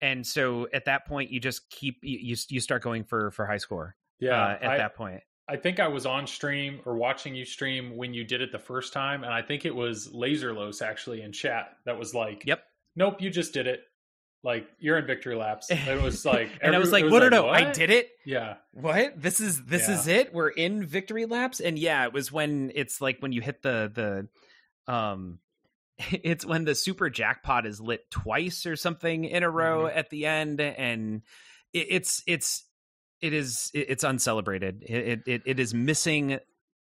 and 0.00 0.26
so 0.26 0.68
at 0.74 0.84
that 0.86 1.06
point 1.06 1.30
you 1.30 1.40
just 1.40 1.68
keep 1.70 1.98
you 2.02 2.18
you, 2.20 2.36
you 2.48 2.60
start 2.60 2.82
going 2.82 3.04
for 3.04 3.30
for 3.30 3.46
high 3.46 3.56
score. 3.58 3.96
Yeah, 4.18 4.42
uh, 4.42 4.58
at 4.62 4.70
I, 4.70 4.76
that 4.78 4.94
point. 4.94 5.20
I 5.48 5.56
think 5.56 5.78
I 5.78 5.88
was 5.88 6.06
on 6.06 6.26
stream 6.26 6.80
or 6.86 6.96
watching 6.96 7.34
you 7.34 7.44
stream 7.44 7.96
when 7.96 8.12
you 8.14 8.24
did 8.24 8.40
it 8.40 8.50
the 8.50 8.58
first 8.58 8.92
time, 8.92 9.24
and 9.24 9.32
I 9.32 9.42
think 9.42 9.64
it 9.64 9.74
was 9.74 10.08
Laserlos 10.08 10.82
actually 10.82 11.22
in 11.22 11.32
chat 11.32 11.76
that 11.84 11.98
was 11.98 12.14
like, 12.14 12.44
Yep. 12.46 12.62
nope, 12.96 13.20
you 13.22 13.30
just 13.30 13.52
did 13.54 13.66
it. 13.66 13.80
Like 14.44 14.68
you're 14.78 14.96
in 14.98 15.06
victory 15.06 15.34
laps. 15.34 15.68
It 15.70 16.00
was 16.02 16.24
like, 16.24 16.50
and 16.60 16.74
I 16.74 16.78
was 16.78 16.92
like, 16.92 17.04
it 17.04 17.10
"What? 17.10 17.20
No, 17.20 17.28
no, 17.28 17.48
I 17.48 17.72
did 17.72 17.90
it. 17.90 18.10
Yeah, 18.24 18.56
What? 18.72 19.20
This 19.20 19.40
is 19.40 19.64
this 19.64 19.88
Yeah. 19.88 19.94
is 19.98 20.06
it? 20.06 20.32
We're 20.34 20.48
in 20.50 20.86
victory 20.86 21.26
laps." 21.26 21.58
And 21.60 21.78
yeah, 21.78 22.04
it 22.04 22.12
was 22.12 22.30
when 22.30 22.70
it's 22.74 23.00
like 23.00 23.18
when 23.20 23.32
you 23.32 23.40
hit 23.40 23.62
the 23.62 24.28
the 24.86 24.92
um 24.92 25.40
it's 25.98 26.44
when 26.46 26.64
the 26.64 26.74
super 26.74 27.10
jackpot 27.10 27.66
is 27.66 27.80
lit 27.80 28.08
twice 28.10 28.66
or 28.66 28.76
something 28.76 29.24
in 29.24 29.42
a 29.42 29.50
row 29.50 29.84
Mm-hmm. 29.86 29.98
at 29.98 30.10
the 30.10 30.26
end 30.26 30.60
and 30.60 31.22
it, 31.72 31.86
it's 31.90 32.22
it's 32.26 32.64
it 33.20 33.32
is 33.32 33.70
it- 33.74 33.86
it's 33.88 34.04
uncelebrated. 34.04 34.84
It 34.86 35.22
it 35.26 35.42
it, 35.46 35.58
is 35.60 35.72
missing 35.74 36.38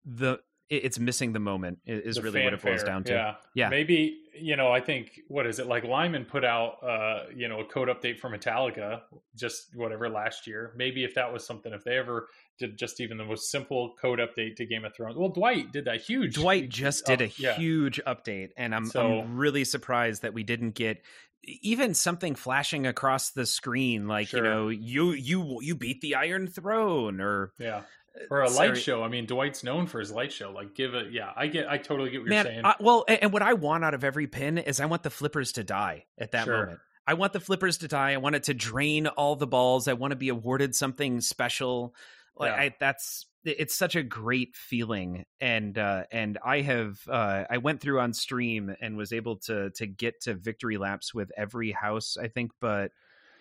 the 0.05 0.39
it's 0.69 0.99
missing 0.99 1.31
the 1.33 1.39
moment 1.39 1.79
is 1.85 2.15
the 2.17 2.21
really 2.21 2.43
what 2.43 2.53
it 2.53 2.61
boils 2.61 2.83
down 2.83 3.03
to. 3.05 3.13
Yeah, 3.13 3.35
Yeah. 3.53 3.69
Maybe 3.69 4.19
you 4.39 4.55
know, 4.55 4.71
I 4.71 4.81
think 4.81 5.21
what 5.29 5.47
is 5.47 5.57
it 5.57 5.65
like? 5.65 5.83
Lyman 5.83 6.25
put 6.25 6.45
out, 6.45 6.83
uh, 6.83 7.23
you 7.35 7.47
know, 7.47 7.59
a 7.61 7.65
code 7.65 7.87
update 7.87 8.19
for 8.19 8.29
Metallica 8.29 9.01
just 9.35 9.75
whatever 9.75 10.09
last 10.09 10.45
year. 10.45 10.73
Maybe 10.75 11.03
if 11.03 11.15
that 11.15 11.33
was 11.33 11.43
something, 11.45 11.73
if 11.73 11.83
they 11.83 11.97
ever 11.97 12.27
did 12.59 12.77
just 12.77 12.99
even 13.01 13.17
the 13.17 13.25
most 13.25 13.49
simple 13.49 13.95
code 13.99 14.19
update 14.19 14.57
to 14.57 14.65
Game 14.65 14.85
of 14.85 14.93
Thrones. 14.95 15.15
Well, 15.17 15.29
Dwight 15.29 15.71
did 15.71 15.85
that 15.85 16.01
huge. 16.01 16.35
Dwight 16.35 16.69
just 16.69 17.05
did 17.05 17.21
a 17.21 17.29
yeah. 17.37 17.55
huge 17.55 17.99
update, 18.05 18.49
and 18.57 18.75
I'm, 18.75 18.85
So- 18.85 19.21
I'm 19.21 19.37
really 19.37 19.63
surprised 19.63 20.21
that 20.21 20.33
we 20.35 20.43
didn't 20.43 20.71
get 20.71 21.01
even 21.43 21.93
something 21.93 22.35
flashing 22.35 22.85
across 22.85 23.29
the 23.31 23.45
screen, 23.45 24.07
like 24.07 24.27
Sure. 24.27 24.43
you 24.43 24.49
know, 24.49 24.67
you 24.69 25.11
you 25.13 25.61
you 25.61 25.75
beat 25.75 26.01
the 26.01 26.15
Iron 26.15 26.47
Throne, 26.47 27.21
or 27.21 27.53
Yeah. 27.57 27.83
Or 28.31 28.41
a 28.41 28.45
light 28.49 28.53
Sorry. 28.55 28.79
show. 28.79 29.03
I 29.03 29.07
mean, 29.09 29.25
Dwight's 29.25 29.63
known 29.63 29.85
for 29.87 29.99
his 29.99 30.11
light 30.11 30.31
show. 30.31 30.51
Like, 30.51 30.73
give 30.73 30.93
it. 30.95 31.11
Yeah, 31.11 31.31
I 31.35 31.47
get. 31.47 31.69
I 31.69 31.77
totally 31.77 32.09
get 32.09 32.21
what 32.21 32.29
man. 32.29 32.45
you're 32.45 32.53
saying. 32.53 32.65
I, 32.65 32.75
well, 32.79 33.05
and, 33.07 33.23
and 33.23 33.33
what 33.33 33.41
I 33.41 33.53
want 33.53 33.83
out 33.85 33.93
of 33.93 34.03
every 34.03 34.27
pin 34.27 34.57
is 34.57 34.79
I 34.79 34.85
want 34.85 35.03
the 35.03 35.09
flippers 35.09 35.51
to 35.53 35.63
die 35.63 36.05
at 36.17 36.31
that 36.31 36.45
Sure. 36.45 36.57
moment. 36.57 36.79
I 37.05 37.13
want 37.13 37.33
the 37.33 37.39
flippers 37.39 37.77
to 37.79 37.87
die. 37.87 38.11
I 38.13 38.17
want 38.17 38.35
it 38.35 38.43
to 38.43 38.53
drain 38.53 39.07
all 39.07 39.35
the 39.35 39.47
balls. 39.47 39.87
I 39.87 39.93
want 39.93 40.11
to 40.11 40.17
be 40.17 40.29
awarded 40.29 40.75
something 40.75 41.21
special. 41.21 41.95
Like 42.35 42.51
Yeah. 42.51 42.61
I, 42.61 42.75
that's 42.79 43.25
it's 43.45 43.75
such 43.75 43.95
a 43.95 44.03
great 44.03 44.55
feeling, 44.57 45.25
and 45.39 45.77
uh, 45.77 46.03
and 46.11 46.37
I 46.43 46.61
have 46.61 46.99
uh, 47.07 47.45
I 47.49 47.59
went 47.59 47.79
through 47.79 48.01
on 48.01 48.11
stream 48.13 48.75
and 48.81 48.97
was 48.97 49.13
able 49.13 49.37
to 49.45 49.69
to 49.71 49.85
get 49.87 50.21
to 50.23 50.33
victory 50.33 50.77
laps 50.77 51.13
with 51.13 51.31
every 51.37 51.71
house 51.71 52.17
I 52.21 52.27
think, 52.27 52.51
but 52.59 52.91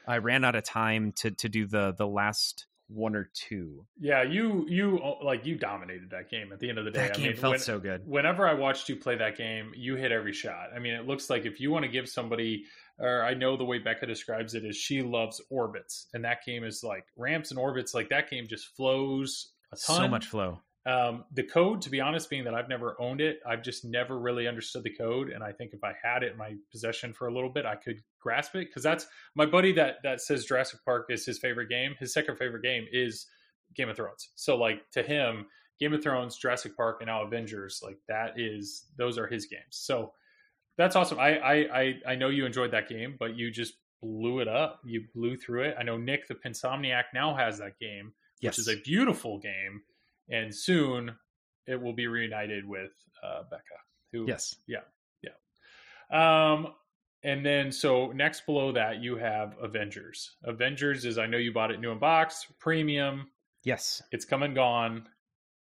I 0.06 0.18
ran 0.18 0.44
out 0.44 0.54
of 0.54 0.62
time 0.62 1.10
to 1.16 1.32
to 1.32 1.48
do 1.48 1.66
the 1.66 1.92
the 1.96 2.06
last 2.06 2.66
one 2.88 3.16
or 3.16 3.30
two. 3.34 3.84
yeah, 3.98 4.22
you 4.22 4.64
you 4.68 4.98
uh, 5.02 5.24
like 5.24 5.44
you 5.44 5.56
dominated 5.56 6.10
that 6.10 6.30
game. 6.30 6.52
At 6.52 6.60
the 6.60 6.68
end 6.68 6.78
of 6.78 6.84
the 6.84 6.90
day, 6.92 7.08
That 7.08 7.12
I 7.12 7.18
game 7.18 7.26
mean, 7.28 7.36
felt 7.36 7.50
when- 7.52 7.58
so 7.60 7.78
good. 7.80 8.06
whenever 8.06 8.46
I 8.46 8.54
watched 8.54 8.88
you 8.88 8.96
play 8.96 9.16
that 9.16 9.36
game, 9.36 9.72
you 9.74 9.96
hit 9.96 10.12
every 10.12 10.32
shot. 10.32 10.68
I 10.74 10.78
mean, 10.78 10.94
it 10.94 11.06
looks 11.06 11.28
like 11.28 11.46
if 11.46 11.58
you 11.60 11.70
want 11.70 11.84
to 11.84 11.90
give 11.90 12.08
somebody, 12.08 12.64
or 12.98 13.22
I 13.24 13.34
know 13.34 13.56
the 13.56 13.64
way 13.64 13.78
Becca 13.78 14.06
describes 14.06 14.54
it 14.54 14.64
is 14.64 14.76
she 14.76 15.02
loves 15.02 15.40
orbits, 15.50 16.06
and 16.14 16.24
that 16.24 16.44
game 16.46 16.62
is 16.64 16.82
like 16.84 17.04
ramps 17.16 17.50
and 17.50 17.58
orbits. 17.58 17.92
Like 17.94 18.08
that 18.10 18.30
game 18.30 18.46
just 18.48 18.66
flows 18.76 19.52
a 19.72 19.76
ton. 19.76 19.96
So 20.02 20.08
much 20.08 20.26
flow. 20.26 20.60
Um, 20.86 21.24
the 21.32 21.42
code, 21.42 21.82
to 21.82 21.90
be 21.90 22.00
honest, 22.00 22.30
being 22.30 22.44
that 22.44 22.54
I've 22.54 22.68
never 22.68 22.94
owned 23.00 23.20
it, 23.20 23.40
I've 23.44 23.64
just 23.64 23.84
never 23.84 24.16
really 24.16 24.46
understood 24.46 24.84
the 24.84 24.94
code. 24.94 25.30
And 25.30 25.42
I 25.42 25.50
think 25.50 25.72
if 25.72 25.82
I 25.82 25.94
had 26.00 26.22
it 26.22 26.30
in 26.30 26.38
my 26.38 26.54
possession 26.70 27.12
for 27.12 27.26
a 27.26 27.34
little 27.34 27.50
bit, 27.50 27.66
I 27.66 27.74
could 27.74 28.00
grasp 28.26 28.54
it. 28.56 28.68
Because 28.68 28.82
that's 28.82 29.06
my 29.34 29.46
buddy 29.46 29.72
that 29.72 29.96
that 30.02 30.20
says 30.20 30.44
Jurassic 30.44 30.80
Park 30.84 31.06
is 31.10 31.24
his 31.24 31.38
favorite 31.38 31.68
game. 31.68 31.94
His 31.98 32.12
second 32.12 32.36
favorite 32.36 32.62
game 32.62 32.86
is 32.92 33.26
Game 33.74 33.88
of 33.88 33.96
Thrones. 33.96 34.30
So 34.34 34.56
like 34.56 34.90
to 34.92 35.02
him, 35.02 35.46
Game 35.78 35.92
of 35.94 36.02
Thrones, 36.02 36.36
Jurassic 36.36 36.76
Park, 36.76 36.98
and 37.00 37.08
now 37.08 37.22
Avengers, 37.22 37.80
like 37.82 37.98
that 38.08 38.38
is 38.38 38.86
those 38.96 39.18
are 39.18 39.26
his 39.26 39.46
games. 39.46 39.62
So 39.70 40.12
that's 40.78 40.96
awesome. 40.96 41.18
I 41.18 41.38
I 41.38 41.54
I, 41.80 41.94
I 42.08 42.14
know 42.16 42.28
you 42.28 42.44
enjoyed 42.46 42.70
that 42.72 42.88
game, 42.88 43.16
but 43.18 43.36
you 43.36 43.50
just 43.50 43.74
blew 44.02 44.40
it 44.40 44.48
up. 44.48 44.80
You 44.84 45.04
blew 45.14 45.36
through 45.36 45.64
it. 45.64 45.76
I 45.78 45.82
know 45.82 45.96
Nick 45.96 46.28
the 46.28 46.34
Pinsomniac 46.34 47.04
now 47.14 47.34
has 47.34 47.58
that 47.58 47.78
game 47.78 48.12
Yes. 48.40 48.52
which 48.52 48.58
is 48.58 48.68
a 48.68 48.80
beautiful 48.82 49.38
game. 49.38 49.82
And 50.28 50.54
soon 50.54 51.16
it 51.66 51.80
will 51.80 51.94
be 51.94 52.06
reunited 52.06 52.66
with 52.68 52.92
uh, 53.22 53.42
Becca, 53.50 53.78
who 54.12 54.26
yes. 54.28 54.56
Yeah, 54.66 54.80
yeah. 55.22 55.32
Um, 56.52 56.74
and 57.26 57.44
then 57.44 57.72
so 57.72 58.12
next 58.12 58.46
below 58.46 58.70
that 58.72 59.02
you 59.02 59.16
have 59.16 59.56
Avengers. 59.60 60.36
Avengers 60.44 61.04
is 61.04 61.18
I 61.18 61.26
know 61.26 61.38
you 61.38 61.52
bought 61.52 61.72
it 61.72 61.80
new 61.80 61.90
in 61.90 61.98
box, 61.98 62.46
premium. 62.60 63.26
Yes. 63.64 64.00
It's 64.12 64.24
come 64.24 64.44
and 64.44 64.54
gone. 64.54 65.08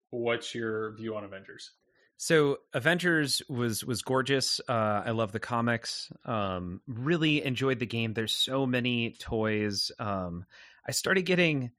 What's 0.09 0.55
your 0.55 0.93
view 0.95 1.15
on 1.15 1.23
Avengers? 1.23 1.71
So 2.17 2.57
Avengers 2.73 3.43
was 3.47 3.85
was 3.85 4.01
gorgeous. 4.01 4.59
Uh, 4.67 5.03
I 5.05 5.11
love 5.11 5.31
the 5.31 5.39
comics. 5.39 6.11
Um, 6.25 6.81
really 6.87 7.45
enjoyed 7.45 7.77
the 7.77 7.85
game. 7.85 8.13
There's 8.13 8.33
so 8.33 8.65
many 8.65 9.11
toys. 9.19 9.91
Um, 9.99 10.45
I 10.87 10.91
started 10.91 11.23
getting 11.27 11.69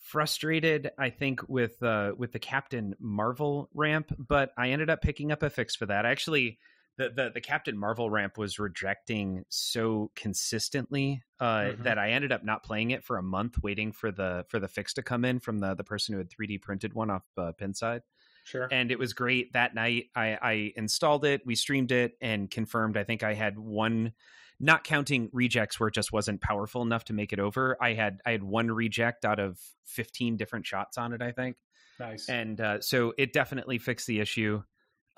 frustrated. 0.00 0.90
I 0.98 1.08
think 1.08 1.48
with 1.48 1.82
uh, 1.82 2.12
with 2.16 2.32
the 2.32 2.38
Captain 2.38 2.94
Marvel 3.00 3.70
ramp, 3.72 4.12
but 4.18 4.52
I 4.58 4.70
ended 4.70 4.90
up 4.90 5.00
picking 5.00 5.32
up 5.32 5.42
a 5.42 5.48
fix 5.48 5.76
for 5.76 5.86
that. 5.86 6.04
Actually, 6.04 6.58
the 6.96 7.10
the, 7.10 7.30
the 7.34 7.40
Captain 7.40 7.76
Marvel 7.78 8.10
ramp 8.10 8.36
was 8.38 8.58
rejecting 8.58 9.44
so 9.48 10.10
consistently 10.14 11.22
uh, 11.40 11.72
Mhm. 11.72 11.82
that 11.84 11.98
I 11.98 12.10
ended 12.10 12.32
up 12.32 12.44
not 12.44 12.62
playing 12.62 12.90
it 12.90 13.04
for 13.04 13.16
a 13.16 13.22
month, 13.22 13.62
waiting 13.62 13.92
for 13.92 14.10
the 14.10 14.44
for 14.48 14.58
the 14.58 14.68
fix 14.68 14.92
to 14.94 15.02
come 15.02 15.24
in 15.24 15.40
from 15.40 15.58
the 15.58 15.74
the 15.74 15.84
person 15.84 16.12
who 16.12 16.18
had 16.18 16.28
3D 16.30 16.58
printed 16.60 16.92
one 16.94 17.10
off 17.10 17.24
uh, 17.38 17.52
Pinside 17.52 18.00
Sure. 18.44 18.68
and 18.70 18.90
it 18.90 18.98
was 18.98 19.12
great 19.12 19.52
that 19.52 19.74
night 19.74 20.06
I, 20.16 20.38
I 20.42 20.72
installed 20.74 21.24
it 21.24 21.42
we 21.44 21.54
streamed 21.54 21.92
it 21.92 22.14
and 22.22 22.50
confirmed 22.50 22.96
i 22.96 23.04
think 23.04 23.22
i 23.22 23.34
had 23.34 23.58
one 23.58 24.12
not 24.58 24.82
counting 24.82 25.28
rejects 25.32 25.78
where 25.78 25.88
it 25.88 25.94
just 25.94 26.10
wasn't 26.10 26.40
powerful 26.40 26.80
enough 26.82 27.04
to 27.04 27.12
make 27.12 27.32
it 27.34 27.38
over 27.38 27.76
i 27.82 27.92
had 27.92 28.18
i 28.24 28.32
had 28.32 28.42
one 28.42 28.68
reject 28.70 29.24
out 29.26 29.38
of 29.38 29.60
15 29.84 30.36
different 30.38 30.66
shots 30.66 30.96
on 30.98 31.12
it 31.12 31.20
i 31.22 31.32
think 31.32 31.58
nice. 32.00 32.28
and 32.30 32.60
uh, 32.60 32.80
so 32.80 33.12
it 33.18 33.32
definitely 33.34 33.78
fixed 33.78 34.06
the 34.06 34.20
issue 34.20 34.62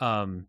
um 0.00 0.48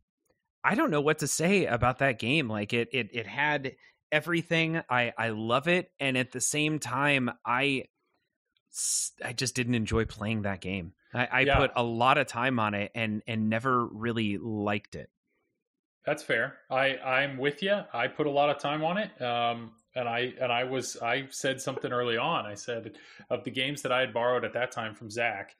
i 0.64 0.76
don't 0.76 0.91
know 0.91 1.01
what 1.01 1.20
to 1.20 1.28
say 1.28 1.66
about 1.66 1.99
that 1.99 2.20
game 2.20 2.47
like 2.47 2.74
it 2.74 2.89
it, 2.93 3.09
it 3.14 3.28
had 3.28 3.76
everything 4.11 4.82
i 4.89 5.11
i 5.18 5.30
love 5.30 5.68
it 5.68 5.91
and 5.99 6.18
at 6.18 6.32
the 6.32 6.41
same 6.41 6.80
time 6.80 7.30
I 7.45 7.86
I 9.24 9.34
just 9.34 9.55
didn't 9.55 9.76
enjoy 9.76 10.05
playing 10.05 10.43
that 10.43 10.61
game 10.61 10.93
i, 11.14 11.41
I 11.41 11.45
Yeah. 11.45 11.57
put 11.57 11.72
a 11.76 11.84
lot 11.84 12.18
of 12.18 12.28
time 12.28 12.59
on 12.59 12.74
it 12.74 12.91
and 12.95 13.22
and 13.28 13.49
never 13.49 13.86
really 13.86 14.38
liked 14.38 14.95
it 14.95 15.09
That's 16.05 16.22
fair. 16.24 16.57
I 16.70 16.97
I'm 16.97 17.38
with 17.38 17.64
you. 17.64 17.82
I 17.93 18.07
put 18.07 18.28
a 18.28 18.32
lot 18.32 18.49
of 18.49 18.59
time 18.59 18.84
on 18.84 18.97
it. 18.97 19.22
Um, 19.22 19.74
and 19.95 20.09
I 20.09 20.34
and 20.39 20.51
I 20.51 20.66
was 20.66 20.97
I 20.97 21.28
said 21.30 21.61
something 21.61 21.91
early 21.93 22.18
on. 22.18 22.45
I 22.45 22.55
said 22.55 22.97
of 23.30 23.43
the 23.45 23.51
games 23.51 23.82
that 23.84 23.91
I 23.91 24.01
had 24.01 24.14
borrowed 24.14 24.43
at 24.43 24.53
that 24.53 24.72
time 24.72 24.95
from 24.95 25.09
Zach, 25.09 25.55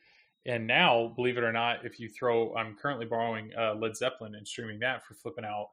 and 0.45 0.67
now 0.67 1.13
believe 1.15 1.37
it 1.37 1.43
or 1.43 1.53
not, 1.53 1.85
if 1.85 1.99
you 1.99 2.09
throw, 2.09 2.55
I'm 2.55 2.75
currently 2.75 3.05
borrowing 3.05 3.51
uh, 3.57 3.75
Led 3.75 3.95
Zeppelin 3.95 4.35
and 4.35 4.47
streaming 4.47 4.79
that 4.79 5.05
for 5.05 5.13
flipping 5.13 5.45
out. 5.45 5.69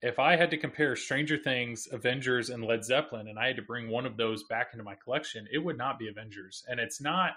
If 0.00 0.18
I 0.18 0.36
had 0.36 0.50
to 0.50 0.56
compare 0.56 0.94
Stranger 0.94 1.36
Things, 1.36 1.88
Avengers, 1.90 2.50
and 2.50 2.64
Led 2.64 2.84
Zeppelin, 2.84 3.28
and 3.28 3.38
I 3.38 3.48
had 3.48 3.56
to 3.56 3.62
bring 3.62 3.88
one 3.88 4.06
of 4.06 4.16
those 4.16 4.44
back 4.44 4.68
into 4.72 4.84
my 4.84 4.94
collection, 4.94 5.48
it 5.52 5.58
would 5.58 5.76
not 5.76 5.98
be 5.98 6.08
Avengers. 6.08 6.64
And 6.68 6.78
it's 6.78 7.00
not 7.00 7.32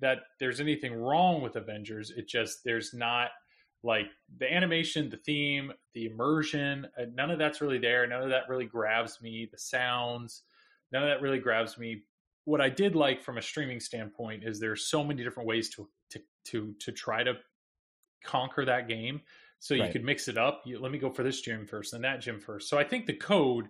that 0.00 0.18
there's 0.38 0.60
anything 0.60 0.94
wrong 0.94 1.42
with 1.42 1.56
Avengers. 1.56 2.12
It 2.16 2.28
just 2.28 2.64
there's 2.64 2.94
not 2.94 3.30
like 3.82 4.06
the 4.38 4.52
animation, 4.52 5.10
the 5.10 5.16
theme, 5.16 5.72
the 5.94 6.06
immersion, 6.06 6.86
uh, 6.98 7.06
none 7.14 7.30
of 7.30 7.38
that's 7.38 7.60
really 7.60 7.78
there. 7.78 8.06
None 8.06 8.22
of 8.22 8.30
that 8.30 8.48
really 8.48 8.66
grabs 8.66 9.20
me. 9.20 9.48
The 9.50 9.58
sounds, 9.58 10.42
none 10.92 11.02
of 11.02 11.08
that 11.08 11.22
really 11.22 11.38
grabs 11.38 11.76
me. 11.78 12.02
What 12.46 12.60
I 12.62 12.70
did 12.70 12.96
like 12.96 13.22
from 13.22 13.36
a 13.38 13.42
streaming 13.42 13.80
standpoint 13.80 14.42
is 14.44 14.58
there's 14.58 14.86
so 14.86 15.04
many 15.04 15.22
different 15.22 15.48
ways 15.48 15.68
to 15.74 15.88
to 16.10 16.20
to 16.46 16.74
to 16.80 16.92
try 16.92 17.22
to 17.22 17.34
conquer 18.24 18.64
that 18.64 18.88
game. 18.88 19.20
So 19.58 19.74
you 19.74 19.82
Right. 19.82 19.92
could 19.92 20.04
mix 20.04 20.28
it 20.28 20.38
up. 20.38 20.62
You, 20.64 20.78
let 20.78 20.92
me 20.92 20.98
go 20.98 21.10
for 21.10 21.22
this 21.22 21.40
gym 21.40 21.66
first, 21.66 21.92
and 21.92 22.04
that 22.04 22.20
gym 22.20 22.40
first. 22.40 22.68
So 22.68 22.78
I 22.78 22.84
think 22.84 23.06
the 23.06 23.14
code, 23.14 23.68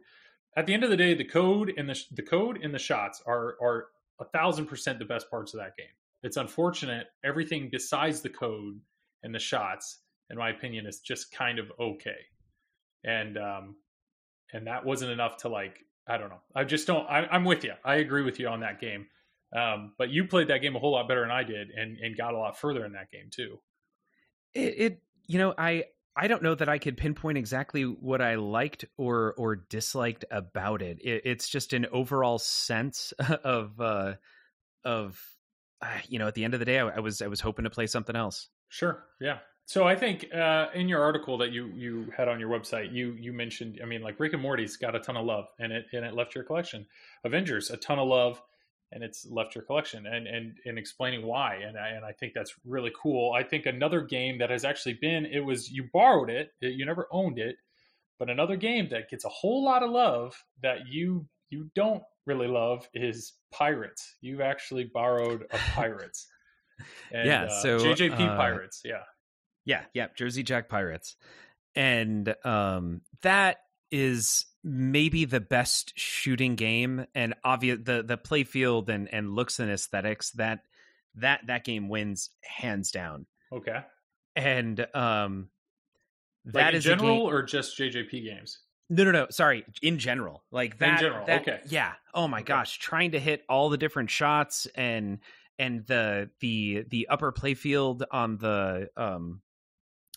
at 0.57 0.67
the 0.67 0.75
end 0.75 0.85
of 0.85 0.91
the 0.91 0.97
day, 0.97 1.15
the 1.15 1.25
code 1.25 1.73
and 1.77 1.89
the 1.89 1.99
the 2.13 2.23
code 2.23 2.61
and 2.63 2.73
the 2.73 2.79
shots 2.79 3.23
are 3.27 3.57
are 3.61 3.89
a 4.21 4.25
thousand 4.25 4.67
percent 4.67 4.99
the 4.99 5.05
best 5.05 5.31
parts 5.31 5.55
of 5.55 5.61
that 5.61 5.77
game. 5.77 5.95
It's 6.23 6.37
unfortunate 6.37 7.09
everything 7.25 7.69
besides 7.71 8.21
the 8.21 8.31
code 8.31 8.81
and 9.23 9.35
the 9.35 9.39
shots, 9.39 9.99
in 10.31 10.37
my 10.39 10.51
opinion, 10.51 10.87
is 10.87 11.01
just 11.01 11.33
kind 11.33 11.59
of 11.59 11.73
okay. 11.81 12.27
And 13.05 13.39
um, 13.39 13.77
and 14.53 14.67
that 14.67 14.85
wasn't 14.85 15.13
enough 15.13 15.39
to 15.39 15.49
like. 15.49 15.79
I 16.09 16.19
don't 16.19 16.29
know. 16.29 16.41
I 16.55 16.65
just 16.65 16.87
don't. 16.87 17.07
I, 17.09 17.27
I'm 17.27 17.45
with 17.45 17.65
you. 17.65 17.73
I 17.85 17.97
agree 17.97 18.23
with 18.23 18.39
you 18.39 18.49
on 18.49 18.61
that 18.61 18.81
game. 18.81 19.07
Um, 19.57 19.93
but 19.99 20.11
you 20.11 20.27
played 20.27 20.49
that 20.49 20.59
game 20.59 20.77
a 20.77 20.79
whole 20.79 20.93
lot 20.93 21.09
better 21.09 21.23
than 21.23 21.31
I 21.31 21.43
did, 21.43 21.71
and 21.71 21.99
and 21.99 22.17
got 22.17 22.35
a 22.35 22.39
lot 22.39 22.59
further 22.59 22.85
in 22.85 22.93
that 22.93 23.11
game 23.11 23.31
too. 23.31 23.59
it, 24.55 24.75
it 24.79 25.03
you 25.27 25.39
know 25.39 25.55
i 25.59 25.85
I 26.19 26.29
don't 26.29 26.43
know 26.43 26.55
that 26.55 26.69
I 26.69 26.79
could 26.79 26.97
pinpoint 26.97 27.37
exactly 27.37 27.83
what 27.83 28.23
I 28.23 28.37
liked 28.37 28.87
or 28.97 29.35
or 29.37 29.57
disliked 29.57 30.25
about 30.31 30.81
it. 30.81 30.99
it 31.03 31.23
it's 31.27 31.49
just 31.49 31.75
an 31.75 31.87
overall 31.93 32.39
sense 32.39 33.13
of 33.45 33.79
uh, 33.81 34.15
of 34.83 35.21
uh, 35.83 35.99
you 36.09 36.19
know 36.19 36.27
at 36.27 36.35
the 36.35 36.45
end 36.45 36.55
of 36.55 36.61
the 36.61 36.67
day, 36.67 36.81
I, 36.81 36.89
I, 36.89 37.01
was 37.01 37.21
I 37.21 37.27
was 37.27 37.41
hoping 37.41 37.65
to 37.65 37.71
play 37.71 37.87
something 37.87 38.17
else. 38.17 38.49
Sure, 38.69 39.05
yeah. 39.21 39.39
So 39.67 39.87
I 39.87 39.97
think 39.97 40.27
uh, 40.33 40.67
in 40.75 40.89
your 40.89 41.03
article 41.03 41.39
that 41.39 41.53
you 41.53 41.67
you 41.75 42.13
had 42.17 42.29
on 42.29 42.41
your 42.41 42.49
website, 42.49 42.93
you 42.93 43.17
you 43.19 43.33
mentioned, 43.33 43.81
I 43.83 43.87
mean, 43.87 44.01
like 44.01 44.19
Rick 44.19 44.33
and 44.33 44.43
Morty's 44.43 44.77
got 44.77 44.95
a 44.95 45.01
ton 45.01 45.17
of 45.17 45.27
love, 45.27 45.47
and 45.59 45.73
it 45.73 45.87
and 45.93 46.05
it 46.05 46.15
left 46.15 46.35
your 46.35 46.45
collection. 46.45 46.87
Avengers, 47.25 47.71
a 47.71 47.77
ton 47.77 47.99
of 47.99 48.09
love 48.09 48.41
and 48.93 49.03
it's 49.03 49.27
left 49.31 49.55
your 49.55 49.65
collection 49.65 50.07
and 50.07 50.27
and 50.27 50.55
and 50.65 50.79
explaining 50.79 51.27
why 51.27 51.57
and 51.57 51.77
I, 51.77 51.89
and 51.89 52.05
I 52.05 52.13
think 52.13 52.33
that's 52.35 52.55
really 52.65 52.93
cool. 53.01 53.33
I 53.33 53.43
think 53.43 53.67
another 53.67 54.01
game 54.03 54.39
that 54.39 54.51
has 54.51 54.65
actually 54.65 54.99
been 55.01 55.27
it 55.27 55.41
was 55.41 55.71
you 55.71 55.89
borrowed 55.93 56.31
it, 56.31 56.51
you 56.61 56.87
never 56.87 57.09
owned 57.11 57.39
it, 57.39 57.57
but 58.19 58.31
another 58.31 58.57
game 58.57 58.89
that 58.91 59.11
gets 59.11 59.25
a 59.25 59.29
whole 59.29 59.65
lot 59.65 59.83
of 59.83 59.91
love 59.91 60.37
that 60.63 60.87
you 60.89 61.27
you 61.51 61.71
don't 61.75 62.03
really 62.27 62.49
love 62.49 62.89
is 62.95 63.35
Pirates. 63.53 64.17
You've 64.21 64.41
actually 64.41 64.85
borrowed 64.93 65.47
a 65.51 65.59
Pirates. 65.75 66.27
And, 67.13 67.27
yeah, 67.27 67.45
uh, 67.45 67.63
so 67.63 67.79
JJP 67.79 68.21
uh, 68.21 68.37
Pirates, 68.37 68.83
yeah. 68.85 69.03
Yeah, 69.67 69.83
yeah, 69.93 70.07
Jersey 70.17 70.43
Jack 70.43 70.71
Pirates. 70.71 71.17
And 71.75 72.35
um 72.45 73.03
that 73.21 73.59
is 73.91 74.47
maybe 74.65 75.25
the 75.25 75.41
best 75.41 75.93
shooting 75.97 76.57
game 76.57 77.07
and 77.15 77.35
obvious 77.45 77.79
the 77.85 78.03
the 78.03 78.17
play 78.17 78.43
field 78.43 78.91
and 78.91 79.13
and 79.13 79.35
looks 79.35 79.61
and 79.61 79.71
aesthetics 79.71 80.31
that 80.33 80.61
that 81.15 81.41
that 81.47 81.65
game 81.65 81.89
wins 81.89 82.31
hands 82.43 82.91
down 82.91 83.27
okay 83.53 83.79
and 84.35 84.85
um 84.93 85.49
that 86.47 86.55
like 86.55 86.69
in 86.71 86.79
is 86.79 86.85
general 86.85 87.21
or 87.21 87.43
just 87.43 87.79
jjp 87.79 88.11
games 88.11 88.59
no 88.91 89.05
no 89.05 89.13
no 89.13 89.27
sorry 89.31 89.65
in 89.83 90.01
general 90.01 90.43
like 90.51 90.79
that 90.79 90.95
in 90.95 90.99
general 90.99 91.27
that, 91.27 91.43
okay 91.43 91.61
yeah 91.69 91.93
oh 92.13 92.27
my 92.27 92.39
okay. 92.39 92.47
gosh 92.47 92.79
trying 92.79 93.13
to 93.13 93.21
hit 93.21 93.45
all 93.49 93.69
the 93.69 93.79
different 93.79 94.11
shots 94.11 94.67
and 94.75 95.21
and 95.61 95.87
the 95.87 96.29
the 96.41 96.85
the 96.91 97.07
upper 97.09 97.31
play 97.31 97.55
field 97.55 98.05
on 98.11 98.37
the 98.39 98.89
um 98.97 99.41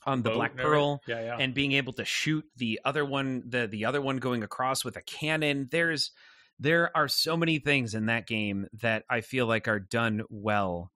on 0.05 0.21
the, 0.21 0.31
Black 0.31 0.55
Pearl 0.55 1.01
yeah, 1.07 1.21
yeah. 1.21 1.37
and 1.39 1.53
being 1.53 1.73
able 1.73 1.93
to 1.93 2.05
shoot 2.05 2.45
the 2.55 2.79
other 2.85 3.03
one 3.03 3.43
the 3.47 3.67
the 3.67 3.85
other 3.85 4.01
one 4.01 4.17
going 4.17 4.43
across 4.43 4.85
with 4.85 4.95
a 4.97 5.01
cannon. 5.01 5.67
There's 5.71 6.11
there 6.59 6.95
are 6.95 7.07
so 7.07 7.37
many 7.37 7.59
things 7.59 7.93
in 7.93 8.07
that 8.07 8.27
game 8.27 8.67
that 8.81 9.03
I 9.09 9.21
feel 9.21 9.45
like 9.45 9.67
are 9.67 9.79
done 9.79 10.23
well. 10.29 10.91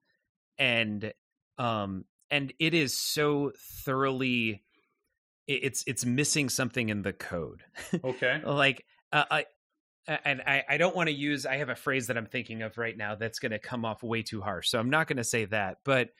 And 0.58 1.12
um 1.58 2.04
and 2.30 2.52
it 2.58 2.74
is 2.74 2.98
so 2.98 3.52
thoroughly 3.84 4.62
it's 5.46 5.84
it's 5.86 6.04
missing 6.04 6.48
something 6.48 6.88
in 6.88 7.02
the 7.02 7.12
code. 7.12 7.62
Okay. 8.02 8.40
Like 8.44 8.84
uh, 9.12 9.24
I 9.30 9.44
and 10.06 10.42
I, 10.42 10.64
I 10.68 10.76
don't 10.76 10.94
want 10.94 11.08
to 11.08 11.14
use 11.14 11.46
I 11.46 11.56
have 11.56 11.68
a 11.68 11.76
phrase 11.76 12.08
that 12.08 12.16
I'm 12.16 12.26
thinking 12.26 12.62
of 12.62 12.76
right 12.76 12.96
now 12.96 13.14
that's 13.14 13.38
going 13.38 13.52
to 13.52 13.58
come 13.58 13.84
off 13.84 14.02
way 14.02 14.22
too 14.22 14.40
harsh 14.42 14.68
so 14.68 14.78
I'm 14.78 14.90
not 14.90 15.06
going 15.06 15.16
to 15.16 15.24
say 15.24 15.46
that 15.46 15.78
but 15.84 16.10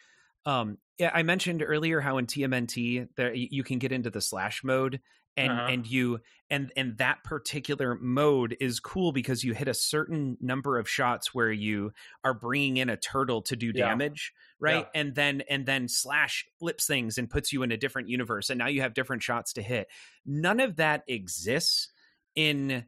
um, 0.47 0.79
yeah, 0.99 1.11
I 1.13 1.23
mentioned 1.23 1.63
earlier 1.67 2.01
how 2.01 2.19
in 2.19 2.27
TMNT 2.27 3.09
there 3.17 3.35
you 3.35 3.65
can 3.65 3.79
get 3.79 3.93
into 3.93 4.11
the 4.11 4.21
slash 4.21 4.63
mode 4.63 5.01
and 5.37 5.53
uh-huh. 5.53 5.67
and 5.71 5.87
you 5.87 6.21
and 6.51 6.73
and 6.77 6.99
that 6.99 7.25
particular 7.25 7.97
mode 8.01 8.57
is 8.61 8.81
cool 8.81 9.13
because 9.13 9.43
you 9.43 9.55
hit 9.55 9.69
a 9.69 9.75
certain 9.75 10.37
number 10.41 10.79
of 10.79 10.89
shots 10.89 11.35
where 11.35 11.51
you 11.51 11.93
are 12.23 12.35
bringing 12.35 12.77
in 12.77 12.89
a 12.89 12.97
turtle 12.97 13.43
to 13.43 13.57
do 13.57 13.73
yeah. 13.75 13.89
damage 13.89 14.33
right 14.61 14.87
yeah. 14.95 15.01
and 15.01 15.15
then 15.15 15.43
and 15.49 15.67
then 15.67 15.89
slash 15.89 16.47
flips 16.59 16.87
things 16.87 17.19
and 17.19 17.31
puts 17.31 17.53
you 17.53 17.63
in 17.63 17.73
a 17.73 17.77
different 17.77 18.09
universe 18.09 18.51
and 18.51 18.59
now 18.59 18.69
you 18.69 18.83
have 18.83 18.95
different 18.95 19.23
shots 19.23 19.55
to 19.55 19.63
hit 19.63 19.89
none 20.25 20.61
of 20.61 20.77
that 20.77 21.03
exists 21.09 21.89
in 22.37 22.85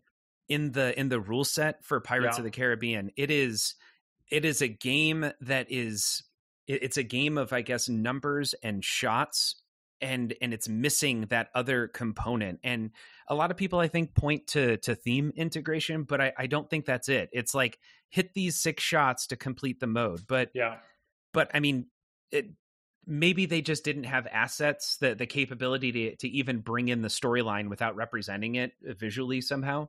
in 0.49 0.73
the 0.73 0.99
in 0.99 1.09
the 1.09 1.21
rule 1.21 1.45
set 1.45 1.85
for 1.85 2.01
pirates 2.01 2.37
yeah. 2.37 2.41
of 2.41 2.45
the 2.45 2.51
caribbean 2.51 3.11
it 3.17 3.31
is 3.31 3.75
it 4.31 4.45
is 4.45 4.63
a 4.63 4.69
game 4.69 5.31
that 5.41 5.67
is 5.71 6.23
it's 6.67 6.97
a 6.97 7.03
game 7.03 7.39
of 7.39 7.53
i 7.53 7.63
guess 7.63 7.89
numbers 7.89 8.55
and 8.63 8.85
shots 8.85 9.63
and 10.01 10.35
and 10.43 10.53
it's 10.53 10.69
missing 10.69 11.23
that 11.31 11.49
other 11.55 11.89
component 11.89 12.59
and 12.63 12.91
a 13.29 13.35
lot 13.35 13.51
of 13.51 13.57
people 13.57 13.79
i 13.79 13.89
think 13.89 14.15
point 14.15 14.47
to 14.47 14.77
to 14.79 14.95
theme 14.95 15.33
integration 15.37 16.03
but 16.03 16.21
i 16.21 16.33
i 16.39 16.47
don't 16.47 16.69
think 16.69 16.85
that's 16.85 17.09
it 17.09 17.29
it's 17.33 17.55
like 17.55 17.79
hit 18.11 18.35
these 18.35 18.57
six 18.57 18.83
shots 18.83 19.27
to 19.27 19.37
complete 19.37 19.81
the 19.81 19.87
mode 19.87 20.21
but 20.27 20.51
yeah 20.55 20.77
but 21.33 21.51
i 21.55 21.61
mean 21.61 21.87
it 22.31 22.47
maybe 23.07 23.47
they 23.47 23.63
just 23.63 23.85
didn't 23.85 24.05
have 24.05 24.27
assets 24.27 24.97
the 24.99 25.15
the 25.15 25.27
capability 25.27 25.93
to 25.93 26.17
to 26.17 26.29
even 26.29 26.59
bring 26.59 26.89
in 26.89 27.03
the 27.03 27.09
storyline 27.09 27.69
without 27.69 27.97
representing 27.97 28.57
it 28.57 28.73
uh, 28.89 28.93
visually 28.95 29.41
somehow 29.41 29.89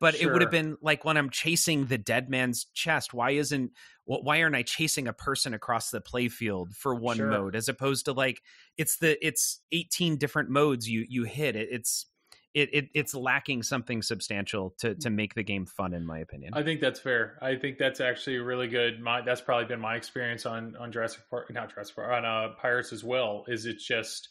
but 0.00 0.16
sure. 0.16 0.28
it 0.28 0.32
would 0.32 0.42
have 0.42 0.50
been 0.50 0.76
like 0.80 1.04
when 1.04 1.16
I'm 1.16 1.30
chasing 1.30 1.86
the 1.86 1.98
dead 1.98 2.28
man's 2.28 2.64
chest. 2.74 3.14
Why 3.14 3.32
isn't 3.32 3.72
why 4.06 4.42
aren't 4.42 4.56
I 4.56 4.62
chasing 4.62 5.08
a 5.08 5.12
person 5.12 5.52
across 5.52 5.90
the 5.90 6.00
playfield 6.00 6.74
for 6.74 6.94
one 6.94 7.16
sure. 7.16 7.28
mode 7.28 7.56
as 7.56 7.68
opposed 7.68 8.06
to 8.06 8.12
like 8.12 8.42
it's 8.76 8.98
the 8.98 9.24
it's 9.26 9.60
18 9.72 10.16
different 10.16 10.48
modes 10.48 10.88
you 10.88 11.04
you 11.08 11.24
hit 11.24 11.56
it 11.56 11.68
it's 11.70 12.06
it, 12.54 12.70
it 12.72 12.88
it's 12.94 13.14
lacking 13.14 13.62
something 13.62 14.00
substantial 14.02 14.74
to 14.78 14.94
to 14.94 15.10
make 15.10 15.34
the 15.34 15.42
game 15.42 15.66
fun 15.66 15.92
in 15.92 16.06
my 16.06 16.20
opinion. 16.20 16.54
I 16.54 16.62
think 16.62 16.80
that's 16.80 16.98
fair. 16.98 17.38
I 17.42 17.54
think 17.56 17.76
that's 17.76 18.00
actually 18.00 18.38
really 18.38 18.66
good. 18.66 18.98
My 18.98 19.20
that's 19.20 19.42
probably 19.42 19.66
been 19.66 19.80
my 19.80 19.94
experience 19.96 20.46
on 20.46 20.74
on 20.76 20.90
Jurassic 20.90 21.20
Park, 21.28 21.52
not 21.52 21.74
Jurassic 21.74 21.96
Park, 21.96 22.10
on 22.12 22.24
uh, 22.24 22.54
Pirates 22.58 22.94
as 22.94 23.04
well. 23.04 23.44
Is 23.46 23.66
it's 23.66 23.86
just 23.86 24.30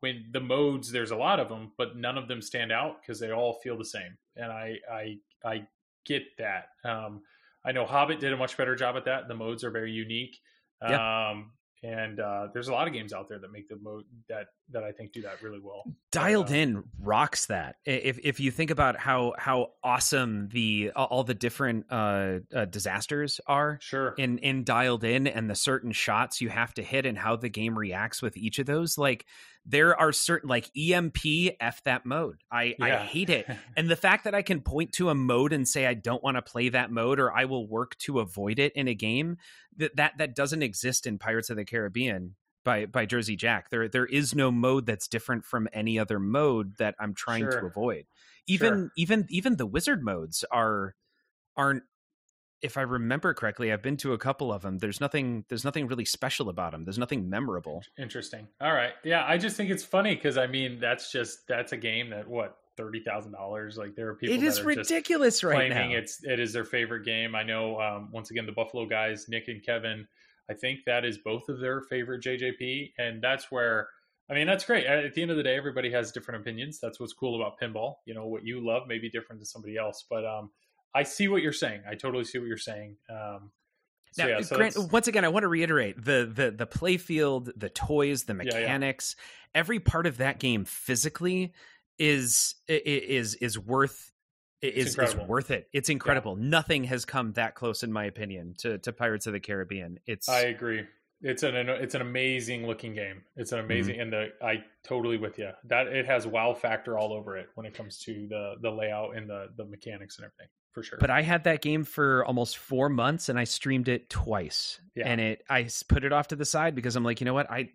when 0.00 0.26
the 0.32 0.40
modes 0.40 0.92
there's 0.92 1.10
a 1.10 1.16
lot 1.16 1.40
of 1.40 1.48
them, 1.48 1.72
but 1.78 1.96
none 1.96 2.18
of 2.18 2.28
them 2.28 2.42
stand 2.42 2.70
out 2.70 3.00
because 3.00 3.18
they 3.18 3.30
all 3.30 3.54
feel 3.62 3.78
the 3.78 3.84
same 3.86 4.18
and 4.36 4.52
I 4.52 4.78
I 4.90 5.16
I 5.44 5.66
get 6.04 6.22
that. 6.38 6.68
Um, 6.84 7.22
I 7.64 7.72
know 7.72 7.86
Hobbit 7.86 8.20
did 8.20 8.32
a 8.32 8.36
much 8.36 8.56
better 8.56 8.76
job 8.76 8.96
at 8.96 9.06
that. 9.06 9.28
The 9.28 9.34
modes 9.34 9.64
are 9.64 9.70
very 9.70 9.92
unique. 9.92 10.38
Yeah. 10.82 11.30
Um, 11.30 11.52
and 11.82 12.18
uh, 12.18 12.48
there's 12.52 12.68
a 12.68 12.72
lot 12.72 12.86
of 12.86 12.94
games 12.94 13.12
out 13.12 13.28
there 13.28 13.38
that 13.38 13.52
make 13.52 13.68
the 13.68 13.76
mode 13.80 14.04
that 14.28 14.46
that 14.70 14.82
I 14.82 14.92
think 14.92 15.12
do 15.12 15.22
that 15.22 15.42
really 15.42 15.60
well. 15.60 15.84
Dialed 16.10 16.50
uh, 16.50 16.54
in 16.54 16.84
rocks 16.98 17.46
that. 17.46 17.76
If 17.84 18.18
if 18.22 18.40
you 18.40 18.50
think 18.50 18.70
about 18.70 18.98
how 18.98 19.34
how 19.38 19.72
awesome 19.82 20.48
the 20.48 20.92
all 20.94 21.24
the 21.24 21.34
different 21.34 21.86
uh, 21.90 22.40
uh, 22.54 22.64
disasters 22.64 23.40
are, 23.46 23.78
sure, 23.80 24.14
in 24.16 24.38
in 24.38 24.64
dialed 24.64 25.04
in 25.04 25.26
and 25.26 25.48
the 25.48 25.54
certain 25.54 25.92
shots 25.92 26.40
you 26.40 26.48
have 26.48 26.72
to 26.74 26.82
hit 26.82 27.06
and 27.06 27.18
how 27.18 27.36
the 27.36 27.48
game 27.48 27.78
reacts 27.78 28.22
with 28.22 28.36
each 28.36 28.58
of 28.58 28.66
those, 28.66 28.96
like 28.96 29.26
there 29.66 29.98
are 29.98 30.12
certain 30.12 30.48
like 30.48 30.70
EMP 30.76 31.18
F 31.60 31.82
that 31.84 32.04
mode. 32.04 32.42
I, 32.50 32.74
yeah. 32.78 32.84
I 32.84 32.90
hate 32.98 33.30
it. 33.30 33.46
and 33.76 33.88
the 33.88 33.96
fact 33.96 34.24
that 34.24 34.34
I 34.34 34.42
can 34.42 34.60
point 34.60 34.92
to 34.92 35.08
a 35.08 35.14
mode 35.14 35.52
and 35.52 35.66
say 35.66 35.86
I 35.86 35.94
don't 35.94 36.22
want 36.22 36.36
to 36.36 36.42
play 36.42 36.68
that 36.70 36.90
mode 36.90 37.18
or 37.18 37.32
I 37.32 37.46
will 37.46 37.66
work 37.66 37.96
to 38.00 38.20
avoid 38.20 38.58
it 38.58 38.72
in 38.74 38.88
a 38.88 38.94
game 38.94 39.38
that 39.78 39.96
that, 39.96 40.18
that 40.18 40.34
doesn't 40.34 40.62
exist 40.62 41.06
in 41.06 41.18
Pirates 41.18 41.50
of 41.50 41.56
the 41.56 41.64
Caribbean 41.64 42.34
by 42.64 42.86
by 42.86 43.06
Jersey 43.06 43.36
Jack. 43.36 43.70
There 43.70 43.88
there 43.88 44.06
is 44.06 44.34
no 44.34 44.50
mode 44.50 44.86
that's 44.86 45.08
different 45.08 45.44
from 45.44 45.68
any 45.72 45.98
other 45.98 46.18
mode 46.18 46.76
that 46.78 46.94
I'm 46.98 47.14
trying 47.14 47.42
sure. 47.42 47.60
to 47.60 47.66
avoid. 47.66 48.06
Even 48.46 48.74
sure. 48.74 48.90
even 48.96 49.26
even 49.28 49.56
the 49.56 49.66
wizard 49.66 50.02
modes 50.02 50.44
are 50.50 50.94
aren't 51.56 51.82
if 52.64 52.78
I 52.78 52.80
remember 52.80 53.34
correctly, 53.34 53.70
I've 53.70 53.82
been 53.82 53.98
to 53.98 54.14
a 54.14 54.18
couple 54.18 54.50
of 54.50 54.62
them. 54.62 54.78
There's 54.78 54.98
nothing. 54.98 55.44
There's 55.50 55.64
nothing 55.64 55.86
really 55.86 56.06
special 56.06 56.48
about 56.48 56.72
them. 56.72 56.84
There's 56.84 56.98
nothing 56.98 57.28
memorable. 57.28 57.82
Interesting. 57.98 58.48
All 58.58 58.72
right. 58.72 58.92
Yeah, 59.04 59.22
I 59.28 59.36
just 59.36 59.56
think 59.56 59.70
it's 59.70 59.84
funny 59.84 60.14
because 60.14 60.38
I 60.38 60.46
mean 60.46 60.80
that's 60.80 61.12
just 61.12 61.46
that's 61.46 61.72
a 61.72 61.76
game 61.76 62.08
that 62.10 62.26
what 62.26 62.56
thirty 62.78 63.00
thousand 63.00 63.32
dollars. 63.32 63.76
Like 63.76 63.94
there 63.94 64.08
are 64.08 64.14
people. 64.14 64.34
It 64.34 64.42
is 64.42 64.62
ridiculous 64.62 65.44
right 65.44 65.68
now. 65.68 65.90
It's 65.90 66.24
it 66.24 66.40
is 66.40 66.54
their 66.54 66.64
favorite 66.64 67.04
game. 67.04 67.34
I 67.34 67.42
know. 67.42 67.78
Um, 67.78 68.08
once 68.12 68.30
again, 68.30 68.46
the 68.46 68.52
Buffalo 68.52 68.86
guys, 68.86 69.26
Nick 69.28 69.48
and 69.48 69.62
Kevin. 69.62 70.08
I 70.50 70.54
think 70.54 70.80
that 70.86 71.04
is 71.04 71.18
both 71.18 71.48
of 71.48 71.60
their 71.60 71.80
favorite 71.82 72.22
JJP, 72.22 72.92
and 72.98 73.22
that's 73.22 73.50
where. 73.50 73.88
I 74.30 74.32
mean, 74.32 74.46
that's 74.46 74.64
great. 74.64 74.86
At 74.86 75.12
the 75.12 75.20
end 75.20 75.30
of 75.30 75.36
the 75.36 75.42
day, 75.42 75.54
everybody 75.54 75.90
has 75.92 76.10
different 76.10 76.40
opinions. 76.40 76.78
That's 76.80 76.98
what's 76.98 77.12
cool 77.12 77.38
about 77.38 77.60
pinball. 77.60 77.96
You 78.06 78.14
know, 78.14 78.26
what 78.26 78.42
you 78.42 78.66
love 78.66 78.88
may 78.88 78.98
be 78.98 79.10
different 79.10 79.42
to 79.42 79.46
somebody 79.46 79.76
else, 79.76 80.06
but 80.08 80.24
um, 80.24 80.50
I 80.94 81.02
see 81.02 81.28
what 81.28 81.42
you're 81.42 81.52
saying. 81.52 81.82
I 81.88 81.94
totally 81.94 82.24
see 82.24 82.38
what 82.38 82.48
you're 82.48 82.56
saying. 82.56 82.96
Um, 83.10 83.50
so 84.12 84.22
now, 84.22 84.28
yeah, 84.28 84.40
so 84.42 84.56
Grant, 84.56 84.92
once 84.92 85.08
again, 85.08 85.24
I 85.24 85.28
want 85.28 85.42
to 85.42 85.48
reiterate 85.48 86.02
the 86.02 86.30
the 86.32 86.52
the 86.52 86.66
play 86.66 86.96
field, 86.96 87.50
the 87.56 87.68
toys, 87.68 88.24
the 88.24 88.34
mechanics, 88.34 89.16
yeah, 89.18 89.22
yeah. 89.56 89.60
every 89.60 89.80
part 89.80 90.06
of 90.06 90.18
that 90.18 90.38
game 90.38 90.64
physically 90.64 91.52
is 91.98 92.54
is 92.68 93.34
is 93.34 93.58
worth 93.58 94.12
is, 94.64 94.98
is 94.98 95.16
worth 95.16 95.50
it. 95.50 95.68
It's 95.72 95.88
incredible. 95.88 96.36
Nothing 96.36 96.84
has 96.84 97.04
come 97.04 97.32
that 97.32 97.54
close, 97.54 97.82
in 97.82 97.92
my 97.92 98.04
opinion, 98.04 98.54
to 98.58 98.78
to 98.78 98.92
Pirates 98.92 99.26
of 99.26 99.32
the 99.32 99.40
Caribbean. 99.40 99.98
It's 100.06 100.28
I 100.28 100.40
agree. 100.40 100.84
It's 101.20 101.42
an 101.42 101.54
it's 101.54 101.94
an 101.94 102.02
amazing 102.02 102.66
looking 102.66 102.94
game. 102.94 103.22
It's 103.36 103.52
an 103.52 103.60
amazing, 103.60 103.94
mm-hmm. 103.94 104.02
and 104.02 104.12
the 104.12 104.28
I 104.42 104.64
totally 104.86 105.16
with 105.16 105.38
you 105.38 105.50
that 105.64 105.86
it 105.86 106.06
has 106.06 106.26
wow 106.26 106.54
factor 106.54 106.98
all 106.98 107.12
over 107.12 107.36
it 107.36 107.48
when 107.54 107.66
it 107.66 107.74
comes 107.74 107.98
to 108.00 108.26
the 108.28 108.54
the 108.60 108.70
layout 108.70 109.16
and 109.16 109.28
the 109.28 109.48
the 109.56 109.64
mechanics 109.64 110.18
and 110.18 110.26
everything 110.26 110.48
for 110.74 110.82
sure. 110.82 110.98
But 111.00 111.10
I 111.10 111.22
had 111.22 111.44
that 111.44 111.62
game 111.62 111.84
for 111.84 112.24
almost 112.26 112.58
four 112.58 112.88
months, 112.88 113.28
and 113.28 113.38
I 113.38 113.44
streamed 113.44 113.88
it 113.88 114.10
twice. 114.10 114.80
Yeah. 114.94 115.08
And 115.08 115.20
it, 115.20 115.42
I 115.48 115.68
put 115.88 116.04
it 116.04 116.12
off 116.12 116.28
to 116.28 116.36
the 116.36 116.44
side 116.44 116.74
because 116.74 116.96
I'm 116.96 117.04
like, 117.04 117.20
you 117.20 117.24
know 117.24 117.34
what, 117.34 117.50
I, 117.50 117.70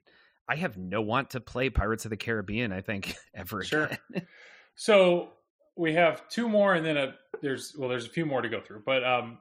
I 0.47 0.55
have 0.57 0.77
no 0.77 1.01
want 1.01 1.31
to 1.31 1.39
play 1.39 1.69
Pirates 1.69 2.05
of 2.05 2.11
the 2.11 2.17
Caribbean. 2.17 2.71
I 2.71 2.81
think 2.81 3.15
ever 3.33 3.63
Sure. 3.63 3.85
again. 3.85 4.27
So 4.75 5.29
we 5.79 5.93
have 5.93 6.27
two 6.27 6.49
more, 6.49 6.75
and 6.75 6.85
then 6.85 6.97
a, 6.97 7.15
there's 7.41 7.73
well, 7.77 7.87
there's 7.87 8.05
a 8.05 8.09
few 8.09 8.25
more 8.25 8.41
to 8.41 8.49
go 8.49 8.59
through. 8.59 8.83
But 8.85 9.03
um, 9.05 9.37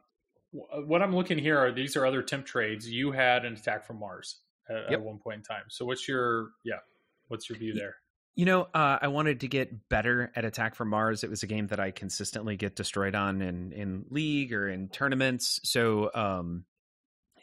what 0.53 1.03
I'm 1.03 1.15
looking 1.15 1.37
here 1.37 1.59
are 1.59 1.73
these 1.73 1.97
are 1.97 2.07
other 2.07 2.23
temp 2.23 2.47
trades. 2.47 2.89
You 2.89 3.11
had 3.11 3.45
an 3.45 3.55
attack 3.55 3.85
from 3.85 3.99
Mars 3.99 4.39
at, 4.71 4.93
at 4.93 5.03
one 5.03 5.19
point 5.19 5.39
in 5.39 5.43
time. 5.43 5.65
So 5.69 5.85
what's 5.85 6.07
your 6.07 6.51
yeah? 6.65 6.79
What's 7.27 7.51
your 7.51 7.59
view 7.59 7.75
there? 7.75 7.97
You 8.37 8.45
know, 8.45 8.69
uh, 8.73 8.99
I 9.03 9.09
wanted 9.09 9.41
to 9.41 9.49
get 9.49 9.89
better 9.89 10.31
at 10.37 10.45
Attack 10.45 10.77
from 10.77 10.91
Mars. 10.91 11.25
It 11.25 11.29
was 11.29 11.43
a 11.43 11.49
game 11.49 11.67
that 11.67 11.81
I 11.81 11.91
consistently 11.91 12.57
get 12.57 12.77
destroyed 12.77 13.17
on 13.17 13.43
in 13.43 13.73
in 13.73 14.05
league 14.09 14.53
or 14.53 14.69
in 14.69 14.89
tournaments. 14.91 15.59
So 15.65 16.11
um, 16.15 16.65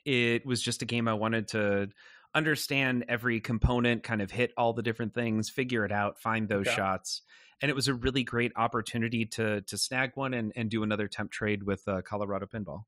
it 0.05 0.45
was 0.45 0.61
just 0.61 0.84
a 0.84 0.85
game 0.85 1.09
I 1.09 1.13
wanted 1.15 1.49
to 1.49 1.89
understand 2.36 3.06
every 3.07 3.40
component, 3.40 4.03
kind 4.03 4.22
of 4.22 4.30
hit 4.30 4.52
all 4.57 4.74
the 4.74 4.84
different 4.84 5.14
things, 5.16 5.49
figure 5.49 5.86
it 5.86 5.91
out, 5.91 6.20
find 6.20 6.48
those 6.48 6.68
Okay. 6.68 6.76
shots. 6.76 7.22
And 7.62 7.72
it 7.72 7.74
was 7.74 7.88
a 7.88 7.94
really 7.94 8.24
great 8.24 8.52
opportunity 8.56 9.26
to 9.28 9.62
to 9.62 9.78
snag 9.78 10.12
one 10.16 10.34
and, 10.34 10.52
and 10.56 10.70
do 10.70 10.84
another 10.84 11.07
temp 11.07 11.32
trade 11.32 11.64
with 11.64 11.88
uh, 11.88 12.02
Colorado 12.03 12.45
Pinball. 12.45 12.84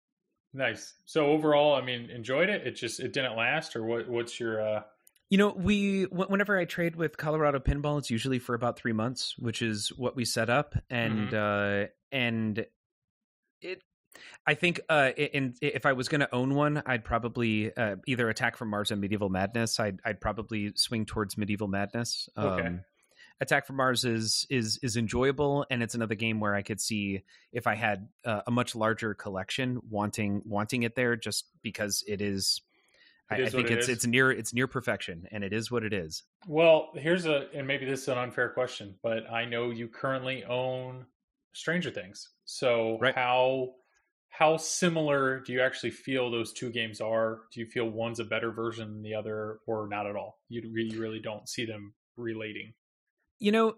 Nice. 0.54 0.94
So 1.06 1.28
overall, 1.28 1.76
I 1.76 1.82
mean, 1.82 2.10
enjoyed 2.10 2.50
it. 2.50 2.68
It 2.68 2.72
just 2.72 3.00
it 3.00 3.14
didn't 3.14 3.36
last, 3.38 3.76
or 3.76 3.84
what? 3.84 4.10
What's 4.10 4.40
your 4.40 4.62
uh, 4.62 4.84
You 5.30 5.38
know, 5.38 5.50
we 5.50 6.04
wh- 6.04 6.30
whenever 6.30 6.58
I 6.58 6.66
trade 6.66 6.96
with 6.96 7.18
Colorado 7.18 7.60
Pinball, 7.60 7.98
it's 8.00 8.10
usually 8.10 8.40
for 8.40 8.56
about 8.56 8.78
three 8.78 8.94
months, 8.94 9.36
which 9.38 9.62
is 9.62 9.90
what 9.90 10.16
we 10.16 10.26
set 10.26 10.50
up, 10.50 10.76
and 10.90 11.34
uh, 11.34 11.88
and 12.12 12.66
it. 13.62 13.82
I 14.46 14.54
think 14.54 14.80
uh, 14.90 15.12
in, 15.18 15.56
if 15.62 15.86
I 15.86 15.94
was 15.94 16.08
going 16.08 16.22
to 16.22 16.34
own 16.34 16.54
one, 16.56 16.82
I'd 16.86 17.04
probably 17.04 17.76
uh, 17.76 17.98
either 18.06 18.30
Attack 18.30 18.58
from 18.58 18.70
Mars 18.70 18.92
or 18.92 18.96
Medieval 18.96 19.30
Madness. 19.30 19.80
I'd 19.80 20.00
I'd 20.06 20.22
probably 20.22 20.72
swing 20.76 21.06
towards 21.06 21.38
Medieval 21.38 21.68
Madness. 21.68 22.30
Um, 22.36 22.48
Okay. 22.48 22.76
Attack 23.40 23.68
from 23.68 23.76
Mars 23.76 24.04
is 24.04 24.48
is 24.50 24.80
is 24.82 24.98
enjoyable, 24.98 25.64
and 25.70 25.84
it's 25.84 25.94
another 25.94 26.16
game 26.16 26.40
where 26.40 26.56
I 26.56 26.64
could 26.64 26.82
see 26.82 27.24
if 27.52 27.68
I 27.68 27.76
had 27.76 28.08
uh, 28.26 28.42
a 28.48 28.52
much 28.52 28.76
larger 28.76 29.14
collection, 29.14 29.80
wanting 29.90 30.42
wanting 30.44 30.82
it 30.84 30.96
there, 30.96 31.16
just 31.16 31.46
because 31.62 32.04
it 32.08 32.20
is. 32.20 32.62
It 33.30 33.34
I, 33.36 33.38
is 33.42 33.48
I 33.54 33.58
think 33.58 33.70
it 33.70 33.78
it's 33.78 33.90
is. 33.90 33.98
it's 33.98 34.06
near 34.08 34.32
it's 34.32 34.56
near 34.56 34.66
perfection, 34.66 35.28
and 35.32 35.44
it 35.44 35.54
is 35.54 35.70
what 35.70 35.84
it 35.84 35.94
is. 35.94 36.24
Well, 36.48 36.90
here's 36.96 37.28
a, 37.28 37.48
and 37.54 37.68
maybe 37.68 37.86
this 37.86 38.02
is 38.04 38.08
an 38.08 38.18
unfair 38.18 38.50
question, 38.50 38.96
but 39.04 39.30
I 39.30 39.46
know 39.46 39.70
you 39.70 39.88
currently 39.88 40.44
own 40.46 41.06
Stranger 41.54 41.92
Things. 41.92 42.30
So 42.46 42.98
Right. 43.00 43.14
how 43.14 43.74
how 44.30 44.58
similar 44.58 45.40
do 45.40 45.54
you 45.54 45.62
actually 45.62 45.92
feel 45.92 46.30
those 46.30 46.54
two 46.54 46.70
games 46.72 47.02
are? 47.02 47.40
Do 47.52 47.60
you 47.60 47.66
feel 47.66 47.90
one's 47.90 48.20
a 48.20 48.24
better 48.24 48.52
version 48.52 48.94
than 48.94 49.02
the 49.04 49.16
other, 49.16 49.60
or 49.66 49.88
not 49.88 50.06
at 50.08 50.16
all? 50.16 50.40
You 50.50 50.70
re- 50.72 50.90
you 50.92 51.00
really 51.02 51.20
don't 51.20 51.48
see 51.50 51.66
them 51.66 51.94
relating. 52.16 52.74
you 53.40 53.52
know 53.52 53.76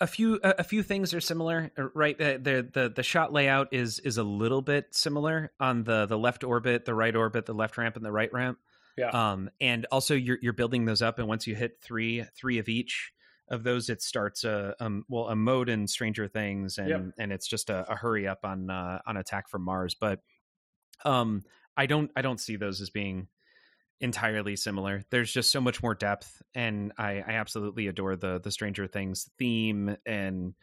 a 0.00 0.06
few 0.06 0.40
a, 0.42 0.64
few 0.64 0.82
things 0.82 1.12
are 1.12 1.20
similar 1.20 1.70
uh, 1.78 1.88
right 1.94 2.16
the 2.16 2.70
the 2.72 2.92
the 2.94 3.02
shot 3.02 3.32
layout 3.32 3.68
is 3.72 3.98
is 3.98 4.16
a 4.16 4.22
little 4.22 4.62
bit 4.62 4.86
similar 4.94 5.52
on 5.60 5.82
the 5.84 6.06
the 6.06 6.16
left 6.16 6.42
orbit 6.42 6.84
the 6.86 6.94
right 6.94 7.14
orbit 7.14 7.44
the 7.46 7.52
left 7.52 7.76
ramp 7.76 7.96
and 7.96 8.04
the 8.04 8.10
right 8.12 8.32
ramp 8.32 8.58
Yeah. 8.96 9.08
um 9.10 9.50
and 9.60 9.86
also 9.92 10.14
you're 10.14 10.38
you're 10.40 10.54
building 10.54 10.86
those 10.86 11.02
up 11.02 11.18
and 11.18 11.28
once 11.28 11.46
you 11.46 11.54
hit 11.54 11.80
three 11.82 12.24
three 12.34 12.58
of 12.58 12.68
each 12.70 13.12
of 13.50 13.62
those 13.64 13.88
it 13.88 14.00
starts 14.02 14.44
a 14.44 14.74
um 14.80 15.04
well 15.08 15.28
a 15.28 15.36
mode 15.36 15.68
in 15.68 15.86
stranger 15.86 16.28
things 16.28 16.78
and 16.78 16.88
Yep. 16.88 17.02
and 17.18 17.32
it's 17.32 17.46
just 17.46 17.68
a, 17.70 17.90
a 17.90 17.96
hurry 17.96 18.26
up 18.28 18.44
on 18.44 18.70
uh 18.70 19.00
on 19.06 19.16
attack 19.16 19.48
from 19.48 19.62
mars 19.62 19.94
but 19.94 20.20
um 21.04 21.42
i 21.76 21.86
don't 21.86 22.10
i 22.16 22.22
don't 22.22 22.40
see 22.40 22.56
those 22.56 22.80
as 22.80 22.90
being 22.90 23.28
entirely 24.00 24.56
similar. 24.56 25.02
There's 25.10 25.30
just 25.30 25.52
so 25.52 25.60
much 25.60 25.82
more 25.82 25.94
depth, 25.94 26.42
and 26.54 26.92
I, 26.96 27.22
I 27.26 27.32
absolutely 27.32 27.86
adore 27.86 28.16
the 28.16 28.40
the 28.40 28.50
Stranger 28.50 28.86
Things 28.86 29.30
theme 29.38 29.96
and 30.06 30.54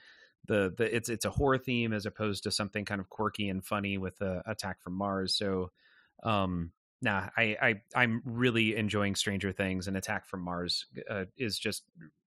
the 0.47 0.73
the 0.75 0.95
it's 0.95 1.09
it's 1.09 1.25
a 1.25 1.29
horror 1.29 1.57
theme 1.57 1.93
as 1.93 2.05
opposed 2.05 2.43
to 2.43 2.51
something 2.51 2.85
kind 2.85 2.99
of 2.99 3.09
quirky 3.09 3.49
and 3.49 3.63
funny 3.63 3.97
with 3.97 4.17
the 4.17 4.41
Attack 4.49 4.81
from 4.81 4.93
Mars. 4.93 5.35
So, 5.37 5.71
um, 6.23 6.71
nah, 7.01 7.29
I 7.37 7.57
I 7.61 7.75
I'm 7.95 8.21
really 8.25 8.75
enjoying 8.75 9.15
Stranger 9.15 9.51
Things 9.51 9.87
and 9.87 9.95
Attack 9.95 10.25
from 10.25 10.41
Mars 10.41 10.87
uh, 11.09 11.25
is 11.37 11.59
just 11.59 11.83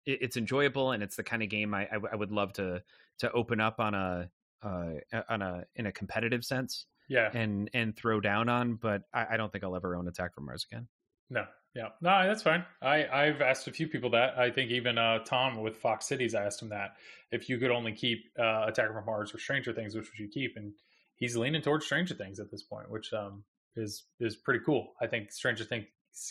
it, 0.06 0.18
it's 0.22 0.36
enjoyable 0.36 0.93
and 0.93 1.02
it's 1.02 1.16
the 1.16 1.22
kind 1.24 1.43
of 1.43 1.48
game 1.48 1.74
I, 1.74 1.82
I 1.86 1.98
I 2.12 2.16
would 2.16 2.32
love 2.32 2.52
to 2.55 2.82
to 3.20 3.32
open 3.32 3.60
up 3.60 3.81
on 3.81 3.94
a 3.94 4.31
uh 4.62 4.93
on 5.28 5.43
a 5.43 5.64
in 5.74 5.86
a 5.86 5.93
competitive 5.93 6.44
sense 6.44 6.86
Yeah. 7.09 7.31
and 7.32 7.70
and 7.74 7.97
throw 7.97 8.20
down 8.20 8.48
on, 8.48 8.74
but 8.74 9.02
I, 9.12 9.27
I 9.32 9.36
don't 9.36 9.51
think 9.52 9.64
I'll 9.64 9.77
ever 9.77 9.97
own 9.97 10.06
Attack 10.09 10.35
from 10.35 10.47
Mars 10.47 10.66
again. 10.70 10.89
No. 11.31 11.44
Yeah. 11.74 11.90
No, 12.01 12.27
that's 12.27 12.43
fine. 12.43 12.64
I 12.82 13.06
I've 13.06 13.40
asked 13.40 13.68
a 13.68 13.72
few 13.72 13.86
people 13.86 14.10
that. 14.10 14.36
I 14.39 14.51
think 14.51 14.70
even 14.72 14.98
uh, 14.98 15.20
Tom 15.20 15.60
with 15.62 15.77
Fox 15.77 16.06
Cities, 16.06 16.35
I 16.35 16.44
asked 16.44 16.60
him 16.60 16.70
that 16.70 16.97
if 17.31 17.48
you 17.48 17.59
could 17.59 17.70
only 17.70 17.93
keep 17.93 18.24
uh, 18.39 18.64
Attack 18.66 18.93
from 18.93 19.06
Mars 19.06 19.32
or 19.32 19.39
Stranger 19.39 19.72
Things, 19.72 19.94
which 19.94 20.10
would 20.10 20.18
you 20.18 20.28
keep? 20.28 20.56
And 20.56 20.72
he's 21.14 21.36
leaning 21.36 21.62
towards 21.62 21.86
Stranger 21.86 22.14
Things 22.14 22.40
at 22.40 22.51
this 22.51 22.64
point, 22.64 22.90
which 22.90 23.12
um 23.12 23.44
is 23.77 24.05
is 24.18 24.35
pretty 24.36 24.60
cool. 24.66 24.94
I 25.01 25.06
think 25.06 25.31
Stranger 25.31 25.62
Things 25.64 25.86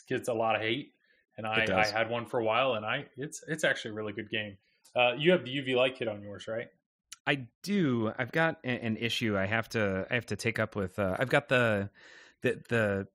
gets 0.09 0.27
a 0.27 0.33
lot 0.33 0.55
of 0.57 0.61
hate, 0.61 0.91
and 1.40 1.48
I, 1.74 1.82
I 1.82 1.88
had 1.88 2.10
one 2.10 2.26
for 2.26 2.40
a 2.40 2.44
while, 2.44 2.74
and 2.76 2.86
I 2.86 3.06
it's 3.18 3.44
it's 3.48 3.64
actually 3.64 3.91
a 3.91 3.94
really 3.95 4.14
good 4.14 4.30
game. 4.30 4.57
Uh, 4.95 5.14
you 5.18 5.32
have 5.32 5.45
the 5.45 5.52
UV 5.52 5.76
light 5.76 5.98
kit 5.98 6.07
on 6.07 6.22
yours, 6.22 6.48
right? 6.48 6.68
I 7.28 7.48
do. 7.64 8.11
I've 8.18 8.32
got 8.32 8.57
an 8.64 8.98
issue. 8.98 9.38
I 9.38 9.45
have 9.45 9.70
to. 9.70 10.06
I 10.10 10.14
have 10.16 10.26
to 10.28 10.36
take 10.36 10.60
up 10.60 10.76
with. 10.76 10.98
Uh, 10.99 11.16
I've 11.18 11.30
got 11.30 11.48
the 11.49 11.90
the 12.41 12.61
the 12.70 13.07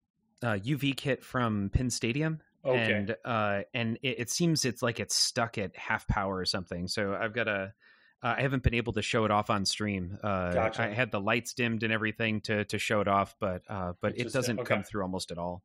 uh, 0.43 0.55
UV 0.59 0.97
kit 0.97 1.23
from 1.25 1.71
PinStadium, 1.71 2.39
Okay. 2.65 2.93
and 2.93 3.17
uh, 3.25 3.63
and 3.75 3.99
it, 4.03 4.21
it 4.21 4.31
seems 4.31 4.65
it's 4.65 4.83
like 4.83 5.01
it's 5.01 5.17
stuck 5.17 5.59
at 5.59 5.77
half 5.77 6.07
power 6.07 6.37
or 6.37 6.45
something. 6.45 6.89
So 6.89 7.15
I've 7.21 7.35
got 7.35 7.49
a. 7.49 7.73
Uh, 8.23 8.35
I 8.39 8.41
haven't 8.43 8.63
been 8.63 8.73
able 8.75 8.95
to 8.95 9.03
show 9.03 9.27
it 9.27 9.31
off 9.31 9.51
on 9.51 9.67
stream. 9.67 10.17
Uh, 10.23 10.53
Gotcha. 10.55 10.83
I 10.85 10.87
had 10.95 11.11
the 11.11 11.21
lights 11.21 11.53
dimmed 11.53 11.83
and 11.83 11.93
everything 11.93 12.41
to 12.43 12.65
to 12.67 12.79
show 12.79 13.01
it 13.01 13.09
off, 13.09 13.35
but 13.41 13.63
uh, 13.69 13.93
but 14.01 14.13
It 14.13 14.21
it 14.21 14.23
just- 14.25 14.35
doesn't 14.35 14.61
okay. 14.61 14.69
come 14.75 14.83
through 14.83 15.03
almost 15.03 15.31
at 15.31 15.39
all. 15.39 15.63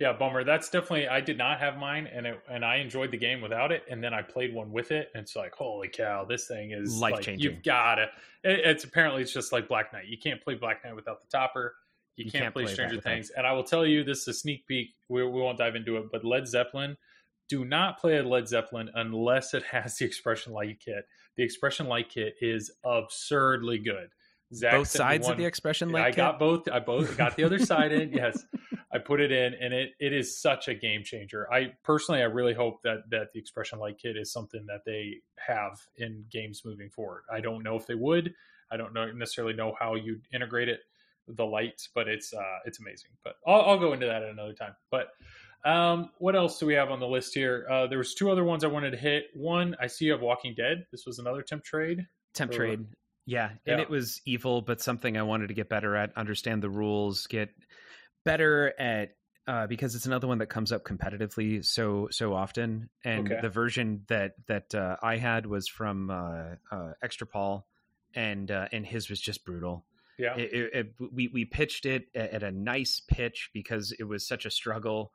Yeah, 0.00 0.14
bummer. 0.14 0.42
That's 0.44 0.70
definitely. 0.70 1.08
I 1.08 1.20
did 1.20 1.36
not 1.38 1.60
have 1.60 1.76
mine, 1.76 2.08
and 2.12 2.26
it 2.26 2.40
and 2.50 2.64
I 2.64 2.76
enjoyed 2.76 3.10
the 3.10 3.18
game 3.18 3.40
without 3.42 3.70
it. 3.70 3.84
And 3.90 4.02
then 4.02 4.14
I 4.14 4.22
played 4.22 4.54
one 4.54 4.72
with 4.72 4.90
it, 4.92 5.10
and 5.14 5.22
it's 5.22 5.36
like, 5.36 5.52
holy 5.54 5.88
cow, 5.88 6.24
this 6.24 6.46
thing 6.48 6.70
is 6.72 6.96
Life-changing. 6.98 7.38
You've 7.40 7.62
got 7.62 7.96
to. 7.96 8.04
It, 8.42 8.60
it's 8.64 8.84
apparently 8.84 9.20
it's 9.20 9.32
just 9.32 9.52
like 9.52 9.68
Black 9.68 9.92
Knight. 9.92 10.06
You 10.08 10.16
can't 10.16 10.42
play 10.42 10.54
Black 10.54 10.82
Knight 10.84 10.96
without 10.96 11.20
the 11.20 11.28
topper. 11.28 11.74
You, 12.16 12.24
You 12.24 12.30
can't, 12.30 12.44
can't 12.44 12.54
play 12.54 12.64
play 12.64 12.72
Stranger 12.72 12.96
without- 12.96 13.10
Things. 13.12 13.30
And 13.36 13.46
I 13.46 13.52
will 13.52 13.62
tell 13.62 13.84
you, 13.86 14.02
this 14.02 14.20
is 14.22 14.28
a 14.28 14.32
sneak 14.34 14.66
peek. 14.66 14.88
We, 15.10 15.22
we 15.22 15.40
won't 15.40 15.58
dive 15.58 15.76
into 15.76 15.96
it, 15.98 16.04
but 16.10 16.24
Led 16.24 16.48
Zeppelin. 16.48 16.96
Do 17.50 17.64
not 17.66 17.98
play 18.00 18.16
a 18.16 18.22
Led 18.22 18.48
Zeppelin 18.48 18.88
unless 18.94 19.52
it 19.54 19.62
has 19.70 19.98
the 19.98 20.06
Expression 20.06 20.54
Light 20.54 20.80
Kit. 20.82 21.04
The 21.36 21.42
Expression 21.42 21.86
Light 21.88 22.08
Kit 22.08 22.36
is 22.40 22.70
absurdly 22.84 23.78
good. 23.78 24.08
Zach 24.54 24.72
Both 24.72 24.88
sides 24.88 25.24
one- 25.26 25.32
of 25.32 25.38
the 25.38 25.44
expression, 25.44 25.90
light. 25.90 26.00
I 26.00 26.04
like 26.06 26.16
got 26.16 26.38
both. 26.38 26.68
I 26.68 26.80
both 26.80 27.16
got 27.18 27.36
the 27.36 27.44
other 27.44 27.58
side 27.58 27.92
in. 27.92 28.12
Yes, 28.14 28.44
I 28.92 28.98
put 28.98 29.20
it 29.20 29.30
in, 29.30 29.54
and 29.54 29.72
it 29.72 29.90
it 30.00 30.12
is 30.12 30.40
such 30.40 30.66
a 30.68 30.74
game 30.74 31.04
changer. 31.04 31.52
I 31.52 31.74
personally, 31.84 32.20
I 32.22 32.24
really 32.24 32.54
hope 32.54 32.82
that 32.82 33.08
that 33.10 33.32
the 33.32 33.38
expression 33.38 33.78
light 33.78 33.98
kit 33.98 34.16
is 34.16 34.32
something 34.32 34.66
that 34.66 34.80
they 34.84 35.16
have 35.38 35.78
in 35.96 36.24
games 36.30 36.62
moving 36.64 36.90
forward. 36.90 37.22
I 37.32 37.40
don't 37.40 37.62
know 37.62 37.76
if 37.76 37.86
they 37.86 37.94
would. 37.94 38.34
I 38.70 38.76
don't 38.76 38.92
know 38.92 39.10
necessarily 39.12 39.54
know 39.54 39.74
how 39.78 39.94
you 39.94 40.20
integrate 40.34 40.68
it, 40.68 40.80
the 41.28 41.44
lights, 41.46 41.88
but 41.94 42.08
it's 42.08 42.32
uh 42.32 42.58
it's 42.64 42.80
amazing. 42.80 43.10
But 43.22 43.34
I'll, 43.46 43.62
I'll 43.62 43.78
go 43.78 43.92
into 43.92 44.06
that 44.06 44.22
at 44.22 44.28
another 44.30 44.54
time. 44.54 44.74
But 44.90 45.08
um, 45.64 46.10
what 46.18 46.34
else 46.34 46.58
do 46.58 46.66
we 46.66 46.74
have 46.74 46.90
on 46.90 47.00
the 47.00 47.06
list 47.06 47.34
here? 47.34 47.66
Uh, 47.70 47.86
there 47.86 47.98
was 47.98 48.14
two 48.14 48.30
other 48.30 48.44
ones 48.44 48.64
I 48.64 48.68
wanted 48.68 48.92
to 48.92 48.96
hit. 48.96 49.24
One, 49.34 49.76
I 49.78 49.88
see 49.88 50.06
you 50.06 50.12
have 50.12 50.22
Walking 50.22 50.54
Dead. 50.54 50.86
This 50.90 51.04
was 51.06 51.18
another 51.18 51.42
temp 51.42 51.62
trade. 51.64 52.06
temp 52.34 52.50
Or- 52.52 52.54
trade 52.54 52.86
yeah 53.26 53.50
Yeah. 53.66 53.72
and 53.74 53.82
it 53.82 53.90
was 53.90 54.22
evil 54.24 54.62
but 54.62 54.80
something 54.80 55.18
i 55.18 55.22
wanted 55.22 55.48
to 55.48 55.54
get 55.54 55.68
better 55.68 55.94
at 55.94 56.16
understand 56.16 56.62
the 56.62 56.70
rules 56.70 57.26
get 57.26 57.50
better 58.24 58.74
at 58.78 59.16
uh, 59.46 59.66
because 59.66 59.94
it's 59.94 60.06
another 60.06 60.28
one 60.28 60.38
that 60.38 60.46
comes 60.46 60.70
up 60.72 60.84
competitively 60.84 61.64
so 61.64 62.08
so 62.10 62.34
often 62.34 62.90
and 63.04 63.30
Okay. 63.30 63.40
the 63.40 63.48
version 63.48 64.04
that 64.08 64.34
that 64.46 64.74
uh, 64.74 64.96
i 65.02 65.16
had 65.16 65.46
was 65.46 65.68
from 65.68 66.10
uh, 66.10 66.54
uh, 66.70 66.92
extra 67.02 67.26
paul 67.26 67.66
and 68.14 68.50
uh, 68.50 68.68
and 68.72 68.86
his 68.86 69.08
was 69.08 69.20
just 69.20 69.44
brutal 69.44 69.86
Yeah, 70.18 70.34
it, 70.34 70.52
it, 70.52 70.74
it, 70.74 71.12
we 71.12 71.28
we 71.28 71.44
pitched 71.44 71.86
it 71.86 72.06
at, 72.14 72.42
a 72.42 72.50
nice 72.52 73.00
pitch 73.00 73.50
because 73.52 73.92
it 73.98 74.04
was 74.04 74.26
such 74.26 74.46
a 74.46 74.50
struggle, 74.50 75.12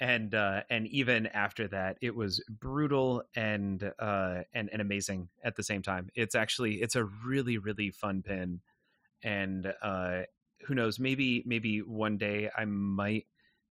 and 0.00 0.34
uh, 0.34 0.62
and 0.68 0.88
even 0.88 1.26
after 1.28 1.68
that, 1.68 1.98
it 2.00 2.16
was 2.16 2.42
brutal 2.48 3.22
and 3.36 3.92
uh, 3.98 4.42
and 4.52 4.68
and 4.72 4.82
amazing 4.82 5.28
at 5.44 5.54
the 5.54 5.62
same 5.62 5.82
time. 5.82 6.10
It's 6.14 6.34
actually 6.34 6.82
it's 6.82 6.96
a 6.96 7.04
really 7.04 7.58
really 7.58 7.90
fun 7.92 8.22
pin, 8.22 8.60
and 9.22 9.72
uh, 9.82 10.22
who 10.66 10.74
knows 10.74 10.98
maybe 10.98 11.42
maybe 11.46 11.78
one 11.80 12.18
day 12.18 12.50
I 12.56 12.64
might 12.64 13.26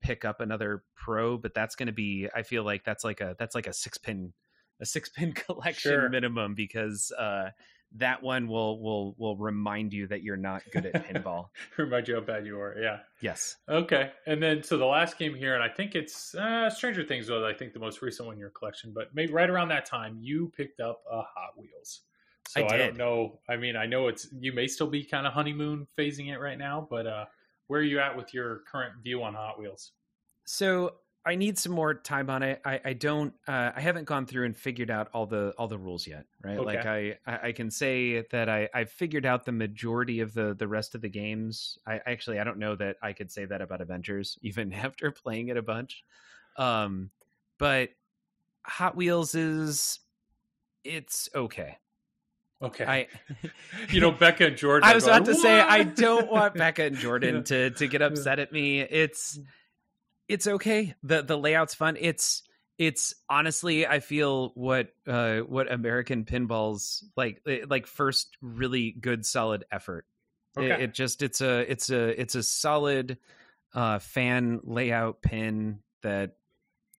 pick 0.02 0.26
up 0.26 0.42
another 0.42 0.84
pro, 0.96 1.38
but 1.38 1.54
that's 1.54 1.76
going 1.76 1.88
to 1.88 1.94
be 1.94 2.28
I 2.36 2.44
feel 2.44 2.64
like 2.64 2.84
that's 2.84 3.04
like 3.04 3.22
a 3.22 3.36
that's 3.38 3.56
like 3.56 3.68
a 3.68 3.74
six 3.74 3.98
pin 3.98 4.34
a 4.80 4.86
six 4.86 5.10
pin 5.10 5.34
collection 5.46 5.92
Sure. 5.92 6.10
minimum 6.10 6.54
because 6.56 7.12
uh, 7.18 7.50
that 7.96 8.22
one 8.22 8.48
will 8.48 8.82
will 8.82 9.16
will 9.18 9.38
remind 9.38 9.94
you 9.94 10.08
that 10.08 10.22
you're 10.22 10.38
not 10.38 10.62
good 10.72 10.86
at 10.86 11.08
pinball. 11.08 11.48
Remind 11.78 12.08
you 12.08 12.16
how 12.16 12.22
bad 12.22 12.46
you 12.46 12.60
are. 12.60 12.76
Yeah. 12.78 13.00
yes. 13.22 13.56
Okay. 13.70 14.12
And 14.26 14.44
then 14.44 14.62
so 14.62 14.78
the 14.78 14.86
last 14.86 15.18
game 15.18 15.34
here, 15.34 15.56
and 15.56 15.64
I 15.64 15.70
think 15.70 15.96
it's 15.96 16.36
uh, 16.36 16.70
Stranger 16.70 17.04
Things 17.06 17.30
was 17.30 17.44
I 17.44 17.54
think 17.58 17.72
the 17.74 17.80
most 17.80 18.02
recent 18.02 18.28
one 18.28 18.36
in 18.36 18.40
your 18.42 18.50
collection, 18.50 18.92
but 18.94 19.16
maybe 19.16 19.32
right 19.32 19.50
around 19.50 19.70
that 19.70 19.86
time 19.86 20.18
you 20.20 20.52
picked 20.56 20.82
up 20.82 21.02
a 21.10 21.22
Hot 21.22 21.58
Wheels. 21.58 22.02
So 22.50 22.62
I 22.62 22.74
I, 22.74 22.78
don't 22.78 22.98
know. 22.98 23.40
I 23.50 23.58
mean, 23.58 23.76
I 23.76 23.86
know 23.86 24.08
it's 24.08 24.28
you 24.40 24.54
may 24.54 24.68
still 24.68 24.88
be 24.88 25.04
kind 25.04 25.28
of 25.28 25.34
honeymoon 25.34 25.88
phasing 25.98 26.32
it 26.32 26.40
right 26.40 26.58
now, 26.58 26.88
but 26.90 27.08
uh 27.08 27.26
where 27.68 27.82
are 27.82 27.84
you 27.84 28.00
at 28.00 28.16
with 28.16 28.34
your 28.34 28.62
current 28.72 28.94
view 29.04 29.24
on 29.24 29.34
Hot 29.34 29.60
Wheels? 29.60 29.92
So 30.46 30.94
I 31.26 31.36
need 31.36 31.58
some 31.58 31.74
more 31.74 31.94
time 31.94 32.30
on 32.30 32.42
it. 32.42 32.62
I, 32.64 32.80
I 32.86 32.94
don't. 32.94 33.34
Uh, 33.46 33.72
I 33.76 33.82
haven't 33.82 34.06
gone 34.06 34.26
through 34.26 34.46
and 34.46 34.56
figured 34.56 34.90
out 34.90 35.10
all 35.14 35.26
the 35.26 35.54
all 35.58 35.68
the 35.68 35.78
rules 35.78 36.08
yet. 36.08 36.24
Right. 36.42 36.58
Like 36.58 36.86
I, 36.86 37.18
I 37.28 37.48
I 37.48 37.52
can 37.52 37.70
say 37.70 38.22
that 38.32 38.48
I 38.48 38.70
I've 38.74 38.90
figured 38.90 39.26
out 39.26 39.44
the 39.44 39.52
majority 39.52 40.22
of 40.22 40.34
the 40.34 40.56
the 40.58 40.68
rest 40.70 40.96
of 40.96 41.02
the 41.02 41.10
games. 41.10 41.78
I 41.86 42.00
actually 42.06 42.40
I 42.40 42.46
don't 42.46 42.60
know 42.60 42.78
that 42.78 42.96
I 43.02 43.12
could 43.12 43.30
say 43.30 43.44
that 43.44 43.62
about 43.62 43.82
Avengers 43.82 44.40
even 44.42 44.72
after 44.72 45.12
playing 45.12 45.50
it 45.50 45.58
a 45.58 45.62
bunch. 45.62 46.06
Um, 46.58 47.12
but 47.58 47.90
Hot 48.64 48.96
Wheels 48.96 49.36
is 49.36 50.00
it's 50.86 51.28
okay. 51.36 51.78
Okay. 52.62 52.86
I 52.86 53.08
you 53.90 54.02
know, 54.02 54.12
Becca 54.12 54.48
and 54.48 54.58
Jordan. 54.58 54.90
I 54.90 54.96
was 54.96 55.06
going, 55.06 55.18
about 55.18 55.26
to 55.28 55.36
say 55.36 55.60
I 55.60 55.84
don't 55.84 56.32
want 56.32 56.54
Becca 56.56 56.84
and 56.84 56.96
Jordan 56.98 57.36
Yeah. 57.36 57.42
to 57.42 57.70
to 57.72 57.88
get 57.88 58.02
upset 58.02 58.40
at 58.40 58.52
me. 58.52 58.82
It's 58.82 59.40
it's 60.28 60.48
okay. 60.48 60.96
The 61.04 61.22
the 61.22 61.38
layout's 61.38 61.76
fun. 61.76 61.98
It's 62.00 62.44
it's 62.78 63.16
honestly 63.30 63.86
I 63.88 64.00
feel 64.00 64.52
what 64.56 64.90
uh 65.08 65.40
what 65.40 65.72
American 65.72 66.26
pinballs 66.26 67.04
like 67.16 67.42
eh, 67.48 67.60
like 67.70 67.88
first 67.88 68.38
really 68.42 68.92
good 68.92 69.26
solid 69.26 69.66
effort. 69.72 70.06
It, 70.58 70.72
it 70.72 70.94
just 70.96 71.22
it's 71.22 71.42
a 71.42 71.60
it's 71.72 71.92
a 71.92 72.20
it's 72.20 72.34
a 72.34 72.42
solid 72.42 73.20
uh 73.76 74.00
fan 74.00 74.60
layout 74.64 75.22
pin 75.22 75.80
that 76.02 76.38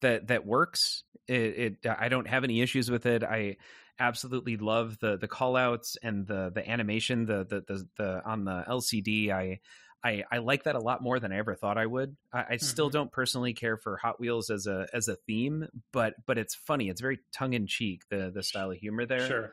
that 0.01 0.29
that 0.29 0.47
works. 0.47 1.03
It, 1.27 1.79
it 1.83 1.87
I 1.99 2.09
don't 2.09 2.29
have 2.29 2.45
any 2.45 2.61
issues 2.61 2.89
with 2.89 3.05
it. 3.07 3.25
I 3.25 3.57
absolutely 3.99 4.57
love 4.57 4.99
the 5.01 5.17
the 5.19 5.29
call 5.29 5.57
outs 5.57 5.97
and 6.03 6.27
the 6.27 6.51
the 6.55 6.69
animation 6.69 7.27
the 7.27 7.45
the 7.45 7.61
the, 7.67 7.89
the 7.97 8.25
on 8.25 8.45
the 8.45 8.65
LCD. 8.69 9.31
I 9.31 9.61
I, 10.05 10.23
I 10.31 10.39
like 10.39 10.63
that 10.65 10.77
a 10.77 10.81
lot 10.81 11.03
more 11.03 11.19
than 11.19 11.33
I 11.33 11.39
ever 11.39 11.57
thought 11.57 11.77
I 11.77 11.87
would. 11.87 12.17
I, 12.33 12.45
I 12.51 12.57
still 12.59 12.89
Mhm. 12.89 12.93
don't 12.93 13.13
personally 13.13 13.53
care 13.53 13.77
for 13.77 13.97
Hot 13.97 14.21
Wheels 14.21 14.49
as 14.49 14.67
a 14.69 14.87
as 14.93 15.09
a 15.09 15.17
theme, 15.17 15.67
but 15.93 16.15
but 16.27 16.39
it's 16.39 16.55
funny. 16.55 16.89
It's 16.89 17.01
very 17.01 17.19
tongue 17.33 17.55
in 17.55 17.67
cheek 17.67 18.03
the 18.09 18.31
the 18.33 18.43
style 18.45 18.71
of 18.71 18.77
humor 18.79 19.07
there 19.07 19.27
Sure. 19.27 19.53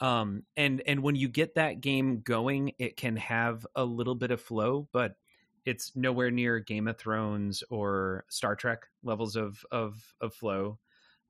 um 0.00 0.44
and 0.56 0.82
and 0.86 1.02
when 1.02 1.14
you 1.14 1.28
get 1.28 1.54
that 1.56 1.80
game 1.80 2.20
going 2.22 2.72
it 2.78 2.96
can 2.96 3.16
have 3.16 3.66
a 3.76 3.84
little 3.84 4.14
bit 4.14 4.30
of 4.30 4.40
flow 4.40 4.88
but 4.92 5.16
it's 5.64 5.94
nowhere 5.94 6.30
near 6.30 6.58
game 6.58 6.88
of 6.88 6.96
thrones 6.98 7.62
or 7.70 8.24
star 8.28 8.56
trek 8.56 8.86
levels 9.02 9.36
of 9.36 9.64
of 9.70 10.14
of 10.20 10.34
flow 10.34 10.78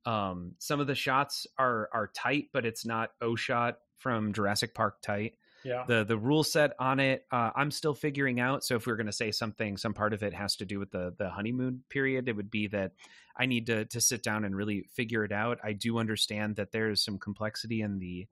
um 0.06 0.54
some 0.58 0.80
of 0.80 0.86
the 0.86 0.94
shots 0.94 1.46
are 1.58 1.88
are 1.92 2.08
tight 2.14 2.46
but 2.52 2.64
it's 2.66 2.84
not 2.84 3.10
o 3.20 3.34
shot 3.36 3.78
from 3.98 4.32
jurassic 4.32 4.74
park 4.74 5.00
tight 5.02 5.34
Yeah. 5.64 5.84
the 5.86 6.02
the 6.04 6.16
rule 6.18 6.42
set 6.42 6.72
on 6.80 6.98
it 6.98 7.24
uh, 7.30 7.50
i'm 7.54 7.70
still 7.70 7.94
figuring 7.94 8.40
out 8.40 8.64
so 8.64 8.74
if 8.74 8.84
we 8.86 8.92
are 8.92 8.96
going 8.96 9.06
to 9.06 9.12
say 9.12 9.30
something 9.30 9.76
some 9.76 9.94
part 9.94 10.12
of 10.12 10.22
it 10.24 10.34
has 10.34 10.56
to 10.56 10.64
do 10.64 10.78
with 10.80 10.90
the 10.90 11.14
the 11.16 11.30
honeymoon 11.30 11.84
period 11.88 12.28
it 12.28 12.34
would 12.34 12.50
be 12.50 12.66
that 12.68 12.92
i 13.36 13.46
need 13.46 13.66
to 13.66 13.84
to 13.84 14.00
sit 14.00 14.22
down 14.24 14.44
and 14.44 14.56
really 14.56 14.84
figure 14.92 15.24
it 15.24 15.30
out 15.30 15.58
i 15.62 15.72
do 15.72 15.98
understand 15.98 16.56
that 16.56 16.72
there's 16.72 17.04
some 17.04 17.18
complexity 17.18 17.80
in 17.80 18.00
the 18.00 18.26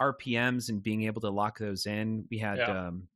rpms 0.00 0.68
and 0.68 0.82
being 0.82 1.02
able 1.04 1.20
to 1.22 1.30
lock 1.30 1.58
those 1.58 1.86
in 1.86 2.24
we 2.30 2.38
had 2.38 2.58
Yeah. 2.58 2.86
um 2.86 3.08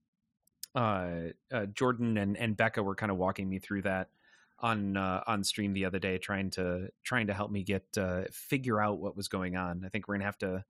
uh, 0.75 1.31
uh 1.53 1.67
jordan 1.67 2.17
and 2.17 2.37
and 2.37 2.57
becca 2.57 2.83
were 2.83 2.95
kind 2.95 3.11
of 3.13 3.19
walking 3.19 3.49
me 3.49 3.59
through 3.59 3.83
that 3.83 4.09
on 4.63 4.97
uh, 4.97 5.23
on 5.27 5.43
stream 5.45 5.73
the 5.73 5.85
other 5.85 5.99
day 5.99 6.19
trying 6.19 6.51
to 6.51 6.89
trying 7.03 7.27
to 7.27 7.35
help 7.35 7.51
me 7.51 7.63
get 7.63 7.85
uh 7.97 8.23
figure 8.33 8.81
out 8.81 8.99
what 8.99 9.17
was 9.17 9.29
going 9.29 9.57
on 9.57 9.83
i 9.85 9.89
think 9.89 10.07
we're 10.09 10.15
gonna 10.15 10.25
have 10.25 10.39
to 10.39 10.65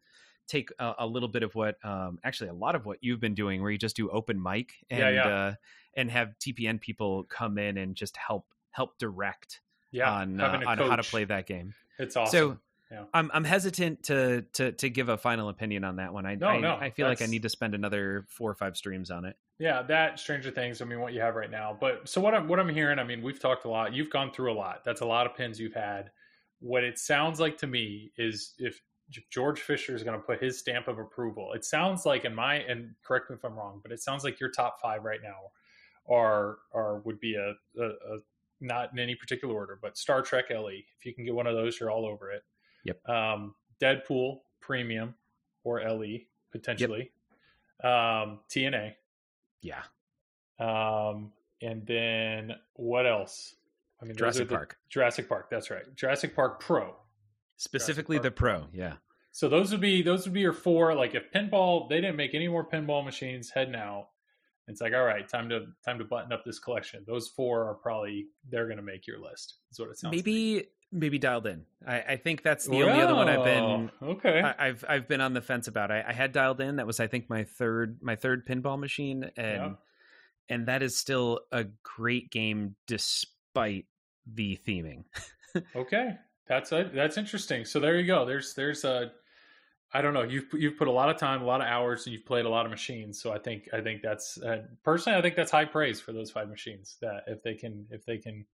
take 0.48 0.70
a, 0.78 0.94
a 1.00 1.06
little 1.06 1.28
bit 1.28 1.42
of 1.42 1.54
what 1.54 1.76
um 1.84 2.18
actually 2.24 2.50
a 2.50 2.54
lot 2.54 2.74
of 2.74 2.84
what 2.86 2.98
you've 3.00 3.20
been 3.20 3.34
doing 3.34 3.62
where 3.62 3.70
you 3.70 3.78
just 3.78 3.96
do 3.96 4.08
open 4.10 4.40
mic 4.42 4.72
and 4.90 5.00
Yeah, 5.00 5.10
yeah. 5.10 5.28
uh 5.28 5.54
and 5.94 6.10
have 6.10 6.34
tpn 6.40 6.80
people 6.80 7.24
come 7.24 7.58
in 7.58 7.76
and 7.76 7.94
just 7.96 8.16
help 8.16 8.46
help 8.70 8.98
direct 8.98 9.60
Yeah. 9.92 10.10
on 10.12 10.40
uh, 10.40 10.50
having 10.52 10.68
a 10.68 10.88
how 10.88 10.96
to 10.96 11.02
play 11.02 11.24
that 11.24 11.46
game 11.46 11.74
It's 11.98 12.16
awesome. 12.16 12.32
so 12.32 12.58
Yeah. 12.90 13.04
I'm 13.14 13.30
I'm 13.32 13.44
hesitant 13.44 14.04
to 14.04 14.42
to 14.54 14.72
to 14.72 14.90
give 14.90 15.08
a 15.08 15.16
final 15.16 15.48
opinion 15.48 15.84
on 15.84 15.96
that 15.96 16.12
one. 16.12 16.26
I 16.26 16.34
No, 16.34 16.48
I, 16.48 16.60
no, 16.60 16.74
I 16.74 16.90
feel 16.90 17.06
like 17.06 17.22
I 17.22 17.26
need 17.26 17.42
to 17.42 17.48
spend 17.48 17.74
another 17.74 18.26
four 18.28 18.50
or 18.50 18.54
five 18.54 18.76
streams 18.76 19.10
on 19.10 19.24
it. 19.24 19.36
Yeah, 19.58 19.82
that 19.82 20.18
Stranger 20.18 20.50
Things. 20.50 20.82
I 20.82 20.86
mean, 20.86 21.00
what 21.00 21.12
you 21.12 21.20
have 21.20 21.36
right 21.36 21.50
now. 21.50 21.76
But 21.78 22.08
so 22.08 22.20
what 22.20 22.34
I'm 22.34 22.48
what 22.48 22.58
I'm 22.58 22.68
hearing. 22.68 22.98
I 22.98 23.04
mean, 23.04 23.22
we've 23.22 23.38
talked 23.38 23.64
a 23.64 23.68
lot. 23.68 23.94
You've 23.94 24.10
gone 24.10 24.32
through 24.32 24.52
a 24.52 24.54
lot. 24.54 24.82
That's 24.84 25.02
a 25.02 25.06
lot 25.06 25.26
of 25.26 25.36
pins 25.36 25.60
you've 25.60 25.74
had. 25.74 26.10
What 26.58 26.82
it 26.82 26.98
sounds 26.98 27.38
like 27.38 27.58
to 27.58 27.66
me 27.66 28.10
is 28.16 28.54
if 28.58 28.80
George 29.30 29.60
Fisher 29.60 29.94
is 29.94 30.02
going 30.02 30.18
to 30.18 30.24
put 30.24 30.42
his 30.42 30.58
stamp 30.58 30.88
of 30.88 30.98
approval. 30.98 31.52
It 31.52 31.64
sounds 31.64 32.06
like 32.06 32.24
in 32.24 32.34
my 32.34 32.56
and 32.56 32.94
correct 33.04 33.30
me 33.30 33.36
if 33.36 33.44
I'm 33.44 33.54
wrong, 33.54 33.80
but 33.82 33.92
it 33.92 34.00
sounds 34.00 34.24
like 34.24 34.40
your 34.40 34.50
top 34.50 34.80
five 34.80 35.04
right 35.04 35.20
now 35.22 35.50
are 36.12 36.58
are 36.72 37.00
would 37.00 37.20
be 37.20 37.34
a, 37.34 37.54
a, 37.80 37.86
a 37.86 38.18
not 38.60 38.92
in 38.92 38.98
any 38.98 39.14
particular 39.14 39.54
order, 39.54 39.78
but 39.80 39.96
Star 39.96 40.22
Trek 40.22 40.46
LE. 40.50 40.82
If 40.98 41.04
you 41.04 41.14
can 41.14 41.24
get 41.24 41.34
one 41.34 41.46
of 41.46 41.54
those, 41.54 41.80
you're 41.80 41.90
all 41.90 42.06
over 42.06 42.30
it. 42.30 42.42
Yep. 42.84 43.08
Um, 43.08 43.54
Deadpool 43.80 44.40
Premium 44.60 45.14
or 45.64 45.80
LE 45.82 46.18
potentially. 46.52 47.10
Um, 47.82 48.40
TNA. 48.50 48.94
Yeah, 49.62 49.82
Um, 50.58 51.32
and 51.62 51.86
then 51.86 52.54
what 52.74 53.06
else? 53.06 53.54
I 54.00 54.06
mean, 54.06 54.16
Jurassic 54.16 54.48
the- 54.48 54.54
Park, 54.54 54.78
Jurassic 54.88 55.28
Park. 55.28 55.48
That's 55.50 55.70
right. 55.70 55.84
Jurassic 55.94 56.34
Park 56.34 56.60
Pro. 56.60 56.96
specifically 57.56 58.16
Park 58.16 58.24
the 58.24 58.30
Pro. 58.30 58.66
Yeah, 58.72 58.96
So 59.32 59.48
those 59.48 59.70
would 59.72 59.80
be 59.82 60.00
those 60.02 60.24
would 60.24 60.32
be 60.32 60.40
your 60.40 60.54
four. 60.54 60.94
Like 60.94 61.14
if 61.14 61.30
pinball, 61.30 61.88
they 61.90 62.00
didn't 62.00 62.16
make 62.16 62.34
any 62.34 62.48
more 62.48 62.64
pinball 62.66 63.04
machines 63.04 63.50
heading 63.50 63.74
out. 63.74 64.08
It's 64.68 64.80
like 64.80 64.94
all 64.94 65.04
right, 65.04 65.28
time 65.28 65.48
to 65.50 65.66
time 65.84 65.98
to 65.98 66.04
button 66.04 66.32
up 66.32 66.44
this 66.44 66.58
collection. 66.58 67.04
Those 67.06 67.28
four 67.28 67.64
are 67.68 67.74
probably 67.74 68.28
they're 68.48 68.66
going 68.66 68.78
to 68.78 68.82
make 68.82 69.06
your 69.06 69.20
list. 69.20 69.56
Is 69.70 69.78
what 69.78 69.90
it 69.90 69.98
sounds. 69.98 70.14
like. 70.16 70.24
Maybe 70.92 71.18
dialed 71.18 71.46
in. 71.46 71.64
I, 71.86 72.00
I 72.00 72.16
think 72.16 72.42
that's 72.42 72.66
the 72.66 72.82
only 72.82 73.00
other 73.00 73.14
one 73.14 73.28
I've 73.28 73.44
been 73.44 73.90
okay. 74.02 74.40
I, 74.42 74.68
I've 74.68 74.84
I've 74.88 75.08
been 75.08 75.20
on 75.20 75.32
the 75.34 75.40
fence 75.40 75.68
about. 75.68 75.90
I, 75.90 76.04
I 76.06 76.12
had 76.12 76.32
dialed 76.32 76.60
in. 76.60 76.76
That 76.76 76.86
was 76.86 77.00
I 77.00 77.06
think 77.06 77.28
my 77.30 77.44
third 77.44 77.98
my 78.02 78.16
third 78.16 78.46
pinball 78.46 78.78
machine, 78.78 79.30
and 79.36 79.56
Yeah. 79.56 79.72
and 80.48 80.66
that 80.66 80.82
is 80.82 80.96
still 80.96 81.40
a 81.52 81.64
great 81.82 82.30
game 82.30 82.74
despite 82.86 83.86
the 84.26 84.58
theming. 84.66 85.04
Okay, 85.74 86.10
that's 86.46 86.70
a, 86.70 86.88
that's 86.94 87.18
interesting. 87.18 87.64
So 87.64 87.80
there 87.80 87.98
you 87.98 88.06
go. 88.06 88.24
There's 88.24 88.54
there's 88.54 88.84
a 88.84 89.10
I 89.92 90.00
don't 90.00 90.14
know. 90.14 90.22
You've 90.22 90.46
you've 90.52 90.76
put 90.78 90.86
a 90.86 90.92
lot 90.92 91.10
of 91.10 91.16
time, 91.16 91.42
a 91.42 91.44
lot 91.44 91.60
of 91.60 91.66
hours, 91.66 92.06
and 92.06 92.12
you've 92.14 92.24
played 92.24 92.44
a 92.44 92.48
lot 92.48 92.66
of 92.66 92.70
machines. 92.70 93.20
So 93.20 93.32
I 93.32 93.38
think 93.40 93.68
I 93.72 93.80
think 93.80 94.00
that's 94.00 94.38
uh, 94.40 94.62
personally 94.84 95.18
I 95.18 95.22
think 95.22 95.34
that's 95.34 95.50
high 95.50 95.64
praise 95.64 96.00
for 96.00 96.12
those 96.12 96.30
five 96.30 96.48
machines. 96.48 96.98
That 97.00 97.24
if 97.26 97.42
they 97.42 97.54
can 97.54 97.86
if 97.90 98.06
they 98.06 98.18
can 98.18 98.46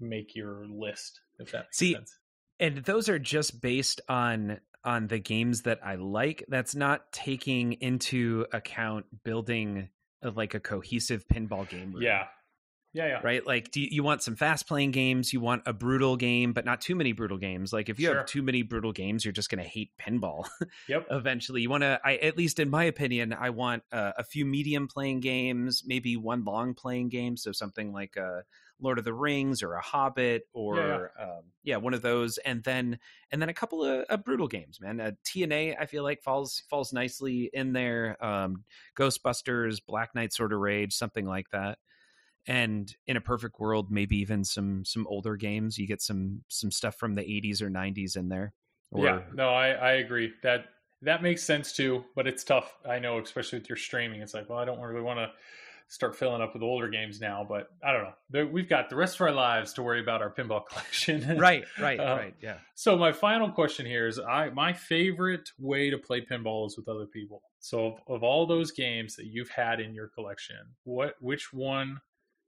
make 0.00 0.34
your 0.34 0.66
list, 0.66 1.20
if 1.38 1.52
that 1.52 1.64
makes 1.66 1.78
See, 1.78 1.94
sense. 1.94 2.18
and 2.60 2.78
those 2.78 3.08
are 3.08 3.18
just 3.18 3.60
based 3.60 4.00
on 4.08 4.60
on 4.84 5.06
the 5.06 5.18
games 5.18 5.62
that 5.62 5.80
I 5.84 5.94
like. 5.94 6.44
That's 6.48 6.74
not 6.74 7.10
taking 7.12 7.72
into 7.74 8.46
account 8.52 9.06
building 9.24 9.88
a, 10.22 10.30
like 10.30 10.54
a 10.54 10.60
cohesive 10.60 11.26
pinball 11.26 11.66
game. 11.68 11.92
room. 11.94 12.02
Yeah, 12.02 12.26
yeah, 12.92 13.06
yeah. 13.06 13.20
right? 13.24 13.46
Like, 13.46 13.70
do 13.70 13.80
you, 13.80 13.88
you 13.90 14.02
want 14.02 14.22
some 14.22 14.36
fast 14.36 14.68
playing 14.68 14.90
games? 14.90 15.32
You 15.32 15.40
want 15.40 15.62
a 15.64 15.72
brutal 15.72 16.16
game, 16.16 16.52
but 16.52 16.66
not 16.66 16.82
too 16.82 16.94
many 16.96 17.12
brutal 17.12 17.38
games. 17.38 17.72
Like, 17.72 17.88
if 17.88 17.98
you 17.98 18.06
Sure. 18.08 18.16
have 18.18 18.26
too 18.26 18.42
many 18.42 18.60
brutal 18.62 18.92
games, 18.92 19.24
you're 19.24 19.32
just 19.32 19.48
going 19.50 19.62
to 19.62 19.68
hate 19.68 19.90
pinball. 19.98 20.44
Yep. 20.88 21.06
Eventually, 21.10 21.62
you 21.62 21.70
want 21.70 21.82
to. 21.82 21.98
I 22.04 22.16
at 22.16 22.36
least 22.36 22.58
in 22.60 22.68
my 22.68 22.84
opinion, 22.84 23.32
I 23.32 23.50
want 23.50 23.84
uh, 23.90 24.12
a 24.18 24.22
few 24.24 24.44
medium 24.44 24.86
playing 24.86 25.20
games, 25.20 25.82
maybe 25.86 26.16
one 26.18 26.44
long 26.44 26.74
playing 26.74 27.08
game. 27.08 27.38
So 27.38 27.52
something 27.52 27.90
like 27.92 28.16
a 28.16 28.42
Lord 28.80 28.98
of 28.98 29.04
the 29.04 29.14
Rings 29.14 29.62
or 29.62 29.74
a 29.74 29.80
Hobbit 29.80 30.42
or 30.52 30.76
Yeah, 30.76 31.24
Um, 31.24 31.42
yeah, 31.62 31.76
one 31.76 31.94
of 31.94 32.02
those, 32.02 32.38
and 32.38 32.62
then 32.62 32.98
and 33.30 33.40
then 33.40 33.48
a 33.48 33.54
couple 33.54 33.84
of, 33.84 34.04
of 34.08 34.24
brutal 34.24 34.48
games. 34.48 34.80
Man, 34.80 35.00
uh, 35.00 35.12
TNA 35.24 35.76
I 35.80 35.86
feel 35.86 36.02
like 36.02 36.22
falls 36.22 36.62
falls 36.68 36.92
nicely 36.92 37.50
in 37.52 37.72
there. 37.72 38.16
Um, 38.24 38.64
Ghostbusters, 38.98 39.80
Black 39.86 40.14
Knight, 40.14 40.32
Sword 40.32 40.52
of 40.52 40.60
Rage, 40.60 40.94
something 40.94 41.26
like 41.26 41.50
that 41.50 41.78
and 42.46 42.94
in 43.06 43.16
a 43.16 43.22
perfect 43.22 43.58
world 43.58 43.90
maybe 43.90 44.18
even 44.18 44.44
some 44.44 44.84
some 44.84 45.06
older 45.06 45.34
games 45.34 45.78
you 45.78 45.86
get 45.86 46.02
some 46.02 46.42
some 46.48 46.70
stuff 46.70 46.94
from 46.94 47.14
the 47.14 47.22
80s 47.22 47.62
or 47.62 47.70
90s 47.70 48.18
in 48.18 48.28
there 48.28 48.52
or 48.94 49.04
yeah, 49.04 49.20
no, 49.34 49.48
I 49.48 49.70
I 49.70 49.92
agree 49.94 50.32
that 50.42 50.66
that 51.02 51.22
makes 51.22 51.42
sense 51.42 51.72
too. 51.72 52.04
But 52.14 52.26
it's 52.26 52.44
tough. 52.44 52.72
I 52.88 52.98
know, 52.98 53.18
especially 53.18 53.58
with 53.58 53.68
your 53.68 53.76
streaming. 53.76 54.22
It's 54.22 54.34
like, 54.34 54.48
well, 54.48 54.58
I 54.58 54.64
don't 54.64 54.80
really 54.80 55.02
want 55.02 55.18
to 55.18 55.30
start 55.94 56.16
filling 56.16 56.42
up 56.42 56.52
with 56.52 56.62
older 56.62 56.88
games 56.88 57.20
now. 57.20 57.46
But 57.48 57.68
I 57.82 57.92
don't 57.92 58.02
know. 58.02 58.46
We've 58.46 58.68
got 58.68 58.90
the 58.90 58.96
rest 58.96 59.14
of 59.14 59.20
our 59.22 59.32
lives 59.32 59.72
to 59.74 59.82
worry 59.82 60.00
about 60.00 60.20
our 60.22 60.30
pinball 60.30 60.66
collection. 60.68 61.38
right, 61.38 61.64
right, 61.78 62.00
Uh, 62.00 62.16
right. 62.16 62.34
Yeah. 62.42 62.58
So 62.74 62.98
my 62.98 63.12
final 63.12 63.50
question 63.50 63.86
here 63.86 64.08
is: 64.08 64.18
I 64.18 64.50
my 64.50 64.72
favorite 64.72 65.48
way 65.58 65.90
to 65.90 65.98
play 65.98 66.20
pinball 66.20 66.66
is 66.66 66.76
with 66.76 66.88
other 66.88 67.06
people. 67.06 67.42
So 67.60 67.86
of, 67.86 68.00
of 68.08 68.22
all 68.24 68.46
those 68.46 68.72
games 68.72 69.14
that 69.16 69.26
you've 69.26 69.50
had 69.50 69.80
in 69.80 69.94
your 69.94 70.08
collection, 70.08 70.56
what 70.82 71.14
which 71.20 71.52
one 71.52 72.00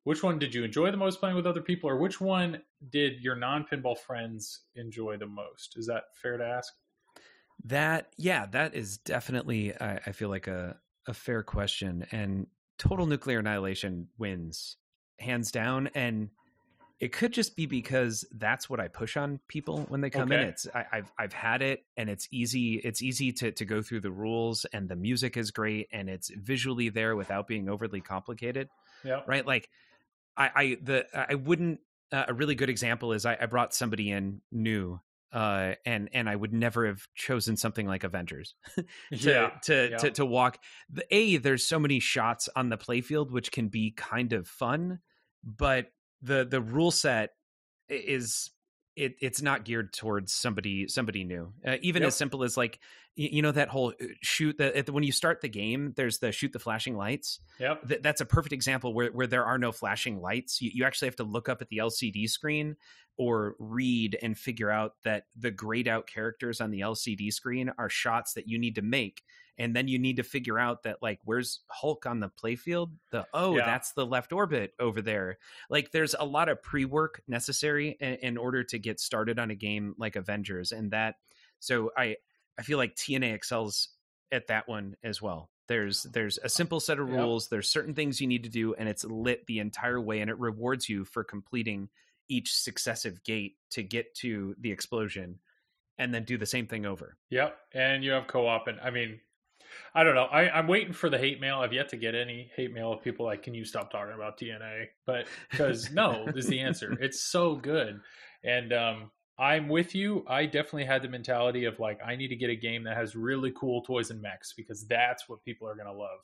which 0.03 0.23
one 0.23 0.39
did 0.39 0.55
you 0.55 0.65
enjoy 0.65 0.91
the 0.91 0.97
most 0.97 1.21
playing 1.21 1.37
with 1.37 1.47
other 1.47 1.63
people, 1.63 1.89
or 1.89 1.97
which 1.97 2.21
one 2.21 2.63
did 2.91 3.21
your 3.21 3.37
non 3.37 3.65
pinball 3.65 3.97
friends 3.97 4.63
enjoy 4.75 5.17
the 5.17 5.27
most? 5.27 5.75
Is 5.77 5.87
that 5.87 6.05
fair 6.21 6.37
to 6.37 6.45
ask? 6.45 6.73
That 7.65 8.09
yeah, 8.17 8.47
that 8.47 8.75
is 8.75 8.99
definitely 8.99 9.75
I, 9.81 10.01
I 10.07 10.13
feel 10.13 10.29
like 10.29 10.49
a 10.49 10.77
a 11.07 11.15
fair 11.15 11.43
question. 11.43 12.07
And 12.11 12.49
total 12.79 13.07
nuclear 13.07 13.39
annihilation 13.39 14.09
wins 14.19 14.77
hands 15.19 15.51
down. 15.51 15.89
And 15.95 16.31
it 16.99 17.13
could 17.13 17.33
just 17.33 17.57
be 17.57 17.67
because 17.67 18.25
that's 18.33 18.71
what 18.71 18.81
I 18.81 18.89
push 18.89 19.17
on 19.17 19.39
people 19.49 19.85
when 19.89 20.01
they 20.01 20.09
come 20.09 20.33
in. 20.33 20.41
It's 20.41 20.67
I, 20.75 20.85
I've 20.93 21.13
I've 21.19 21.33
had 21.33 21.61
it, 21.61 21.85
and 21.97 22.09
it's 22.09 22.27
easy. 22.31 22.77
It's 22.77 23.03
easy 23.03 23.33
to 23.33 23.53
to 23.53 23.65
go 23.67 23.83
through 23.83 24.01
the 24.01 24.11
rules, 24.11 24.65
and 24.73 24.89
the 24.89 24.97
music 24.97 25.37
is 25.37 25.51
great, 25.51 25.89
and 25.93 26.09
it's 26.09 26.31
visually 26.31 26.89
there 26.89 27.15
without 27.15 27.47
being 27.47 27.69
overly 27.69 28.01
complicated. 28.01 28.71
Yeah. 29.05 29.21
Right? 29.27 29.47
Like 29.47 29.69
I 30.37 30.51
I 30.55 30.77
the 30.83 31.07
I 31.15 31.35
wouldn't. 31.35 31.81
Uh, 32.13 32.25
a 32.29 32.35
really 32.35 32.55
good 32.55 32.71
example 32.71 33.13
is 33.13 33.27
I, 33.27 33.37
I 33.41 33.47
brought 33.47 33.75
somebody 33.75 34.13
in 34.13 34.41
new, 34.53 35.01
uh, 35.37 35.75
and 35.85 36.09
and 36.15 36.31
I 36.31 36.35
would 36.35 36.55
never 36.55 36.87
have 36.87 37.07
chosen 37.15 37.59
something 37.59 37.87
like 37.87 38.05
Avengers 38.05 38.55
to 38.77 38.85
yeah. 39.11 39.51
to, 39.65 39.89
yeah. 39.91 39.97
to 39.99 40.11
to 40.13 40.25
walk 40.25 40.59
the 40.89 41.05
a 41.15 41.37
there's 41.37 41.67
so 41.67 41.79
many 41.79 42.01
shots 42.01 42.49
on 42.57 42.71
the 42.71 42.79
playfield 42.79 43.31
which 43.31 43.53
can 43.53 43.69
be 43.69 43.91
kind 43.91 44.33
of 44.33 44.49
fun 44.49 45.01
but 45.45 45.89
the 46.23 46.47
the 46.51 46.63
rule 46.63 46.91
set 46.91 47.33
is 47.91 48.51
it 48.97 49.15
it's 49.21 49.43
not 49.43 49.65
geared 49.65 49.93
towards 49.93 50.33
somebody 50.33 50.89
somebody 50.89 51.23
new 51.25 51.53
uh, 51.67 51.77
even 51.83 52.03
Yep. 52.03 52.09
as 52.09 52.17
simple 52.17 52.43
as 52.43 52.57
like 52.57 52.79
y- 53.17 53.29
you 53.31 53.43
know 53.43 53.53
that 53.53 53.69
whole 53.69 53.91
uh, 54.01 54.05
shoot 54.23 54.57
that 54.59 54.89
when 54.91 55.05
you 55.05 55.13
start 55.13 55.41
the 55.43 55.49
game 55.49 55.93
there's 55.97 56.19
the 56.19 56.33
shoot 56.33 56.53
the 56.53 56.59
flashing 56.59 56.97
lights 56.97 57.39
Yep. 57.61 57.89
Th- 57.89 58.03
that's 58.03 58.21
a 58.21 58.27
perfect 58.27 58.53
example 58.53 58.93
where, 58.95 59.11
where 59.11 59.27
there 59.27 59.45
are 59.45 59.57
no 59.59 59.73
flashing 59.73 60.21
lights. 60.21 60.61
You, 60.61 60.71
you 60.75 60.85
actually 60.85 61.09
have 61.09 61.17
to 61.17 61.25
look 61.25 61.49
up 61.49 61.63
at 61.63 61.69
the 61.69 61.79
LCD 61.79 62.29
screen 62.29 62.77
or 63.17 63.55
read 63.59 64.19
and 64.23 64.37
figure 64.37 64.71
out 64.71 64.93
that 65.05 65.25
the 65.39 65.51
grayed 65.51 65.89
out 65.89 66.07
characters 66.07 66.61
on 66.61 66.71
the 66.71 66.81
LCD 66.81 67.33
screen 67.33 67.71
are 67.79 67.89
shots 67.89 68.35
that 68.35 68.47
you 68.47 68.59
need 68.59 68.75
to 68.75 68.83
make. 68.83 69.23
And 69.59 69.75
then 69.75 69.89
you 69.89 69.99
need 69.99 70.17
to 70.17 70.23
figure 70.23 70.59
out 70.59 70.83
that, 70.83 70.99
like, 71.01 71.19
where's 71.25 71.61
Hulk 71.69 72.05
on 72.07 72.21
the 72.21 72.29
playfield? 72.29 72.91
The, 73.11 73.27
oh, 73.33 73.57
Yeah. 73.57 73.65
that's 73.67 73.93
the 73.93 74.05
left 74.05 74.33
orbit 74.33 74.75
over 74.79 75.01
there. 75.01 75.39
Like, 75.71 75.93
there's 75.93 76.15
a 76.19 76.25
lot 76.25 76.49
of 76.49 76.63
pre 76.63 76.85
work 76.85 77.23
necessary 77.27 77.97
in, 78.01 78.15
in 78.17 78.37
order 78.37 78.63
to 78.65 78.79
get 78.79 79.01
started 79.01 79.39
on 79.39 79.51
a 79.51 79.55
game 79.55 79.95
like 79.97 80.17
Avengers. 80.17 80.73
And 80.73 80.91
that, 80.91 81.15
so 81.59 81.91
I, 81.97 82.17
I 82.59 82.63
feel 82.63 82.77
like 82.79 82.97
TNA 82.97 83.33
excels 83.35 83.89
at 84.31 84.49
that 84.49 84.69
one 84.69 84.97
as 85.03 85.23
well. 85.23 85.51
There's 85.69 86.05
there's 86.05 86.39
a 86.45 86.49
simple 86.49 86.79
set 86.79 87.01
of 87.01 87.09
Yep. 87.09 87.19
rules. 87.19 87.49
There's 87.49 87.69
certain 87.69 87.93
things 87.95 88.21
you 88.21 88.27
need 88.29 88.45
to 88.45 88.49
do, 88.49 88.75
and 88.75 88.89
it's 88.89 89.05
lit 89.05 89.45
the 89.47 89.59
entire 89.59 90.01
way, 90.01 90.21
and 90.21 90.31
it 90.31 90.39
rewards 90.39 90.89
you 90.89 91.05
for 91.05 91.25
completing 91.25 91.89
each 92.29 92.55
successive 92.55 93.23
gate 93.25 93.57
to 93.71 93.83
get 93.83 94.15
to 94.17 94.55
the 94.61 94.71
explosion, 94.71 95.41
and 95.99 96.15
then 96.15 96.23
do 96.25 96.39
the 96.39 96.47
same 96.47 96.67
thing 96.69 96.87
over. 96.87 97.17
Yep. 97.31 97.57
And 97.73 98.05
you 98.05 98.13
have 98.13 98.27
co-op, 98.29 98.69
and 98.69 98.79
I 98.81 98.91
mean, 98.91 99.19
I 99.95 100.05
don't 100.05 100.15
know. 100.15 100.25
I, 100.25 100.49
I'm 100.51 100.67
waiting 100.67 100.93
for 100.93 101.09
the 101.09 101.19
hate 101.19 101.41
mail. 101.41 101.61
I've 101.61 101.73
yet 101.73 101.89
to 101.91 101.97
get 101.97 102.15
any 102.15 102.51
hate 102.55 102.73
mail 102.73 102.93
of 102.93 103.03
people 103.03 103.27
like, 103.27 103.43
"Can 103.43 103.55
you 103.55 103.65
stop 103.65 103.91
talking 103.91 104.15
about 104.15 104.39
TNA?" 104.39 104.87
But 105.07 105.27
because 105.51 105.91
no 105.91 106.27
is 106.35 106.47
the 106.47 106.61
answer. 106.61 106.97
It's 107.01 107.21
so 107.21 107.57
good, 107.57 108.01
and 108.45 108.73
um, 108.73 109.11
I'm 109.39 109.69
with 109.69 109.95
you. 109.95 110.25
I 110.29 110.47
definitely 110.47 110.87
had 110.87 111.03
the 111.03 111.09
mentality 111.09 111.65
of 111.67 111.79
like, 111.79 112.01
I 112.05 112.17
need 112.17 112.29
to 112.29 112.37
get 112.37 112.51
a 112.51 112.57
game 112.57 112.85
that 112.85 112.97
has 112.97 113.15
really 113.15 113.53
cool 113.55 113.83
toys 113.83 114.11
and 114.11 114.21
mechs 114.21 114.55
because 114.55 114.87
that's 114.87 115.29
what 115.29 115.45
people 115.45 115.69
are 115.69 115.77
gonna 115.77 115.93
love. 115.93 116.21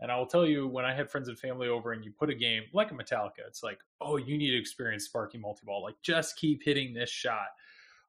And 0.00 0.10
I 0.10 0.16
will 0.16 0.26
tell 0.26 0.46
you, 0.46 0.66
when 0.66 0.84
I 0.84 0.92
had 0.92 1.08
friends 1.08 1.28
and 1.28 1.38
family 1.38 1.68
over, 1.68 1.92
and 1.92 2.04
you 2.04 2.10
put 2.10 2.28
a 2.28 2.34
game 2.34 2.64
like 2.72 2.90
a 2.90 2.94
Metallica, 2.94 3.46
it's 3.46 3.62
like, 3.62 3.78
oh, 4.00 4.16
you 4.16 4.36
need 4.36 4.50
to 4.50 4.58
experience 4.58 5.04
Sparky 5.04 5.38
Multiball. 5.38 5.82
Like, 5.82 5.94
just 6.02 6.36
keep 6.36 6.62
hitting 6.64 6.92
this 6.92 7.08
shot. 7.08 7.46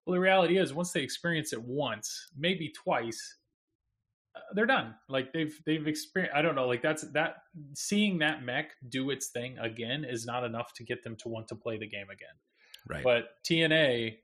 Well, 0.06 0.16
the 0.16 0.20
reality 0.20 0.58
is, 0.58 0.74
once 0.74 0.92
they 0.92 1.02
experience 1.02 1.54
it 1.54 1.62
once, 1.62 2.30
maybe 2.36 2.70
twice, 2.70 3.38
they're 4.54 4.66
done. 4.66 4.96
Like 5.10 5.34
they've 5.34 5.56
they've 5.66 5.88
experienced. 5.88 6.36
I 6.36 6.42
don't 6.42 6.56
know. 6.56 6.68
Like 6.68 6.82
that's 6.82 7.04
that 7.12 7.38
seeing 7.74 8.20
that 8.20 8.44
mech 8.44 8.72
do 8.90 9.10
its 9.10 9.28
thing 9.28 9.58
again 9.60 10.06
is 10.06 10.26
not 10.26 10.44
enough 10.44 10.74
to 10.76 10.84
get 10.84 11.04
them 11.04 11.16
to 11.18 11.30
want 11.30 11.48
to 11.50 11.56
play 11.56 11.78
the 11.78 11.88
game 11.88 12.10
again. 12.10 12.36
Right. 12.88 13.04
But 13.04 13.26
TNA, 13.46 14.18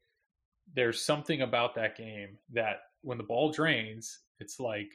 there's 0.76 1.02
something 1.02 1.41
about 1.41 1.76
that 1.76 1.95
game 1.95 2.38
that 2.53 2.81
when 3.02 3.18
the 3.18 3.23
ball 3.23 3.52
drains, 3.52 4.19
it's 4.40 4.60
like, 4.60 4.90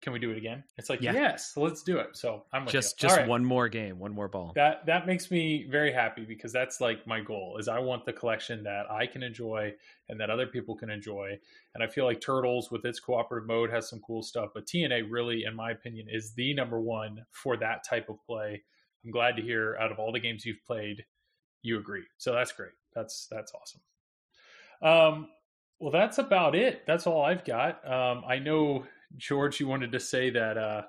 can 0.00 0.12
we 0.12 0.18
do 0.20 0.30
it 0.30 0.36
again? 0.36 0.62
It's 0.76 0.88
like, 0.88 1.00
Yeah. 1.00 1.12
yes, 1.12 1.56
let's 1.56 1.82
do 1.82 1.98
it. 1.98 2.16
So 2.16 2.44
I'm 2.52 2.64
with 2.64 2.72
just 2.72 3.02
you. 3.02 3.08
just 3.08 3.18
right. 3.18 3.28
one 3.28 3.44
more 3.44 3.68
game, 3.68 3.98
one 3.98 4.12
more 4.12 4.28
ball. 4.28 4.52
That 4.54 4.86
that 4.86 5.06
makes 5.06 5.30
me 5.30 5.66
very 5.68 5.92
happy 5.92 6.24
because 6.24 6.52
that's 6.52 6.80
like 6.80 7.06
my 7.06 7.20
goal 7.20 7.56
is 7.58 7.66
I 7.66 7.80
want 7.80 8.04
the 8.04 8.12
collection 8.12 8.62
that 8.64 8.90
I 8.90 9.06
can 9.06 9.22
enjoy 9.22 9.74
and 10.08 10.20
that 10.20 10.30
other 10.30 10.46
people 10.46 10.76
can 10.76 10.88
enjoy. 10.88 11.38
And 11.74 11.82
I 11.82 11.88
feel 11.88 12.04
like 12.04 12.20
Turtles 12.20 12.70
with 12.70 12.84
its 12.84 13.00
cooperative 13.00 13.48
mode 13.48 13.70
has 13.70 13.88
some 13.88 14.00
cool 14.00 14.22
stuff, 14.22 14.50
but 14.54 14.66
TNA 14.66 15.10
really, 15.10 15.44
in 15.44 15.54
my 15.54 15.72
opinion, 15.72 16.06
is 16.08 16.32
the 16.34 16.54
number 16.54 16.80
one 16.80 17.24
for 17.32 17.56
that 17.56 17.84
type 17.84 18.08
of 18.08 18.22
play. 18.24 18.62
I'm 19.04 19.10
glad 19.10 19.36
to 19.36 19.42
hear 19.42 19.76
out 19.80 19.90
of 19.90 19.98
all 19.98 20.12
the 20.12 20.20
games 20.20 20.44
you've 20.46 20.64
played, 20.64 21.04
you 21.62 21.78
agree. 21.78 22.04
So 22.18 22.32
that's 22.32 22.52
great. 22.52 22.72
That's 22.94 23.26
that's 23.30 23.52
awesome. 23.52 23.80
Um, 24.80 25.28
well, 25.80 25.92
that's 25.92 26.18
about 26.18 26.54
it. 26.54 26.82
That's 26.86 27.06
all 27.06 27.22
I've 27.24 27.44
got. 27.44 27.86
Um, 27.88 28.24
I 28.26 28.38
know 28.38 28.84
George, 29.16 29.60
you 29.60 29.66
wanted 29.66 29.92
to 29.92 30.00
say 30.00 30.30
that 30.30 30.58
uh, 30.58 30.82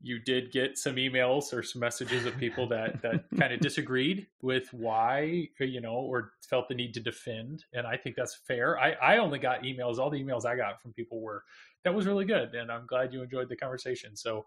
you 0.00 0.18
did 0.18 0.50
get 0.50 0.76
some 0.76 0.96
emails 0.96 1.52
or 1.52 1.62
some 1.62 1.80
messages 1.80 2.26
of 2.26 2.36
people 2.36 2.68
that 2.68 3.00
that 3.02 3.24
kind 3.38 3.52
of 3.52 3.60
disagreed 3.60 4.26
with 4.42 4.68
why 4.72 5.48
you 5.60 5.80
know 5.80 5.94
or 5.94 6.32
felt 6.48 6.68
the 6.68 6.74
need 6.74 6.94
to 6.94 7.00
defend, 7.00 7.64
and 7.72 7.86
I 7.86 7.96
think 7.96 8.16
that's 8.16 8.34
fair. 8.46 8.78
I 8.78 8.92
I 8.92 9.18
only 9.18 9.38
got 9.38 9.62
emails. 9.62 9.98
All 9.98 10.10
the 10.10 10.22
emails 10.22 10.44
I 10.44 10.56
got 10.56 10.82
from 10.82 10.92
people 10.92 11.20
were 11.20 11.44
that 11.84 11.94
was 11.94 12.06
really 12.06 12.24
good, 12.24 12.54
and 12.54 12.70
I'm 12.70 12.86
glad 12.86 13.12
you 13.12 13.22
enjoyed 13.22 13.48
the 13.48 13.56
conversation. 13.56 14.16
So 14.16 14.44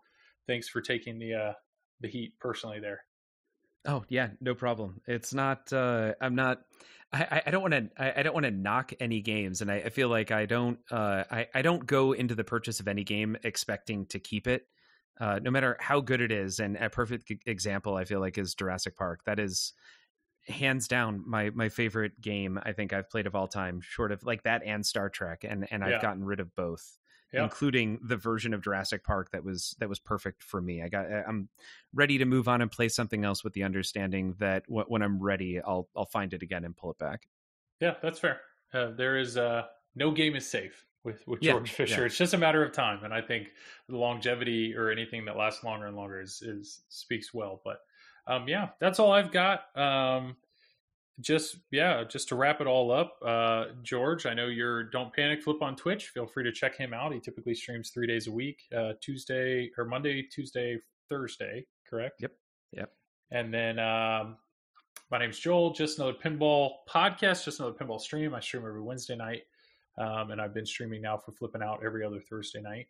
thanks 0.47 0.67
for 0.67 0.81
taking 0.81 1.19
the 1.19 1.33
uh, 1.33 1.53
the 2.01 2.09
heat 2.09 2.33
personally 2.39 2.79
there. 2.79 3.01
Oh 3.87 4.03
yeah, 4.09 4.29
no 4.41 4.55
problem. 4.55 5.01
It's 5.07 5.33
not. 5.33 5.71
Uh, 5.71 6.13
I'm 6.19 6.35
not. 6.35 6.61
I, 7.15 7.41
I- 7.47 7.51
don't 7.51 7.61
want 7.61 7.73
to. 7.73 7.89
I, 7.97 8.19
I 8.19 8.23
don't 8.23 8.33
want 8.33 8.45
to 8.45 8.51
knock 8.51 8.93
any 8.99 9.21
games, 9.21 9.61
and 9.61 9.71
I, 9.71 9.75
I 9.77 9.89
feel 9.89 10.09
like 10.09 10.31
I 10.31 10.45
don't. 10.45 10.79
Uh, 10.91 11.23
I 11.31 11.47
I 11.53 11.61
don't 11.61 11.85
go 11.85 12.11
into 12.11 12.35
the 12.35 12.43
purchase 12.43 12.79
of 12.79 12.87
any 12.87 13.03
game 13.03 13.37
expecting 13.43 14.05
to 14.07 14.19
keep 14.19 14.47
it, 14.47 14.67
uh, 15.19 15.39
no 15.41 15.51
matter 15.51 15.77
how 15.79 16.01
good 16.01 16.21
it 16.21 16.31
is. 16.31 16.59
And 16.59 16.75
a 16.77 16.89
perfect 16.89 17.31
example, 17.45 17.95
I 17.95 18.05
feel 18.05 18.19
like, 18.19 18.37
is 18.37 18.53
Jurassic 18.55 18.95
Park. 18.97 19.21
That 19.25 19.39
is 19.39 19.73
hands 20.47 20.87
down 20.87 21.23
my 21.25 21.49
my 21.51 21.69
favorite 21.69 22.19
game. 22.21 22.59
I 22.63 22.71
think 22.73 22.93
I've 22.93 23.09
played 23.09 23.27
of 23.27 23.35
all 23.35 23.47
time, 23.47 23.81
short 23.81 24.11
of 24.11 24.23
like 24.23 24.43
that 24.43 24.61
and 24.65 24.85
Star 24.85 25.09
Trek, 25.09 25.43
and 25.47 25.67
and 25.71 25.83
I've 25.83 25.91
Yeah. 25.91 26.01
gotten 26.01 26.23
rid 26.23 26.39
of 26.39 26.53
both 26.55 26.97
Yeah. 27.33 27.43
including 27.43 27.99
the 28.01 28.15
version 28.15 28.53
of 28.53 28.61
Jurassic 28.61 29.03
Park 29.03 29.31
that 29.31 29.43
was 29.43 29.75
that 29.79 29.89
was 29.89 29.99
perfect 29.99 30.41
for 30.43 30.61
me. 30.61 30.81
I 30.81 30.87
got 30.87 31.05
I'm 31.27 31.49
ready 31.93 32.17
to 32.19 32.25
move 32.25 32.47
on 32.47 32.61
and 32.61 32.71
play 32.71 32.87
something 32.87 33.25
else 33.25 33.43
with 33.43 33.53
the 33.53 33.63
understanding 33.63 34.35
that 34.39 34.63
wh- 34.67 34.89
when 34.89 35.01
I'm 35.01 35.21
ready, 35.21 35.59
I'll 35.61 35.89
I'll 35.95 36.05
find 36.05 36.33
it 36.33 36.41
again 36.43 36.63
and 36.63 36.75
pull 36.75 36.91
it 36.91 36.97
back. 36.97 37.27
Yeah, 37.81 37.95
that's 38.01 38.19
fair. 38.19 38.39
Uh, 38.73 38.91
there 38.91 39.17
is 39.17 39.37
uh, 39.37 39.63
no 39.95 40.11
game 40.11 40.35
is 40.35 40.49
safe 40.49 40.85
with 41.03 41.27
with 41.27 41.41
Yeah, 41.41 41.53
George 41.53 41.71
Fisher. 41.71 42.01
yeah. 42.01 42.05
It's 42.07 42.17
just 42.17 42.33
a 42.33 42.37
matter 42.37 42.63
of 42.63 42.71
time, 42.71 43.03
and 43.03 43.13
I 43.13 43.21
think 43.21 43.49
the 43.89 43.97
longevity 43.97 44.75
or 44.75 44.89
anything 44.89 45.25
that 45.25 45.35
lasts 45.35 45.63
longer 45.63 45.87
and 45.87 45.95
longer 45.97 46.21
is, 46.21 46.41
is 46.41 46.83
speaks 46.89 47.33
well. 47.33 47.61
But 47.65 47.79
um, 48.27 48.47
yeah, 48.47 48.69
that's 48.79 48.99
all 48.99 49.11
I've 49.11 49.31
got. 49.31 49.77
Um, 49.77 50.35
just 51.21 51.57
yeah, 51.71 52.03
just 52.03 52.27
to 52.29 52.35
wrap 52.35 52.61
it 52.61 52.67
all 52.67 52.91
up, 52.91 53.17
uh, 53.25 53.65
George. 53.83 54.25
I 54.25 54.33
know 54.33 54.47
you're 54.47 54.83
Don't 54.83 55.13
Panic 55.13 55.41
Flip 55.41 55.61
on 55.61 55.75
Twitch. 55.75 56.09
Feel 56.09 56.25
free 56.25 56.43
to 56.43 56.51
check 56.51 56.75
him 56.75 56.93
out. 56.93 57.13
He 57.13 57.19
typically 57.19 57.55
streams 57.55 57.89
three 57.89 58.07
days 58.07 58.27
a 58.27 58.31
week: 58.31 58.61
uh, 58.75 58.93
Tuesday 59.01 59.71
or 59.77 59.85
Monday, 59.85 60.23
Tuesday, 60.23 60.77
Thursday. 61.09 61.65
Correct. 61.89 62.21
Yep. 62.21 62.31
Yep. 62.73 62.91
And 63.31 63.53
then 63.53 63.79
um, 63.79 64.37
my 65.09 65.19
name's 65.19 65.39
Joel. 65.39 65.71
Just 65.71 65.99
another 65.99 66.17
pinball 66.21 66.71
podcast. 66.89 67.45
Just 67.45 67.59
another 67.59 67.75
pinball 67.75 68.01
stream. 68.01 68.35
I 68.35 68.39
stream 68.41 68.63
every 68.65 68.81
Wednesday 68.81 69.15
night, 69.15 69.43
um, 69.97 70.31
and 70.31 70.41
I've 70.41 70.53
been 70.53 70.65
streaming 70.65 71.01
now 71.01 71.17
for 71.17 71.31
flipping 71.31 71.63
out 71.63 71.79
every 71.85 72.05
other 72.05 72.19
Thursday 72.19 72.61
night. 72.61 72.87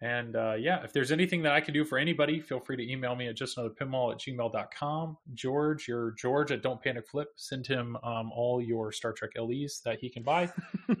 And 0.00 0.36
uh, 0.36 0.54
yeah, 0.58 0.82
if 0.82 0.92
there's 0.92 1.12
anything 1.12 1.42
that 1.42 1.52
I 1.52 1.60
can 1.60 1.72
do 1.72 1.84
for 1.84 1.98
anybody, 1.98 2.40
feel 2.40 2.60
free 2.60 2.76
to 2.76 2.92
email 2.92 3.14
me 3.14 3.28
at 3.28 3.36
justanotherpinball 3.36 4.12
at 4.12 4.18
gmail.com. 4.20 5.16
George, 5.34 5.88
your 5.88 6.12
George 6.12 6.52
at 6.52 6.62
Don't 6.62 6.82
Panic 6.82 7.08
Flip, 7.08 7.28
send 7.36 7.66
him 7.66 7.96
um, 8.02 8.30
all 8.32 8.60
your 8.60 8.92
Star 8.92 9.12
Trek 9.12 9.30
LEs 9.38 9.80
that 9.84 9.98
he 10.00 10.10
can 10.10 10.22
buy. 10.22 10.52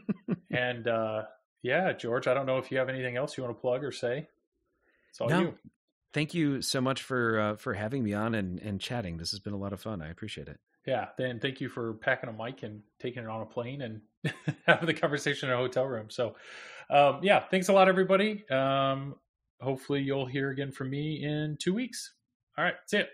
and 0.50 0.88
uh, 0.88 1.24
yeah, 1.62 1.92
George, 1.92 2.28
I 2.28 2.34
don't 2.34 2.46
know 2.46 2.58
if 2.58 2.70
you 2.70 2.78
have 2.78 2.88
anything 2.88 3.16
else 3.16 3.36
you 3.36 3.44
want 3.44 3.56
to 3.56 3.60
plug 3.60 3.84
or 3.84 3.92
say. 3.92 4.28
It's 5.10 5.20
all 5.20 5.28
no. 5.28 5.40
you. 5.40 5.54
Thank 6.12 6.32
you 6.32 6.62
so 6.62 6.80
much 6.80 7.02
for 7.02 7.40
uh, 7.40 7.56
for 7.56 7.74
having 7.74 8.04
me 8.04 8.14
on 8.14 8.34
and, 8.34 8.60
and 8.60 8.80
chatting. 8.80 9.16
This 9.16 9.32
has 9.32 9.40
been 9.40 9.52
a 9.52 9.58
lot 9.58 9.72
of 9.72 9.80
fun. 9.80 10.00
I 10.00 10.08
appreciate 10.08 10.48
it. 10.48 10.60
Yeah, 10.86 11.08
and 11.18 11.40
thank 11.40 11.60
you 11.60 11.68
for 11.68 11.94
packing 11.94 12.28
a 12.28 12.32
mic 12.32 12.62
and 12.62 12.82
taking 13.00 13.22
it 13.22 13.28
on 13.28 13.40
a 13.40 13.46
plane 13.46 13.82
and 13.82 14.00
having 14.66 14.86
the 14.86 14.94
conversation 14.94 15.48
in 15.48 15.54
a 15.54 15.58
hotel 15.58 15.84
room. 15.84 16.10
So 16.10 16.36
um, 16.90 17.20
yeah, 17.22 17.40
thanks 17.50 17.68
a 17.68 17.72
lot, 17.72 17.88
everybody. 17.88 18.48
Um, 18.50 19.14
hopefully, 19.60 20.00
you'll 20.02 20.26
hear 20.26 20.50
again 20.50 20.72
from 20.72 20.90
me 20.90 21.22
in 21.22 21.56
two 21.60 21.74
weeks. 21.74 22.14
All 22.56 22.64
right, 22.64 22.74
see 22.86 22.98
ya. 22.98 23.04